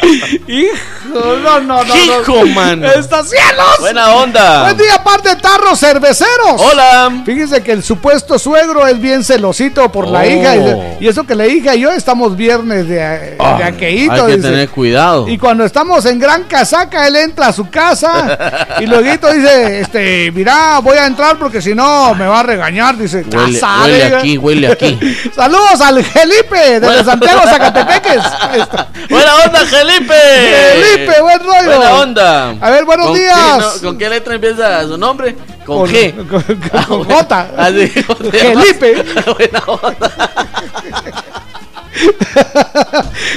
Hijo, 0.48 0.74
no, 1.14 1.36
no, 1.36 1.60
no. 1.60 1.84
no. 1.84 1.96
Hijo, 1.96 2.46
mano. 2.46 2.86
¡Está 2.90 3.22
cielos! 3.24 3.78
Buena 3.80 4.10
onda. 4.14 4.62
Buen 4.62 4.76
día, 4.76 5.02
parte 5.02 5.34
tarros 5.36 5.78
cerveceros. 5.78 6.28
Hola. 6.58 7.22
Fíjense 7.24 7.62
que 7.62 7.72
el 7.72 7.82
supuesto 7.82 8.38
suegro 8.38 8.86
es 8.86 9.00
bien 9.00 9.24
celosito 9.24 9.90
por 9.90 10.06
la 10.08 10.20
Oh. 10.20 10.24
hija. 10.24 10.56
Y, 11.00 11.08
eso 11.08 11.24
que 11.24 11.34
la 11.34 11.46
hija 11.46 11.74
y 11.74 11.80
yo 11.80 11.90
estamos 11.90 12.36
viernes 12.36 12.86
de, 12.88 12.94
de 12.96 13.36
Ah, 13.38 13.58
aqueíto. 13.64 14.12
Hay 14.12 14.20
que 14.26 14.36
dice. 14.36 14.48
tener 14.48 14.68
cuidado. 14.68 15.28
Y 15.28 15.38
cuando 15.38 15.64
estamos 15.64 16.04
en 16.06 16.18
gran 16.18 16.44
casaca, 16.44 17.06
él 17.06 17.16
entra 17.16 17.48
a 17.48 17.52
su 17.52 17.68
casa 17.68 18.38
y 18.80 18.86
luego 18.86 19.02
dice, 19.04 19.80
este, 19.80 20.30
mira, 20.32 20.78
voy 20.80 20.96
a 20.98 21.06
entrar 21.06 21.38
porque 21.38 21.60
si 21.62 21.74
no 21.74 22.14
me 22.14 22.26
va 22.26 22.40
a 22.40 22.42
regañar. 22.42 22.96
Dice, 22.96 23.24
"Ya 23.28 23.38
Huele, 23.38 23.58
sabe". 23.58 23.92
huele 23.92 24.16
aquí, 24.16 24.38
huele 24.38 24.68
aquí. 24.72 24.98
Saludos 25.34 25.80
al 25.80 26.02
Felipe 26.04 26.80
desde 26.80 27.04
Santiago, 27.04 27.42
Zacatepeques. 27.44 28.22
Buena 29.10 29.34
onda, 29.46 29.60
Felipe. 29.60 30.14
Felipe, 30.14 30.99
buen 31.22 31.38
rollo. 31.40 31.64
Buena 31.76 31.94
onda. 32.00 32.50
A 32.60 32.70
ver, 32.70 32.84
buenos 32.84 33.06
¿Con 33.06 33.14
qué, 33.16 33.22
días. 33.22 33.58
no- 33.58 33.88
¿Con 33.88 33.98
qué 33.98 34.08
letra 34.08 34.34
empieza 34.34 34.82
su 34.84 34.96
nombre? 34.98 35.36
Con, 35.66 35.78
Con- 35.78 35.88
G. 35.90 36.14
con- 36.28 36.42
con 36.88 37.04
J. 37.04 37.48
Así, 37.56 37.86
Felipe. 38.30 39.04
Buena 39.36 39.62
onda. 39.66 40.30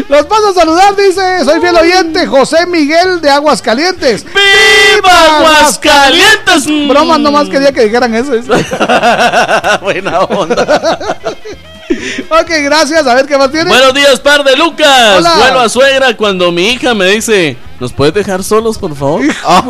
Los 0.10 0.26
paso 0.26 0.50
a 0.50 0.54
saludar, 0.54 0.96
dice, 0.96 1.44
soy 1.44 1.60
fiel 1.60 1.76
oyente, 1.76 2.26
José 2.28 2.66
Miguel 2.66 3.20
de 3.22 3.30
Aguascalientes. 3.30 4.26
¡Viva 4.26 5.38
Aguascalientes! 5.40 6.88
Bromas 6.88 7.20
nomás 7.20 7.50
quería 7.50 7.72
que 7.72 7.86
dijeran 7.86 8.14
eso. 8.16 8.32
Buena 9.82 10.20
onda. 10.22 11.18
ok, 12.30 12.50
gracias, 12.64 13.06
a 13.06 13.16
ver 13.16 13.26
qué 13.26 13.38
más 13.38 13.52
tiene. 13.52 13.70
Buenos 13.70 13.94
días, 13.94 14.20
par 14.20 14.44
de 14.44 14.56
Lucas. 14.56 15.18
Hola. 15.18 15.36
Vuelvo 15.38 15.60
a 15.60 15.70
suegra 15.70 16.16
cuando 16.16 16.52
mi 16.52 16.70
hija 16.70 16.94
me 16.94 17.06
dice, 17.08 17.58
¿nos 17.80 17.94
puedes 17.94 18.14
dejar 18.14 18.44
solos, 18.44 18.78
por 18.78 18.96
favor? 18.96 19.24
Ah. 19.46 19.64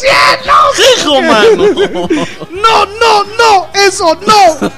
¡Cielos! 0.00 0.98
¡Hijo, 0.98 1.22
mano! 1.22 2.08
No, 2.50 2.86
no, 2.86 3.24
no, 3.38 3.68
eso 3.86 4.18
no. 4.26 4.70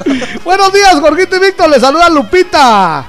Buenos 0.44 0.72
días, 0.72 0.94
Jorgito 1.00 1.36
y 1.36 1.40
Víctor, 1.40 1.70
les 1.70 1.80
saluda 1.80 2.08
Lupita. 2.08 3.06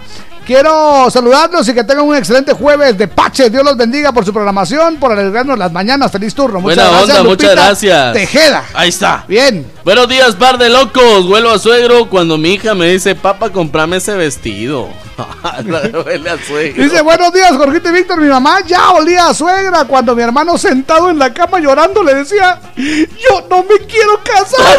Quiero 0.48 1.12
saludarlos 1.12 1.68
y 1.68 1.74
que 1.74 1.84
tengan 1.84 2.06
un 2.06 2.16
excelente 2.16 2.54
jueves 2.54 2.98
de 2.98 3.10
Pache. 3.10 3.50
Dios 3.50 3.66
los 3.66 3.76
bendiga 3.76 4.14
por 4.14 4.24
su 4.24 4.32
programación, 4.32 4.96
por 4.96 5.12
alegrarnos 5.12 5.60
las 5.60 5.74
mañanas. 5.74 6.10
Feliz 6.10 6.34
turno. 6.34 6.62
Muchas 6.62 6.78
Buena 6.78 6.90
gracias, 6.90 7.18
onda, 7.18 7.30
Lupita 7.30 7.48
muchas 7.50 7.66
gracias. 7.66 8.14
Tejeda. 8.14 8.64
Ahí 8.74 8.88
está. 8.88 9.26
Bien. 9.28 9.70
Buenos 9.84 10.08
días, 10.08 10.36
par 10.36 10.58
de 10.58 10.70
locos. 10.70 11.28
Vuelvo 11.28 11.50
a 11.50 11.60
suegro 11.60 12.10
cuando 12.10 12.38
mi 12.38 12.54
hija 12.54 12.76
me 12.76 12.88
dice, 12.88 13.14
papá, 13.14 13.50
comprame 13.50 13.98
ese 13.98 14.16
vestido. 14.16 14.88
Huele 16.06 16.30
a 16.30 16.38
suegro. 16.38 16.84
Dice, 16.84 17.02
buenos 17.02 17.34
días, 17.34 17.52
Jorgito 17.52 17.90
y 17.90 17.92
Víctor. 17.92 18.22
Mi 18.22 18.30
mamá 18.30 18.60
ya 18.66 18.92
olía 18.92 19.28
a 19.28 19.34
suegra 19.34 19.84
cuando 19.84 20.16
mi 20.16 20.22
hermano 20.22 20.58
sentado 20.58 21.10
en 21.10 21.20
la 21.20 21.34
cama 21.34 21.60
llorando 21.60 22.04
le 22.04 22.16
decía, 22.16 22.60
yo 22.76 23.46
no 23.50 23.64
me 23.64 23.86
quiero 23.86 24.22
casar. 24.24 24.78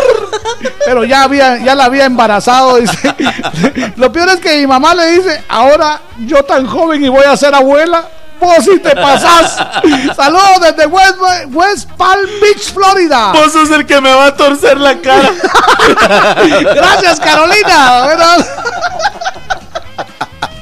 Pero 0.86 1.04
ya 1.04 1.24
había, 1.24 1.58
ya 1.58 1.74
la 1.74 1.84
había 1.84 2.06
embarazado. 2.06 2.76
Dice. 2.76 3.14
Lo 3.96 4.12
peor 4.12 4.28
es 4.30 4.36
que 4.36 4.58
mi 4.58 4.66
mamá 4.66 4.94
le 4.94 5.10
dice, 5.12 5.42
ahora 5.59 6.01
yo 6.26 6.43
tan 6.44 6.66
joven 6.66 7.05
y 7.05 7.09
voy 7.09 7.24
a 7.24 7.36
ser 7.36 7.55
abuela. 7.55 8.09
Vos 8.40 8.64
si 8.64 8.78
te 8.78 8.94
pasás. 8.94 9.56
Saludos 10.16 10.60
desde 10.62 10.86
West, 10.86 11.16
West 11.51 11.90
Palm 11.97 12.28
Beach, 12.40 12.72
Florida. 12.72 13.32
Vos 13.32 13.52
sos 13.52 13.70
el 13.70 13.85
que 13.85 14.01
me 14.01 14.14
va 14.14 14.26
a 14.26 14.36
torcer 14.36 14.78
la 14.78 14.97
cara. 15.01 15.30
Gracias, 16.74 17.18
Carolina. 17.18 18.05
Bueno. 18.05 18.24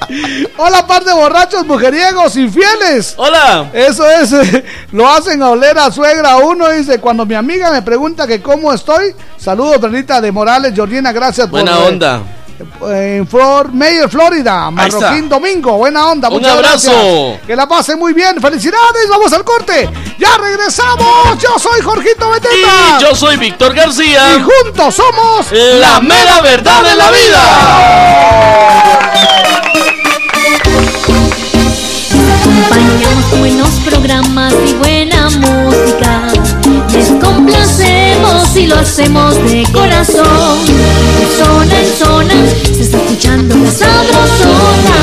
Hola, 0.56 0.86
par 0.86 1.04
de 1.04 1.12
borrachos 1.12 1.66
mujeriegos 1.66 2.36
infieles. 2.36 3.14
Hola. 3.16 3.68
Eso 3.72 4.08
es, 4.08 4.32
eh, 4.32 4.64
lo 4.92 5.06
hacen 5.08 5.42
a 5.42 5.50
oler 5.50 5.78
a 5.78 5.90
suegra 5.90 6.36
uno. 6.36 6.68
Dice, 6.70 6.98
cuando 7.00 7.26
mi 7.26 7.34
amiga 7.34 7.70
me 7.70 7.82
pregunta 7.82 8.26
que 8.26 8.40
cómo 8.40 8.72
estoy, 8.72 9.14
saludos, 9.36 9.80
Bernita 9.80 10.20
de 10.20 10.32
Morales, 10.32 10.72
Georgina, 10.74 11.12
gracias 11.12 11.50
Buena 11.50 11.72
por... 11.72 11.82
eh, 11.82 11.88
onda. 11.88 12.22
En 12.58 13.26
Fort 13.26 13.70
Mayer, 13.72 14.08
Florida. 14.08 14.70
Marroquín 14.70 15.28
Domingo, 15.28 15.76
buena 15.76 16.08
onda, 16.08 16.28
Un 16.28 16.44
abrazo. 16.44 16.90
gracias. 16.90 17.46
Que 17.46 17.54
la 17.54 17.68
pasen 17.68 17.98
muy 17.98 18.12
bien, 18.14 18.40
felicidades, 18.40 19.08
vamos 19.10 19.32
al 19.32 19.44
corte. 19.44 19.90
Ya 20.18 20.36
regresamos, 20.38 21.38
yo 21.38 21.58
soy 21.58 21.80
Jorgito 21.82 22.30
Beteta. 22.30 22.54
Y 22.98 23.02
yo 23.02 23.14
soy 23.14 23.36
Víctor 23.36 23.74
García. 23.74 24.36
Y 24.36 24.42
juntos 24.42 24.94
somos 24.94 25.46
La 25.52 26.00
mera 26.00 26.40
verdad 26.40 26.82
de 26.82 26.94
la 26.96 27.10
vida. 27.10 28.56
Acompañamos 32.40 33.38
buenos 33.38 33.70
programas 33.84 34.54
y 34.66 34.74
buena 34.74 35.28
música. 35.30 36.32
Les 36.92 37.08
complacemos 37.22 38.56
y 38.56 38.66
lo 38.66 38.76
hacemos 38.76 39.34
de 39.50 39.64
corazón. 39.72 40.58
Zona 41.36 41.80
en 41.80 41.92
zona 41.96 42.34
se 42.64 42.82
está 42.82 42.96
escuchando 42.98 43.56
la 43.56 43.70
sabrosona. 43.70 44.96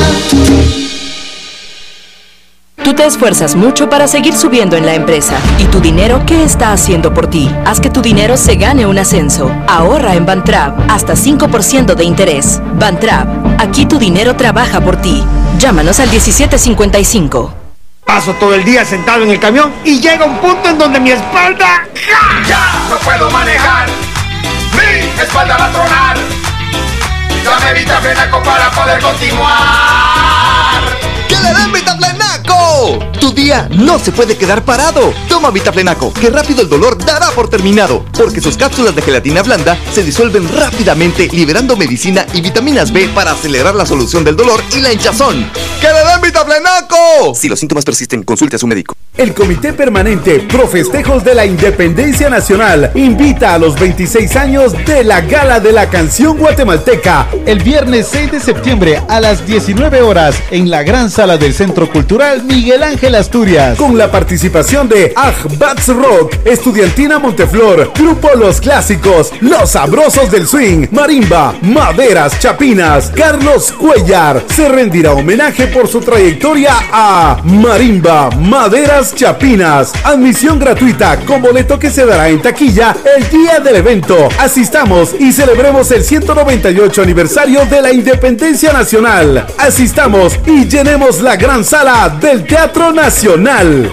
Tú 2.84 2.92
te 2.92 3.06
esfuerzas 3.06 3.56
mucho 3.56 3.88
para 3.88 4.06
seguir 4.06 4.34
subiendo 4.34 4.76
en 4.76 4.84
la 4.84 4.94
empresa. 4.94 5.38
¿Y 5.58 5.64
tu 5.64 5.80
dinero 5.80 6.22
qué 6.26 6.44
está 6.44 6.72
haciendo 6.72 7.14
por 7.14 7.28
ti? 7.28 7.50
Haz 7.64 7.80
que 7.80 7.88
tu 7.88 8.02
dinero 8.02 8.36
se 8.36 8.56
gane 8.56 8.84
un 8.86 8.98
ascenso. 8.98 9.50
Ahorra 9.66 10.16
en 10.16 10.26
Bantrap 10.26 10.78
hasta 10.90 11.14
5% 11.14 11.94
de 11.94 12.04
interés. 12.04 12.60
Bantrap, 12.78 13.26
aquí 13.58 13.86
tu 13.86 13.98
dinero 13.98 14.36
trabaja 14.36 14.82
por 14.82 14.96
ti. 14.96 15.24
Llámanos 15.58 15.98
al 15.98 16.10
1755. 16.10 17.63
Paso 18.04 18.34
todo 18.34 18.54
el 18.54 18.64
día 18.64 18.84
sentado 18.84 19.22
en 19.24 19.30
el 19.30 19.40
camión 19.40 19.72
y 19.84 20.00
llega 20.00 20.24
un 20.24 20.38
punto 20.38 20.68
en 20.68 20.78
donde 20.78 21.00
mi 21.00 21.10
espalda... 21.10 21.86
Ya 22.46 22.72
no 22.90 22.96
puedo 22.98 23.30
manejar, 23.30 23.88
mi 24.72 25.22
espalda 25.22 25.56
va 25.56 25.66
a 25.66 25.72
tronar. 25.72 26.16
Dame 27.44 27.80
Vitaflenaco 27.80 28.42
para 28.42 28.70
poder 28.70 29.00
continuar. 29.00 30.82
¡Que 31.28 31.36
le 31.36 31.54
den 31.54 31.72
Vitaflenaco! 31.72 32.23
Tu 33.20 33.32
día 33.32 33.68
no 33.70 33.98
se 33.98 34.12
puede 34.12 34.36
quedar 34.36 34.64
parado. 34.64 35.12
Toma 35.28 35.50
Vitaflenaco, 35.50 36.12
que 36.12 36.30
rápido 36.30 36.62
el 36.62 36.68
dolor 36.68 36.98
dará 37.04 37.30
por 37.30 37.48
terminado, 37.48 38.04
porque 38.12 38.40
sus 38.40 38.56
cápsulas 38.56 38.94
de 38.94 39.02
gelatina 39.02 39.42
blanda 39.42 39.78
se 39.92 40.02
disuelven 40.02 40.48
rápidamente, 40.56 41.28
liberando 41.28 41.76
medicina 41.76 42.26
y 42.32 42.40
vitaminas 42.40 42.92
B 42.92 43.08
para 43.14 43.32
acelerar 43.32 43.74
la 43.74 43.86
solución 43.86 44.24
del 44.24 44.36
dolor 44.36 44.62
y 44.76 44.80
la 44.80 44.92
hinchazón. 44.92 45.50
¡Que 45.80 45.86
le 45.86 46.10
den 46.10 46.20
Vitaflenaco! 46.22 47.34
Si 47.34 47.48
los 47.48 47.60
síntomas 47.60 47.84
persisten, 47.84 48.22
consulte 48.22 48.56
a 48.56 48.58
su 48.58 48.66
médico. 48.66 48.94
El 49.16 49.32
Comité 49.32 49.72
Permanente 49.72 50.40
Pro 50.40 50.66
Festejos 50.66 51.22
de 51.22 51.36
la 51.36 51.46
Independencia 51.46 52.28
Nacional 52.28 52.90
invita 52.96 53.54
a 53.54 53.58
los 53.58 53.78
26 53.78 54.34
años 54.34 54.72
de 54.84 55.04
la 55.04 55.20
Gala 55.20 55.60
de 55.60 55.70
la 55.70 55.88
Canción 55.88 56.36
Guatemalteca 56.36 57.28
el 57.46 57.62
viernes 57.62 58.08
6 58.10 58.32
de 58.32 58.40
septiembre 58.40 59.00
a 59.08 59.20
las 59.20 59.46
19 59.46 60.02
horas 60.02 60.34
en 60.50 60.68
la 60.68 60.82
gran 60.82 61.10
sala 61.10 61.36
del 61.36 61.54
Centro 61.54 61.88
Cultural 61.88 62.42
Miguel 62.42 62.82
Ángel 62.82 63.14
Asturias 63.14 63.78
con 63.78 63.96
la 63.96 64.10
participación 64.10 64.88
de 64.88 65.14
Bats 65.58 65.88
Rock, 65.88 66.34
Estudiantina 66.44 67.20
Monteflor, 67.20 67.92
Grupo 67.96 68.30
Los 68.36 68.60
Clásicos, 68.60 69.32
Los 69.40 69.70
Sabrosos 69.70 70.28
del 70.28 70.48
Swing, 70.48 70.88
Marimba, 70.90 71.54
Maderas 71.62 72.40
Chapinas, 72.40 73.12
Carlos 73.14 73.70
Cuellar. 73.70 74.42
Se 74.52 74.68
rendirá 74.68 75.12
homenaje 75.12 75.68
por 75.68 75.86
su 75.86 76.00
trayectoria 76.00 76.72
a 76.90 77.40
Marimba, 77.44 78.30
Maderas 78.30 79.03
Chapinas. 79.12 79.92
Admisión 80.04 80.58
gratuita 80.58 81.18
con 81.26 81.42
boleto 81.42 81.78
que 81.78 81.90
se 81.90 82.06
dará 82.06 82.28
en 82.28 82.40
taquilla 82.40 82.94
el 83.16 83.28
día 83.28 83.58
del 83.58 83.76
evento. 83.76 84.28
Asistamos 84.38 85.14
y 85.18 85.32
celebremos 85.32 85.90
el 85.90 86.04
198 86.04 87.02
aniversario 87.02 87.66
de 87.66 87.82
la 87.82 87.92
Independencia 87.92 88.72
Nacional. 88.72 89.46
Asistamos 89.58 90.38
y 90.46 90.66
llenemos 90.66 91.20
la 91.20 91.36
gran 91.36 91.64
sala 91.64 92.08
del 92.20 92.46
Teatro 92.46 92.92
Nacional. 92.92 93.90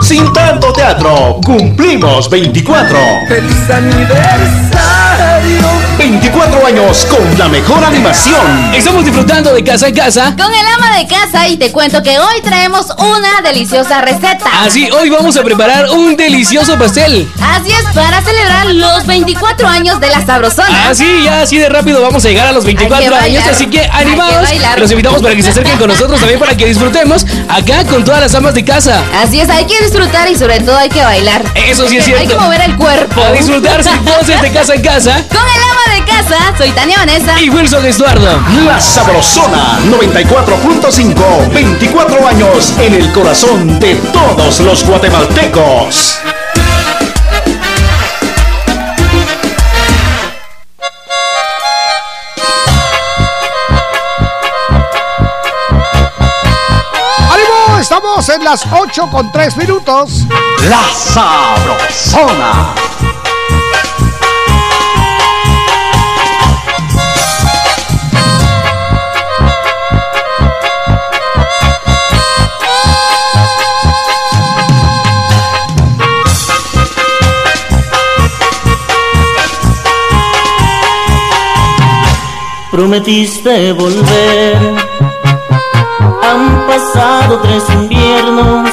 Sin 0.00 0.32
tanto 0.32 0.72
teatro, 0.72 1.40
cumplimos 1.44 2.30
24. 2.30 2.96
¡Feliz 3.28 3.70
aniversario! 3.70 4.93
24 6.04 6.66
años 6.66 7.06
con 7.06 7.38
la 7.38 7.48
mejor 7.48 7.82
animación. 7.82 8.74
Estamos 8.74 9.06
disfrutando 9.06 9.54
de 9.54 9.64
casa 9.64 9.88
en 9.88 9.94
casa. 9.94 10.36
Con 10.36 10.52
el 10.52 10.66
ama 10.76 10.98
de 10.98 11.06
casa 11.06 11.48
y 11.48 11.56
te 11.56 11.72
cuento 11.72 12.02
que 12.02 12.18
hoy 12.18 12.42
traemos 12.42 12.88
una 12.98 13.40
deliciosa 13.42 14.02
receta. 14.02 14.44
Así, 14.60 14.90
hoy 14.90 15.08
vamos 15.08 15.34
a 15.38 15.42
preparar 15.42 15.88
un 15.88 16.14
delicioso 16.14 16.76
pastel. 16.76 17.26
Así 17.40 17.70
es, 17.70 17.94
para 17.94 18.20
celebrar 18.20 18.66
los 18.74 19.06
24 19.06 19.66
años 19.66 19.98
de 19.98 20.10
la 20.10 20.26
sabrosona. 20.26 20.90
Así, 20.90 21.22
ya 21.24 21.40
así 21.40 21.56
de 21.56 21.70
rápido 21.70 22.02
vamos 22.02 22.22
a 22.22 22.28
llegar 22.28 22.48
a 22.48 22.52
los 22.52 22.66
24 22.66 23.16
años. 23.16 23.42
Así 23.50 23.66
que 23.66 23.88
animados, 23.90 24.46
los 24.76 24.90
invitamos 24.90 25.22
para 25.22 25.34
que 25.34 25.42
se 25.42 25.50
acerquen 25.50 25.78
con 25.78 25.88
nosotros 25.88 26.20
también 26.20 26.38
para 26.38 26.54
que 26.54 26.66
disfrutemos 26.66 27.24
acá 27.48 27.82
con 27.86 28.04
todas 28.04 28.20
las 28.20 28.34
amas 28.34 28.52
de 28.52 28.62
casa. 28.62 29.02
Así 29.22 29.40
es, 29.40 29.48
hay 29.48 29.64
que 29.64 29.82
disfrutar 29.82 30.30
y 30.30 30.36
sobre 30.36 30.60
todo 30.60 30.76
hay 30.76 30.90
que 30.90 31.02
bailar. 31.02 31.42
Eso 31.54 31.88
sí 31.88 31.96
es 31.96 32.04
cierto. 32.04 32.20
Hay 32.20 32.28
que 32.28 32.36
mover 32.36 32.60
el 32.60 32.76
cuerpo. 32.76 33.22
A 33.22 33.32
disfrutar 33.32 33.82
sin 33.82 34.04
voces 34.04 34.42
de 34.42 34.52
casa 34.52 34.74
en 34.74 34.82
casa. 34.82 35.22
Con 35.30 35.38
el 35.38 35.62
ama 35.62 35.93
de 35.93 35.93
casa, 36.02 36.54
soy 36.56 36.70
Tania 36.72 36.98
Vanessa. 36.98 37.40
Y 37.40 37.48
Wilson 37.50 37.84
Estuardo. 37.86 38.40
La 38.64 38.80
Sabrosona 38.80 39.78
94.5. 39.90 41.52
24 41.52 42.28
años 42.28 42.74
en 42.78 42.94
el 42.94 43.12
corazón 43.12 43.78
de 43.78 43.94
todos 44.12 44.60
los 44.60 44.84
guatemaltecos. 44.84 46.18
¡Ánimo! 57.30 57.78
Estamos 57.80 58.28
en 58.28 58.44
las 58.44 58.66
8 58.70 59.08
con 59.10 59.30
3 59.30 59.56
minutos. 59.56 60.22
La 60.68 60.82
Sabrosona. 60.94 62.74
Prometiste 82.74 83.72
volver. 83.72 84.56
Han 86.24 86.66
pasado 86.66 87.38
tres 87.38 87.62
inviernos 87.72 88.68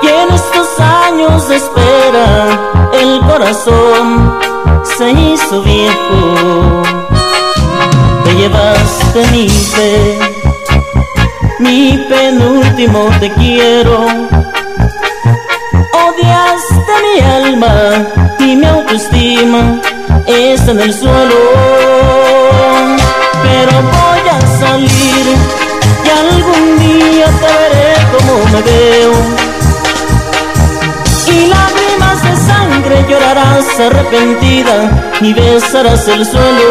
y 0.00 0.06
en 0.06 0.32
estos 0.32 0.78
años 0.78 1.48
de 1.48 1.56
espera 1.56 2.46
el 2.92 3.20
corazón 3.22 4.38
se 4.84 5.10
hizo 5.10 5.62
viejo. 5.62 6.82
Te 8.24 8.34
llevaste 8.36 9.26
mi 9.32 9.48
fe, 9.48 10.18
mi 11.58 12.06
penúltimo 12.08 13.10
te 13.18 13.32
quiero. 13.32 14.06
Odiaste 16.06 16.92
mi 17.02 17.20
alma 17.20 18.06
y 18.38 18.54
mi 18.54 18.64
autoestima 18.64 19.80
está 20.28 20.70
en 20.70 20.80
el 20.82 20.94
suelo. 20.94 21.99
Pero 23.50 23.72
voy 23.82 24.24
a 24.36 24.40
salir 24.60 25.26
y 26.04 26.08
algún 26.24 26.78
día 26.78 27.26
te 27.40 27.50
veré 27.60 27.94
como 28.12 28.32
me 28.52 28.62
veo. 28.62 29.12
Y 31.26 31.46
lágrimas 31.46 32.22
de 32.22 32.36
sangre 32.36 33.06
llorarás 33.08 33.80
arrepentida 33.80 34.76
y 35.20 35.32
besarás 35.32 36.06
el 36.08 36.24
suelo. 36.24 36.70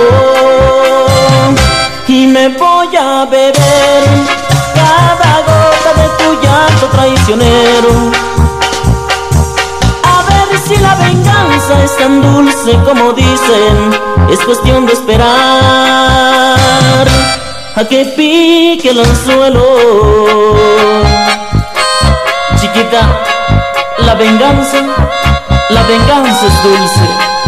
Y 2.08 2.28
me 2.28 2.48
voy 2.50 2.96
a 2.96 3.26
beber 3.26 4.04
cada 4.80 5.34
gota 5.50 5.92
de 6.02 6.08
tu 6.20 6.42
llanto 6.42 6.88
traicionero. 6.96 8.29
La 10.82 10.96
venganza 10.96 11.84
es 11.84 11.98
tan 11.98 12.22
dulce 12.22 12.78
como 12.86 13.14
dicen, 13.14 13.92
es 14.30 14.40
cuestión 14.42 14.86
de 14.86 14.94
esperar 14.94 15.28
a 17.76 17.86
que 17.90 18.06
pique 18.16 18.90
el 18.90 19.00
anzuelo. 19.00 19.66
Chiquita, 22.60 23.02
la 24.00 24.16
venganza, 24.16 24.78
la 25.70 25.84
venganza 25.84 26.48
es 26.48 26.64
dulce. 26.64 27.39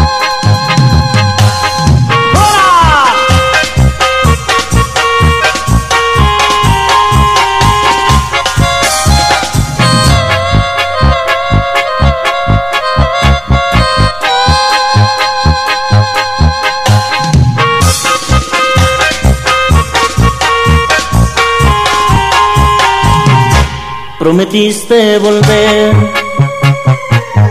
Prometiste 24.22 25.18
volver. 25.18 25.92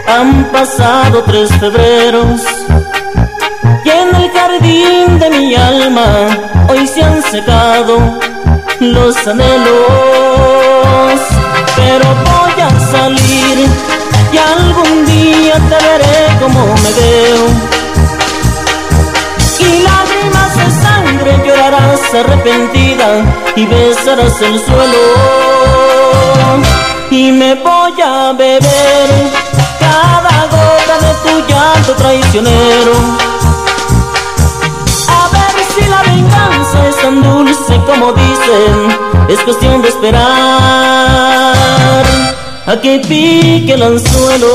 Han 0.08 0.50
pasado 0.54 1.22
tres 1.24 1.50
febreros 1.60 2.44
y 3.84 3.90
en 3.90 4.16
el 4.16 4.32
jardín 4.32 5.20
de 5.20 5.30
mi 5.32 5.54
alma 5.54 6.30
hoy 6.70 6.88
se 6.88 7.04
han 7.04 7.22
secado 7.24 8.18
los 8.80 9.18
anhelos. 9.28 9.60
Pero 11.76 12.06
voy 12.30 12.62
a 12.62 12.70
salir 12.90 13.68
y 14.32 14.38
algún 14.38 15.06
día 15.08 15.56
te 15.56 15.78
veré 15.88 16.40
como 16.40 16.68
me 16.68 16.92
veo. 17.02 17.48
Y 19.60 19.84
lágrimas 19.84 20.56
de 20.56 20.72
sangre 20.82 21.32
llorarás 21.46 22.14
arrepentida 22.14 23.26
y 23.58 23.66
besarás 23.66 24.42
el 24.42 24.58
suelo 24.58 25.81
y 27.10 27.32
me 27.32 27.56
voy 27.56 27.94
a 28.02 28.34
beber 28.34 29.32
cada 29.80 30.48
gota 30.48 31.00
de 31.06 31.14
tu 31.24 31.34
llanto 31.48 31.94
traicionero. 31.94 32.94
A 35.08 35.28
ver 35.34 35.56
si 35.74 35.84
la 35.90 36.02
venganza 36.04 36.88
es 36.88 36.96
tan 37.02 37.22
dulce 37.22 37.82
como 37.86 38.14
dicen, 38.14 38.76
es 39.28 39.40
cuestión 39.42 39.82
de 39.82 39.90
esperar 39.90 40.22
a 42.66 42.82
que 42.82 43.00
pique 43.00 43.74
el 43.74 43.84
anzuelo. 43.84 44.54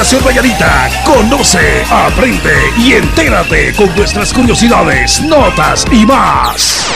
En 0.00 0.06
Operación 0.06 0.24
Valladita, 0.24 0.90
conoce, 1.04 1.84
aprende 1.90 2.54
y 2.78 2.94
entérate 2.94 3.74
con 3.74 3.94
nuestras 3.94 4.32
curiosidades, 4.32 5.20
notas 5.20 5.84
y 5.92 6.06
más. 6.06 6.86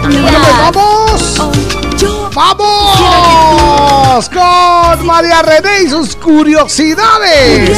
Bueno, 0.00 0.38
pues 0.42 0.58
vamos. 0.58 1.38
¡Vamos! 2.34 4.30
Con 4.30 5.06
María 5.06 5.42
René 5.42 5.82
y 5.84 5.90
sus 5.90 6.16
curiosidades. 6.16 7.76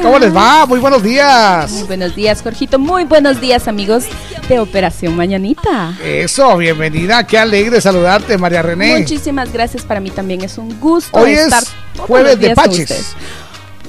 ¿Cómo 0.00 0.16
les 0.20 0.32
va? 0.32 0.64
Muy 0.64 0.78
buenos 0.78 1.02
días. 1.02 1.72
Muy 1.72 1.82
buenos 1.82 2.14
días, 2.14 2.40
Jorgito. 2.40 2.78
Muy 2.78 3.02
buenos 3.02 3.40
días, 3.40 3.66
amigos 3.66 4.04
de 4.52 4.60
Operación 4.60 5.16
Mañanita. 5.16 5.96
Eso, 6.04 6.58
bienvenida. 6.58 7.26
Qué 7.26 7.38
alegre 7.38 7.80
saludarte, 7.80 8.36
María 8.36 8.60
René. 8.60 8.98
Muchísimas 8.98 9.50
gracias. 9.50 9.82
Para 9.82 9.98
mí 9.98 10.10
también 10.10 10.42
es 10.42 10.58
un 10.58 10.78
gusto 10.78 11.18
Hoy 11.18 11.32
es 11.32 11.40
estar 11.44 11.64
todos 11.94 12.06
jueves 12.06 12.32
los 12.32 12.40
de 12.40 12.46
días 12.48 12.56
paches. 12.56 13.16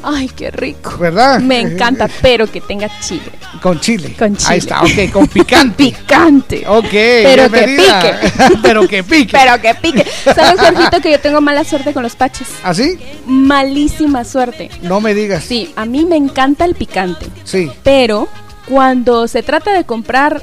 Ay, 0.01 0.29
qué 0.29 0.51
rico. 0.51 0.95
¿Verdad? 0.97 1.41
Me 1.41 1.59
encanta, 1.59 2.07
pero 2.21 2.49
que 2.49 2.61
tenga 2.61 2.89
chile. 3.01 3.29
Con 3.61 3.81
chile. 3.81 4.15
Con 4.17 4.37
chile. 4.37 4.49
Ahí 4.51 4.59
está, 4.59 4.83
ok, 4.83 5.11
con 5.11 5.27
picante. 5.27 5.75
picante. 5.83 6.63
Ok, 6.65 6.85
Pero 6.91 7.51
que 7.51 7.65
bienvenida. 7.65 8.19
pero 8.63 8.87
que 8.87 9.03
pique. 9.03 9.37
Pero 9.37 9.61
que 9.61 9.75
pique. 9.75 10.05
¿Sabes, 10.33 10.61
Jorgito, 10.61 11.01
que 11.01 11.11
yo 11.11 11.19
tengo 11.19 11.41
mala 11.41 11.65
suerte 11.65 11.91
con 11.91 12.03
los 12.03 12.15
paches? 12.15 12.47
¿Así? 12.63 12.97
Malísima 13.25 14.23
suerte. 14.23 14.69
No 14.81 15.01
me 15.01 15.13
digas. 15.13 15.43
Sí, 15.43 15.73
a 15.75 15.83
mí 15.83 16.05
me 16.05 16.15
encanta 16.15 16.63
el 16.63 16.75
picante. 16.75 17.25
Sí. 17.43 17.69
Pero 17.83 18.29
cuando 18.67 19.27
se 19.27 19.43
trata 19.43 19.73
de 19.73 19.83
comprar 19.85 20.41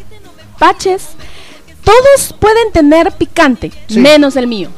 paches, 0.58 1.08
todos 1.84 2.34
pueden 2.38 2.72
tener 2.72 3.12
picante, 3.12 3.72
Sí. 3.88 3.98
menos 4.00 4.36
el 4.36 4.46
mío. 4.46 4.68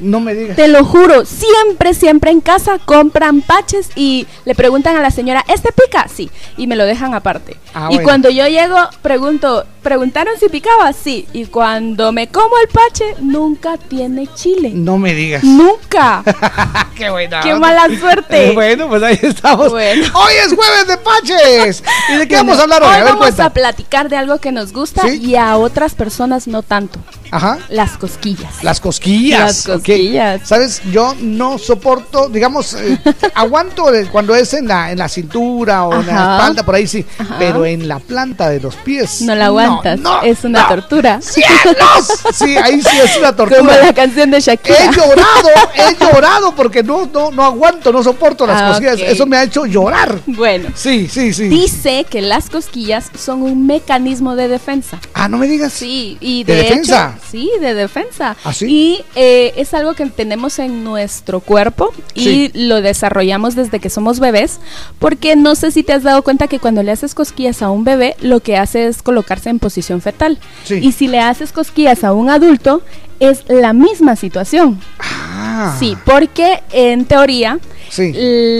No 0.00 0.20
me 0.20 0.34
digas. 0.34 0.56
Te 0.56 0.68
lo 0.68 0.84
juro, 0.84 1.24
siempre, 1.24 1.94
siempre 1.94 2.30
en 2.30 2.40
casa 2.40 2.78
compran 2.84 3.42
paches 3.42 3.90
y 3.94 4.26
le 4.44 4.54
preguntan 4.54 4.96
a 4.96 5.00
la 5.00 5.10
señora, 5.10 5.44
¿este 5.48 5.70
pica? 5.72 6.06
Sí, 6.12 6.30
y 6.56 6.66
me 6.66 6.76
lo 6.76 6.84
dejan 6.84 7.14
aparte. 7.14 7.56
Ah, 7.74 7.88
y 7.90 7.94
bueno. 7.94 8.02
cuando 8.04 8.30
yo 8.30 8.46
llego, 8.46 8.76
pregunto, 9.02 9.64
¿preguntaron 9.82 10.34
si 10.38 10.48
picaba? 10.48 10.92
Sí, 10.92 11.26
y 11.32 11.46
cuando 11.46 12.12
me 12.12 12.28
como 12.28 12.56
el 12.58 12.68
pache, 12.68 13.04
nunca 13.20 13.76
tiene 13.76 14.28
chile. 14.34 14.70
No 14.74 14.98
me 14.98 15.14
digas. 15.14 15.44
Nunca. 15.44 16.22
Qué 16.96 17.10
buena. 17.10 17.40
Qué 17.40 17.54
mala 17.54 17.86
suerte. 17.98 18.48
Eh, 18.50 18.52
bueno, 18.54 18.88
pues 18.88 19.02
ahí 19.02 19.18
estamos. 19.22 19.70
Bueno. 19.70 20.04
Hoy 20.14 20.32
es 20.46 20.54
jueves 20.54 20.86
de 20.86 20.96
paches. 20.98 21.82
¿Y 22.12 22.16
de 22.16 22.28
qué 22.28 22.36
vamos 22.36 22.58
a 22.58 22.62
hablar 22.62 22.82
hoy? 22.82 22.88
Hoy 22.88 22.94
A 22.94 22.98
ver, 22.98 23.04
vamos 23.06 23.20
cuenta. 23.20 23.44
a 23.46 23.50
platicar 23.50 24.08
de 24.08 24.16
algo 24.16 24.38
que 24.38 24.52
nos 24.52 24.72
gusta 24.72 25.02
¿Sí? 25.02 25.20
y 25.22 25.36
a 25.36 25.56
otras 25.56 25.94
personas 25.94 26.46
no 26.46 26.62
tanto. 26.62 26.98
Ajá. 27.30 27.58
Las 27.68 27.96
cosquillas. 27.98 28.62
Las 28.62 28.80
cosquillas. 28.80 29.66
Las 29.66 29.78
ok. 29.78 29.83
Cosquillas. 29.92 30.48
Sabes, 30.48 30.82
yo 30.90 31.14
no 31.20 31.58
soporto, 31.58 32.28
digamos, 32.28 32.74
eh, 32.74 32.98
aguanto 33.34 33.86
cuando 34.10 34.34
es 34.34 34.54
en 34.54 34.66
la, 34.68 34.90
en 34.92 34.98
la 34.98 35.08
cintura 35.08 35.84
o 35.84 36.00
en 36.00 36.06
la 36.06 36.12
espalda, 36.12 36.62
por 36.64 36.74
ahí 36.74 36.86
sí, 36.86 37.04
Ajá. 37.18 37.36
pero 37.38 37.66
en 37.66 37.86
la 37.86 37.98
planta 37.98 38.48
de 38.48 38.60
los 38.60 38.76
pies. 38.76 39.22
No 39.22 39.34
la 39.34 39.46
aguantas. 39.46 39.98
no, 40.00 40.22
es 40.22 40.44
una 40.44 40.62
no. 40.62 40.68
tortura. 40.68 41.20
¡Cielos! 41.20 42.22
Sí, 42.34 42.56
ahí 42.56 42.80
sí 42.80 42.96
es 43.02 43.16
una 43.18 43.34
tortura. 43.34 43.58
Como 43.60 43.70
la 43.72 43.92
canción 43.92 44.30
de 44.30 44.40
Shakira. 44.40 44.76
He 44.84 44.90
llorado, 44.90 45.48
he 45.74 46.04
llorado 46.04 46.54
porque 46.54 46.82
no, 46.82 47.06
no, 47.12 47.30
no 47.30 47.44
aguanto, 47.44 47.92
no 47.92 48.02
soporto 48.02 48.46
las 48.46 48.60
Ah, 48.62 48.68
cosquillas. 48.68 49.00
Eso 49.00 49.26
me 49.26 49.36
ha 49.36 49.42
hecho 49.44 49.66
llorar. 49.66 50.18
Bueno. 50.26 50.70
Sí, 50.74 51.08
sí, 51.08 51.32
sí. 51.34 51.48
Dice 51.48 52.06
que 52.08 52.22
las 52.22 52.48
cosquillas 52.50 53.10
son 53.18 53.42
un 53.42 53.66
mecanismo 53.66 54.36
de 54.36 54.48
defensa. 54.48 55.00
Ah, 55.12 55.28
no 55.28 55.38
me 55.38 55.46
digas. 55.46 55.72
Sí, 55.72 56.16
y 56.20 56.44
¿De 56.44 56.54
de, 56.54 56.62
defensa? 56.62 57.18
sí, 57.30 57.50
de 57.60 57.74
defensa. 57.74 58.36
¿Ah, 58.44 58.52
sí? 58.52 58.66
Y 58.68 59.04
eh, 59.14 59.52
es 59.56 59.73
algo 59.74 59.94
que 59.94 60.06
tenemos 60.06 60.58
en 60.58 60.84
nuestro 60.84 61.40
cuerpo 61.40 61.92
y 62.14 62.24
Sí. 62.24 62.50
lo 62.54 62.80
desarrollamos 62.80 63.54
desde 63.54 63.80
que 63.80 63.90
somos 63.90 64.20
bebés, 64.20 64.60
porque 64.98 65.36
no 65.36 65.54
sé 65.54 65.70
si 65.70 65.82
te 65.82 65.92
has 65.92 66.02
dado 66.02 66.22
cuenta 66.22 66.48
que 66.48 66.58
cuando 66.60 66.82
le 66.82 66.92
haces 66.92 67.14
cosquillas 67.14 67.60
a 67.62 67.70
un 67.70 67.84
bebé, 67.84 68.16
lo 68.20 68.40
que 68.40 68.56
hace 68.56 68.86
es 68.86 69.02
colocarse 69.02 69.50
en 69.50 69.58
posición 69.58 70.00
fetal. 70.00 70.38
Sí. 70.64 70.74
Y 70.82 70.92
si 70.92 71.08
le 71.08 71.20
haces 71.20 71.52
cosquillas 71.52 72.04
a 72.04 72.12
un 72.12 72.30
adulto, 72.30 72.82
es 73.20 73.44
la 73.48 73.72
misma 73.72 74.16
situación. 74.16 74.80
Ah. 74.98 75.76
Sí, 75.78 75.96
porque 76.04 76.62
en 76.72 77.04
teoría 77.04 77.58
Sí. 77.90 78.12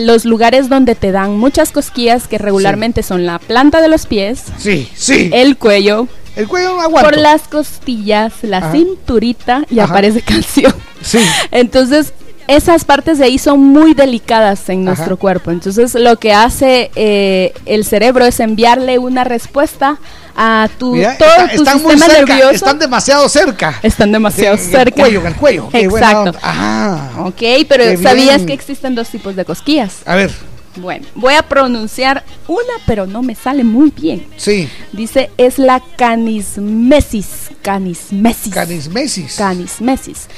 los 0.05 0.25
lugares 0.25 0.69
donde 0.69 0.95
te 0.95 1.11
dan 1.11 1.37
muchas 1.39 1.73
cosquillas, 1.73 2.29
que 2.29 2.39
regularmente 2.39 3.03
son 3.03 3.27
la 3.27 3.39
planta 3.39 3.81
de 3.81 3.89
los 3.89 4.07
pies, 4.07 4.45
Sí, 4.59 4.89
sí. 4.95 5.31
el 5.33 5.57
cuello, 5.57 6.07
El 6.37 6.47
cuello 6.47 6.81
aguanto. 6.81 7.11
por 7.11 7.19
las 7.19 7.43
costillas, 7.49 8.33
la 8.43 8.59
Ajá. 8.59 8.73
cinturita 8.73 9.65
y 9.71 9.81
Ajá. 9.81 9.91
aparece 9.93 10.21
canción. 10.23 10.73
Sí. 11.05 11.19
Entonces, 11.51 12.13
esas 12.47 12.85
partes 12.85 13.19
de 13.19 13.25
ahí 13.25 13.39
son 13.39 13.61
muy 13.63 13.95
delicadas 13.95 14.69
en 14.69 14.81
Ajá. 14.87 14.97
nuestro 14.97 15.17
cuerpo. 15.17 15.51
Entonces, 15.51 15.95
lo 15.95 16.17
que 16.19 16.33
hace 16.33 16.91
eh, 16.95 17.55
el 17.65 17.85
cerebro 17.85 18.25
es 18.27 18.39
enviarle 18.41 18.99
una 18.99 19.25
respuesta 19.25 19.99
a 20.37 20.69
tu 20.79 20.95
Mira, 20.97 21.17
todo 21.17 21.29
está- 21.29 21.49
tu 21.49 21.63
están 21.63 21.83
muy 21.83 21.93
sistema 21.93 22.15
cerca, 22.15 22.35
nervioso. 22.35 22.55
están 22.55 22.79
demasiado 22.79 23.29
cerca. 23.29 23.79
Están 23.83 24.13
demasiado 24.13 24.57
En 24.57 24.61
el 24.65 24.71
cerca. 24.71 25.01
cuello, 25.03 25.27
el 25.27 25.37
cuello. 25.37 25.69
Qué 25.71 25.89
buena 25.89 26.07
Exacto. 26.11 26.31
onda. 26.31 26.41
Ah. 26.43 27.09
Ok, 27.27 27.43
pero 27.69 27.85
¿sabías 28.03 28.37
bien. 28.39 28.47
que 28.47 28.53
existen 28.53 28.95
dos 28.95 29.09
tipos 29.09 29.37
de 29.37 29.45
cosquillas? 29.45 29.99
A 30.05 30.15
ver, 30.17 30.31
Bueno, 30.77 31.07
voy 31.15 31.35
a 31.35 31.43
pronunciar 31.43 32.25
una, 32.49 32.73
pero 32.87 33.07
no 33.07 33.23
me 33.23 33.35
sale 33.35 33.65
muy 33.65 33.91
bien. 33.91 34.27
sí. 34.37 34.69
Dice, 34.93 35.31
es 35.39 35.59
la 35.59 35.83
canismesis. 35.97 37.51
Canismesis. 37.63 38.53
Canismesis. 38.55 39.37
Canismesis. 39.37 40.29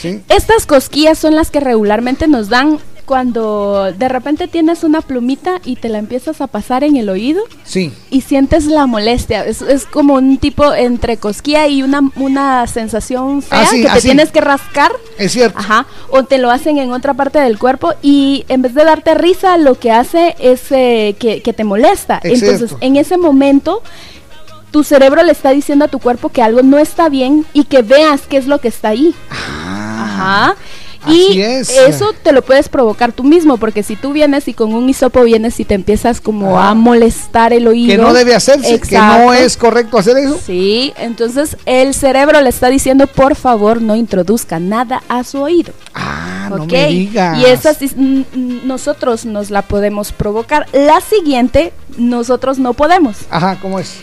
Sí. 0.00 0.20
Estas 0.28 0.66
cosquillas 0.66 1.18
son 1.18 1.34
las 1.34 1.50
que 1.50 1.60
regularmente 1.60 2.28
nos 2.28 2.48
dan 2.48 2.78
cuando 3.04 3.92
de 3.96 4.08
repente 4.08 4.48
tienes 4.48 4.82
una 4.84 5.00
plumita 5.00 5.60
y 5.64 5.76
te 5.76 5.88
la 5.88 5.98
empiezas 5.98 6.40
a 6.40 6.46
pasar 6.46 6.84
en 6.84 6.96
el 6.96 7.08
oído 7.08 7.42
Sí. 7.64 7.92
y 8.10 8.22
sientes 8.22 8.64
la 8.66 8.86
molestia. 8.86 9.44
Es, 9.46 9.62
es 9.62 9.86
como 9.86 10.14
un 10.14 10.38
tipo 10.38 10.72
entre 10.74 11.16
cosquilla 11.16 11.66
y 11.68 11.82
una, 11.82 12.00
una 12.16 12.66
sensación 12.66 13.42
fea 13.42 13.62
Así, 13.62 13.76
que 13.82 13.82
te 13.88 13.88
así. 13.98 14.08
tienes 14.08 14.30
que 14.30 14.40
rascar. 14.40 14.92
Es 15.18 15.32
cierto. 15.32 15.58
Ajá. 15.58 15.86
O 16.10 16.24
te 16.24 16.38
lo 16.38 16.50
hacen 16.50 16.78
en 16.78 16.92
otra 16.92 17.14
parte 17.14 17.38
del 17.38 17.58
cuerpo 17.58 17.92
y 18.02 18.44
en 18.48 18.62
vez 18.62 18.74
de 18.74 18.84
darte 18.84 19.14
risa, 19.14 19.56
lo 19.58 19.78
que 19.78 19.90
hace 19.92 20.34
es 20.38 20.62
eh, 20.70 21.16
que, 21.18 21.42
que 21.42 21.52
te 21.52 21.64
molesta. 21.64 22.18
Es 22.22 22.42
Entonces, 22.42 22.68
cierto. 22.70 22.78
en 22.80 22.96
ese 22.96 23.16
momento, 23.18 23.82
tu 24.70 24.82
cerebro 24.82 25.22
le 25.22 25.30
está 25.32 25.50
diciendo 25.50 25.84
a 25.84 25.88
tu 25.88 26.00
cuerpo 26.00 26.30
que 26.30 26.42
algo 26.42 26.62
no 26.62 26.78
está 26.78 27.08
bien 27.08 27.46
y 27.52 27.64
que 27.64 27.82
veas 27.82 28.22
qué 28.22 28.38
es 28.38 28.46
lo 28.46 28.58
que 28.60 28.68
está 28.68 28.88
ahí. 28.88 29.14
Ajá. 29.30 30.56
Así 31.04 31.32
Y 31.34 31.40
es. 31.42 31.68
eso 31.70 32.12
te 32.22 32.32
lo 32.32 32.42
puedes 32.42 32.68
provocar 32.68 33.12
tú 33.12 33.22
mismo, 33.24 33.56
porque 33.56 33.82
si 33.82 33.96
tú 33.96 34.12
vienes 34.12 34.48
y 34.48 34.54
con 34.54 34.74
un 34.74 34.88
hisopo 34.88 35.22
vienes 35.22 35.58
y 35.60 35.64
te 35.64 35.74
empiezas 35.74 36.20
como 36.20 36.58
Ah. 36.58 36.70
a 36.70 36.74
molestar 36.74 37.52
el 37.52 37.66
oído. 37.66 37.90
Que 37.92 37.98
no 37.98 38.12
debe 38.12 38.34
hacerse, 38.34 38.80
que 38.80 38.96
no 38.98 39.32
es 39.32 39.56
correcto 39.56 39.98
hacer 39.98 40.16
eso. 40.18 40.38
Sí, 40.44 40.92
entonces 40.96 41.56
el 41.66 41.94
cerebro 41.94 42.40
le 42.40 42.48
está 42.48 42.68
diciendo, 42.68 43.06
por 43.06 43.34
favor, 43.36 43.80
no 43.82 43.96
introduzca 43.96 44.58
nada 44.58 45.02
a 45.08 45.24
su 45.24 45.40
oído. 45.40 45.72
Ah, 45.94 46.48
no 46.50 46.64
¿ok? 46.64 46.72
me 46.72 46.86
digas. 46.88 47.38
Y 47.38 47.44
esa 47.46 47.74
sí, 47.74 47.90
nosotros 48.34 49.24
nos 49.24 49.50
la 49.50 49.62
podemos 49.62 50.12
provocar. 50.12 50.66
La 50.72 51.00
siguiente, 51.00 51.72
nosotros 51.96 52.58
no 52.58 52.74
podemos. 52.74 53.16
Ajá, 53.30 53.58
¿cómo 53.60 53.78
es? 53.78 53.94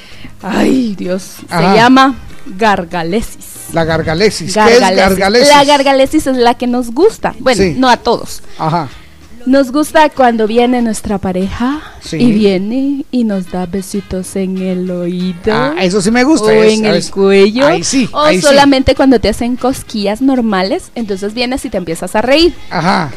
Ay, 0.41 0.95
Dios. 0.97 1.35
Ajá. 1.49 1.71
Se 1.73 1.77
llama 1.77 2.15
gargalesis. 2.57 3.50
La 3.73 3.83
gargalesis. 3.85 4.53
¿Qué 4.53 4.59
es 4.59 4.79
Gargalesis. 4.79 4.97
gargalesis? 5.09 5.47
La 5.49 5.63
gargalesis 5.65 6.27
es 6.27 6.37
la 6.37 6.53
que 6.55 6.67
nos 6.67 6.91
gusta. 6.91 7.33
Bueno, 7.39 7.61
Sí. 7.63 7.75
no 7.77 7.89
a 7.89 7.97
todos. 7.97 8.41
Ajá. 8.57 8.89
Nos 9.47 9.71
gusta 9.71 10.09
cuando 10.09 10.45
viene 10.45 10.83
nuestra 10.83 11.17
pareja 11.17 11.81
Sí. 12.01 12.17
y 12.17 12.31
viene 12.31 13.05
y 13.09 13.23
nos 13.23 13.49
da 13.49 13.65
besitos 13.65 14.35
en 14.35 14.59
el 14.59 14.91
oído. 14.91 15.51
Ah, 15.51 15.73
eso 15.81 15.99
sí 15.99 16.11
me 16.11 16.23
gusta. 16.23 16.47
O 16.47 16.51
es- 16.51 16.77
en 16.77 16.85
el 16.85 17.03
cuello. 17.09 17.65
Ahí 17.65 17.83
sí. 17.83 18.07
O 18.13 18.19
ahí 18.19 18.35
sí. 18.35 18.43
solamente 18.43 18.93
cuando 18.93 19.19
te 19.19 19.29
hacen 19.29 19.55
cosquillas 19.55 20.21
normales, 20.21 20.91
entonces 20.93 21.33
vienes 21.33 21.65
y 21.65 21.71
te 21.71 21.77
empiezas 21.77 22.15
a 22.15 22.21
reír. 22.21 22.53
Ajá. 22.69 23.09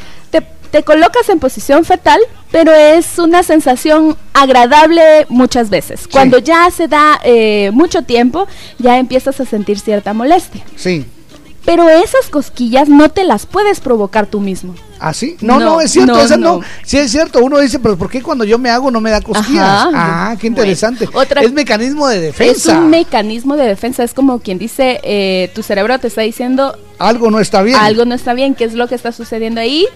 Te, 0.75 0.83
colocas 0.83 1.29
en 1.29 1.39
posición 1.39 1.85
fetal, 1.85 2.19
pero 2.51 2.73
es 2.73 3.19
una 3.21 3.45
sensación 3.45 4.17
agradable 4.33 5.25
muchas 5.29 5.71
veces. 5.71 6.09
Cuando 6.11 6.39
ya 6.39 6.69
se 6.71 6.89
da 6.89 7.21
eh, 7.23 7.71
mucho 7.73 8.03
tiempo, 8.03 8.49
ya 8.79 8.99
empiezas 8.99 9.39
a 9.41 9.45
sentir 9.45 9.79
cierta 9.79 10.13
molestia. 10.13 10.65
Sí. 10.75 11.07
Pero 11.65 11.89
esas 11.89 12.29
cosquillas 12.29 12.89
no 12.89 13.09
te 13.09 13.23
las 13.23 13.47
puedes 13.47 13.79
provocar 13.79 14.27
tú 14.27 14.41
mismo. 14.41 14.75
¿Ah, 14.99 15.15
sí? 15.15 15.37
No, 15.41 15.61
no, 15.61 15.65
No, 15.65 15.81
es 15.81 15.93
cierto, 15.93 16.13
no, 16.15 16.21
esa 16.21 16.37
no. 16.37 16.59
no. 16.59 16.61
Sí 16.85 16.99
es 16.99 17.11
cierto, 17.11 17.39
uno 17.43 17.59
dice, 17.59 17.79
pero 17.79 17.97
¿por 17.97 18.11
qué 18.11 18.21
cuando 18.21 18.45
yo 18.45 18.59
me 18.59 18.69
hago 18.69 18.91
no 18.91 19.01
me 19.01 19.11
da 19.11 19.21
cosquillas? 19.21 19.63
Ajá. 19.63 19.91
Ah, 19.95 20.37
qué 20.41 20.49
interesante. 20.49 21.07
Bueno, 21.07 21.21
otra- 21.21 21.43
es 21.43 21.53
mecanismo 21.53 22.09
de 22.09 22.21
defensa. 22.21 22.73
Es 22.73 22.79
un 22.79 22.91
mecanismo 22.91 23.57
de 23.57 23.67
defensa, 23.67 24.03
es 24.03 24.13
como 24.13 24.41
quien 24.41 24.59
dice, 24.59 25.01
eh, 25.05 25.51
tu 25.55 25.63
cerebro 25.63 25.99
te 25.99 26.09
está 26.09 26.23
diciendo 26.23 26.77
Algo 26.99 27.31
no 27.31 27.41
está 27.41 27.63
bien. 27.63 27.79
algo 27.79 28.05
no 28.05 28.15
está 28.15 28.35
bien, 28.35 28.55
qué 28.55 28.65
es 28.65 28.75
lo 28.75 28.89
que 28.89 28.95
está 28.97 29.13
sucediendo 29.13 29.61
ahí 29.61 29.87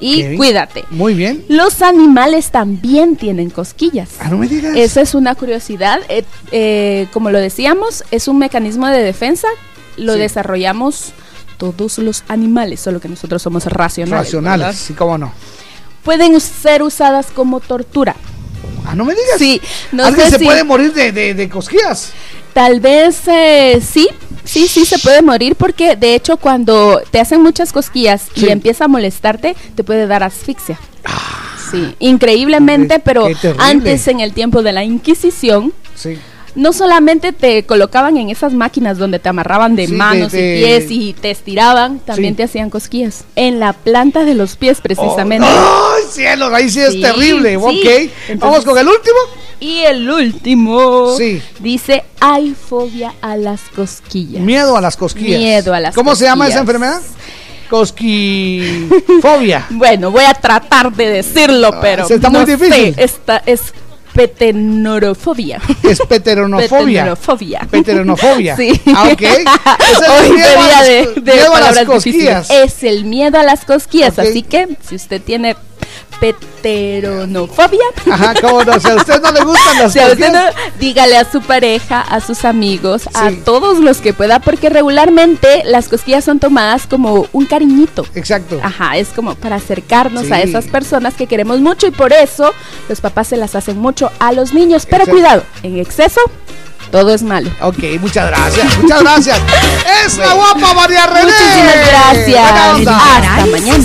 y 0.00 0.36
cuídate. 0.36 0.84
Muy 0.90 1.14
bien. 1.14 1.44
Los 1.48 1.82
animales 1.82 2.50
también 2.50 3.16
tienen 3.16 3.50
cosquillas. 3.50 4.10
Ah, 4.20 4.28
no 4.28 4.36
me 4.38 4.48
digas. 4.48 4.76
Esa 4.76 5.00
es 5.00 5.14
una 5.14 5.34
curiosidad. 5.34 6.00
eh, 6.08 6.24
eh, 6.52 7.06
como 7.12 7.30
lo 7.30 7.38
decíamos, 7.38 8.04
es 8.10 8.28
un 8.28 8.38
mecanismo 8.38 8.86
de 8.88 9.02
defensa. 9.02 9.48
Lo 9.96 10.14
Sí. 10.14 10.18
desarrollamos 10.20 11.12
todos 11.58 11.98
los 11.98 12.24
animales, 12.28 12.80
solo 12.80 13.00
que 13.00 13.08
nosotros 13.08 13.40
somos 13.40 13.64
racionales. 13.66 14.26
Racionales, 14.26 14.66
¿verdad? 14.66 14.78
sí, 14.80 14.92
cómo 14.94 15.16
no. 15.18 15.32
Pueden 16.02 16.38
ser 16.40 16.82
usadas 16.82 17.26
como 17.34 17.60
tortura. 17.60 18.14
Ah, 18.86 18.94
no 18.94 19.04
me 19.04 19.14
digas. 19.14 19.38
Sí, 19.38 19.60
no 19.92 20.04
¿Alguien 20.04 20.30
se 20.30 20.38
si- 20.38 20.44
puede 20.44 20.64
morir 20.64 20.92
de, 20.92 21.12
de, 21.12 21.32
de 21.34 21.48
cosquillas? 21.48 22.12
Tal 22.52 22.80
vez 22.80 23.20
eh, 23.26 23.80
sí, 23.80 24.08
Sí, 24.44 24.68
sí 24.68 24.84
se 24.84 24.98
puede 24.98 25.22
morir 25.22 25.56
porque 25.56 25.96
de 25.96 26.14
hecho 26.14 26.36
cuando 26.36 27.00
te 27.10 27.20
hacen 27.20 27.42
muchas 27.42 27.72
cosquillas 27.72 28.28
y 28.36 28.48
empieza 28.48 28.84
a 28.84 28.88
molestarte, 28.88 29.56
te 29.74 29.84
puede 29.84 30.06
dar 30.06 30.22
asfixia. 30.22 30.78
Sí, 31.70 31.94
increíblemente, 31.98 33.00
pero 33.00 33.26
antes 33.58 34.06
en 34.08 34.20
el 34.20 34.32
tiempo 34.32 34.62
de 34.62 34.72
la 34.72 34.84
Inquisición, 34.84 35.72
Sí. 35.94 36.18
No 36.54 36.72
solamente 36.72 37.32
te 37.32 37.64
colocaban 37.64 38.16
en 38.16 38.30
esas 38.30 38.52
máquinas 38.52 38.98
donde 38.98 39.18
te 39.18 39.28
amarraban 39.28 39.74
de 39.76 39.86
Sí, 39.88 39.92
manos 39.92 40.32
de- 40.32 40.58
y 40.58 40.62
pies 40.64 40.86
y 40.90 41.12
te 41.14 41.30
estiraban, 41.30 41.98
también 42.00 42.34
Sí. 42.34 42.36
te 42.38 42.42
hacían 42.44 42.70
cosquillas. 42.70 43.24
En 43.36 43.58
la 43.60 43.72
planta 43.72 44.24
de 44.24 44.34
los 44.34 44.56
pies, 44.56 44.80
precisamente. 44.80 45.46
¡Ay, 45.48 46.02
cielos! 46.10 46.52
Ahí 46.52 46.70
sí 46.70 46.80
es 46.80 46.92
Sí, 46.92 47.00
terrible. 47.00 47.56
Ok. 47.56 47.70
Entonces- 47.72 48.10
Vamos 48.38 48.64
con 48.64 48.78
el 48.78 48.86
último. 48.86 49.16
Y 49.60 49.78
el 49.80 50.08
último 50.10 51.16
Sí. 51.16 51.40
dice, 51.60 52.04
hay 52.20 52.54
fobia 52.54 53.14
a 53.20 53.36
las 53.36 53.60
cosquillas. 53.74 54.42
Miedo 54.42 54.76
a 54.76 54.80
las 54.80 54.96
cosquillas. 54.96 55.40
Miedo 55.40 55.72
a 55.74 55.80
las 55.80 55.94
¿Cómo 55.94 56.14
se 56.16 56.24
llama 56.24 56.48
esa 56.48 56.60
enfermedad? 56.60 57.00
Cosquifobia. 57.70 59.66
Bueno, 59.70 60.10
voy 60.10 60.24
a 60.24 60.34
tratar 60.34 60.92
de 60.92 61.08
decirlo, 61.08 61.70
pero 61.80 62.04
ese 62.04 62.14
está 62.16 62.30
muy 62.30 62.40
no 62.40 62.46
difícil. 62.46 62.94
sé, 62.94 63.02
esta 63.02 63.42
es 63.46 63.72
petenorofobia. 64.14 65.60
Es 65.82 66.00
peteronofobia. 66.08 66.68
Peteronofobia. 67.04 67.66
Peteronofobia. 67.70 68.56
Sí. 68.56 68.80
Ah, 68.94 69.08
ok. 69.12 69.20
Ese 69.22 69.42
es 69.42 70.00
el 70.00 70.10
Hoy 70.24 70.30
miedo 70.32 70.48
a 70.48 70.62
día 70.62 70.68
las- 70.78 70.86
de, 70.86 71.20
de 71.20 71.32
miedo 71.32 71.54
a 71.54 71.60
las 71.60 71.84
cosquillas. 71.84 72.48
difíciles. 72.48 72.74
Es 72.74 72.82
el 72.84 73.04
miedo 73.04 73.38
a 73.38 73.42
las 73.42 73.64
cosquillas, 73.64 74.18
así 74.18 74.42
que 74.42 74.76
si 74.86 74.94
usted 74.96 75.20
tiene 75.20 75.56
peteronofobia, 76.20 77.84
Ajá, 78.10 78.34
cómo 78.40 78.64
no. 78.64 78.78
Si 78.80 78.88
a 78.88 78.94
usted 78.96 79.20
no 79.20 79.32
le 79.32 79.44
gustan 79.44 79.78
las 79.78 79.92
si 79.92 79.98
a 79.98 80.06
usted 80.08 80.32
no, 80.32 80.40
dígale 80.78 81.16
a 81.16 81.30
su 81.30 81.40
pareja, 81.42 82.00
a 82.00 82.20
sus 82.20 82.44
amigos, 82.44 83.08
a 83.14 83.30
todos 83.44 83.78
los 83.78 83.98
que 83.98 84.12
pueda, 84.12 84.38
porque 84.40 84.68
regularmente 84.70 85.62
las 85.64 85.88
cosquillas 85.88 86.24
son 86.24 86.38
tomadas 86.40 86.86
como 86.86 87.26
un 87.32 87.46
cariñito. 87.46 88.06
Exacto. 88.14 88.60
Ajá, 88.62 88.96
es 88.96 89.08
como 89.08 89.34
para 89.34 89.56
acercarnos 89.56 90.26
Sí. 90.26 90.32
a 90.32 90.40
esas 90.40 90.66
personas 90.66 91.14
que 91.14 91.26
queremos 91.26 91.60
mucho 91.60 91.86
y 91.86 91.90
por 91.90 92.12
eso 92.12 92.52
los 92.88 93.00
papás 93.00 93.28
se 93.28 93.36
las 93.36 93.54
hacen 93.54 93.78
mucho 93.78 94.10
a 94.18 94.32
los 94.32 94.54
niños. 94.54 94.86
Pero 94.86 95.04
Exacto. 95.04 95.12
cuidado, 95.12 95.42
en 95.62 95.78
exceso 95.78 96.20
todo 96.90 97.12
es 97.12 97.22
malo. 97.22 97.50
Ok, 97.60 97.78
muchas 98.00 98.28
gracias. 98.28 98.78
Muchas 98.78 99.00
gracias. 99.02 99.40
Es 100.06 100.16
la 100.18 100.32
guapa 100.34 100.74
María 100.74 101.06
René. 101.06 101.24
Muchísimas 101.24 101.88
gracias. 101.88 102.52
Hasta 102.52 103.46
mañana. 103.46 103.78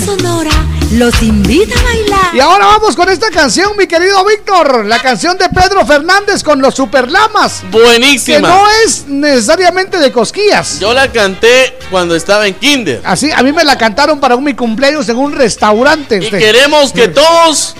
Los 1.00 1.22
invita 1.22 1.80
a 1.80 1.82
bailar. 1.82 2.34
Y 2.34 2.40
ahora 2.40 2.66
vamos 2.66 2.94
con 2.94 3.08
esta 3.08 3.30
canción, 3.30 3.74
mi 3.78 3.86
querido 3.86 4.22
Víctor. 4.22 4.84
La 4.84 4.98
canción 5.00 5.38
de 5.38 5.48
Pedro 5.48 5.86
Fernández 5.86 6.42
con 6.42 6.60
los 6.60 6.74
Superlamas. 6.74 7.62
Que 7.62 7.68
Buenísima. 7.68 8.46
no 8.46 8.64
es 8.84 9.06
necesariamente 9.06 9.98
de 9.98 10.12
cosquillas. 10.12 10.78
Yo 10.78 10.92
la 10.92 11.10
canté 11.10 11.78
cuando 11.90 12.14
estaba 12.14 12.46
en 12.46 12.52
kinder. 12.52 13.00
Así, 13.02 13.30
a 13.32 13.42
mí 13.42 13.50
me 13.50 13.64
la 13.64 13.78
cantaron 13.78 14.20
para 14.20 14.36
un 14.36 14.44
mi 14.44 14.52
cumpleaños 14.52 15.08
en 15.08 15.16
un 15.16 15.32
restaurante. 15.32 16.18
Y 16.20 16.24
este. 16.26 16.38
queremos 16.38 16.92
que 16.92 17.08
todos 17.08 17.76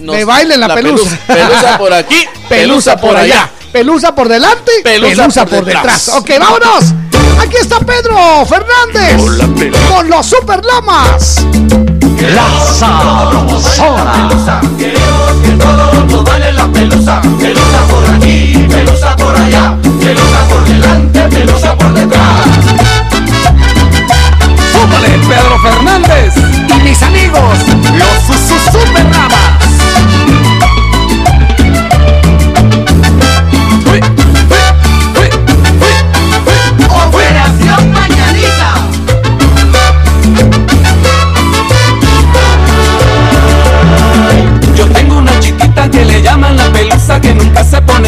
nos- 0.00 0.16
Me 0.16 0.24
bailen 0.24 0.58
la, 0.58 0.66
pelusa. 0.74 1.16
Pelusa 1.28 1.78
por 1.78 1.92
aquí, 1.92 2.26
pelusa 2.48 2.96
por 2.96 3.16
allá. 3.16 3.50
Pelusa 3.70 4.12
por 4.16 4.28
delante, 4.28 4.72
Pelusa 4.82 5.16
pelusa, 5.16 5.46
por 5.46 5.58
por, 5.58 5.64
detrás. 5.66 6.06
detrás. 6.06 6.08
Ok, 6.20 6.30
vámonos. 6.40 6.84
Aquí 7.38 7.56
está 7.60 7.78
Pedro 7.80 8.44
Fernández 8.46 9.22
con 9.88 10.08
los 10.08 10.26
Superlamas. 10.26 11.44
La 12.34 12.48
sabrosona. 12.72 14.28
Queremos 14.78 15.32
que 15.42 15.50
todos 15.52 16.06
nos 16.06 16.24
bailen 16.24 16.56
la 16.56 16.66
pelusa. 16.68 17.20
Pelusa 17.38 17.86
por 17.90 18.10
aquí, 18.14 18.66
pelusa 18.68 19.16
por 19.16 19.36
allá. 19.36 19.76
Pelusa 20.00 20.48
por 20.48 20.64
delante, 20.64 21.20
pelusa 21.28 21.76
por 21.76 21.92
detrás. 21.92 22.46
¡Súmale, 24.72 25.08
Pedro 25.28 25.58
Fernández! 25.62 26.34
Y 26.68 26.82
mis 26.82 27.02
amigos, 27.02 27.58
los 27.98 28.36
Superlamas. 28.72 29.63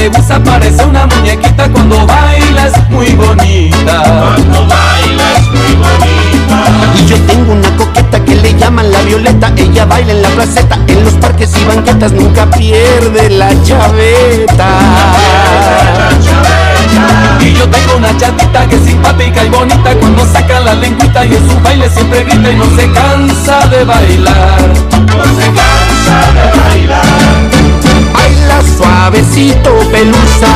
Busa, 0.08 0.42
parece 0.42 0.84
una 0.84 1.06
muñequita 1.06 1.68
cuando 1.70 2.06
baila 2.06 2.66
es 2.66 2.90
muy 2.90 3.12
bonita. 3.14 4.02
Cuando 4.02 4.66
baila 4.66 5.32
es 5.36 5.46
muy 5.48 5.74
bonita. 5.76 6.26
Y 6.96 7.06
yo 7.06 7.16
tengo 7.22 7.52
una 7.52 7.76
coqueta 7.76 8.24
que 8.24 8.36
le 8.36 8.54
llaman 8.54 8.90
la 8.90 9.00
violeta 9.02 9.52
Ella 9.56 9.84
baila 9.84 10.12
en 10.12 10.22
la 10.22 10.28
placeta, 10.30 10.78
en 10.86 11.04
los 11.04 11.14
parques 11.14 11.50
y 11.56 11.64
banquetas 11.64 12.12
Nunca 12.12 12.46
pierde 12.50 13.30
la 13.30 13.50
chaveta 13.62 14.68
Y 17.40 17.52
yo 17.52 17.68
tengo 17.68 17.96
una 17.96 18.16
chatita 18.16 18.66
que 18.68 18.76
es 18.76 18.82
simpática 18.82 19.44
y 19.44 19.48
bonita 19.48 19.94
cuando 20.00 20.24
saca 20.26 20.60
la 20.60 20.74
lengüita 20.74 21.24
y 21.24 21.34
en 21.34 21.50
su 21.50 21.60
baile 21.60 21.88
siempre 21.90 22.24
grita 22.24 22.50
y 22.50 22.56
no 22.56 22.76
se 22.76 22.90
cansa 22.90 23.66
de 23.68 23.84
bailar. 23.84 24.60
No 24.90 25.24
se 25.24 25.46
cansa 25.52 26.32
de 26.34 26.60
bailar. 26.60 27.45
Suavecito 28.62 29.70
pelusa 29.90 30.48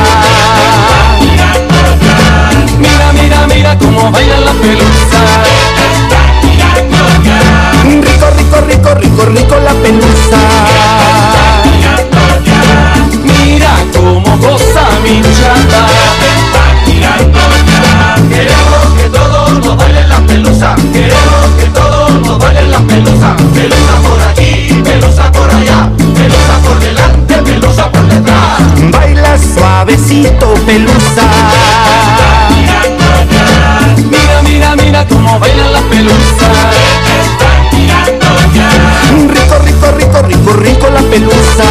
Mira, 2.79 3.13
mira, 3.13 3.47
mira 3.47 3.77
cómo 3.77 4.11
baila 4.11 4.39
la 4.39 4.51
pelusa. 4.53 5.21
Rico, 7.83 8.27
rico, 8.37 8.61
rico, 8.67 8.95
rico, 8.95 9.25
rico 9.25 9.55
la 9.63 9.73
pelusa 9.73 10.37
Mira 13.23 13.75
cómo 13.95 14.37
goza 14.37 14.83
mi 15.03 15.21
chata. 15.21 15.87
Queremos 18.29 18.93
que 18.97 19.09
todos 19.09 19.59
nos 19.65 19.77
bailen 19.77 20.09
la 20.09 20.19
pelusa. 20.21 20.75
Queremos 20.93 21.47
que 21.59 21.65
todos 21.67 22.11
nos 22.21 22.39
bailen 22.39 22.71
la 22.71 22.79
pelusa. 22.79 23.35
Pelusa 23.53 24.10
Baila 28.91 29.37
suavecito 29.37 30.53
pelusa 30.65 31.23
Mira, 34.09 34.41
mira, 34.43 34.75
mira 34.75 35.07
cómo 35.07 35.39
baila 35.39 35.67
la 35.71 35.81
pelusa. 35.81 36.47
Rico, 39.27 39.57
rico, 39.59 39.91
rico, 39.97 40.21
rico, 40.21 40.53
rico 40.53 40.89
la 40.89 41.01
pelusa 41.01 41.63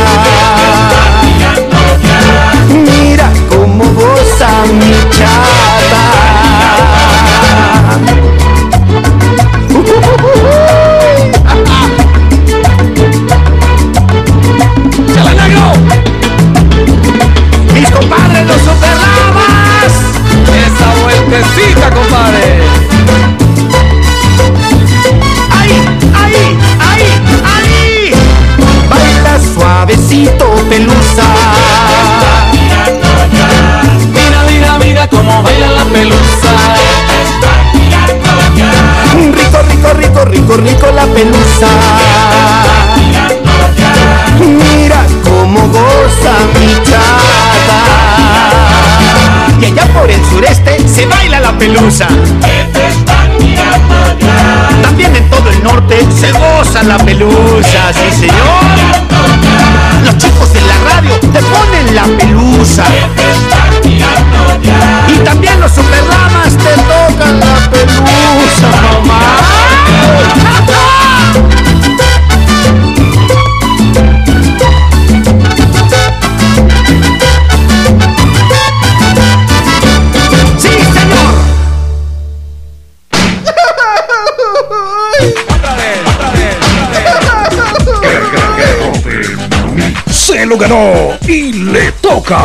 Vueltecita, 21.40 21.90
compadre. 21.90 22.60
¡Ahí, 25.58 25.72
ahí, 26.14 26.58
ahí, 26.86 27.04
ahí! 27.54 28.12
Baila 28.90 29.38
suavecito 29.54 30.46
pelusa 30.68 31.24
Mira, 34.12 34.42
mira, 34.48 34.78
mira 34.78 35.08
cómo 35.08 35.42
baila 35.42 35.68
la 35.68 35.84
pelusa. 35.84 36.52
Rico, 39.14 39.62
rico, 39.62 39.92
rico, 39.94 40.24
rico, 40.26 40.56
rico 40.58 40.86
la 40.94 41.06
pelusa 41.06 41.68
Mira 44.38 45.06
cómo 45.24 45.60
goza 45.68 46.32
mi 46.58 46.74
chata 46.84 47.80
Y 49.60 49.64
allá 49.66 49.86
por 49.92 50.10
el 50.10 50.24
sureste 50.26 50.79
se 50.90 51.06
baila 51.06 51.40
la 51.40 51.56
pelusa. 51.56 52.08
También 54.82 55.14
en 55.14 55.30
todo 55.30 55.50
el 55.50 55.62
norte 55.62 56.06
se 56.18 56.32
goza 56.32 56.82
la 56.82 56.98
pelusa, 56.98 57.92
sí 57.92 58.20
señor. 58.20 58.64
Los 60.04 60.18
chicos 60.18 60.52
de 60.52 60.60
la 60.62 60.74
radio 60.90 61.14
te 61.20 61.40
ponen 61.40 61.94
la 61.94 62.04
pelusa. 62.18 62.84
Y 65.08 65.18
también 65.18 65.60
los 65.60 65.72
superlamas 65.72 66.56
te 66.56 66.74
tocan 66.74 67.40
la 67.40 67.70
pelusa, 67.70 68.68
mamá 69.06 70.99
lo 90.50 90.58
ganó 90.58 91.16
y 91.28 91.52
le 91.52 91.92
toca 91.92 92.38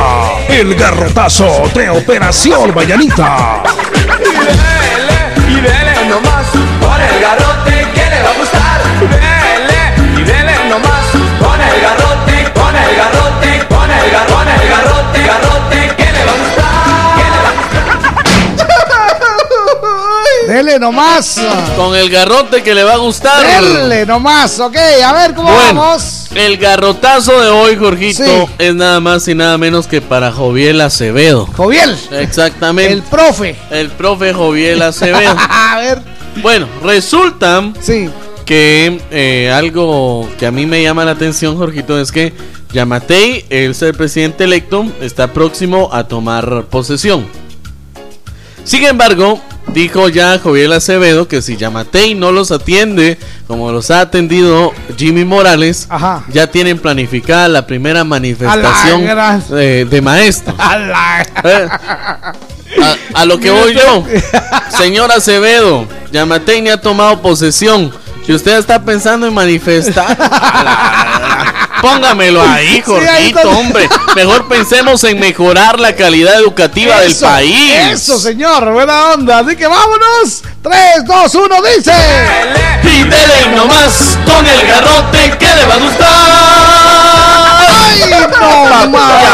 el 0.48 0.76
garrotazo 0.76 1.72
de 1.74 1.90
Operación 1.90 2.72
Vallanita. 2.72 3.64
Y 5.50 5.56
dele 5.56 6.06
nomás 6.08 6.46
con 6.52 7.02
el 7.02 7.20
garrote 7.20 7.88
que 7.96 8.06
le 8.08 8.22
va 8.22 8.30
a 8.30 8.34
gustar. 8.38 8.84
Dele 9.10 10.22
y 10.22 10.24
dele 10.24 10.54
nomás 10.70 11.06
con 11.40 11.60
el 11.60 11.82
garrote, 11.82 12.54
con 12.54 12.76
el 12.76 12.96
garrote, 12.96 13.66
con 13.70 13.90
el 13.90 14.12
garrote, 14.12 14.52
el 14.62 14.70
garrote, 14.70 15.24
garrote 15.26 15.96
que 15.98 16.12
le 16.12 16.26
va 16.26 16.32
a 16.32 16.38
gustar. 16.44 16.78
Le 20.48 20.52
va 20.52 20.54
Dele 20.54 20.78
nomás. 20.78 21.42
Con 21.76 21.96
el 21.96 22.12
garrote 22.12 22.62
que 22.62 22.76
le 22.76 22.84
va 22.84 22.94
a 22.94 22.98
gustar. 22.98 23.44
Dele 23.44 24.06
nomás, 24.06 24.60
ok. 24.60 24.78
A 25.04 25.12
ver 25.12 25.34
cómo 25.34 25.52
Bueno, 25.52 25.82
vamos. 25.82 26.15
El 26.36 26.58
garrotazo 26.58 27.40
de 27.42 27.50
hoy, 27.50 27.76
Jorgito, 27.76 28.24
Sí. 28.24 28.54
es 28.60 28.76
nada 28.76 29.00
más 29.00 29.28
y 29.28 29.36
nada 29.36 29.58
menos 29.58 29.88
que 29.88 30.02
para 30.02 30.32
Joviel 30.32 30.82
Acevedo. 30.82 31.46
Joviel. 31.56 31.96
Exactamente. 32.12 32.94
El 32.94 33.02
profe. 33.04 33.56
El 33.72 33.90
profe 33.90 34.34
Joviel 34.34 34.82
Acevedo. 34.82 35.36
A 35.50 35.78
ver. 35.80 36.02
Bueno, 36.42 36.68
resulta 36.84 37.64
Sí. 37.80 38.10
que 38.46 39.00
eh, 39.12 39.52
algo 39.54 40.30
que 40.38 40.46
a 40.46 40.52
mí 40.52 40.66
me 40.66 40.84
llama 40.84 41.06
la 41.06 41.12
atención, 41.12 41.58
Jorgito, 41.58 42.00
es 42.00 42.12
que 42.12 42.34
Yamatei, 42.74 43.46
el 43.50 43.74
ser 43.74 43.96
presidente 43.96 44.44
electo, 44.44 44.86
está 45.02 45.32
próximo 45.32 45.90
a 45.94 46.04
tomar 46.06 46.66
posesión. 46.70 47.26
Sin 48.66 48.84
embargo, 48.84 49.40
dijo 49.76 50.10
ya 50.10 50.40
Joviel 50.40 50.74
Acevedo 50.74 51.28
que 51.28 51.42
si 51.44 51.58
Yamatei 51.58 52.16
no 52.16 52.32
los 52.32 52.50
atiende 52.52 53.20
como 53.46 53.72
los 53.72 53.92
ha 53.92 54.00
atendido 54.00 54.74
Jimmy 54.98 55.24
Morales, 55.26 55.88
ya 56.30 56.48
tienen 56.48 56.80
planificada 56.80 57.48
la 57.50 57.68
primera 57.68 58.04
manifestación 58.04 59.06
la 59.06 59.40
eh, 59.52 59.86
de 59.88 60.02
maestros. 60.02 60.56
A 60.60 60.78
la- 60.80 61.26
Eh, 61.44 61.68
a, 62.82 63.22
a 63.22 63.26
lo 63.26 63.40
que 63.40 63.52
voy 63.52 63.74
yo, 63.76 64.04
señor 64.78 65.12
Acevedo, 65.12 65.88
Yamatei 66.12 66.62
ni 66.62 66.70
ha 66.70 66.78
tomado 66.82 67.22
posesión. 67.22 67.92
Si 68.26 68.34
usted 68.34 68.58
está 68.58 68.84
pensando 68.84 69.28
en 69.28 69.34
manifestar, 69.36 70.18
póngamelo 71.82 72.42
ahí, 72.42 72.76
Sí, 72.76 72.82
Jorgito, 72.86 73.40
está. 73.40 73.50
hombre. 73.50 73.90
Mejor 74.16 74.48
pensemos 74.48 75.04
en 75.04 75.20
mejorar 75.20 75.80
la 75.80 75.96
calidad 75.96 76.36
educativa 76.36 77.00
del 77.02 77.12
Eso, 77.12 77.26
país. 77.26 77.74
Eso, 77.92 78.20
señor. 78.20 78.72
Buena 78.74 79.14
onda. 79.14 79.40
Así 79.40 79.56
que 79.56 79.68
vámonos. 79.68 80.42
3, 80.62 81.06
2, 81.06 81.36
1, 81.36 81.56
dice. 81.76 81.94
Y 82.84 83.04
dele 83.04 83.56
nomás 83.56 84.18
con 84.26 84.46
el 84.46 84.68
garrote 84.68 85.38
que 85.38 85.46
le 85.46 85.66
va 85.66 85.74
a 85.74 85.78
gustar. 85.78 86.32
¡Ay, 87.68 88.00
no 88.10 88.88
más! 88.90 89.26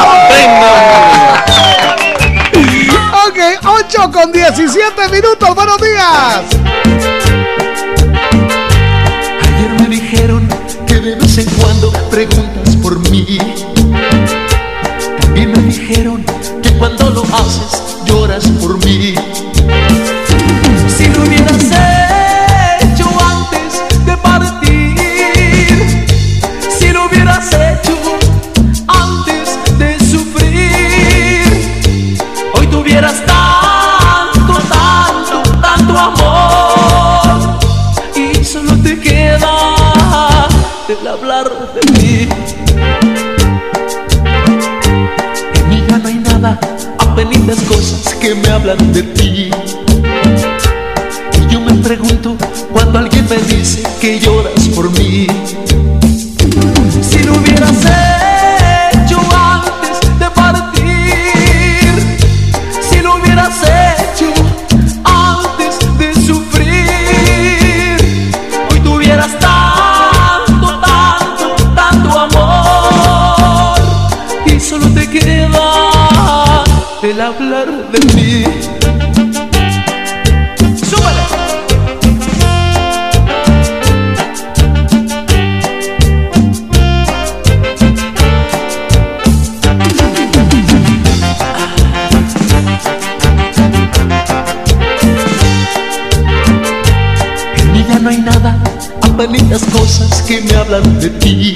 Ok, 3.28 3.40
8 3.66 4.12
con 4.12 4.32
17 4.32 5.08
minutos. 5.10 5.56
Buenos 5.56 5.78
días. 5.78 7.11
De 11.02 11.16
vez 11.16 11.38
en 11.40 11.50
cuando 11.56 11.92
preguntas 12.12 12.76
por 12.78 13.00
mí. 13.10 13.26
También 15.20 15.52
me 15.52 15.62
dijeron 15.64 16.24
que 16.62 16.72
cuando 16.78 17.10
lo 17.10 17.24
haces 17.24 17.98
lloras 18.06 18.48
por 18.60 18.78
mí. 18.86 19.11
Cosas 100.32 100.40
que 100.40 100.42
me 100.42 100.54
hablan 100.60 101.00
de 101.00 101.10
ti. 101.10 101.51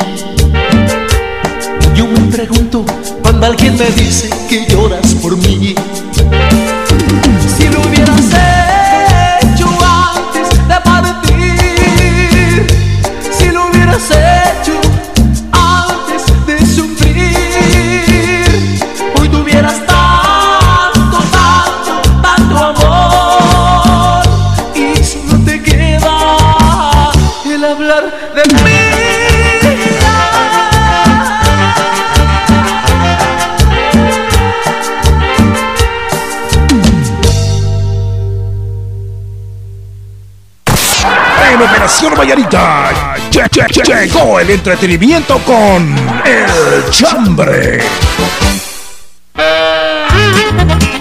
Llegó 43.51 44.39
el 44.39 44.49
entretenimiento 44.49 45.39
con 45.39 45.95
El 46.25 46.89
Chambre. 46.91 47.79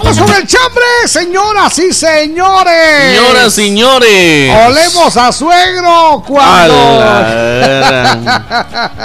Vamos 0.03 0.19
con 0.19 0.33
el 0.35 0.45
chambre, 0.45 0.83
señoras 1.07 1.79
y 1.79 1.91
señores. 1.91 3.15
Señoras, 3.15 3.53
señores. 3.53 4.53
Olemos 4.67 5.17
a 5.17 5.31
suegro 5.31 6.23
cuando. 6.27 7.03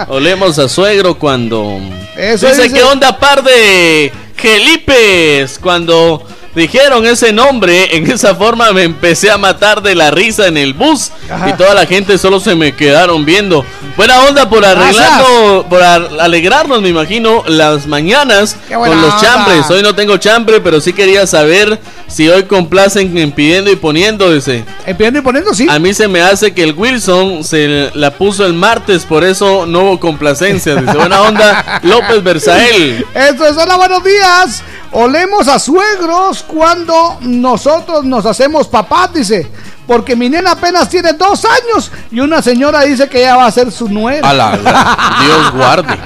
Olemos 0.09 0.59
a 0.59 0.69
suegro 0.69 1.19
cuando. 1.19 1.79
Eso 2.17 2.49
dice, 2.49 2.63
dice- 2.65 2.75
que 2.75 2.83
onda 2.83 3.19
par 3.19 3.43
de 3.43 4.13
Gelipes 4.37 5.59
cuando 5.59 6.23
dijeron 6.55 7.07
ese 7.07 7.33
nombre 7.33 7.97
en 7.97 8.11
esa 8.11 8.35
forma 8.35 8.73
me 8.73 8.83
empecé 8.83 9.31
a 9.31 9.39
matar 9.39 9.83
de 9.83 9.95
la 9.95 10.11
risa 10.11 10.47
en 10.47 10.57
el 10.57 10.75
bus 10.75 11.13
y 11.49 11.53
toda 11.55 11.75
la 11.75 11.87
gente 11.87 12.19
solo 12.19 12.41
se 12.41 12.55
me 12.55 12.75
quedaron 12.75 13.25
viendo. 13.25 13.65
Buena 13.97 14.21
onda 14.21 14.49
por 14.49 14.65
arreglando, 14.65 15.67
por 15.69 15.83
ar- 15.83 16.09
alegrarnos, 16.21 16.81
me 16.81 16.89
imagino, 16.89 17.43
las 17.47 17.87
mañanas 17.87 18.57
con 18.89 19.01
los 19.03 19.21
chambres. 19.21 19.71
Hoy 19.71 19.83
no 19.83 19.95
tengo 19.95 20.17
chambre, 20.17 20.61
pero 20.61 20.81
sí 20.81 20.93
quería 20.93 21.27
saber 21.27 21.79
si 22.07 22.29
hoy 22.29 22.45
complacen 22.45 23.17
en 23.19 23.31
pidiendo 23.33 23.71
y 23.71 23.77
poniendo 23.77 24.33
ese. 24.35 24.65
En 24.87 24.97
pidiendo 24.97 25.19
y 25.19 25.23
poniendo, 25.23 25.53
sí. 25.53 25.67
A 25.69 25.79
mí 25.79 25.93
se 25.93 26.09
me 26.09 26.23
hace 26.23 26.55
que 26.55 26.63
el 26.63 26.73
Wilson 26.73 27.45
se 27.45 27.91
la 27.95 28.11
puso 28.13 28.47
el 28.47 28.55
martes, 28.55 29.05
por 29.05 29.23
eso 29.23 29.67
no 29.67 29.81
hubo 29.83 30.01
complacencia. 30.01 30.77
Dice, 30.77 30.97
buena 30.97 31.21
onda, 31.23 31.81
López 31.83 32.23
Berzael. 32.23 33.05
Esto 33.15 33.47
es 33.47 33.57
hola, 33.57 33.77
buenos 33.77 34.03
días. 34.03 34.63
Olemos 34.93 35.47
a 35.47 35.59
suegros 35.59 36.43
cuando 36.47 37.19
nosotros 37.21 38.05
nos 38.05 38.25
hacemos 38.25 38.67
papás, 38.67 39.13
dice. 39.13 39.47
Porque 39.91 40.15
mi 40.15 40.29
nena 40.29 40.53
apenas 40.53 40.89
tiene 40.89 41.15
dos 41.15 41.45
años 41.45 41.91
y 42.13 42.21
una 42.21 42.41
señora 42.41 42.83
dice 42.83 43.09
que 43.09 43.19
ella 43.19 43.35
va 43.35 43.47
a 43.47 43.51
ser 43.51 43.73
su 43.73 43.89
nuera. 43.89 44.29
A 44.31 44.33
la- 44.33 44.57
la- 44.57 45.17
Dios 45.27 45.53
guarde. 45.53 45.99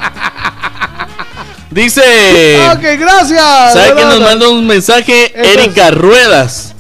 Dice. 1.71 2.01
Ok, 2.73 2.81
gracias. 2.99 3.73
¿Sabe 3.75 3.93
quién 3.95 4.09
nos 4.09 4.21
manda 4.23 4.49
un 4.49 4.67
mensaje? 4.67 5.39
Eso 5.39 5.61
Erika 5.61 5.91
Ruedas. 5.91 6.73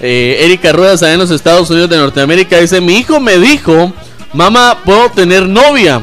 Eh, 0.00 0.42
Erika 0.42 0.70
Ruedas, 0.70 1.02
allá 1.02 1.14
en 1.14 1.18
los 1.18 1.32
Estados 1.32 1.68
Unidos 1.70 1.90
de 1.90 1.96
Norteamérica, 1.96 2.58
dice: 2.58 2.80
Mi 2.80 2.98
hijo 2.98 3.18
me 3.18 3.36
dijo, 3.38 3.92
mamá, 4.32 4.78
¿puedo 4.84 5.08
tener 5.10 5.48
novia? 5.48 6.02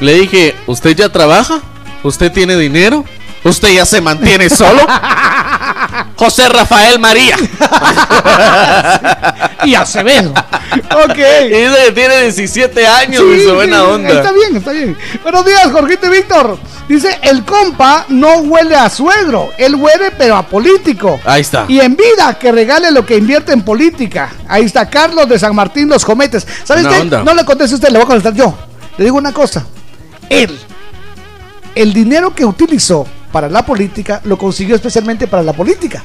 Le 0.00 0.12
dije, 0.12 0.54
¿usted 0.66 0.94
ya 0.94 1.08
trabaja? 1.08 1.60
¿Usted 2.02 2.30
tiene 2.30 2.56
dinero? 2.56 3.02
¿Usted 3.46 3.74
ya 3.74 3.86
se 3.86 4.00
mantiene 4.00 4.50
solo? 4.50 4.84
José 6.16 6.48
Rafael 6.48 6.98
María. 6.98 7.36
y 9.64 9.74
Acevedo. 9.74 10.30
Ok. 10.30 11.16
Y 11.16 11.48
dice 11.48 11.76
que 11.86 11.92
tiene 11.92 12.22
17 12.22 12.86
años, 12.86 13.22
Sí, 13.22 13.28
dice 13.28 13.52
buena 13.52 13.84
onda. 13.84 14.10
Está 14.10 14.32
bien, 14.32 14.56
está 14.56 14.72
bien. 14.72 14.96
Buenos 15.22 15.44
días, 15.44 15.70
Jorgito 15.70 16.06
y 16.06 16.10
Víctor. 16.10 16.58
Dice, 16.88 17.18
el 17.22 17.44
compa 17.44 18.06
no 18.08 18.38
huele 18.38 18.74
a 18.74 18.88
suegro, 18.88 19.50
él 19.58 19.74
huele 19.74 20.10
pero 20.16 20.36
a 20.36 20.46
político. 20.46 21.20
Ahí 21.24 21.42
está. 21.42 21.66
Y 21.68 21.80
en 21.80 21.96
vida 21.96 22.38
que 22.38 22.50
regale 22.50 22.90
lo 22.90 23.06
que 23.06 23.16
invierte 23.16 23.52
en 23.52 23.62
política. 23.62 24.32
Ahí 24.48 24.64
está 24.64 24.88
Carlos 24.88 25.28
de 25.28 25.38
San 25.38 25.54
Martín 25.54 25.88
Los 25.88 26.04
Cometes. 26.04 26.46
¿Sabes 26.64 26.86
qué? 26.86 27.04
No 27.04 27.34
le 27.34 27.44
conteste 27.44 27.74
a 27.74 27.76
usted, 27.76 27.90
le 27.90 27.98
voy 27.98 28.04
a 28.04 28.08
contestar 28.08 28.34
yo. 28.34 28.56
Le 28.98 29.04
digo 29.04 29.18
una 29.18 29.32
cosa. 29.32 29.64
Él, 30.30 30.58
el 31.74 31.92
dinero 31.92 32.34
que 32.34 32.44
utilizó 32.44 33.06
para 33.36 33.50
la 33.50 33.66
política, 33.66 34.22
lo 34.24 34.38
consiguió 34.38 34.76
especialmente 34.76 35.26
para 35.26 35.42
la 35.42 35.52
política. 35.52 36.02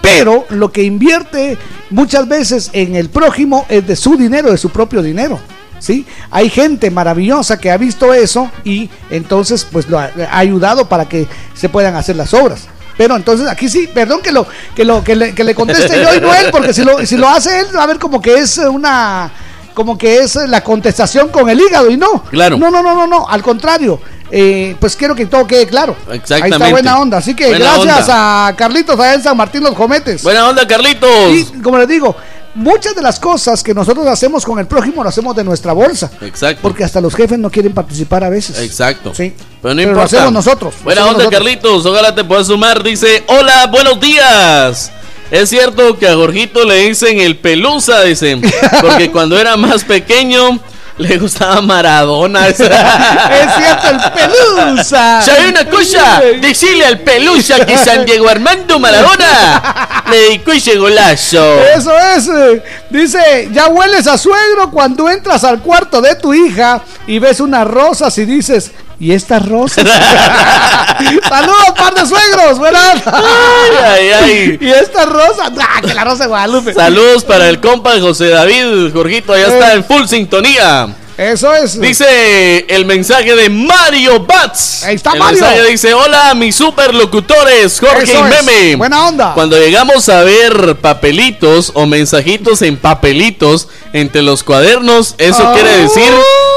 Pero 0.00 0.46
lo 0.48 0.72
que 0.72 0.82
invierte 0.82 1.58
muchas 1.90 2.26
veces 2.26 2.70
en 2.72 2.96
el 2.96 3.10
prójimo 3.10 3.66
es 3.68 3.86
de 3.86 3.94
su 3.96 4.16
dinero, 4.16 4.50
de 4.50 4.56
su 4.56 4.70
propio 4.70 5.02
dinero. 5.02 5.38
¿Sí? 5.78 6.06
Hay 6.30 6.48
gente 6.48 6.90
maravillosa 6.90 7.60
que 7.60 7.70
ha 7.70 7.76
visto 7.76 8.14
eso 8.14 8.50
y 8.64 8.88
entonces 9.10 9.66
pues 9.70 9.90
lo 9.90 9.98
ha, 9.98 10.10
ha 10.30 10.38
ayudado 10.38 10.88
para 10.88 11.06
que 11.06 11.28
se 11.52 11.68
puedan 11.68 11.96
hacer 11.96 12.16
las 12.16 12.32
obras. 12.32 12.62
Pero 12.96 13.14
entonces 13.14 13.46
aquí 13.46 13.68
sí, 13.68 13.86
perdón 13.92 14.22
que 14.22 14.32
lo 14.32 14.46
que 14.74 14.86
lo 14.86 15.04
que 15.04 15.16
le, 15.16 15.34
que 15.34 15.44
le 15.44 15.54
conteste 15.54 16.02
yo 16.02 16.14
y 16.14 16.20
no 16.22 16.32
él, 16.34 16.46
porque 16.50 16.72
si 16.72 16.82
lo, 16.82 17.04
si 17.04 17.18
lo 17.18 17.28
hace 17.28 17.60
él 17.60 17.66
va 17.76 17.82
a 17.82 17.86
ver 17.86 17.98
como 17.98 18.22
que 18.22 18.38
es 18.38 18.56
una 18.56 19.30
como 19.74 19.98
que 19.98 20.20
es 20.20 20.34
la 20.36 20.64
contestación 20.64 21.28
con 21.28 21.50
el 21.50 21.60
hígado 21.60 21.90
y 21.90 21.98
no. 21.98 22.22
Claro. 22.30 22.56
No, 22.56 22.70
no, 22.70 22.82
no, 22.82 22.94
no, 22.94 23.06
no, 23.06 23.28
al 23.28 23.42
contrario. 23.42 24.00
Eh, 24.32 24.76
pues 24.78 24.94
quiero 24.96 25.14
que 25.14 25.26
todo 25.26 25.46
quede 25.46 25.66
claro. 25.66 25.96
Exactamente. 26.10 26.44
Ahí 26.44 26.52
está 26.52 26.70
buena 26.70 26.98
onda. 27.00 27.18
Así 27.18 27.34
que 27.34 27.48
Buena 27.48 27.64
gracias 27.76 28.00
onda. 28.08 28.46
a 28.48 28.56
Carlitos 28.56 28.98
allá 28.98 29.14
en 29.14 29.22
San 29.22 29.36
Martín 29.36 29.62
Los 29.62 29.74
Cometes. 29.74 30.22
Buena 30.22 30.48
onda, 30.48 30.66
Carlitos. 30.66 31.32
Y 31.32 31.44
como 31.62 31.78
les 31.78 31.88
digo, 31.88 32.14
muchas 32.54 32.94
de 32.94 33.02
las 33.02 33.18
cosas 33.18 33.62
que 33.62 33.74
nosotros 33.74 34.06
hacemos 34.06 34.44
con 34.44 34.58
el 34.58 34.66
prójimo 34.66 35.02
lo 35.02 35.08
hacemos 35.08 35.34
de 35.34 35.42
nuestra 35.44 35.72
bolsa. 35.72 36.10
Exacto. 36.20 36.60
Porque 36.62 36.84
hasta 36.84 37.00
los 37.00 37.14
jefes 37.14 37.38
no 37.38 37.50
quieren 37.50 37.72
participar 37.72 38.22
a 38.22 38.28
veces. 38.28 38.58
Exacto. 38.60 39.12
Sí. 39.14 39.34
Pero 39.62 39.74
no 39.74 39.78
Pero 39.80 39.92
lo 39.92 39.98
importa. 39.98 40.04
hacemos 40.16 40.32
nosotros, 40.32 40.74
lo 40.78 40.84
Buena 40.84 41.00
hacemos 41.02 41.14
onda, 41.16 41.24
nosotros. 41.24 41.40
Carlitos. 41.40 41.86
Ojalá 41.86 42.14
te 42.14 42.24
puedas 42.24 42.46
sumar. 42.46 42.82
Dice: 42.84 43.24
Hola, 43.26 43.66
buenos 43.66 44.00
días. 44.00 44.92
Es 45.30 45.48
cierto 45.48 45.96
que 45.96 46.08
a 46.08 46.14
Jorgito 46.14 46.64
le 46.64 46.88
dicen 46.88 47.20
el 47.20 47.36
pelusa, 47.38 48.02
dicen. 48.02 48.42
Porque 48.80 49.10
cuando 49.12 49.38
era 49.38 49.56
más 49.56 49.84
pequeño 49.84 50.58
le 51.00 51.18
gustaba 51.18 51.60
Maradona. 51.62 52.48
es 52.48 52.56
cierto, 52.56 53.88
el 53.90 54.00
pelusa. 54.12 55.22
¿Sabe 55.22 55.48
una 55.48 55.64
cosa? 55.68 56.20
Decirle 56.40 56.84
al 56.84 57.00
pelusa 57.00 57.64
que 57.64 57.76
San 57.78 58.04
Diego 58.04 58.28
Armando 58.28 58.78
Maradona 58.78 60.02
le 60.10 60.16
dedicó 60.16 60.52
ese 60.52 60.76
golazo. 60.76 61.60
Eso 61.74 61.92
es. 61.98 62.28
eh, 62.28 62.62
Dice, 62.90 63.48
ya 63.52 63.68
hueles 63.68 64.06
a 64.06 64.18
suegro 64.18 64.70
cuando 64.70 65.08
entras 65.08 65.44
al 65.44 65.60
cuarto 65.60 66.00
de 66.00 66.16
tu 66.16 66.34
hija 66.34 66.82
y 67.06 67.18
ves 67.18 67.40
unas 67.40 67.66
rosas 67.66 68.16
y 68.18 68.24
dices, 68.24 68.72
¿y 69.00 69.12
estas 69.12 69.48
rosas? 69.48 69.84
Saludos, 71.28 71.64
par 71.76 71.94
de 71.94 72.06
suegros. 72.06 72.58
Buenas. 72.58 73.02
Ay, 73.06 73.76
ay, 73.84 74.10
ay. 74.10 74.58
¿Y 74.60 74.70
estas 74.70 75.06
rosas? 75.08 75.50
Ah, 75.58 75.80
que 75.80 75.94
la 75.94 76.04
rosa 76.04 76.24
de 76.24 76.28
Guadalupe. 76.28 76.74
Saludos 76.74 77.24
para 77.24 77.48
el 77.48 77.60
compa 77.60 77.98
José 78.00 78.28
David, 78.28 78.92
Jorgito, 78.92 79.32
allá 79.32 79.46
está 79.48 79.72
en 79.74 79.84
full 79.84 80.04
sintonía. 80.06 80.94
Eso 81.16 81.54
es. 81.54 81.78
Dice 81.78 82.64
el 82.68 82.86
mensaje 82.86 83.36
de 83.36 83.50
Mario 83.50 84.20
Bats. 84.20 84.84
Ahí 84.84 84.94
está 84.94 85.12
el 85.12 85.18
Mario. 85.18 85.40
mensaje 85.42 85.64
dice, 85.70 85.92
hola 85.92 86.32
mis 86.34 86.56
superlocutores, 86.56 87.78
Jorge 87.78 88.04
Eso 88.04 88.26
y 88.26 88.32
es. 88.32 88.42
Meme. 88.44 88.76
Buena 88.76 89.06
onda. 89.06 89.34
Cuando 89.34 89.58
llegamos 89.58 90.08
a 90.08 90.22
ver 90.22 90.76
papelitos 90.76 91.72
o 91.74 91.84
mensajitos 91.84 92.62
en 92.62 92.78
papelitos 92.78 93.68
entre 93.92 94.22
los 94.22 94.42
cuadernos, 94.42 95.14
eso 95.18 95.46
Ah. 95.46 95.52
quiere 95.52 95.76
decir 95.82 96.10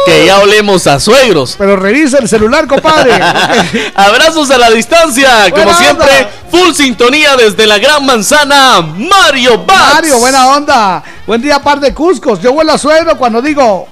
que 0.06 0.26
ya 0.26 0.40
olemos 0.40 0.88
a 0.88 1.00
suegros. 1.00 1.56
Pero 1.58 1.76
revisa 1.76 2.20
el 2.20 2.28
celular, 2.28 2.68
compadre. 2.68 3.14
Abrazos 3.96 4.50
a 4.52 4.58
la 4.58 4.70
distancia, 4.70 5.52
como 5.52 5.74
siempre, 5.74 6.08
onda. 6.08 6.30
full 6.52 6.74
sintonía 6.74 7.36
desde 7.36 7.66
la 7.68 7.78
Gran 7.78 8.06
Manzana, 8.06 8.82
Mario 8.82 9.64
Bats. 9.66 9.94
Mario, 9.96 10.20
buena 10.20 10.48
onda. 10.48 11.04
Buen 11.26 11.42
día, 11.42 11.60
par 11.60 11.80
de 11.80 11.94
Cuscos. 11.94 12.42
Yo 12.42 12.54
vuelo 12.54 12.74
a 12.74 12.78
suegro 12.78 13.18
cuando 13.18 13.42
digo, 13.42 13.88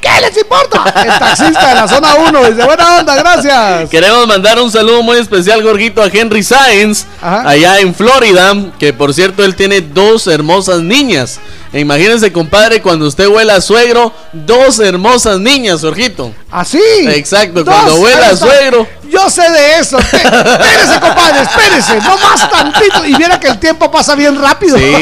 ¿qué 0.00 0.20
les 0.20 0.36
importa? 0.36 0.84
El 1.04 1.18
taxista 1.18 1.68
de 1.68 1.74
la 1.74 1.88
zona 1.88 2.14
1 2.14 2.50
dice, 2.50 2.64
buena 2.64 2.98
onda, 2.98 3.16
gracias. 3.16 3.90
Queremos 3.90 4.26
mandar 4.26 4.60
un 4.60 4.70
saludo 4.70 5.02
muy 5.02 5.18
especial, 5.18 5.62
Gorgito, 5.62 6.02
a 6.02 6.06
Henry 6.06 6.42
Sáenz, 6.42 7.06
allá 7.20 7.80
en 7.80 7.94
Florida, 7.94 8.54
que 8.78 8.92
por 8.92 9.12
cierto 9.14 9.44
él 9.44 9.56
tiene 9.56 9.80
dos 9.80 10.26
hermosas 10.26 10.82
niñas. 10.82 11.40
E 11.76 11.80
imagínense, 11.80 12.32
compadre, 12.32 12.80
cuando 12.80 13.06
usted 13.06 13.26
huela 13.26 13.56
a 13.56 13.60
suegro, 13.60 14.10
dos 14.32 14.78
hermosas 14.78 15.38
niñas, 15.38 15.82
Jorgito. 15.82 16.32
¿Así? 16.50 16.80
Exacto, 17.08 17.62
Dos, 17.62 17.74
cuando 17.74 17.96
huela 17.96 18.28
a 18.28 18.36
suegro. 18.36 18.88
Yo 19.10 19.28
sé 19.28 19.42
de 19.50 19.78
eso. 19.78 19.98
Espérese, 19.98 20.98
compadre, 20.98 21.42
espérese. 21.42 21.96
No 21.96 22.16
más 22.16 22.50
tantito. 22.50 23.04
Y 23.04 23.14
viera 23.16 23.38
que 23.38 23.48
el 23.48 23.58
tiempo 23.58 23.90
pasa 23.90 24.14
bien 24.14 24.40
rápido. 24.40 24.78
Sí. 24.78 24.94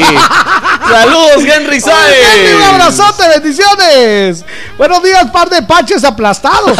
Saludos, 0.91 1.45
Henry 1.45 1.79
Sáenz. 1.79 2.13
Henry, 2.33 2.53
un 2.55 2.63
abrazote, 2.63 3.25
bendiciones. 3.29 4.43
Buenos 4.77 5.01
días, 5.01 5.31
par 5.31 5.49
de 5.49 5.61
paches 5.61 6.03
aplastados. 6.03 6.77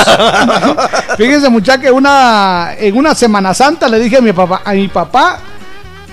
Fíjense, 1.17 1.47
muchacha, 1.47 1.79
que 1.79 1.89
una, 1.89 2.73
en 2.77 2.97
una 2.97 3.15
Semana 3.15 3.53
Santa 3.53 3.87
le 3.87 3.99
dije 3.99 4.17
a 4.17 4.21
mi 4.21 4.33
papá, 4.33 4.61
a 4.65 4.73
mi 4.73 4.89
papá, 4.89 5.39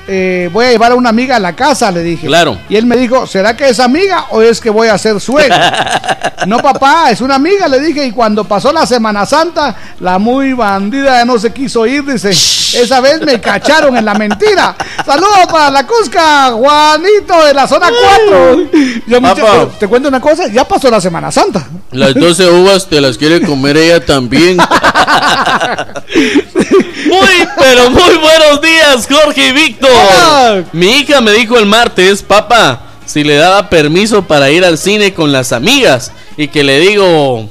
eh, 0.09 0.51
voy 0.53 0.67
a 0.67 0.71
llevar 0.71 0.93
a 0.93 0.95
una 0.95 1.11
amiga 1.11 1.37
a 1.37 1.39
la 1.39 1.55
casa, 1.55 1.91
le 1.91 2.03
dije. 2.03 2.27
Claro. 2.27 2.59
Y 2.69 2.77
él 2.77 2.87
me 2.87 2.97
dijo, 2.97 3.27
¿será 3.27 3.57
que 3.57 3.69
es 3.69 3.79
amiga 3.79 4.27
o 4.31 4.43
es 4.43 4.61
que 4.61 4.71
voy 4.71 4.89
a 4.89 4.99
ser 4.99 5.21
suegro? 5.21 5.55
no, 6.47 6.59
papá, 6.59 7.11
es 7.11 7.21
una 7.21 7.37
amiga, 7.37 7.69
le 7.69 7.81
dije. 7.81 8.07
Y 8.07 8.11
cuando 8.11 8.45
pasó 8.45 8.73
la 8.73 8.85
Semana 8.87 9.25
Santa, 9.27 9.75
la 10.01 10.19
muy 10.19 10.53
bandida 10.55 11.19
ya 11.19 11.25
no 11.25 11.39
se 11.39 11.53
quiso 11.53 11.87
ir, 11.87 12.05
dice. 12.05 12.31
Esa 12.31 13.01
vez 13.01 13.21
me 13.21 13.41
cacharon 13.41 13.97
en 13.97 14.05
la 14.05 14.15
mentira. 14.15 14.75
Saludos 15.05 15.47
para 15.51 15.71
la 15.71 15.87
Cusca, 15.87 16.51
Juanito 16.53 17.45
de 17.45 17.55
la 17.55 17.69
zona 17.69 17.89
4. 18.27 18.71
Yo, 19.07 19.21
pero 19.21 19.69
te 19.79 19.87
cuento 19.87 20.09
una 20.09 20.21
cosa, 20.21 20.49
ya 20.49 20.67
pasó 20.67 20.91
la 20.91 21.01
Semana 21.01 21.31
Santa. 21.31 21.65
Las 21.93 22.15
12 22.15 22.51
uvas 22.51 22.89
te 22.89 23.01
las 23.01 23.17
quiere 23.19 23.41
comer 23.43 23.77
ella 23.77 24.05
también. 24.05 24.57
Muy, 27.13 27.49
pero 27.59 27.91
muy 27.91 28.17
buenos 28.17 28.61
días, 28.63 29.07
Jorge 29.11 29.49
y 29.49 29.53
Víctor. 29.53 29.91
Mi 30.73 30.99
hija 30.99 31.21
me 31.21 31.33
dijo 31.33 31.59
el 31.59 31.67
martes, 31.67 32.23
papá, 32.23 32.81
si 33.07 33.25
le 33.25 33.37
daba 33.37 33.69
permiso 33.69 34.23
para 34.23 34.51
ir 34.51 34.65
al 34.65 34.79
cine 34.79 35.15
con 35.15 35.33
las 35.33 35.53
amigas. 35.53 36.13
Y 36.37 36.49
que 36.49 36.65
le 36.65 36.79
digo, 36.81 37.49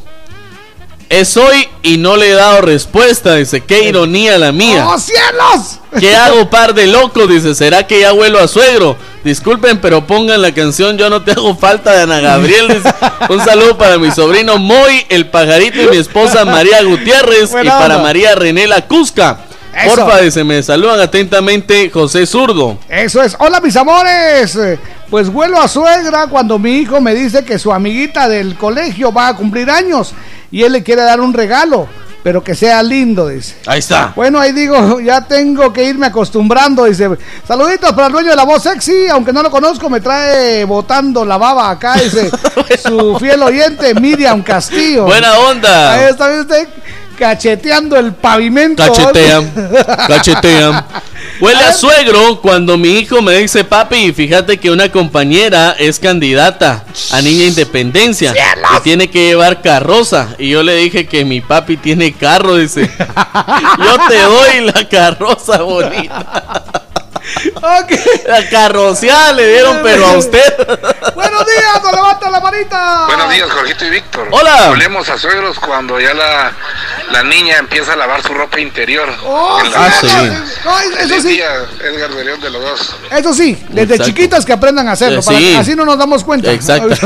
es 1.11 1.35
hoy 1.35 1.67
y 1.83 1.97
no 1.97 2.15
le 2.15 2.29
he 2.29 2.33
dado 2.33 2.61
respuesta. 2.61 3.35
Dice, 3.35 3.61
qué 3.61 3.83
ironía 3.83 4.37
la 4.37 4.51
mía. 4.53 4.87
¡Oh, 4.87 4.97
cielos! 4.97 5.79
¿Qué 5.99 6.15
hago, 6.15 6.49
par 6.49 6.73
de 6.73 6.87
loco? 6.87 7.27
Dice, 7.27 7.53
¿será 7.53 7.85
que 7.85 7.99
ya 7.99 8.13
vuelo 8.13 8.39
a 8.39 8.47
suegro? 8.47 8.95
Disculpen, 9.25 9.81
pero 9.81 10.07
pongan 10.07 10.41
la 10.41 10.53
canción 10.53 10.97
Yo 10.97 11.09
no 11.09 11.21
te 11.21 11.31
hago 11.31 11.55
falta 11.57 11.91
de 11.91 12.03
Ana 12.03 12.21
Gabriel. 12.21 12.69
Dice, 12.69 12.93
un 13.29 13.43
saludo 13.43 13.77
para 13.77 13.97
mi 13.97 14.09
sobrino 14.11 14.57
Moy, 14.57 15.05
el 15.09 15.29
pajarito 15.29 15.81
y 15.81 15.87
mi 15.87 15.97
esposa 15.97 16.45
María 16.45 16.81
Gutiérrez 16.81 17.51
y 17.61 17.67
para 17.67 17.97
onda. 17.97 17.97
María 17.99 18.33
René 18.35 18.67
La 18.67 18.87
Cusca. 18.87 19.41
Eso. 19.75 19.95
Porfa, 19.95 20.19
dice, 20.21 20.43
me 20.43 20.61
saludan 20.61 20.99
atentamente 20.99 21.89
José 21.89 22.25
Zurdo. 22.25 22.77
Eso 22.89 23.21
es. 23.23 23.35
Hola, 23.39 23.61
mis 23.61 23.75
amores. 23.75 24.55
Eh, 24.55 24.79
Pues 25.09 25.29
vuelo 25.29 25.59
a 25.59 25.67
suegra 25.67 26.27
cuando 26.27 26.57
mi 26.59 26.77
hijo 26.77 27.01
me 27.01 27.13
dice 27.13 27.43
que 27.43 27.59
su 27.59 27.71
amiguita 27.73 28.27
del 28.29 28.55
colegio 28.55 29.11
va 29.11 29.27
a 29.29 29.35
cumplir 29.35 29.69
años 29.69 30.13
y 30.51 30.63
él 30.63 30.71
le 30.73 30.83
quiere 30.83 31.01
dar 31.01 31.19
un 31.19 31.33
regalo, 31.33 31.87
pero 32.23 32.41
que 32.43 32.55
sea 32.55 32.81
lindo, 32.83 33.27
dice. 33.27 33.55
Ahí 33.65 33.79
está. 33.79 34.13
Bueno, 34.15 34.39
ahí 34.39 34.51
digo, 34.53 34.99
ya 35.03 35.21
tengo 35.27 35.73
que 35.73 35.83
irme 35.83 36.05
acostumbrando, 36.07 36.85
dice. 36.85 37.09
Saluditos 37.47 37.91
para 37.93 38.07
el 38.07 38.13
dueño 38.13 38.29
de 38.29 38.35
la 38.37 38.43
voz 38.45 38.63
sexy, 38.63 39.07
aunque 39.09 39.33
no 39.33 39.41
lo 39.43 39.51
conozco, 39.51 39.89
me 39.89 39.99
trae 39.99 40.63
botando 40.65 41.25
la 41.25 41.37
baba 41.37 41.69
acá, 41.69 41.95
dice 41.95 42.29
su 42.81 43.17
fiel 43.19 43.41
oyente 43.43 43.93
Miriam 43.95 44.41
Castillo. 44.43 45.05
Buena 45.05 45.37
onda. 45.39 45.93
Ahí 45.93 46.09
está, 46.09 46.29
¿viste? 46.29 46.67
Cacheteando 47.21 47.97
el 47.97 48.15
pavimento. 48.15 48.81
Cachetean, 48.81 49.53
cachetean. 50.07 50.83
Huele 51.39 51.63
a 51.65 51.71
suegro 51.71 52.41
cuando 52.41 52.79
mi 52.79 52.97
hijo 52.97 53.21
me 53.21 53.35
dice, 53.37 53.63
papi, 53.63 54.11
fíjate 54.11 54.57
que 54.57 54.71
una 54.71 54.91
compañera 54.91 55.75
es 55.77 55.99
candidata 55.99 56.83
a 57.11 57.21
Niña 57.21 57.45
Independencia 57.45 58.33
y 58.75 58.81
tiene 58.81 59.11
que 59.11 59.27
llevar 59.27 59.61
carroza. 59.61 60.29
Y 60.39 60.49
yo 60.49 60.63
le 60.63 60.75
dije 60.77 61.05
que 61.05 61.23
mi 61.23 61.41
papi 61.41 61.77
tiene 61.77 62.11
carro, 62.11 62.55
dice. 62.55 62.89
Yo 63.77 63.97
te 64.09 64.17
doy 64.23 64.61
la 64.73 64.89
carroza 64.89 65.61
bonita. 65.61 66.80
La 68.27 68.49
carroceada 68.49 69.33
le 69.33 69.47
dieron, 69.47 69.79
pero 69.83 70.05
a 70.05 70.17
usted. 70.17 70.41
Buenos 71.15 71.45
días, 71.45 71.81
no 71.83 71.91
levanta 71.91 72.29
la 72.29 72.39
manita. 72.39 73.05
Buenos 73.07 73.29
días, 73.31 73.49
Jorgito 73.51 73.85
y 73.85 73.89
Víctor. 73.89 74.27
Hola. 74.31 74.67
Volvemos 74.69 75.07
a 75.09 75.17
suegros 75.17 75.59
cuando 75.59 75.99
ya 75.99 76.13
la, 76.13 76.51
la 77.11 77.23
niña 77.23 77.57
empieza 77.57 77.93
a 77.93 77.95
lavar 77.95 78.21
su 78.23 78.33
ropa 78.33 78.59
interior. 78.59 79.09
Oh, 79.25 79.61
la 79.63 79.85
Ah, 79.85 79.91
sí. 79.99 80.07
No, 80.65 80.79
eso 80.99 81.21
sí. 81.21 81.39
Edgar 81.83 82.11
de 82.13 82.23
León 82.25 82.39
de 82.41 82.49
los 82.49 82.61
dos. 82.61 82.95
Eso 83.11 83.33
sí, 83.33 83.57
desde 83.69 83.95
Exacto. 83.95 84.03
chiquitas 84.05 84.45
que 84.45 84.53
aprendan 84.53 84.87
a 84.87 84.91
hacerlo, 84.93 85.19
Eh, 85.21 85.23
para 85.25 85.37
sí. 85.37 85.45
que 85.51 85.57
así 85.57 85.75
no 85.75 85.85
nos 85.85 85.97
damos 85.97 86.23
cuenta. 86.23 86.51
Exacto. 86.51 86.89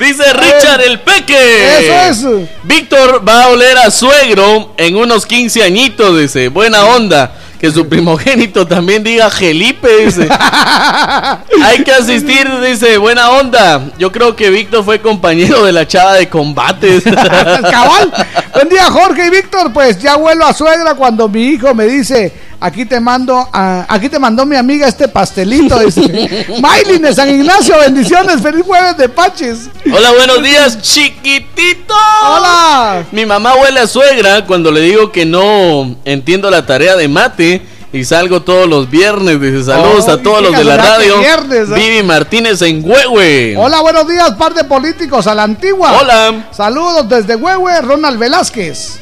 Dice 0.00 0.32
Richard 0.34 0.82
el 0.82 1.00
Peque. 1.00 2.08
Eso 2.08 2.38
es. 2.38 2.48
Víctor 2.64 3.26
va 3.26 3.44
a 3.44 3.48
oler 3.48 3.76
a 3.78 3.90
suegro 3.90 4.74
en 4.76 4.96
unos 4.96 5.24
15 5.26 5.62
añitos, 5.62 6.16
dice. 6.18 6.48
Buena 6.48 6.84
onda. 6.84 7.32
Que 7.60 7.70
su 7.70 7.88
primogénito 7.88 8.66
también 8.66 9.02
diga 9.02 9.30
Felipe, 9.30 9.88
dice. 10.04 10.28
Hay 11.64 11.82
que 11.84 11.92
asistir, 11.92 12.48
dice. 12.60 12.98
Buena 12.98 13.30
onda. 13.30 13.90
Yo 13.98 14.12
creo 14.12 14.36
que 14.36 14.50
Víctor 14.50 14.84
fue 14.84 15.00
compañero 15.00 15.64
de 15.64 15.72
la 15.72 15.86
chava 15.86 16.14
de 16.14 16.28
combate. 16.28 17.00
Cabal. 17.70 18.12
Buen 18.52 18.68
día, 18.68 18.84
Jorge 18.90 19.26
y 19.26 19.30
Víctor. 19.30 19.72
Pues 19.72 19.98
ya 19.98 20.16
vuelo 20.16 20.44
a 20.44 20.52
suegra 20.52 20.94
cuando 20.94 21.28
mi 21.28 21.44
hijo 21.44 21.74
me 21.74 21.86
dice, 21.86 22.32
aquí 22.66 22.84
te 22.84 22.98
mando, 23.00 23.48
a- 23.52 23.86
aquí 23.88 24.08
te 24.08 24.18
mandó 24.18 24.44
mi 24.44 24.56
amiga 24.56 24.88
este 24.88 25.06
pastelito. 25.08 25.78
Dice, 25.78 26.46
Maylin 26.60 27.02
de 27.02 27.14
San 27.14 27.28
Ignacio, 27.30 27.78
bendiciones, 27.78 28.42
feliz 28.42 28.64
jueves 28.64 28.96
de 28.96 29.08
Paches. 29.08 29.68
Hola, 29.92 30.10
buenos 30.12 30.42
días, 30.42 30.80
chiquitito. 30.82 31.94
Hola. 32.24 33.04
Mi 33.12 33.24
mamá 33.24 33.54
huele 33.54 33.80
a 33.80 33.86
suegra 33.86 34.44
cuando 34.46 34.70
le 34.70 34.80
digo 34.80 35.12
que 35.12 35.24
no 35.24 35.96
entiendo 36.04 36.50
la 36.50 36.66
tarea 36.66 36.96
de 36.96 37.06
mate 37.08 37.62
y 37.92 38.04
salgo 38.04 38.42
todos 38.42 38.68
los 38.68 38.90
viernes. 38.90 39.40
Dice 39.40 39.64
saludos 39.64 40.04
Oh, 40.08 40.12
a 40.12 40.22
todos 40.22 40.42
los 40.42 40.52
de 40.52 40.64
la 40.64 40.76
radio. 40.76 41.18
viernes, 41.20 41.70
¿eh? 41.70 41.74
Vivi 41.74 42.02
Martínez 42.02 42.60
en 42.62 42.82
Huehue. 42.84 43.54
Hola, 43.56 43.80
buenos 43.80 44.08
días, 44.08 44.32
par 44.32 44.52
de 44.54 44.64
políticos 44.64 45.26
a 45.28 45.34
la 45.34 45.44
antigua. 45.44 45.96
Hola. 46.00 46.48
Saludos 46.50 47.08
desde 47.08 47.36
Huehue, 47.36 47.80
Ronald 47.82 48.18
Velázquez. 48.18 48.98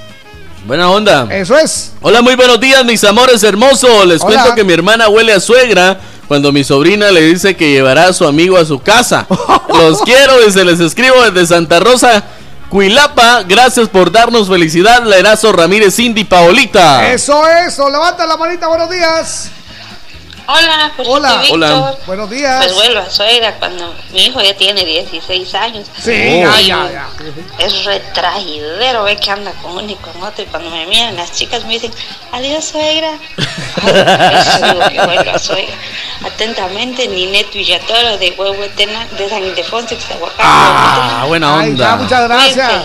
Buena 0.64 0.90
onda. 0.90 1.28
Eso 1.30 1.58
es. 1.58 1.92
Hola, 2.00 2.22
muy 2.22 2.36
buenos 2.36 2.58
días, 2.58 2.82
mis 2.86 3.04
amores 3.04 3.42
hermosos. 3.42 4.06
Les 4.06 4.22
Hola. 4.22 4.34
cuento 4.34 4.54
que 4.54 4.64
mi 4.64 4.72
hermana 4.72 5.10
huele 5.10 5.34
a 5.34 5.40
suegra 5.40 6.00
cuando 6.26 6.52
mi 6.52 6.64
sobrina 6.64 7.10
le 7.10 7.20
dice 7.20 7.54
que 7.54 7.70
llevará 7.70 8.08
a 8.08 8.12
su 8.14 8.26
amigo 8.26 8.56
a 8.56 8.64
su 8.64 8.80
casa. 8.80 9.26
Los 9.68 10.00
quiero 10.00 10.46
y 10.46 10.50
se 10.50 10.64
les 10.64 10.80
escribo 10.80 11.16
desde 11.30 11.46
Santa 11.54 11.80
Rosa, 11.80 12.24
Cuilapa. 12.70 13.42
Gracias 13.42 13.90
por 13.90 14.10
darnos 14.10 14.48
felicidad, 14.48 15.04
Lerazo 15.04 15.52
Ramírez, 15.52 15.96
Cindy 15.96 16.24
Paolita. 16.24 17.12
Eso, 17.12 17.46
eso. 17.46 17.90
Levanta 17.90 18.26
la 18.26 18.38
manita, 18.38 18.66
buenos 18.66 18.88
días. 18.88 19.50
Hola, 20.46 20.92
Jorgito 20.96 21.10
Hola. 21.16 21.34
y 21.36 21.38
Víctor. 21.40 21.62
Hola. 21.62 21.94
Buenos 22.06 22.30
días. 22.30 22.62
Pues 22.64 22.74
vuelvo 22.74 23.00
a 23.00 23.08
suegra 23.10 23.54
cuando 23.58 23.94
mi 24.12 24.26
hijo 24.26 24.40
ya 24.42 24.54
tiene 24.54 24.84
16 24.84 25.54
años. 25.54 25.86
Sí, 25.98 26.12
Y 26.12 26.40
ya, 26.40 26.60
ya, 26.60 26.90
ya. 26.92 27.08
Es 27.58 27.84
retraidero, 27.84 29.04
ve 29.04 29.16
que 29.16 29.30
anda 29.30 29.52
con 29.62 29.72
uno 29.72 29.90
y 29.90 29.94
con 29.96 30.22
otro. 30.22 30.44
Y 30.44 30.46
cuando 30.46 30.68
me 30.70 30.84
miran 30.86 31.16
las 31.16 31.32
chicas 31.32 31.64
me 31.64 31.74
dicen, 31.74 31.92
adiós 32.32 32.64
suegra. 32.66 33.18
Ay, 33.82 34.34
Eso 34.38 34.88
que 34.90 35.06
vuelvo 35.06 35.30
a 35.30 35.38
suegra. 35.38 35.74
Atentamente, 36.26 37.08
Nineto 37.08 37.52
Villatoro 37.54 38.18
de 38.18 38.34
Huehuetena, 38.36 39.06
de 39.18 39.28
San 39.30 39.42
Ildefonso, 39.44 39.94
Ixtahuacán. 39.94 40.36
Ah, 40.40 41.24
buena 41.26 41.58
Ay, 41.58 41.74
ya, 41.76 41.94
onda. 41.94 41.96
muchas 41.96 42.22
gracias. 42.28 42.82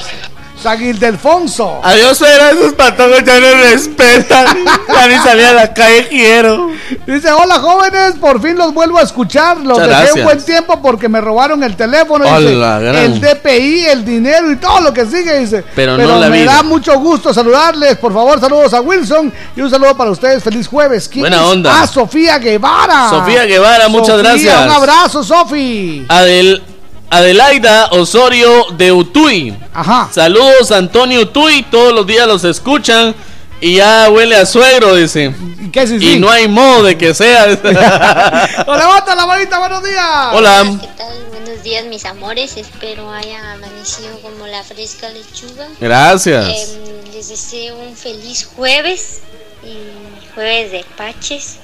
San 0.62 0.84
Ildefonso. 0.84 1.80
Adiós, 1.84 2.18
suegra, 2.18 2.52
esos 2.52 2.74
patojos 2.74 3.24
ya 3.26 3.40
no 3.40 3.52
respetan. 3.64 4.46
Ya 4.90 5.08
ni 5.08 5.16
salir 5.20 5.46
a 5.46 5.54
la 5.54 5.74
calle 5.74 6.08
quiero. 6.10 6.72
Dice, 7.08 7.32
hola 7.32 7.56
jóvenes, 7.60 8.16
por 8.20 8.42
fin 8.42 8.58
los 8.58 8.74
vuelvo 8.74 8.98
a 8.98 9.04
escuchar. 9.04 9.58
Los 9.58 9.80
Muchas 9.80 10.02
dejé 10.02 10.14
un 10.20 10.24
buen 10.26 10.44
tiempo 10.44 10.82
porque 10.82 11.08
me 11.08 11.22
robaron 11.22 11.64
el 11.64 11.76
teléfono. 11.78 12.26
Dice, 12.26 12.56
Hola, 12.56 12.80
gran. 12.80 12.96
el 12.96 13.22
DPI, 13.22 13.86
el 13.86 14.04
dinero 14.04 14.52
y 14.52 14.56
todo 14.58 14.82
lo 14.82 14.92
que 14.94 15.06
sigue. 15.06 15.40
Dice, 15.40 15.64
Pero 15.76 15.96
no 15.98 16.20
la 16.20 16.28
me 16.28 16.42
vida. 16.42 16.56
da 16.56 16.64
mucho 16.64 17.00
gusto 17.00 17.34
saludarles. 17.34 17.98
Por 17.98 18.12
favor, 18.14 18.40
saludos 18.42 18.74
a 18.74 18.82
Wilson 18.82 19.32
y 19.56 19.62
un 19.62 19.70
saludo 19.70 19.96
para 19.96 20.12
ustedes. 20.12 20.44
Feliz 20.44 20.68
jueves. 20.68 21.08
¿Quién 21.08 21.22
Buena 21.24 21.38
es? 21.38 21.44
onda. 21.44 21.82
Ah, 21.82 21.88
Sofía 21.88 22.38
Guevara. 22.40 23.10
Sofía 23.10 23.46
Guevara, 23.46 23.88
muchas 23.88 24.18
Sofía, 24.18 24.24
gracias. 24.32 24.66
Un 24.66 24.72
abrazo, 24.72 25.24
Sofi. 25.24 26.06
Adel, 26.10 26.62
Adelaida 27.10 27.88
Osorio 27.92 28.68
de 28.78 28.92
Utuy. 28.92 29.58
Ajá. 29.74 30.10
Saludos, 30.12 30.72
Antonio 30.72 31.22
Utuy. 31.22 31.64
Todos 31.64 31.94
los 31.94 32.06
días 32.06 32.28
los 32.28 32.44
escuchan. 32.44 33.16
Y 33.62 33.76
ya 33.76 34.10
huele 34.10 34.36
a 34.38 34.46
suegro, 34.46 34.96
dice. 34.96 35.34
¿Y 35.60 35.70
qué 35.70 35.86
sí, 35.86 35.98
Y 36.00 36.20
no 36.20 36.30
hay 36.30 36.48
modo 36.48 36.84
de 36.84 36.98
que 36.98 37.14
sea. 37.14 37.46
Levanta 37.48 39.16
la 39.16 39.26
manita, 39.26 39.60
buenos 39.60 39.84
días. 39.84 40.06
Hola. 40.32 40.78
¿Qué 40.80 40.88
tal? 40.96 41.14
Buenos 41.30 41.64
días, 41.64 41.86
mis 41.86 42.06
amores. 42.06 42.56
Espero 42.56 43.12
hayan 43.12 43.44
amanecido 43.44 44.18
como 44.22 44.48
la 44.48 44.64
fresca 44.64 45.10
lechuga. 45.10 45.68
Gracias. 45.80 46.46
Em, 46.48 47.12
les 47.14 47.28
deseo 47.28 47.76
un 47.80 47.98
feliz 47.98 48.48
jueves 48.56 49.20
y 49.64 50.34
jueves 50.36 50.72
de 50.72 50.86
paches. 50.96 51.58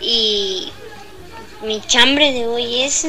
Y 0.00 0.72
mi 1.62 1.82
chambre 1.86 2.32
de 2.32 2.46
hoy 2.46 2.82
es 2.82 3.06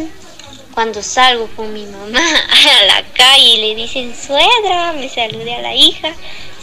cuando 0.75 1.01
salgo 1.01 1.47
con 1.55 1.73
mi 1.73 1.85
mamá 1.85 2.19
a 2.81 2.85
la 2.85 3.03
calle 3.13 3.47
y 3.47 3.57
le 3.57 3.75
dicen 3.75 4.13
suegra, 4.13 4.93
me 4.93 5.09
salude 5.09 5.55
a 5.55 5.61
la 5.61 5.73
hija. 5.73 6.13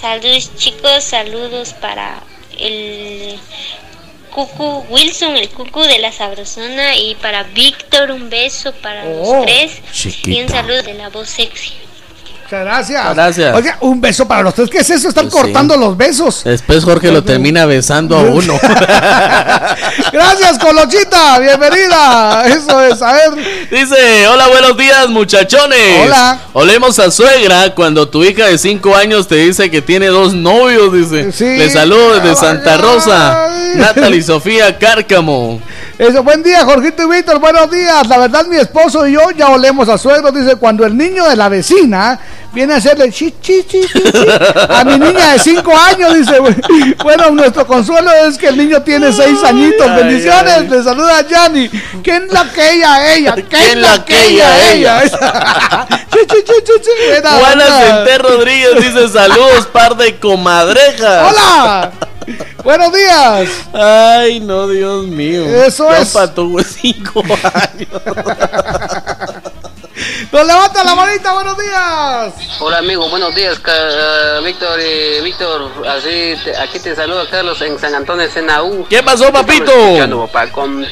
Saludos 0.01 0.55
chicos, 0.57 1.03
saludos 1.03 1.73
para 1.73 2.23
el 2.59 3.39
Cucu 4.31 4.85
Wilson, 4.91 5.37
el 5.37 5.49
Cucu 5.49 5.81
de 5.83 5.99
la 5.99 6.13
Sabrosona 6.13 6.97
y 6.97 7.15
para 7.17 7.45
Víctor 7.45 8.11
un 8.11 8.29
beso 8.29 8.73
para 8.75 9.05
Oh, 9.05 9.37
los 9.37 9.47
tres 9.47 9.81
y 10.25 10.43
un 10.43 10.49
saludo 10.49 10.83
de 10.83 10.95
la 10.95 11.09
voz 11.09 11.29
sexy. 11.31 11.73
Muchas 12.53 12.67
gracias. 12.67 13.15
Gracias. 13.15 13.55
Oiga, 13.55 13.77
un 13.81 13.99
beso 13.99 14.29
para 14.29 14.43
los 14.43 14.53
tres. 14.53 14.69
¿Qué 14.69 14.79
es 14.81 14.91
eso? 14.91 15.09
Están 15.09 15.31
Pues 15.31 15.35
sí. 15.37 15.41
cortando 15.41 15.75
los 15.75 15.97
besos. 15.97 16.45
Después 16.45 16.85
Jorge 16.85 17.11
lo 17.11 17.25
termina 17.25 17.65
besando 17.65 18.15
a 18.19 18.21
uno. 18.25 18.59
Gracias, 20.13 20.59
Colochita. 20.59 21.39
Bienvenida. 21.39 22.47
Eso 22.49 22.83
es, 22.83 23.01
a 23.01 23.13
ver. 23.15 23.69
Dice, 23.71 24.29
hola, 24.29 24.49
buenos 24.49 24.77
días, 24.77 25.09
muchachones. 25.09 26.05
Hola. 26.05 26.41
Olemos 26.53 26.99
a 26.99 27.11
suegra 27.11 27.75
cuando 27.75 28.11
tu 28.11 28.23
hija 28.23 28.47
de 28.47 28.59
5 28.59 28.97
años 28.97 29.29
te 29.29 29.37
dice 29.37 29.71
que 29.71 29.81
tiene 29.81 30.09
dos 30.09 30.35
novios, 30.35 30.93
dice. 30.93 31.33
Sí. 31.33 31.57
Le 31.57 31.71
saludo 31.71 32.21
desde 32.21 32.37
Santa 32.37 32.77
Rosa. 32.77 33.49
Natalie 33.77 34.23
Sofía 34.23 34.79
Cárcamo. 34.79 35.59
Eso, 35.99 36.23
buen 36.23 36.43
día, 36.43 36.65
Jorgito 36.65 37.05
y 37.05 37.17
Víctor, 37.17 37.39
buenos 37.39 37.71
días. 37.71 38.07
La 38.09 38.19
verdad, 38.19 38.45
mi 38.47 38.57
esposo 38.57 39.07
y 39.07 39.13
yo 39.13 39.31
ya 39.31 39.49
olemos 39.49 39.89
a 39.89 39.97
suegro. 39.97 40.31
Dice, 40.33 40.57
cuando 40.57 40.85
el 40.85 40.97
niño 40.97 41.27
de 41.29 41.37
la 41.37 41.49
vecina 41.49 42.19
viene 42.53 42.75
a 42.75 42.77
hacerle 42.77 43.11
chi, 43.11 43.35
chi, 43.41 43.65
chi, 43.67 43.81
chi, 43.81 44.03
chi 44.13 44.27
a 44.69 44.85
mi 44.85 44.99
niña 44.99 45.33
de 45.33 45.39
5 45.39 45.73
años, 45.77 46.15
dice, 46.15 46.39
bueno, 47.03 47.31
nuestro 47.31 47.67
consuelo 47.67 48.11
es 48.13 48.37
que 48.39 48.49
el 48.49 48.57
niño 48.57 48.83
tiene 48.83 49.13
6 49.13 49.43
añitos. 49.45 49.87
Ay, 49.89 49.97
Bendiciones, 50.03 50.55
ay. 50.59 50.69
le 50.69 50.83
saluda 50.83 51.19
a 51.19 51.27
Yanni. 51.27 51.69
¿Quién 52.03 52.29
la 52.31 52.45
que 52.53 52.73
ella, 52.75 53.15
ella? 53.15 53.35
¿Quién 53.49 53.81
la 53.83 54.05
que 54.05 54.27
ella, 54.29 54.73
ella? 54.73 55.03
Juana. 57.23 57.65
Centé 57.81 58.19
Rodríguez 58.19 58.77
dice 58.77 59.09
saludos, 59.09 59.67
par 59.73 59.97
de 59.97 60.17
comadrejas. 60.19 61.33
¡Hola! 61.33 61.91
Buenos 62.63 62.93
días. 62.93 63.49
Ay, 63.73 64.39
no, 64.41 64.69
Dios 64.69 65.07
mío. 65.07 65.45
Eso 65.65 65.91
Ya 65.91 65.99
es. 66.03 66.11
patuvo 66.11 66.59
de 66.59 66.65
cinco 66.65 67.23
años. 67.25 68.03
Nos 70.33 70.47
levanta 70.47 70.83
la 70.85 70.95
manita, 70.95 71.33
buenos 71.33 71.57
días. 71.59 72.35
Hola 72.61 72.79
amigo, 72.79 73.09
buenos 73.09 73.35
días, 73.35 73.59
Ca- 73.61 74.41
Víctor 74.45 74.79
Víctor, 75.23 75.71
así 75.89 76.35
te- 76.45 76.57
aquí 76.59 76.79
te 76.81 76.95
saluda 76.97 77.25
Carlos 77.31 77.61
en 77.63 77.79
San 77.79 77.95
Antonio 77.95 78.29
Senaú. 78.31 78.87
¿Qué 78.89 79.03
pasó, 79.03 79.33
papito? 79.33 79.73
Papá, 80.27 80.51
con 80.51 80.87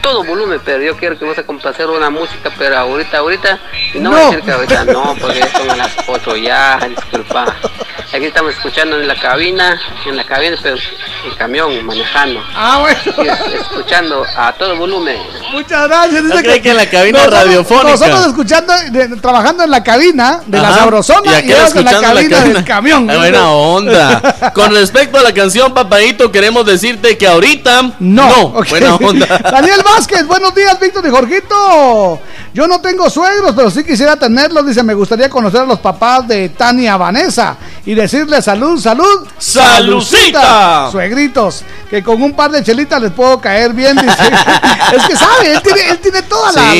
todo 0.00 0.24
volumen, 0.24 0.60
pero 0.64 0.82
yo 0.82 0.96
quiero 0.96 1.18
que 1.18 1.24
vas 1.24 1.38
a 1.38 1.42
complacer 1.44 1.86
una 1.88 2.10
música, 2.10 2.50
pero 2.58 2.76
ahorita, 2.78 3.18
ahorita, 3.18 3.58
y 3.94 3.98
no, 3.98 4.10
voy 4.10 4.20
a 4.20 4.22
No. 4.24 4.30
decir 4.30 4.44
que 4.44 4.52
ahorita 4.52 4.84
no, 4.86 5.14
porque 5.20 5.46
son 5.48 5.70
a 5.70 5.76
las 5.76 5.92
8 6.08 6.36
ya, 6.36 6.78
disculpa. 6.88 7.54
Aquí 8.14 8.26
estamos 8.26 8.52
escuchando 8.54 8.96
en 9.00 9.08
la 9.08 9.16
cabina, 9.16 9.78
en 10.06 10.16
la 10.16 10.24
cabina, 10.24 10.56
pero 10.62 10.76
en 10.76 11.34
camión, 11.36 11.84
manejando. 11.84 12.40
Ah, 12.54 12.78
bueno. 12.80 12.98
Y 13.24 13.28
es- 13.28 13.60
escuchando 13.60 14.24
a 14.36 14.52
todo 14.52 14.76
volumen. 14.76 15.18
Muchas 15.52 15.88
gracias. 15.88 16.22
No 16.22 16.36
cree 16.36 16.62
que 16.62 16.70
en 16.70 16.76
la 16.76 16.88
cabina 16.88 17.26
radiofónica. 17.26 17.90
Nosotros 17.90 18.26
escuchando, 18.28 18.72
de- 18.92 19.08
trabajando 19.16 19.64
en 19.64 19.70
la 19.70 19.82
cabina 19.82 20.40
de 20.46 20.58
la 20.58 20.68
Ajá. 20.68 20.78
sabrosona 20.78 21.32
y, 21.32 21.34
aquel 21.34 21.50
ellos 21.50 21.74
en 21.76 21.84
la 21.84 21.90
escuchando 21.90 22.14
cabina, 22.14 22.40
del 22.44 22.64
camión. 22.64 23.06
Buena 23.06 23.50
onda. 23.50 24.52
Con 24.54 24.72
respecto 24.72 25.18
a 25.18 25.22
la 25.22 25.34
canción 25.34 25.74
Papadito, 25.74 26.30
queremos 26.30 26.64
decirte 26.64 27.18
que 27.18 27.26
ahorita 27.26 27.96
no. 27.98 28.28
Ok. 28.54 28.68
Buena 28.70 28.94
onda. 28.94 29.26
Daniel 29.50 29.80
Vázquez, 29.84 30.24
buenos 30.26 30.54
días, 30.54 30.78
Víctor 30.80 31.04
y 31.06 31.10
Jorgito. 31.10 32.20
Yo 32.54 32.66
no 32.66 32.80
tengo 32.80 33.10
suegros, 33.10 33.52
pero 33.54 33.70
sí 33.70 33.84
quisiera 33.84 34.16
tenerlos. 34.16 34.64
Dice, 34.66 34.82
me 34.82 34.94
gustaría 34.94 35.28
conocer 35.28 35.60
a 35.60 35.66
los 35.66 35.80
papás 35.80 36.26
de 36.26 36.48
Tania 36.50 36.96
Vanessa 36.96 37.56
y 37.86 37.94
decirles 37.94 38.44
salud, 38.44 38.80
salud. 38.80 39.26
¡Salucita! 39.38 40.88
Suegritos, 40.90 41.62
que 41.88 42.02
con 42.02 42.20
un 42.20 42.34
par 42.34 42.50
de 42.50 42.62
chelitas 42.64 43.00
les 43.00 43.12
puedo 43.12 43.40
caer 43.40 43.72
bien. 43.72 43.96
Dice. 43.96 44.16
es 44.96 45.06
que 45.06 45.16
sabe, 45.16 45.52
él 45.52 45.62
tiene, 45.62 45.90
él 45.90 45.98
tiene 46.00 46.22
toda 46.22 46.50
la, 46.52 46.72
Sí. 46.72 46.78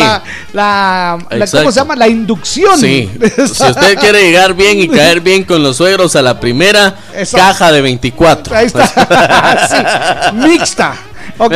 la, 0.52 1.18
la-. 1.30 1.46
¿cómo 1.50 1.70
se 1.70 1.78
llama? 1.80 1.94
La 1.94 2.08
inducción. 2.08 2.78
Sí. 2.78 3.08
Si 3.36 3.62
usted 3.62 3.98
quiere 3.98 4.20
llegar 4.22 4.54
bien 4.54 4.80
y 4.80 4.88
caer 4.88 5.20
bien 5.20 5.44
con 5.44 5.62
los 5.62 5.76
suegros 5.76 6.16
a 6.16 6.22
la 6.22 6.40
primera, 6.40 6.96
Eso. 7.14 7.36
caja 7.36 7.70
de 7.70 7.80
24. 7.80 8.56
Ahí 8.56 8.66
está. 8.66 8.86
Sí, 9.70 10.36
mixta. 10.36 10.94
Ok. 11.38 11.52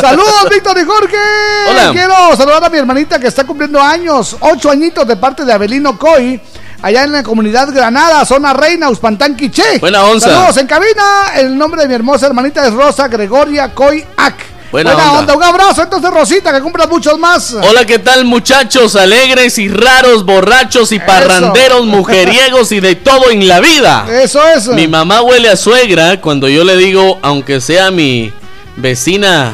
Saludos, 0.00 0.48
Víctor 0.50 0.78
y 0.78 0.84
Jorge. 0.84 1.16
Hola. 1.70 1.90
Quiero 1.92 2.36
saludar 2.36 2.64
a 2.64 2.68
mi 2.70 2.78
hermanita 2.78 3.18
que 3.18 3.26
está 3.26 3.44
cumpliendo 3.44 3.80
años, 3.80 4.36
ocho 4.40 4.70
añitos 4.70 5.06
de 5.06 5.16
parte 5.16 5.44
de 5.44 5.52
Abelino 5.52 5.98
Coy. 5.98 6.40
Allá 6.82 7.04
en 7.04 7.12
la 7.12 7.22
comunidad 7.22 7.72
Granada, 7.72 8.24
zona 8.24 8.52
Reina, 8.52 8.90
Uspantán, 8.90 9.36
Quiché. 9.36 9.78
Buena 9.78 10.04
onza. 10.04 10.28
Saludos 10.28 10.56
en 10.56 10.66
cabina. 10.66 11.32
El 11.36 11.56
nombre 11.56 11.82
de 11.82 11.88
mi 11.88 11.94
hermosa 11.94 12.26
hermanita 12.26 12.66
es 12.66 12.74
Rosa 12.74 13.06
Gregoria 13.06 13.72
Coy 13.72 14.04
Ac. 14.16 14.34
Buena 14.72 15.12
onda. 15.12 15.36
Un 15.36 15.42
abrazo 15.42 15.82
entonces, 15.82 16.10
Rosita, 16.10 16.52
que 16.52 16.60
cumplas 16.60 16.88
muchos 16.88 17.18
más. 17.18 17.52
Hola, 17.52 17.84
¿qué 17.84 18.00
tal 18.00 18.24
muchachos 18.24 18.96
alegres 18.96 19.58
y 19.58 19.68
raros, 19.68 20.24
borrachos 20.24 20.90
y 20.90 20.98
parranderos, 20.98 21.86
mujeriegos 21.86 22.72
y 22.72 22.80
de 22.80 22.96
todo 22.96 23.30
en 23.30 23.46
la 23.46 23.60
vida? 23.60 24.06
Eso 24.10 24.42
es. 24.48 24.66
Mi 24.68 24.88
mamá 24.88 25.22
huele 25.22 25.50
a 25.50 25.56
suegra 25.56 26.20
cuando 26.20 26.48
yo 26.48 26.64
le 26.64 26.76
digo, 26.76 27.18
aunque 27.22 27.60
sea 27.60 27.92
mi 27.92 28.32
vecina, 28.76 29.52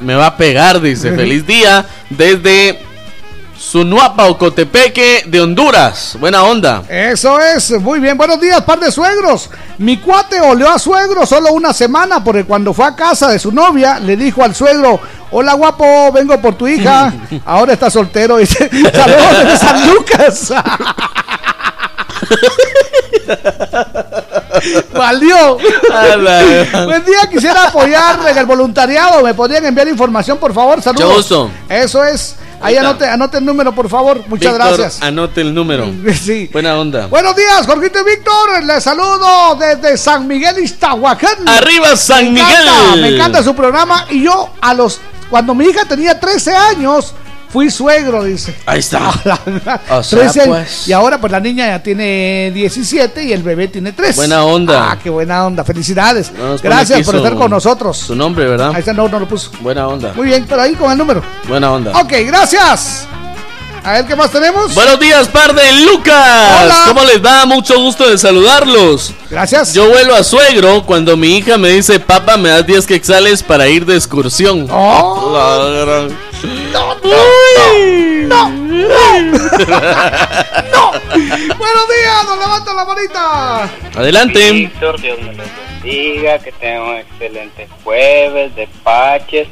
me 0.00 0.16
va 0.16 0.26
a 0.26 0.36
pegar, 0.36 0.80
dice. 0.80 1.14
Feliz 1.14 1.46
día 1.46 1.86
desde 2.10 2.82
Sunuapa, 3.64 4.26
Ocotepeque 4.26 5.24
de 5.26 5.40
Honduras. 5.40 6.18
Buena 6.20 6.44
onda. 6.44 6.82
Eso 6.86 7.40
es, 7.40 7.70
muy 7.80 7.98
bien. 7.98 8.16
Buenos 8.16 8.38
días, 8.38 8.60
par 8.60 8.78
de 8.78 8.92
suegros. 8.92 9.48
Mi 9.78 9.96
cuate 9.96 10.38
oleó 10.38 10.68
a 10.68 10.78
suegro 10.78 11.24
solo 11.24 11.50
una 11.50 11.72
semana 11.72 12.22
porque 12.22 12.44
cuando 12.44 12.74
fue 12.74 12.84
a 12.84 12.94
casa 12.94 13.30
de 13.30 13.38
su 13.38 13.50
novia 13.50 13.98
le 13.98 14.18
dijo 14.18 14.44
al 14.44 14.54
suegro, 14.54 15.00
hola 15.36 15.54
guapo, 15.54 16.12
vengo 16.12 16.40
por 16.40 16.54
tu 16.54 16.68
hija. 16.68 17.12
Ahora 17.44 17.72
está 17.72 17.90
soltero 17.90 18.38
y 18.38 18.42
dice, 18.42 18.70
saludos 18.92 19.38
desde 19.38 19.58
San 19.58 19.88
Lucas. 19.88 20.52
Valió. 24.94 25.58
Buen 26.86 27.04
día, 27.04 27.28
quisiera 27.30 27.64
apoyar 27.64 28.18
en 28.28 28.38
el 28.38 28.46
voluntariado. 28.46 29.22
¿Me 29.22 29.34
podrían 29.34 29.66
enviar 29.66 29.88
información, 29.88 30.38
por 30.38 30.54
favor? 30.54 30.80
Saludos. 30.80 31.50
Eso 31.68 32.04
es. 32.04 32.36
Ahí 32.60 32.76
anote, 32.78 33.06
anote 33.06 33.38
el 33.38 33.44
número, 33.44 33.74
por 33.74 33.90
favor. 33.90 34.22
Muchas 34.26 34.52
Víctor, 34.52 34.76
gracias. 34.78 35.02
Anote 35.02 35.42
el 35.42 35.52
número. 35.52 35.86
Sí. 36.14 36.48
Buena 36.52 36.78
onda. 36.78 37.08
Buenos 37.08 37.36
días, 37.36 37.66
Jorgito 37.66 37.98
y 38.00 38.04
Víctor. 38.04 38.64
Les 38.64 38.82
saludo 38.82 39.56
desde 39.56 39.98
San 39.98 40.26
Miguel 40.26 40.58
Iztahuacán. 40.60 41.46
Arriba 41.46 41.94
San 41.96 42.32
Me 42.32 42.40
encanta, 42.40 42.72
Miguel. 42.94 43.02
me 43.02 43.08
encanta 43.16 43.42
su 43.42 43.54
programa. 43.54 44.06
Y 44.10 44.22
yo, 44.22 44.50
a 44.60 44.72
los. 44.72 45.00
Cuando 45.30 45.54
mi 45.54 45.66
hija 45.66 45.84
tenía 45.86 46.18
13 46.18 46.54
años, 46.54 47.14
fui 47.48 47.70
suegro, 47.70 48.24
dice. 48.24 48.54
Ahí 48.66 48.80
está. 48.80 49.10
O 49.90 50.00
13 50.02 50.28
sea, 50.30 50.42
años. 50.44 50.56
pues. 50.56 50.88
Y 50.88 50.92
ahora, 50.92 51.20
pues 51.20 51.30
la 51.32 51.40
niña 51.40 51.66
ya 51.66 51.82
tiene 51.82 52.50
17 52.54 53.24
y 53.24 53.32
el 53.32 53.42
bebé 53.42 53.68
tiene 53.68 53.92
3. 53.92 54.16
Buena 54.16 54.44
onda. 54.44 54.90
Ah, 54.92 54.98
qué 55.02 55.10
buena 55.10 55.44
onda. 55.46 55.64
Felicidades. 55.64 56.32
No 56.32 56.56
Gracias 56.58 57.02
por 57.06 57.16
estar 57.16 57.34
con 57.34 57.50
nosotros. 57.50 57.96
Su 57.96 58.14
nombre, 58.14 58.46
¿verdad? 58.46 58.70
Ahí 58.74 58.80
está, 58.80 58.92
no, 58.92 59.08
no 59.08 59.18
lo 59.20 59.28
puso. 59.28 59.50
Buena 59.60 59.86
onda. 59.88 60.12
Muy 60.14 60.26
bien, 60.26 60.44
pero 60.48 60.62
ahí 60.62 60.74
con 60.74 60.90
el 60.92 60.98
número. 60.98 61.22
Buena 61.48 61.72
onda. 61.72 61.92
Ok, 62.00 62.12
gracias. 62.26 63.06
A 63.84 63.92
ver, 63.92 64.06
¿qué 64.06 64.16
más 64.16 64.30
tenemos? 64.32 64.74
Buenos 64.74 64.98
días, 64.98 65.28
par 65.28 65.54
de 65.54 65.72
Lucas. 65.84 66.62
Hola. 66.64 66.84
¿Cómo 66.88 67.04
les 67.04 67.20
da? 67.20 67.44
Mucho 67.44 67.78
gusto 67.78 68.08
de 68.08 68.16
saludarlos. 68.16 69.12
Gracias. 69.28 69.74
Yo 69.74 69.86
vuelo 69.90 70.14
a 70.14 70.24
suegro 70.24 70.84
cuando 70.86 71.18
mi 71.18 71.36
hija 71.36 71.58
me 71.58 71.68
dice, 71.68 72.00
papá, 72.00 72.38
me 72.38 72.48
das 72.48 72.66
10 72.66 72.86
quetzales 72.86 73.42
para 73.42 73.68
ir 73.68 73.84
de 73.84 73.94
excursión. 73.96 74.66
Oh. 74.70 75.32
La 75.34 75.84
gran- 75.84 76.16
No, 76.72 76.94
Buenos 81.58 81.88
días, 81.88 82.24
nos 82.26 82.38
levanta 82.38 82.72
la 82.74 82.84
manita. 82.86 83.70
Adelante. 83.96 84.50
Víctor, 84.52 84.98
Dios 85.00 85.18
me 85.20 85.34
los 85.34 85.46
bendiga, 85.82 86.38
que 86.38 86.52
tengan 86.52 86.82
un 86.88 86.96
excelente 86.96 87.68
jueves 87.84 88.54
de 88.56 88.66
paches. 88.82 89.48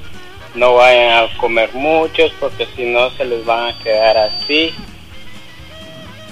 No 0.54 0.74
vayan 0.74 1.24
a 1.24 1.38
comer 1.38 1.70
muchos 1.72 2.32
porque 2.38 2.66
si 2.76 2.84
no 2.84 3.10
se 3.10 3.24
les 3.24 3.44
van 3.44 3.68
a 3.68 3.78
quedar 3.78 4.16
así. 4.18 4.74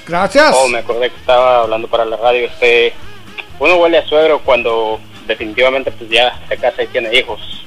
Gracias. 0.06 0.54
Oh, 0.56 0.68
me 0.68 0.78
acordé 0.78 1.10
que 1.10 1.16
estaba 1.16 1.62
hablando 1.62 1.88
para 1.88 2.04
la 2.04 2.16
radio. 2.16 2.46
Este, 2.46 2.92
uno 3.58 3.76
huele 3.76 3.98
a 3.98 4.06
suegro 4.06 4.40
cuando 4.40 5.00
definitivamente 5.26 5.90
pues 5.92 6.10
ya 6.10 6.38
se 6.48 6.56
casa 6.56 6.82
y 6.82 6.88
tiene 6.88 7.14
hijos. 7.14 7.64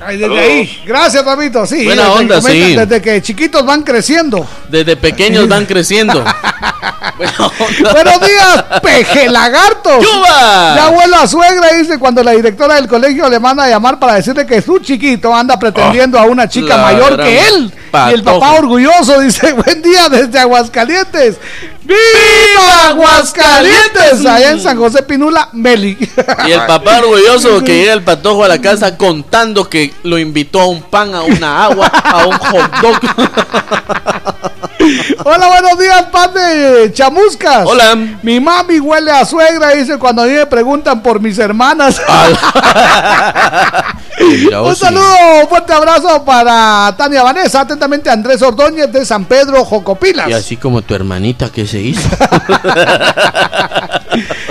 Ay, 0.00 0.18
desde 0.18 0.38
ahí. 0.38 0.82
Gracias, 0.84 1.24
Rabito. 1.24 1.64
Sí, 1.66 1.84
Buena 1.84 2.02
desde 2.02 2.14
que 2.14 2.20
onda, 2.20 2.40
comentan, 2.40 2.68
sí. 2.68 2.76
Desde 2.76 3.02
que 3.02 3.22
chiquitos 3.22 3.64
van 3.64 3.82
creciendo. 3.82 4.46
Desde 4.68 4.96
pequeños 4.96 5.48
van 5.48 5.64
creciendo. 5.64 6.22
Buenos 7.18 8.20
días, 8.20 8.64
peje 8.82 9.30
lagartos. 9.30 10.02
¡Yuba! 10.04 10.74
Ya 10.76 10.86
abuelo 10.86 11.16
a 11.16 11.26
suegra 11.26 11.72
dice 11.72 11.98
cuando 11.98 12.22
la 12.22 12.32
directora 12.32 12.74
del 12.74 12.88
colegio 12.88 13.28
le 13.30 13.40
manda 13.40 13.64
a 13.64 13.68
llamar 13.68 13.98
para 13.98 14.14
decirle 14.14 14.44
que 14.44 14.60
su 14.60 14.78
chiquito 14.80 15.34
anda 15.34 15.58
pretendiendo 15.58 16.18
a 16.18 16.24
una 16.24 16.46
chica 16.48 16.76
la 16.76 16.82
mayor 16.82 17.16
gran 17.16 17.26
que 17.26 17.48
él. 17.48 17.72
Y 18.10 18.12
el 18.12 18.22
papá 18.22 18.52
orgulloso 18.54 19.20
dice, 19.20 19.52
buen 19.64 19.80
día 19.80 20.08
desde 20.10 20.38
Aguascalientes. 20.38 21.36
¡Viva 21.86 22.88
Aguascalientes! 22.88 24.26
Allá 24.26 24.50
en 24.50 24.60
San 24.60 24.76
José 24.76 25.02
Pinula, 25.04 25.48
Meli. 25.52 25.96
Y 26.46 26.50
el 26.50 26.66
papá 26.66 26.98
orgulloso 26.98 27.62
que 27.62 27.78
llega 27.80 27.92
el 27.92 28.02
patojo 28.02 28.42
a 28.44 28.48
la 28.48 28.60
casa 28.60 28.96
contando 28.96 29.70
que 29.70 29.94
lo 30.02 30.18
invitó 30.18 30.60
a 30.60 30.66
un 30.66 30.82
pan, 30.82 31.14
a 31.14 31.22
una 31.22 31.64
agua, 31.64 31.86
a 31.86 32.26
un 32.26 32.36
hot 32.36 32.80
dog. 32.80 33.00
Hola, 35.24 35.48
buenos 35.48 35.78
días, 35.78 36.02
pan 36.12 36.32
de 36.34 36.92
chamuscas. 36.92 37.66
Hola. 37.66 37.96
Mi 38.22 38.38
mami 38.40 38.78
huele 38.78 39.10
a 39.10 39.24
suegra, 39.24 39.70
dice 39.70 39.98
cuando 39.98 40.22
a 40.22 40.26
mí 40.26 40.32
me 40.32 40.46
preguntan 40.46 41.02
por 41.02 41.20
mis 41.20 41.38
hermanas. 41.38 42.00
Mira, 44.20 44.62
Un 44.62 44.74
saludo, 44.76 45.04
un 45.42 45.48
fuerte 45.48 45.72
abrazo 45.72 46.24
para 46.24 46.94
Tania 46.96 47.22
Vanessa, 47.22 47.60
atentamente 47.60 48.10
Andrés 48.10 48.40
Ordóñez 48.42 48.90
de 48.92 49.04
San 49.04 49.24
Pedro, 49.26 49.64
Jocopilas. 49.64 50.28
Y 50.28 50.32
así 50.32 50.56
como 50.56 50.82
tu 50.82 50.94
hermanita 50.94 51.50
que 51.50 51.66
se 51.66 51.80
hizo. 51.80 52.08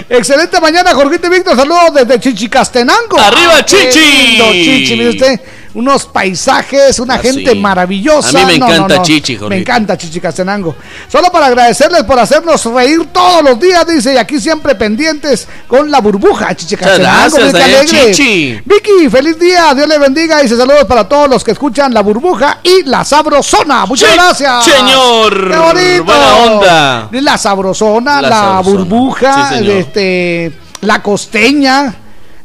Excelente 0.09 0.59
mañana, 0.61 0.93
Jorgito 0.93 1.29
Víctor, 1.29 1.55
saludos 1.55 1.93
desde 1.93 2.19
Chichicastenango. 2.19 3.17
¡Arriba, 3.19 3.53
Ah, 3.59 3.65
Chichi! 3.65 3.99
lindo, 3.99 4.51
Chichi, 4.51 4.95
mire 4.95 5.09
usted, 5.09 5.39
unos 5.75 6.05
paisajes, 6.05 6.97
una 6.99 7.15
Ah, 7.15 7.19
gente 7.19 7.51
sí. 7.51 7.59
maravillosa. 7.59 8.29
A 8.41 8.45
mí 8.45 8.57
me 8.59 8.65
encanta 8.65 9.01
Chichi, 9.03 9.33
Me 9.33 9.39
Jorgito. 9.39 9.61
encanta 9.61 9.97
Chichicastenango. 9.97 10.75
Solo 11.07 11.31
para 11.31 11.45
agradecerles 11.47 12.03
por 12.03 12.17
hacernos 12.17 12.65
reír 12.65 13.05
todos 13.13 13.43
los 13.43 13.59
días, 13.59 13.85
dice, 13.85 14.13
y 14.13 14.17
aquí 14.17 14.39
siempre 14.39 14.73
pendientes 14.75 15.47
con 15.67 15.91
la 15.91 15.99
burbuja, 16.01 16.47
mire 16.49 16.77
qué 16.77 16.97
gracias, 16.97 17.53
alegre. 17.53 17.85
Chichi. 18.11 18.61
Vicky, 18.65 19.09
feliz 19.09 19.37
día, 19.39 19.73
Dios 19.75 19.87
le 19.87 19.97
bendiga, 19.99 20.41
dice 20.41 20.57
saludos 20.57 20.85
para 20.85 21.07
todos 21.07 21.29
los 21.29 21.43
que 21.43 21.51
escuchan 21.51 21.93
la 21.93 22.01
burbuja 22.01 22.59
y 22.63 22.83
la 22.83 23.03
sabrosona. 23.03 23.85
Muchas 23.85 24.09
Sí, 24.09 24.15
gracias. 24.15 24.63
señor. 24.65 25.51
Qué 25.51 25.57
bonito. 25.57 26.03
Buena 26.05 26.35
onda. 26.37 27.09
La 27.11 27.37
sabrosona, 27.37 28.21
La 28.21 28.29
la, 28.29 28.35
sabrosona. 28.35 28.77
burbuja, 28.79 29.59
Sí, 29.59 29.71
este, 29.71 30.53
la 30.81 31.01
costeña, 31.03 31.93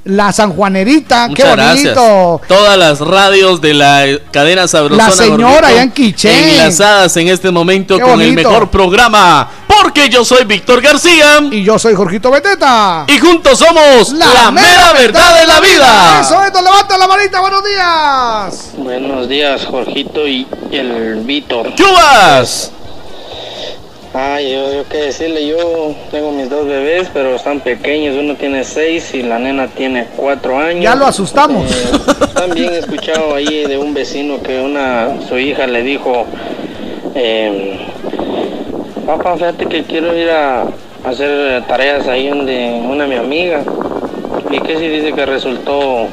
la 0.04 0.32
sanjuanerita, 0.32 1.28
Muchas 1.28 1.44
qué 1.44 1.52
gracias. 1.52 1.94
bonito. 1.94 2.40
Todas 2.48 2.78
las 2.78 3.00
radios 3.00 3.60
de 3.60 3.74
la 3.74 4.06
cadena 4.30 4.66
Sabrosona 4.66 5.08
La 5.08 5.14
señora 5.14 5.68
allá 5.68 5.82
en 5.82 5.90
Quiché. 5.90 6.52
Enlazadas 6.52 7.16
en 7.16 7.28
este 7.28 7.50
momento 7.50 7.96
Qué 7.96 8.02
con 8.02 8.20
el 8.20 8.32
mejor 8.32 8.70
programa. 8.70 9.48
Porque 9.66 10.08
yo 10.08 10.24
soy 10.24 10.44
Víctor 10.44 10.80
García. 10.80 11.38
Y 11.50 11.62
yo 11.62 11.78
soy 11.78 11.94
Jorgito 11.94 12.30
Beteta. 12.30 13.04
Y 13.08 13.18
juntos 13.18 13.58
somos 13.58 14.12
la, 14.12 14.50
mera 14.50 14.92
verdad 14.92 15.40
de 15.40 15.46
la 15.46 15.60
vida. 15.60 16.20
Eso 16.20 16.40
levanta 16.62 16.98
la 16.98 17.06
manita, 17.06 17.40
buenos 17.40 17.64
días. 17.64 18.70
Buenos 18.76 19.28
días, 19.28 19.66
Jorgito 19.66 20.26
y 20.26 20.46
el 20.72 21.20
Víctor. 21.24 21.74
¡Chubas! 21.74 22.72
Ay, 24.12 24.52
yo, 24.52 24.72
yo 24.74 24.88
qué 24.88 24.98
decirle, 24.98 25.46
yo 25.46 25.94
tengo 26.10 26.32
mis 26.32 26.50
dos 26.50 26.66
bebés, 26.66 27.08
pero 27.14 27.36
están 27.36 27.60
pequeños, 27.60 28.16
uno 28.16 28.34
tiene 28.34 28.64
seis 28.64 29.14
y 29.14 29.22
la 29.22 29.38
nena 29.38 29.68
tiene 29.68 30.08
cuatro 30.16 30.58
años. 30.58 30.82
Ya 30.82 30.96
lo 30.96 31.06
asustamos. 31.06 31.70
Eh, 31.70 32.26
también 32.34 32.72
he 32.74 32.78
escuchado 32.78 33.36
ahí 33.36 33.64
de 33.66 33.78
un 33.78 33.94
vecino 33.94 34.42
que 34.42 34.60
una 34.60 35.20
su 35.28 35.38
hija 35.38 35.68
le 35.68 35.84
dijo, 35.84 36.26
eh, 37.14 37.78
papá, 39.06 39.36
fíjate 39.36 39.66
que 39.66 39.84
quiero 39.84 40.16
ir 40.16 40.28
a 40.30 40.64
hacer 41.04 41.62
tareas 41.68 42.08
ahí 42.08 42.28
donde 42.28 42.82
una 42.84 43.06
mi 43.06 43.14
amiga. 43.14 43.62
Y 44.50 44.58
que 44.58 44.76
si 44.76 44.88
dice 44.88 45.12
que 45.12 45.24
resultó 45.24 46.08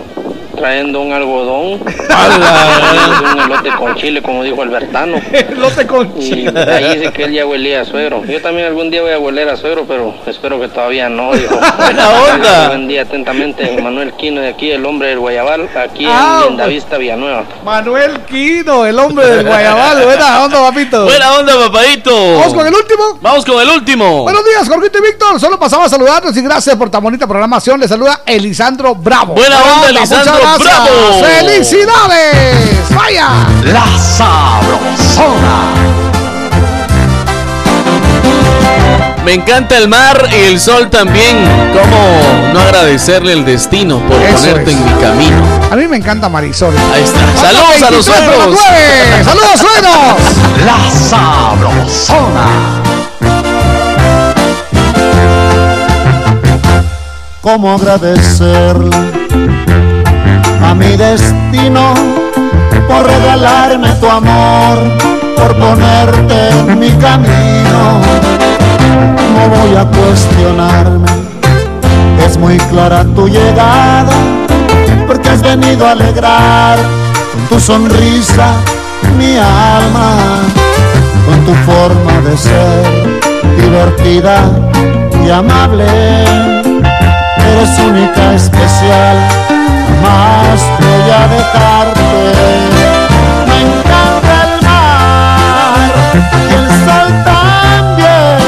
trayendo 0.57 1.01
un 1.01 1.13
algodón, 1.13 1.79
un 1.81 3.41
elote 3.41 3.69
con 3.77 3.95
chile, 3.95 4.21
como 4.21 4.43
dijo 4.43 4.61
Albertano. 4.61 5.17
elote 5.31 5.87
con 5.87 6.11
Y 6.21 6.47
ahí 6.47 6.97
dice 6.97 7.13
que 7.13 7.23
él 7.23 7.33
ya 7.33 7.45
huelía 7.45 7.81
a 7.81 7.85
suegro. 7.85 8.25
Yo 8.25 8.41
también 8.41 8.67
algún 8.67 8.89
día 8.89 9.01
voy 9.01 9.11
a 9.11 9.19
hueler 9.19 9.47
a 9.49 9.55
suegro, 9.55 9.85
pero 9.87 10.13
espero 10.25 10.59
que 10.59 10.67
todavía 10.67 11.07
no, 11.09 11.33
dijo. 11.33 11.55
Buena 11.77 12.09
onda. 12.09 12.67
Buen 12.69 12.87
día, 12.87 13.03
atentamente, 13.03 13.79
Manuel 13.81 14.13
Quino 14.13 14.41
de 14.41 14.49
aquí, 14.49 14.71
el 14.71 14.85
hombre 14.85 15.09
del 15.09 15.19
Guayabal, 15.19 15.69
aquí 15.77 16.05
Ah, 16.07 16.41
en 16.43 16.49
Lindavista, 16.49 16.97
Villanueva. 16.97 17.43
Manuel 17.63 18.21
Quino, 18.21 18.85
el 18.85 18.97
hombre 18.99 19.27
del 19.27 19.45
Guayabal. 19.45 20.03
Buena 20.03 20.43
onda, 20.43 20.59
papito. 20.59 21.03
Buena 21.05 21.33
onda, 21.33 21.53
papadito. 21.57 22.11
Vamos 22.39 22.53
con 22.53 22.67
el 22.67 22.73
último. 22.73 23.19
Vamos 23.21 23.45
con 23.45 23.61
el 23.61 23.69
último. 23.69 24.23
Buenos 24.23 24.43
días, 24.45 24.67
Jorgito 24.67 24.97
y 24.97 25.01
Víctor. 25.01 25.39
Solo 25.39 25.59
pasaba 25.59 25.85
a 25.85 25.89
saludarnos 25.89 26.35
y 26.35 26.41
gracias 26.41 26.75
por 26.75 26.89
tan 26.89 27.03
bonita 27.03 27.27
programación. 27.27 27.79
Les 27.79 27.89
saluda 27.89 28.21
Elisandro 28.25 28.95
Bravo. 28.95 29.33
Buena 29.35 29.57
onda, 29.61 29.89
Elisandro 29.89 30.46
gracias. 30.55 30.73
Bravo. 30.89 31.23
¡Felicidades! 31.23 32.95
¡Vaya! 32.95 33.27
La 33.65 33.85
Sabrosona. 33.97 35.57
Me 39.25 39.33
encanta 39.33 39.77
el 39.77 39.89
mar 39.89 40.29
y 40.31 40.35
el 40.45 40.59
sol 40.59 40.89
también. 40.89 41.37
¿Cómo 41.73 42.53
no 42.53 42.59
agradecerle 42.61 43.33
el 43.33 43.43
destino 43.43 43.99
por 43.99 44.21
Eso 44.21 44.37
ponerte 44.37 44.71
es. 44.71 44.77
en 44.77 44.85
mi 44.85 45.01
camino? 45.01 45.41
A 45.69 45.75
mí 45.75 45.85
me 45.87 45.97
encanta 45.97 46.29
Marisol. 46.29 46.73
Ahí 46.93 47.03
está. 47.03 47.19
Saludos 47.35 47.83
a 47.83 47.91
los 47.91 48.07
23 48.07 48.29
para 48.29 48.45
suegros. 48.45 49.25
¡Saludos, 49.25 49.59
suegros! 49.59 50.65
La 50.65 50.77
Sabrosona. 51.09 52.47
cómo 57.47 57.73
agradecerle 57.73 58.89
a 60.67 60.73
mi 60.73 60.97
destino 60.97 61.93
por 62.87 63.05
regalarme 63.05 63.89
tu 64.01 64.07
amor, 64.09 64.77
por 65.35 65.55
ponerte 65.55 66.49
en 66.49 66.79
mi 66.79 66.89
camino. 66.91 68.01
No 69.33 69.43
voy 69.55 69.75
a 69.75 69.85
cuestionarme, 69.85 71.07
es 72.25 72.37
muy 72.37 72.57
clara 72.57 73.05
tu 73.15 73.27
llegada, 73.27 74.13
porque 75.07 75.29
has 75.29 75.41
venido 75.41 75.87
a 75.87 75.91
alegrar 75.91 76.77
con 77.31 77.41
tu 77.49 77.59
sonrisa 77.59 78.47
mi 79.17 79.37
alma, 79.37 80.11
con 81.27 81.39
tu 81.45 81.53
forma 81.69 82.29
de 82.29 82.37
ser 82.37 83.21
divertida 83.57 84.37
y 85.25 85.29
amable 85.29 85.85
eres 87.47 87.79
única, 87.79 88.33
especial, 88.33 89.17
más 90.01 90.59
voy 90.79 91.09
a 91.11 91.27
dejarte. 91.27 92.09
Me 93.47 93.57
encanta 93.61 94.33
el 94.47 94.53
mar 94.67 95.89
y 96.49 96.53
el 96.53 96.67
sol 96.85 97.09
también, 97.25 98.39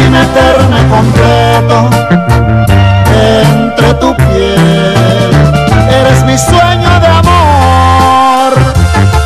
y 0.00 0.02
meterme 0.10 0.80
completo 0.88 1.76
entre 3.10 3.88
tu 3.94 4.08
piel. 4.16 5.30
Eres 5.88 6.20
mi 6.24 6.36
sueño 6.36 6.90
de 7.00 7.06
amor, 7.06 8.52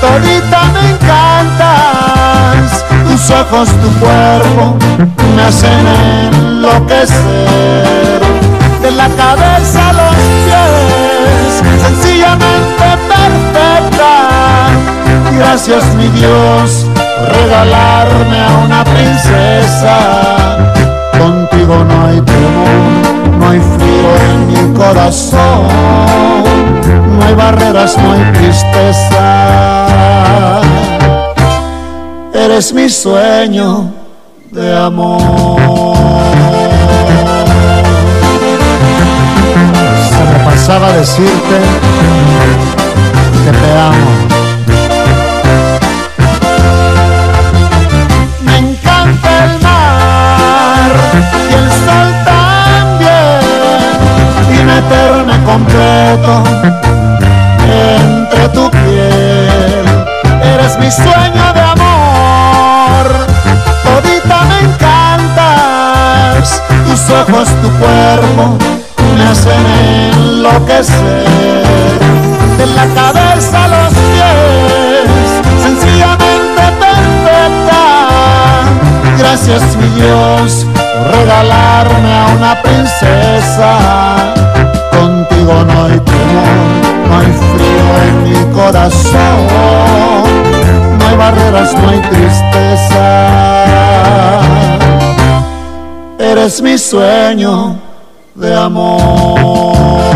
todita 0.01 0.61
me 0.75 0.81
encantas, 0.91 2.67
tus 3.07 3.31
ojos, 3.31 3.69
tu 3.83 3.89
cuerpo 3.99 4.77
me 5.37 5.43
hacen 5.43 5.87
enloquecer 6.33 8.21
de 8.83 8.91
la 8.93 9.09
cabeza 9.11 9.91
a 9.91 9.93
sencillamente 11.83 12.85
perfecta. 13.09 14.13
Gracias 15.37 15.85
mi 15.95 16.09
Dios 16.09 16.87
por 17.19 17.29
regalarme 17.37 18.39
a 18.41 18.51
una 18.65 18.85
princesa. 18.85 19.97
Contigo 21.19 21.85
no 21.85 22.07
hay 22.07 22.21
temor, 22.23 22.81
no 23.39 23.49
hay 23.51 23.61
frío 23.61 24.11
en 24.31 24.39
mi 24.49 24.75
corazón, 24.79 25.67
no 27.19 27.25
hay 27.25 27.35
barreras, 27.35 27.97
no 27.99 28.13
hay 28.13 28.33
tristeza. 28.33 29.27
Eres 32.33 32.73
mi 32.73 32.89
sueño 32.89 33.93
de 34.51 34.77
amor. 34.77 36.60
Me 40.33 40.39
pasaba 40.45 40.93
decirte 40.93 41.57
que 43.45 43.53
te 43.53 43.79
amo. 43.79 44.11
Me 48.45 48.57
encanta 48.59 49.45
el 49.45 49.53
mar 49.61 50.91
y 51.51 51.55
el 51.55 51.69
sol 51.85 52.09
también 52.25 53.43
y 54.55 54.59
meterme 54.65 55.37
completo 55.45 56.33
entre 57.65 58.49
tu 58.51 58.71
piel. 58.71 59.85
Eres 60.43 60.79
mi 60.79 60.91
sueño 60.91 61.53
de 61.55 61.61
amor, 61.61 63.05
todita 63.85 64.39
me 64.51 64.59
encantas, 64.69 66.45
tus 66.87 67.11
ojos, 67.11 67.49
tu 67.63 67.69
cuerpo 67.79 68.59
me 69.21 69.27
hacen 69.29 69.67
enloquecer 70.15 71.25
de 72.59 72.67
la 72.67 72.87
cabeza 72.95 73.65
a 73.65 73.69
los 73.69 73.93
pies, 73.95 75.29
sencillamente 75.63 76.63
perfecta. 76.85 77.83
Gracias 79.19 79.77
mi 79.77 79.89
Dios 80.01 80.67
por 80.75 81.17
regalarme 81.17 82.13
a 82.15 82.27
una 82.37 82.63
princesa. 82.63 83.71
Contigo 84.91 85.65
no 85.65 85.85
hay 85.85 86.01
temor, 86.01 86.59
no 87.09 87.19
hay 87.19 87.33
frío 87.53 87.87
en 88.09 88.15
mi 88.25 88.41
corazón, 88.55 89.41
no 90.99 91.03
hay 91.09 91.17
barreras, 91.17 91.75
no 91.75 91.89
hay 91.89 92.01
tristeza. 92.01 93.09
Eres 96.19 96.63
mi 96.63 96.79
sueño 96.79 97.90
de 98.41 98.55
amor. 98.55 100.10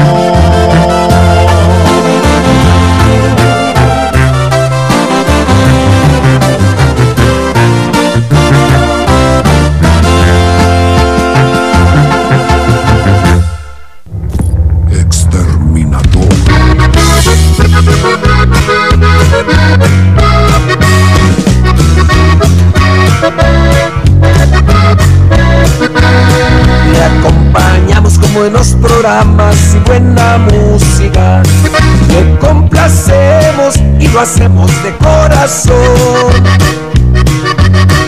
Programas 29.05 29.74
y 29.74 29.78
buena 29.81 30.39
música. 30.39 31.42
Le 32.08 32.39
complacemos 32.39 33.76
y 34.00 34.08
lo 34.08 34.20
hacemos 34.20 34.70
de 34.83 34.97
corazón. 34.97 36.42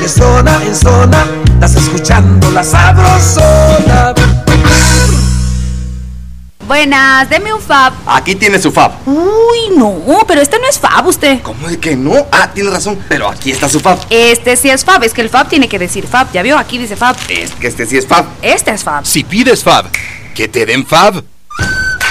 De 0.00 0.08
zona 0.08 0.58
en 0.65 0.75
zona, 0.75 1.26
estás 1.52 1.76
escuchando 1.76 2.50
la 2.50 2.65
sabrosona. 2.65 4.15
Buenas, 6.66 7.28
deme 7.28 7.52
un 7.52 7.60
fab. 7.60 7.92
Aquí 8.07 8.34
tiene 8.34 8.58
su 8.58 8.73
fab. 8.73 8.92
Uy, 9.05 9.76
no, 9.76 10.00
pero 10.26 10.41
este 10.41 10.58
no 10.58 10.66
es 10.66 10.78
fab 10.78 11.07
usted. 11.07 11.42
¿Cómo 11.42 11.68
de 11.68 11.78
que 11.78 11.94
no? 11.94 12.26
Ah, 12.33 12.50
tiene 12.55 12.70
razón, 12.70 12.99
pero 13.07 13.28
aquí 13.28 13.50
está 13.50 13.68
su 13.68 13.81
fab. 13.81 13.99
Este 14.08 14.57
sí 14.57 14.70
es 14.70 14.83
fab, 14.83 15.05
es 15.05 15.12
que 15.12 15.20
el 15.20 15.28
fab 15.28 15.47
tiene 15.47 15.68
que 15.68 15.78
decir 15.78 16.07
fab. 16.07 16.33
Ya 16.33 16.41
vio, 16.41 16.57
aquí 16.57 16.78
dice 16.78 16.97
fab. 16.97 17.15
Es 17.28 17.50
que 17.52 17.66
este 17.66 17.84
sí 17.84 17.99
es 17.99 18.07
fab. 18.07 18.25
Este 18.41 18.70
es 18.70 18.83
fab. 18.83 19.05
Si 19.05 19.25
pides 19.25 19.62
fab, 19.62 19.84
que 20.36 20.48
te 20.48 20.66
den 20.66 20.84
fab. 20.86 21.24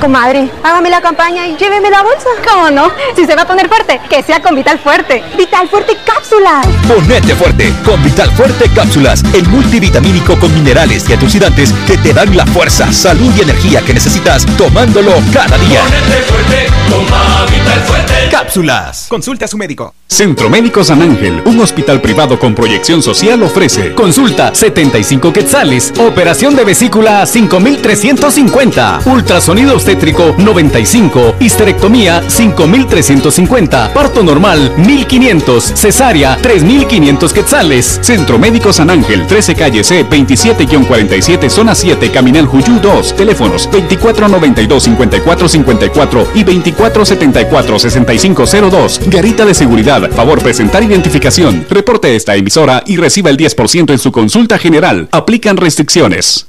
Comadre, 0.00 0.50
hágame 0.62 0.90
la 0.90 1.00
campaña 1.00 1.48
y 1.48 1.56
lléveme 1.56 1.88
la 1.88 2.02
bolsa. 2.02 2.28
¿Cómo 2.46 2.70
no? 2.70 2.90
Si 3.16 3.24
se 3.24 3.34
va 3.34 3.42
a 3.42 3.46
poner 3.46 3.66
fuerte, 3.66 3.98
que 4.10 4.22
sea 4.22 4.42
con 4.42 4.54
Vital 4.54 4.78
Fuerte. 4.78 5.24
Vital 5.38 5.68
Fuerte 5.70 5.96
Cápsulas. 6.04 6.66
Ponete 6.86 7.34
fuerte 7.34 7.72
con 7.82 8.02
Vital 8.04 8.30
Fuerte 8.32 8.68
Cápsulas, 8.74 9.22
el 9.32 9.48
multivitamínico 9.48 10.38
con 10.38 10.52
minerales 10.52 11.08
y 11.08 11.14
antioxidantes 11.14 11.72
que 11.86 11.96
te 11.96 12.12
dan 12.12 12.36
la 12.36 12.44
fuerza, 12.44 12.92
salud 12.92 13.32
y 13.38 13.40
energía 13.40 13.80
que 13.80 13.94
necesitas 13.94 14.44
tomándolo 14.58 15.12
cada 15.32 15.56
día. 15.56 15.80
Ponete 15.80 16.22
fuerte, 16.24 16.66
toma 16.90 17.46
Vital 17.46 17.80
Fuerte. 17.80 18.28
Cápsulas. 18.30 19.06
Consulte 19.08 19.46
a 19.46 19.48
su 19.48 19.56
médico. 19.56 19.94
Centro 20.08 20.48
Médico 20.48 20.84
San 20.84 21.02
Ángel, 21.02 21.42
un 21.46 21.60
hospital 21.60 22.00
privado 22.00 22.38
con 22.38 22.54
proyección 22.54 23.02
social 23.02 23.42
ofrece 23.42 23.92
consulta 23.94 24.54
75 24.54 25.32
quetzales, 25.32 25.92
operación 25.98 26.54
de 26.54 26.64
vesícula 26.64 27.26
5350, 27.26 29.00
ultrasonido 29.06 29.74
obstétrico 29.86 30.34
95, 30.36 31.36
histerectomía 31.38 32.20
5350, 32.28 33.94
parto 33.94 34.24
normal 34.24 34.72
1500, 34.78 35.74
cesárea 35.76 36.36
3500 36.42 37.32
quetzales. 37.32 38.00
Centro 38.02 38.36
Médico 38.36 38.72
San 38.72 38.90
Ángel, 38.90 39.28
13 39.28 39.54
calle 39.54 39.84
C 39.84 40.04
27-47 40.04 41.48
zona 41.48 41.76
7, 41.76 42.10
Caminal 42.10 42.46
Juyú 42.46 42.80
2, 42.80 43.14
teléfonos 43.14 43.70
2492-5454 43.70 46.26
y 46.34 46.42
2474-6502. 46.42 49.08
Garita 49.08 49.44
de 49.44 49.54
seguridad, 49.54 50.10
favor 50.10 50.42
presentar 50.42 50.82
identificación. 50.82 51.64
Reporte 51.70 52.16
esta 52.16 52.34
emisora 52.34 52.82
y 52.84 52.96
reciba 52.96 53.30
el 53.30 53.36
10% 53.36 53.92
en 53.92 53.98
su 54.00 54.10
consulta 54.10 54.58
general. 54.58 55.08
Aplican 55.12 55.56
restricciones. 55.56 56.48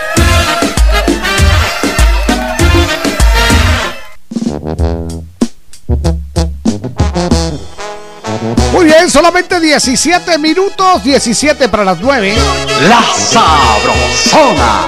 Muy 8.73 8.85
bien, 8.85 9.09
solamente 9.09 9.59
17 9.59 10.37
minutos, 10.37 11.03
17 11.03 11.69
para 11.69 11.83
las 11.83 11.99
9. 11.99 12.33
La 12.87 13.03
sabrosona. 13.15 14.87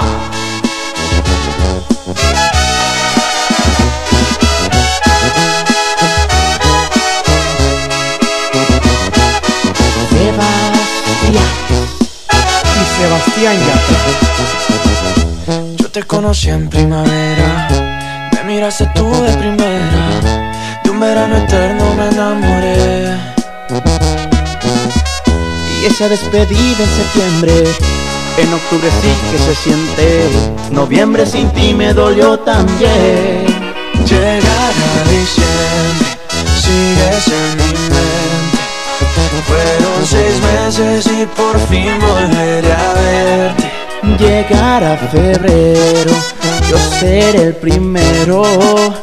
Y 12.76 13.02
Sebastián 13.02 13.58
Yo 15.78 15.90
te 15.92 16.04
conocí 16.04 16.50
en 16.50 16.70
primavera, 16.70 17.68
me 18.34 18.44
miraste 18.46 18.86
tú 18.96 19.12
de 19.12 19.50
un 19.50 19.63
verano 21.04 21.38
eterno 21.38 21.96
me 21.96 22.08
enamoré. 22.08 23.18
Y 25.82 25.86
esa 25.86 26.08
despedida 26.08 26.84
en 26.88 26.94
septiembre, 27.02 27.54
en 28.38 28.54
octubre 28.54 28.90
sí 29.02 29.12
que 29.32 29.38
se 29.38 29.56
siente, 29.56 30.30
noviembre 30.72 31.26
sin 31.26 31.50
ti 31.52 31.74
me 31.74 31.94
dolió 31.94 32.40
también. 32.40 33.46
Llegará 34.10 35.00
diciembre, 35.10 36.08
sigues 36.64 37.28
en 37.40 37.50
mi 37.58 37.74
mente. 37.94 38.62
Fueron 39.50 40.00
seis 40.06 40.36
meses 40.52 41.06
y 41.08 41.26
por 41.26 41.60
fin 41.68 41.92
volveré 42.00 42.74
a 42.74 42.94
verte. 42.94 43.72
Llegará 44.20 44.98
febrero, 45.12 46.14
yo 46.70 46.78
seré 47.00 47.44
el 47.48 47.56
primero 47.56 49.03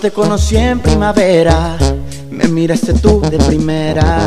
Te 0.00 0.10
conocí 0.12 0.56
en 0.56 0.80
primavera, 0.80 1.76
me 2.30 2.48
miraste 2.48 2.94
tú 2.94 3.20
de 3.20 3.36
primera. 3.36 4.18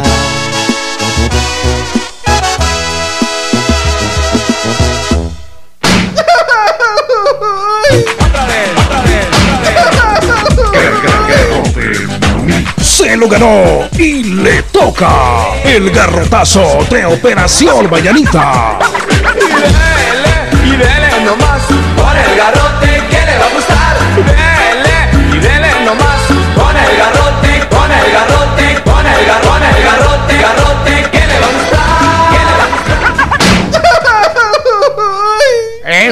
Se 12.79 13.17
lo 13.17 13.27
ganó 13.27 13.89
y 13.97 14.23
le 14.23 14.61
toca 14.63 15.55
el 15.63 15.89
garrotazo 15.89 16.85
de 16.91 17.05
Operación 17.05 17.89
Mañanita. 17.89 18.77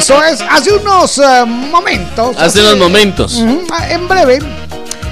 Eso 0.01 0.23
es, 0.23 0.41
hace 0.41 0.73
unos 0.73 1.17
eh, 1.19 1.45
momentos. 1.45 2.35
Hace 2.37 2.59
unos 2.61 2.77
momentos. 2.77 3.39
Ah, 3.71 3.87
En 3.91 4.07
breve, 4.07 4.39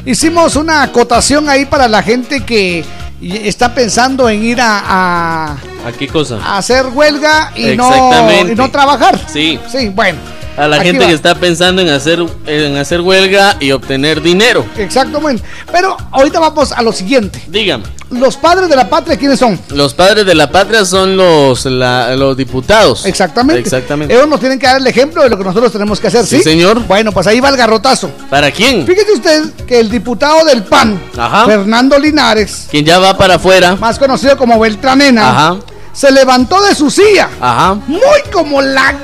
hicimos 0.03 0.55
una 0.55 0.81
acotación 0.81 1.47
ahí 1.47 1.65
para 1.65 1.87
la 1.87 2.01
gente 2.01 2.43
que 2.43 2.83
está 3.21 3.75
pensando 3.75 4.27
en 4.29 4.43
ir 4.43 4.59
a, 4.59 4.81
a- 4.85 5.51
¿A 5.87 5.91
qué 5.97 6.07
cosa? 6.07 6.39
a 6.43 6.57
hacer 6.57 6.87
huelga 6.87 7.51
y 7.55 7.75
no, 7.75 7.87
Exactamente. 7.87 8.53
y 8.53 8.55
no 8.55 8.71
trabajar. 8.71 9.19
Sí. 9.31 9.59
Sí, 9.71 9.89
bueno. 9.89 10.17
A 10.57 10.67
la 10.67 10.77
aquí 10.77 10.87
gente 10.87 11.03
va. 11.03 11.09
que 11.09 11.13
está 11.15 11.35
pensando 11.35 11.81
en 11.83 11.89
hacer, 11.89 12.25
en 12.47 12.75
hacer 12.75 12.99
huelga 13.01 13.55
y 13.59 13.71
obtener 13.71 14.21
dinero. 14.23 14.65
Exactamente. 14.75 15.43
Pero 15.71 15.95
ahorita 16.11 16.39
vamos 16.39 16.71
a 16.71 16.81
lo 16.81 16.91
siguiente. 16.91 17.41
Dígame. 17.47 17.83
Los 18.11 18.37
padres 18.37 18.67
de 18.69 18.75
la 18.75 18.89
patria, 18.89 19.17
¿quiénes 19.17 19.37
son? 19.37 19.59
Los 19.69 19.93
padres 19.93 20.25
de 20.25 20.33
la 20.33 20.49
patria 20.51 20.83
son 20.83 21.15
los, 21.15 21.65
la- 21.65 22.15
los 22.15 22.35
diputados. 22.35 23.05
Exactamente. 23.05 23.61
Exactamente. 23.61 24.13
Ellos 24.13 24.27
nos 24.27 24.39
tienen 24.39 24.57
que 24.57 24.65
dar 24.65 24.77
el 24.77 24.87
ejemplo 24.87 25.21
de 25.21 25.29
lo 25.29 25.37
que 25.37 25.43
nosotros 25.43 25.71
tenemos 25.71 25.99
que 25.99 26.07
hacer, 26.07 26.25
¿sí? 26.25 26.37
Sí, 26.37 26.43
señor. 26.43 26.79
Bueno, 26.87 27.11
pues 27.11 27.27
ahí 27.27 27.39
va 27.39 27.49
el 27.49 27.57
garrotazo. 27.57 28.09
¿Para 28.29 28.49
quién? 28.51 28.87
Fíjese 28.87 29.11
usted 29.13 29.53
que 29.67 29.79
el 29.79 29.91
diputado 29.91 30.43
del 30.45 30.63
PAN, 30.63 30.99
Ajá. 31.17 31.45
Fernando 31.45 31.99
Linares, 31.99 32.65
Quien 32.71 32.83
ya 32.83 32.97
va 32.97 33.15
para 33.15 33.35
afuera. 33.35 33.75
más 33.75 33.99
conocido 33.99 34.35
como 34.37 34.59
Beltranena, 34.59 35.29
Ajá. 35.29 35.57
se 35.93 36.11
levantó 36.11 36.61
de 36.63 36.73
su 36.73 36.89
silla, 36.89 37.29
Ajá. 37.39 37.75
muy 37.85 38.01
como 38.33 38.59
la 38.61 38.95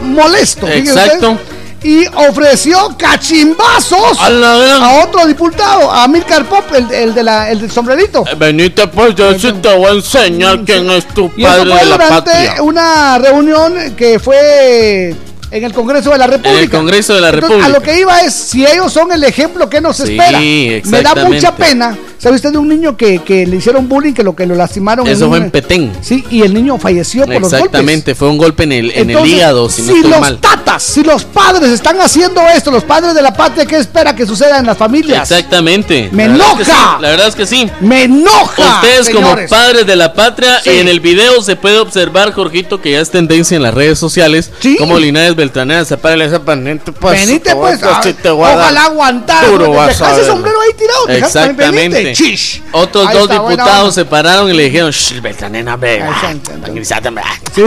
molesto, 0.00 0.66
Exacto. 0.68 1.32
usted, 1.32 1.44
y 1.86 2.04
ofreció 2.28 2.96
cachimbazos 2.98 4.18
A 4.18 4.26
a 4.26 5.04
otro 5.04 5.24
diputado, 5.24 5.90
a 5.90 6.08
Milcar 6.08 6.44
Pop, 6.46 6.64
el, 6.74 6.90
el 6.90 7.14
de 7.14 7.22
la, 7.22 7.48
el 7.48 7.60
del 7.60 7.70
sombrerito. 7.70 8.24
Venite 8.36 8.88
pues, 8.88 9.14
yo 9.14 9.38
sí 9.38 9.52
te 9.62 9.72
voy 9.72 9.86
a 9.86 9.92
enseñar 9.92 10.64
quién 10.64 10.90
es 10.90 11.06
tu 11.06 11.30
Y 11.36 11.44
eso 11.44 11.52
padre 11.52 11.70
fue 11.70 11.78
de 11.78 11.86
la 11.86 11.96
durante 11.96 12.30
patria. 12.32 12.62
una 12.62 13.18
reunión 13.18 13.94
que 13.96 14.18
fue 14.18 15.14
en 15.52 15.64
el 15.64 15.72
Congreso 15.72 16.10
de 16.10 16.18
la 16.18 16.26
República. 16.26 16.56
En 16.58 16.64
el 16.64 16.70
Congreso 16.70 17.14
de 17.14 17.20
la 17.20 17.28
Entonces, 17.28 17.48
República. 17.50 17.66
A 17.66 17.78
lo 17.78 17.82
que 17.82 18.00
iba 18.00 18.20
es, 18.22 18.34
si 18.34 18.66
ellos 18.66 18.92
son 18.92 19.12
el 19.12 19.22
ejemplo 19.22 19.70
que 19.70 19.80
nos 19.80 19.96
Sí, 19.96 20.18
espera. 20.18 20.40
Me 20.84 21.02
da 21.02 21.14
mucha 21.24 21.54
pena. 21.54 21.96
¿Sabe 22.18 22.36
usted 22.36 22.50
de 22.52 22.58
un 22.58 22.68
niño 22.68 22.96
que, 22.96 23.18
que 23.18 23.46
le 23.46 23.56
hicieron 23.56 23.88
bullying, 23.88 24.12
que 24.14 24.22
lo 24.22 24.34
que 24.34 24.46
lo 24.46 24.54
lastimaron? 24.54 25.06
Eso 25.06 25.28
fue 25.28 25.38
en 25.38 25.50
Petén. 25.50 25.92
Sí, 26.00 26.24
y 26.30 26.42
el 26.42 26.54
niño 26.54 26.78
falleció 26.78 27.24
por 27.24 27.34
los 27.34 27.42
golpes. 27.42 27.58
Exactamente, 27.60 28.14
fue 28.14 28.28
un 28.28 28.38
golpe 28.38 28.62
en 28.64 28.72
el, 28.72 28.90
en 28.92 29.10
el 29.10 29.26
hígado, 29.26 29.68
si 29.68 29.82
no 29.82 29.94
los 30.08 30.20
mal. 30.20 30.38
tatas, 30.38 30.82
si 30.82 31.02
los 31.04 31.24
padres 31.24 31.70
están 31.70 32.00
haciendo 32.00 32.40
esto, 32.48 32.70
los 32.70 32.84
padres 32.84 33.14
de 33.14 33.22
la 33.22 33.32
patria, 33.34 33.66
¿qué 33.66 33.76
espera 33.76 34.14
que 34.16 34.26
suceda 34.26 34.58
en 34.58 34.66
las 34.66 34.76
familias? 34.78 35.30
Exactamente. 35.30 36.08
Me 36.12 36.26
La 36.28 36.34
verdad 36.54 36.60
es 36.60 36.64
que 36.66 36.72
enoja. 36.72 36.96
sí, 36.96 37.02
La 37.02 37.08
verdad 37.10 37.28
es 37.28 37.34
que 37.34 37.46
sí. 37.46 37.70
Me 37.80 38.02
enoja. 38.04 38.74
Ustedes 38.80 39.10
como 39.10 39.36
padres 39.48 39.86
de 39.86 39.96
la 39.96 40.12
patria, 40.14 40.60
Sí. 40.62 40.70
en 40.70 40.88
el 40.88 41.00
video 41.00 41.42
se 41.42 41.54
puede 41.56 41.78
observar, 41.78 42.32
Jorgito, 42.32 42.80
que 42.80 42.92
ya 42.92 43.00
es 43.00 43.10
tendencia 43.10 43.56
en 43.56 43.62
las 43.62 43.74
redes 43.74 43.98
sociales, 43.98 44.50
como 44.78 44.98
Linares 44.98 45.36
Beltranera 45.36 45.84
se 45.84 45.96
para 45.96 46.24
esa 46.24 46.42
panente, 46.42 46.92
pues, 46.92 47.26
Venite, 47.26 47.54
pues, 47.54 47.82
a- 47.82 48.02
sí 48.02 48.14
te 48.14 48.30
voy 48.30 48.44
a 48.46 48.56
dar 48.56 48.58
ojalá 48.58 48.84
aguantar. 48.86 49.46
duro, 49.50 49.70
vas 49.72 50.00
a 50.00 50.24
sombrero 50.24 50.58
ahí 50.62 50.70
tirado. 50.78 51.08
Exactamente. 51.08 52.14
Chish. 52.16 52.62
Otros 52.72 53.06
Ahí 53.06 53.14
dos 53.14 53.22
está, 53.24 53.40
buena 53.40 53.56
diputados 53.62 53.82
onda. 53.84 53.94
se 53.94 54.04
pararon 54.06 54.50
y 54.50 54.54
le 54.54 54.62
dijeron, 54.64 54.90
Shh, 54.90 55.20
Beltranena, 55.20 55.76
ve, 55.76 56.02
tranquilízate, 56.42 57.10
ve". 57.10 57.22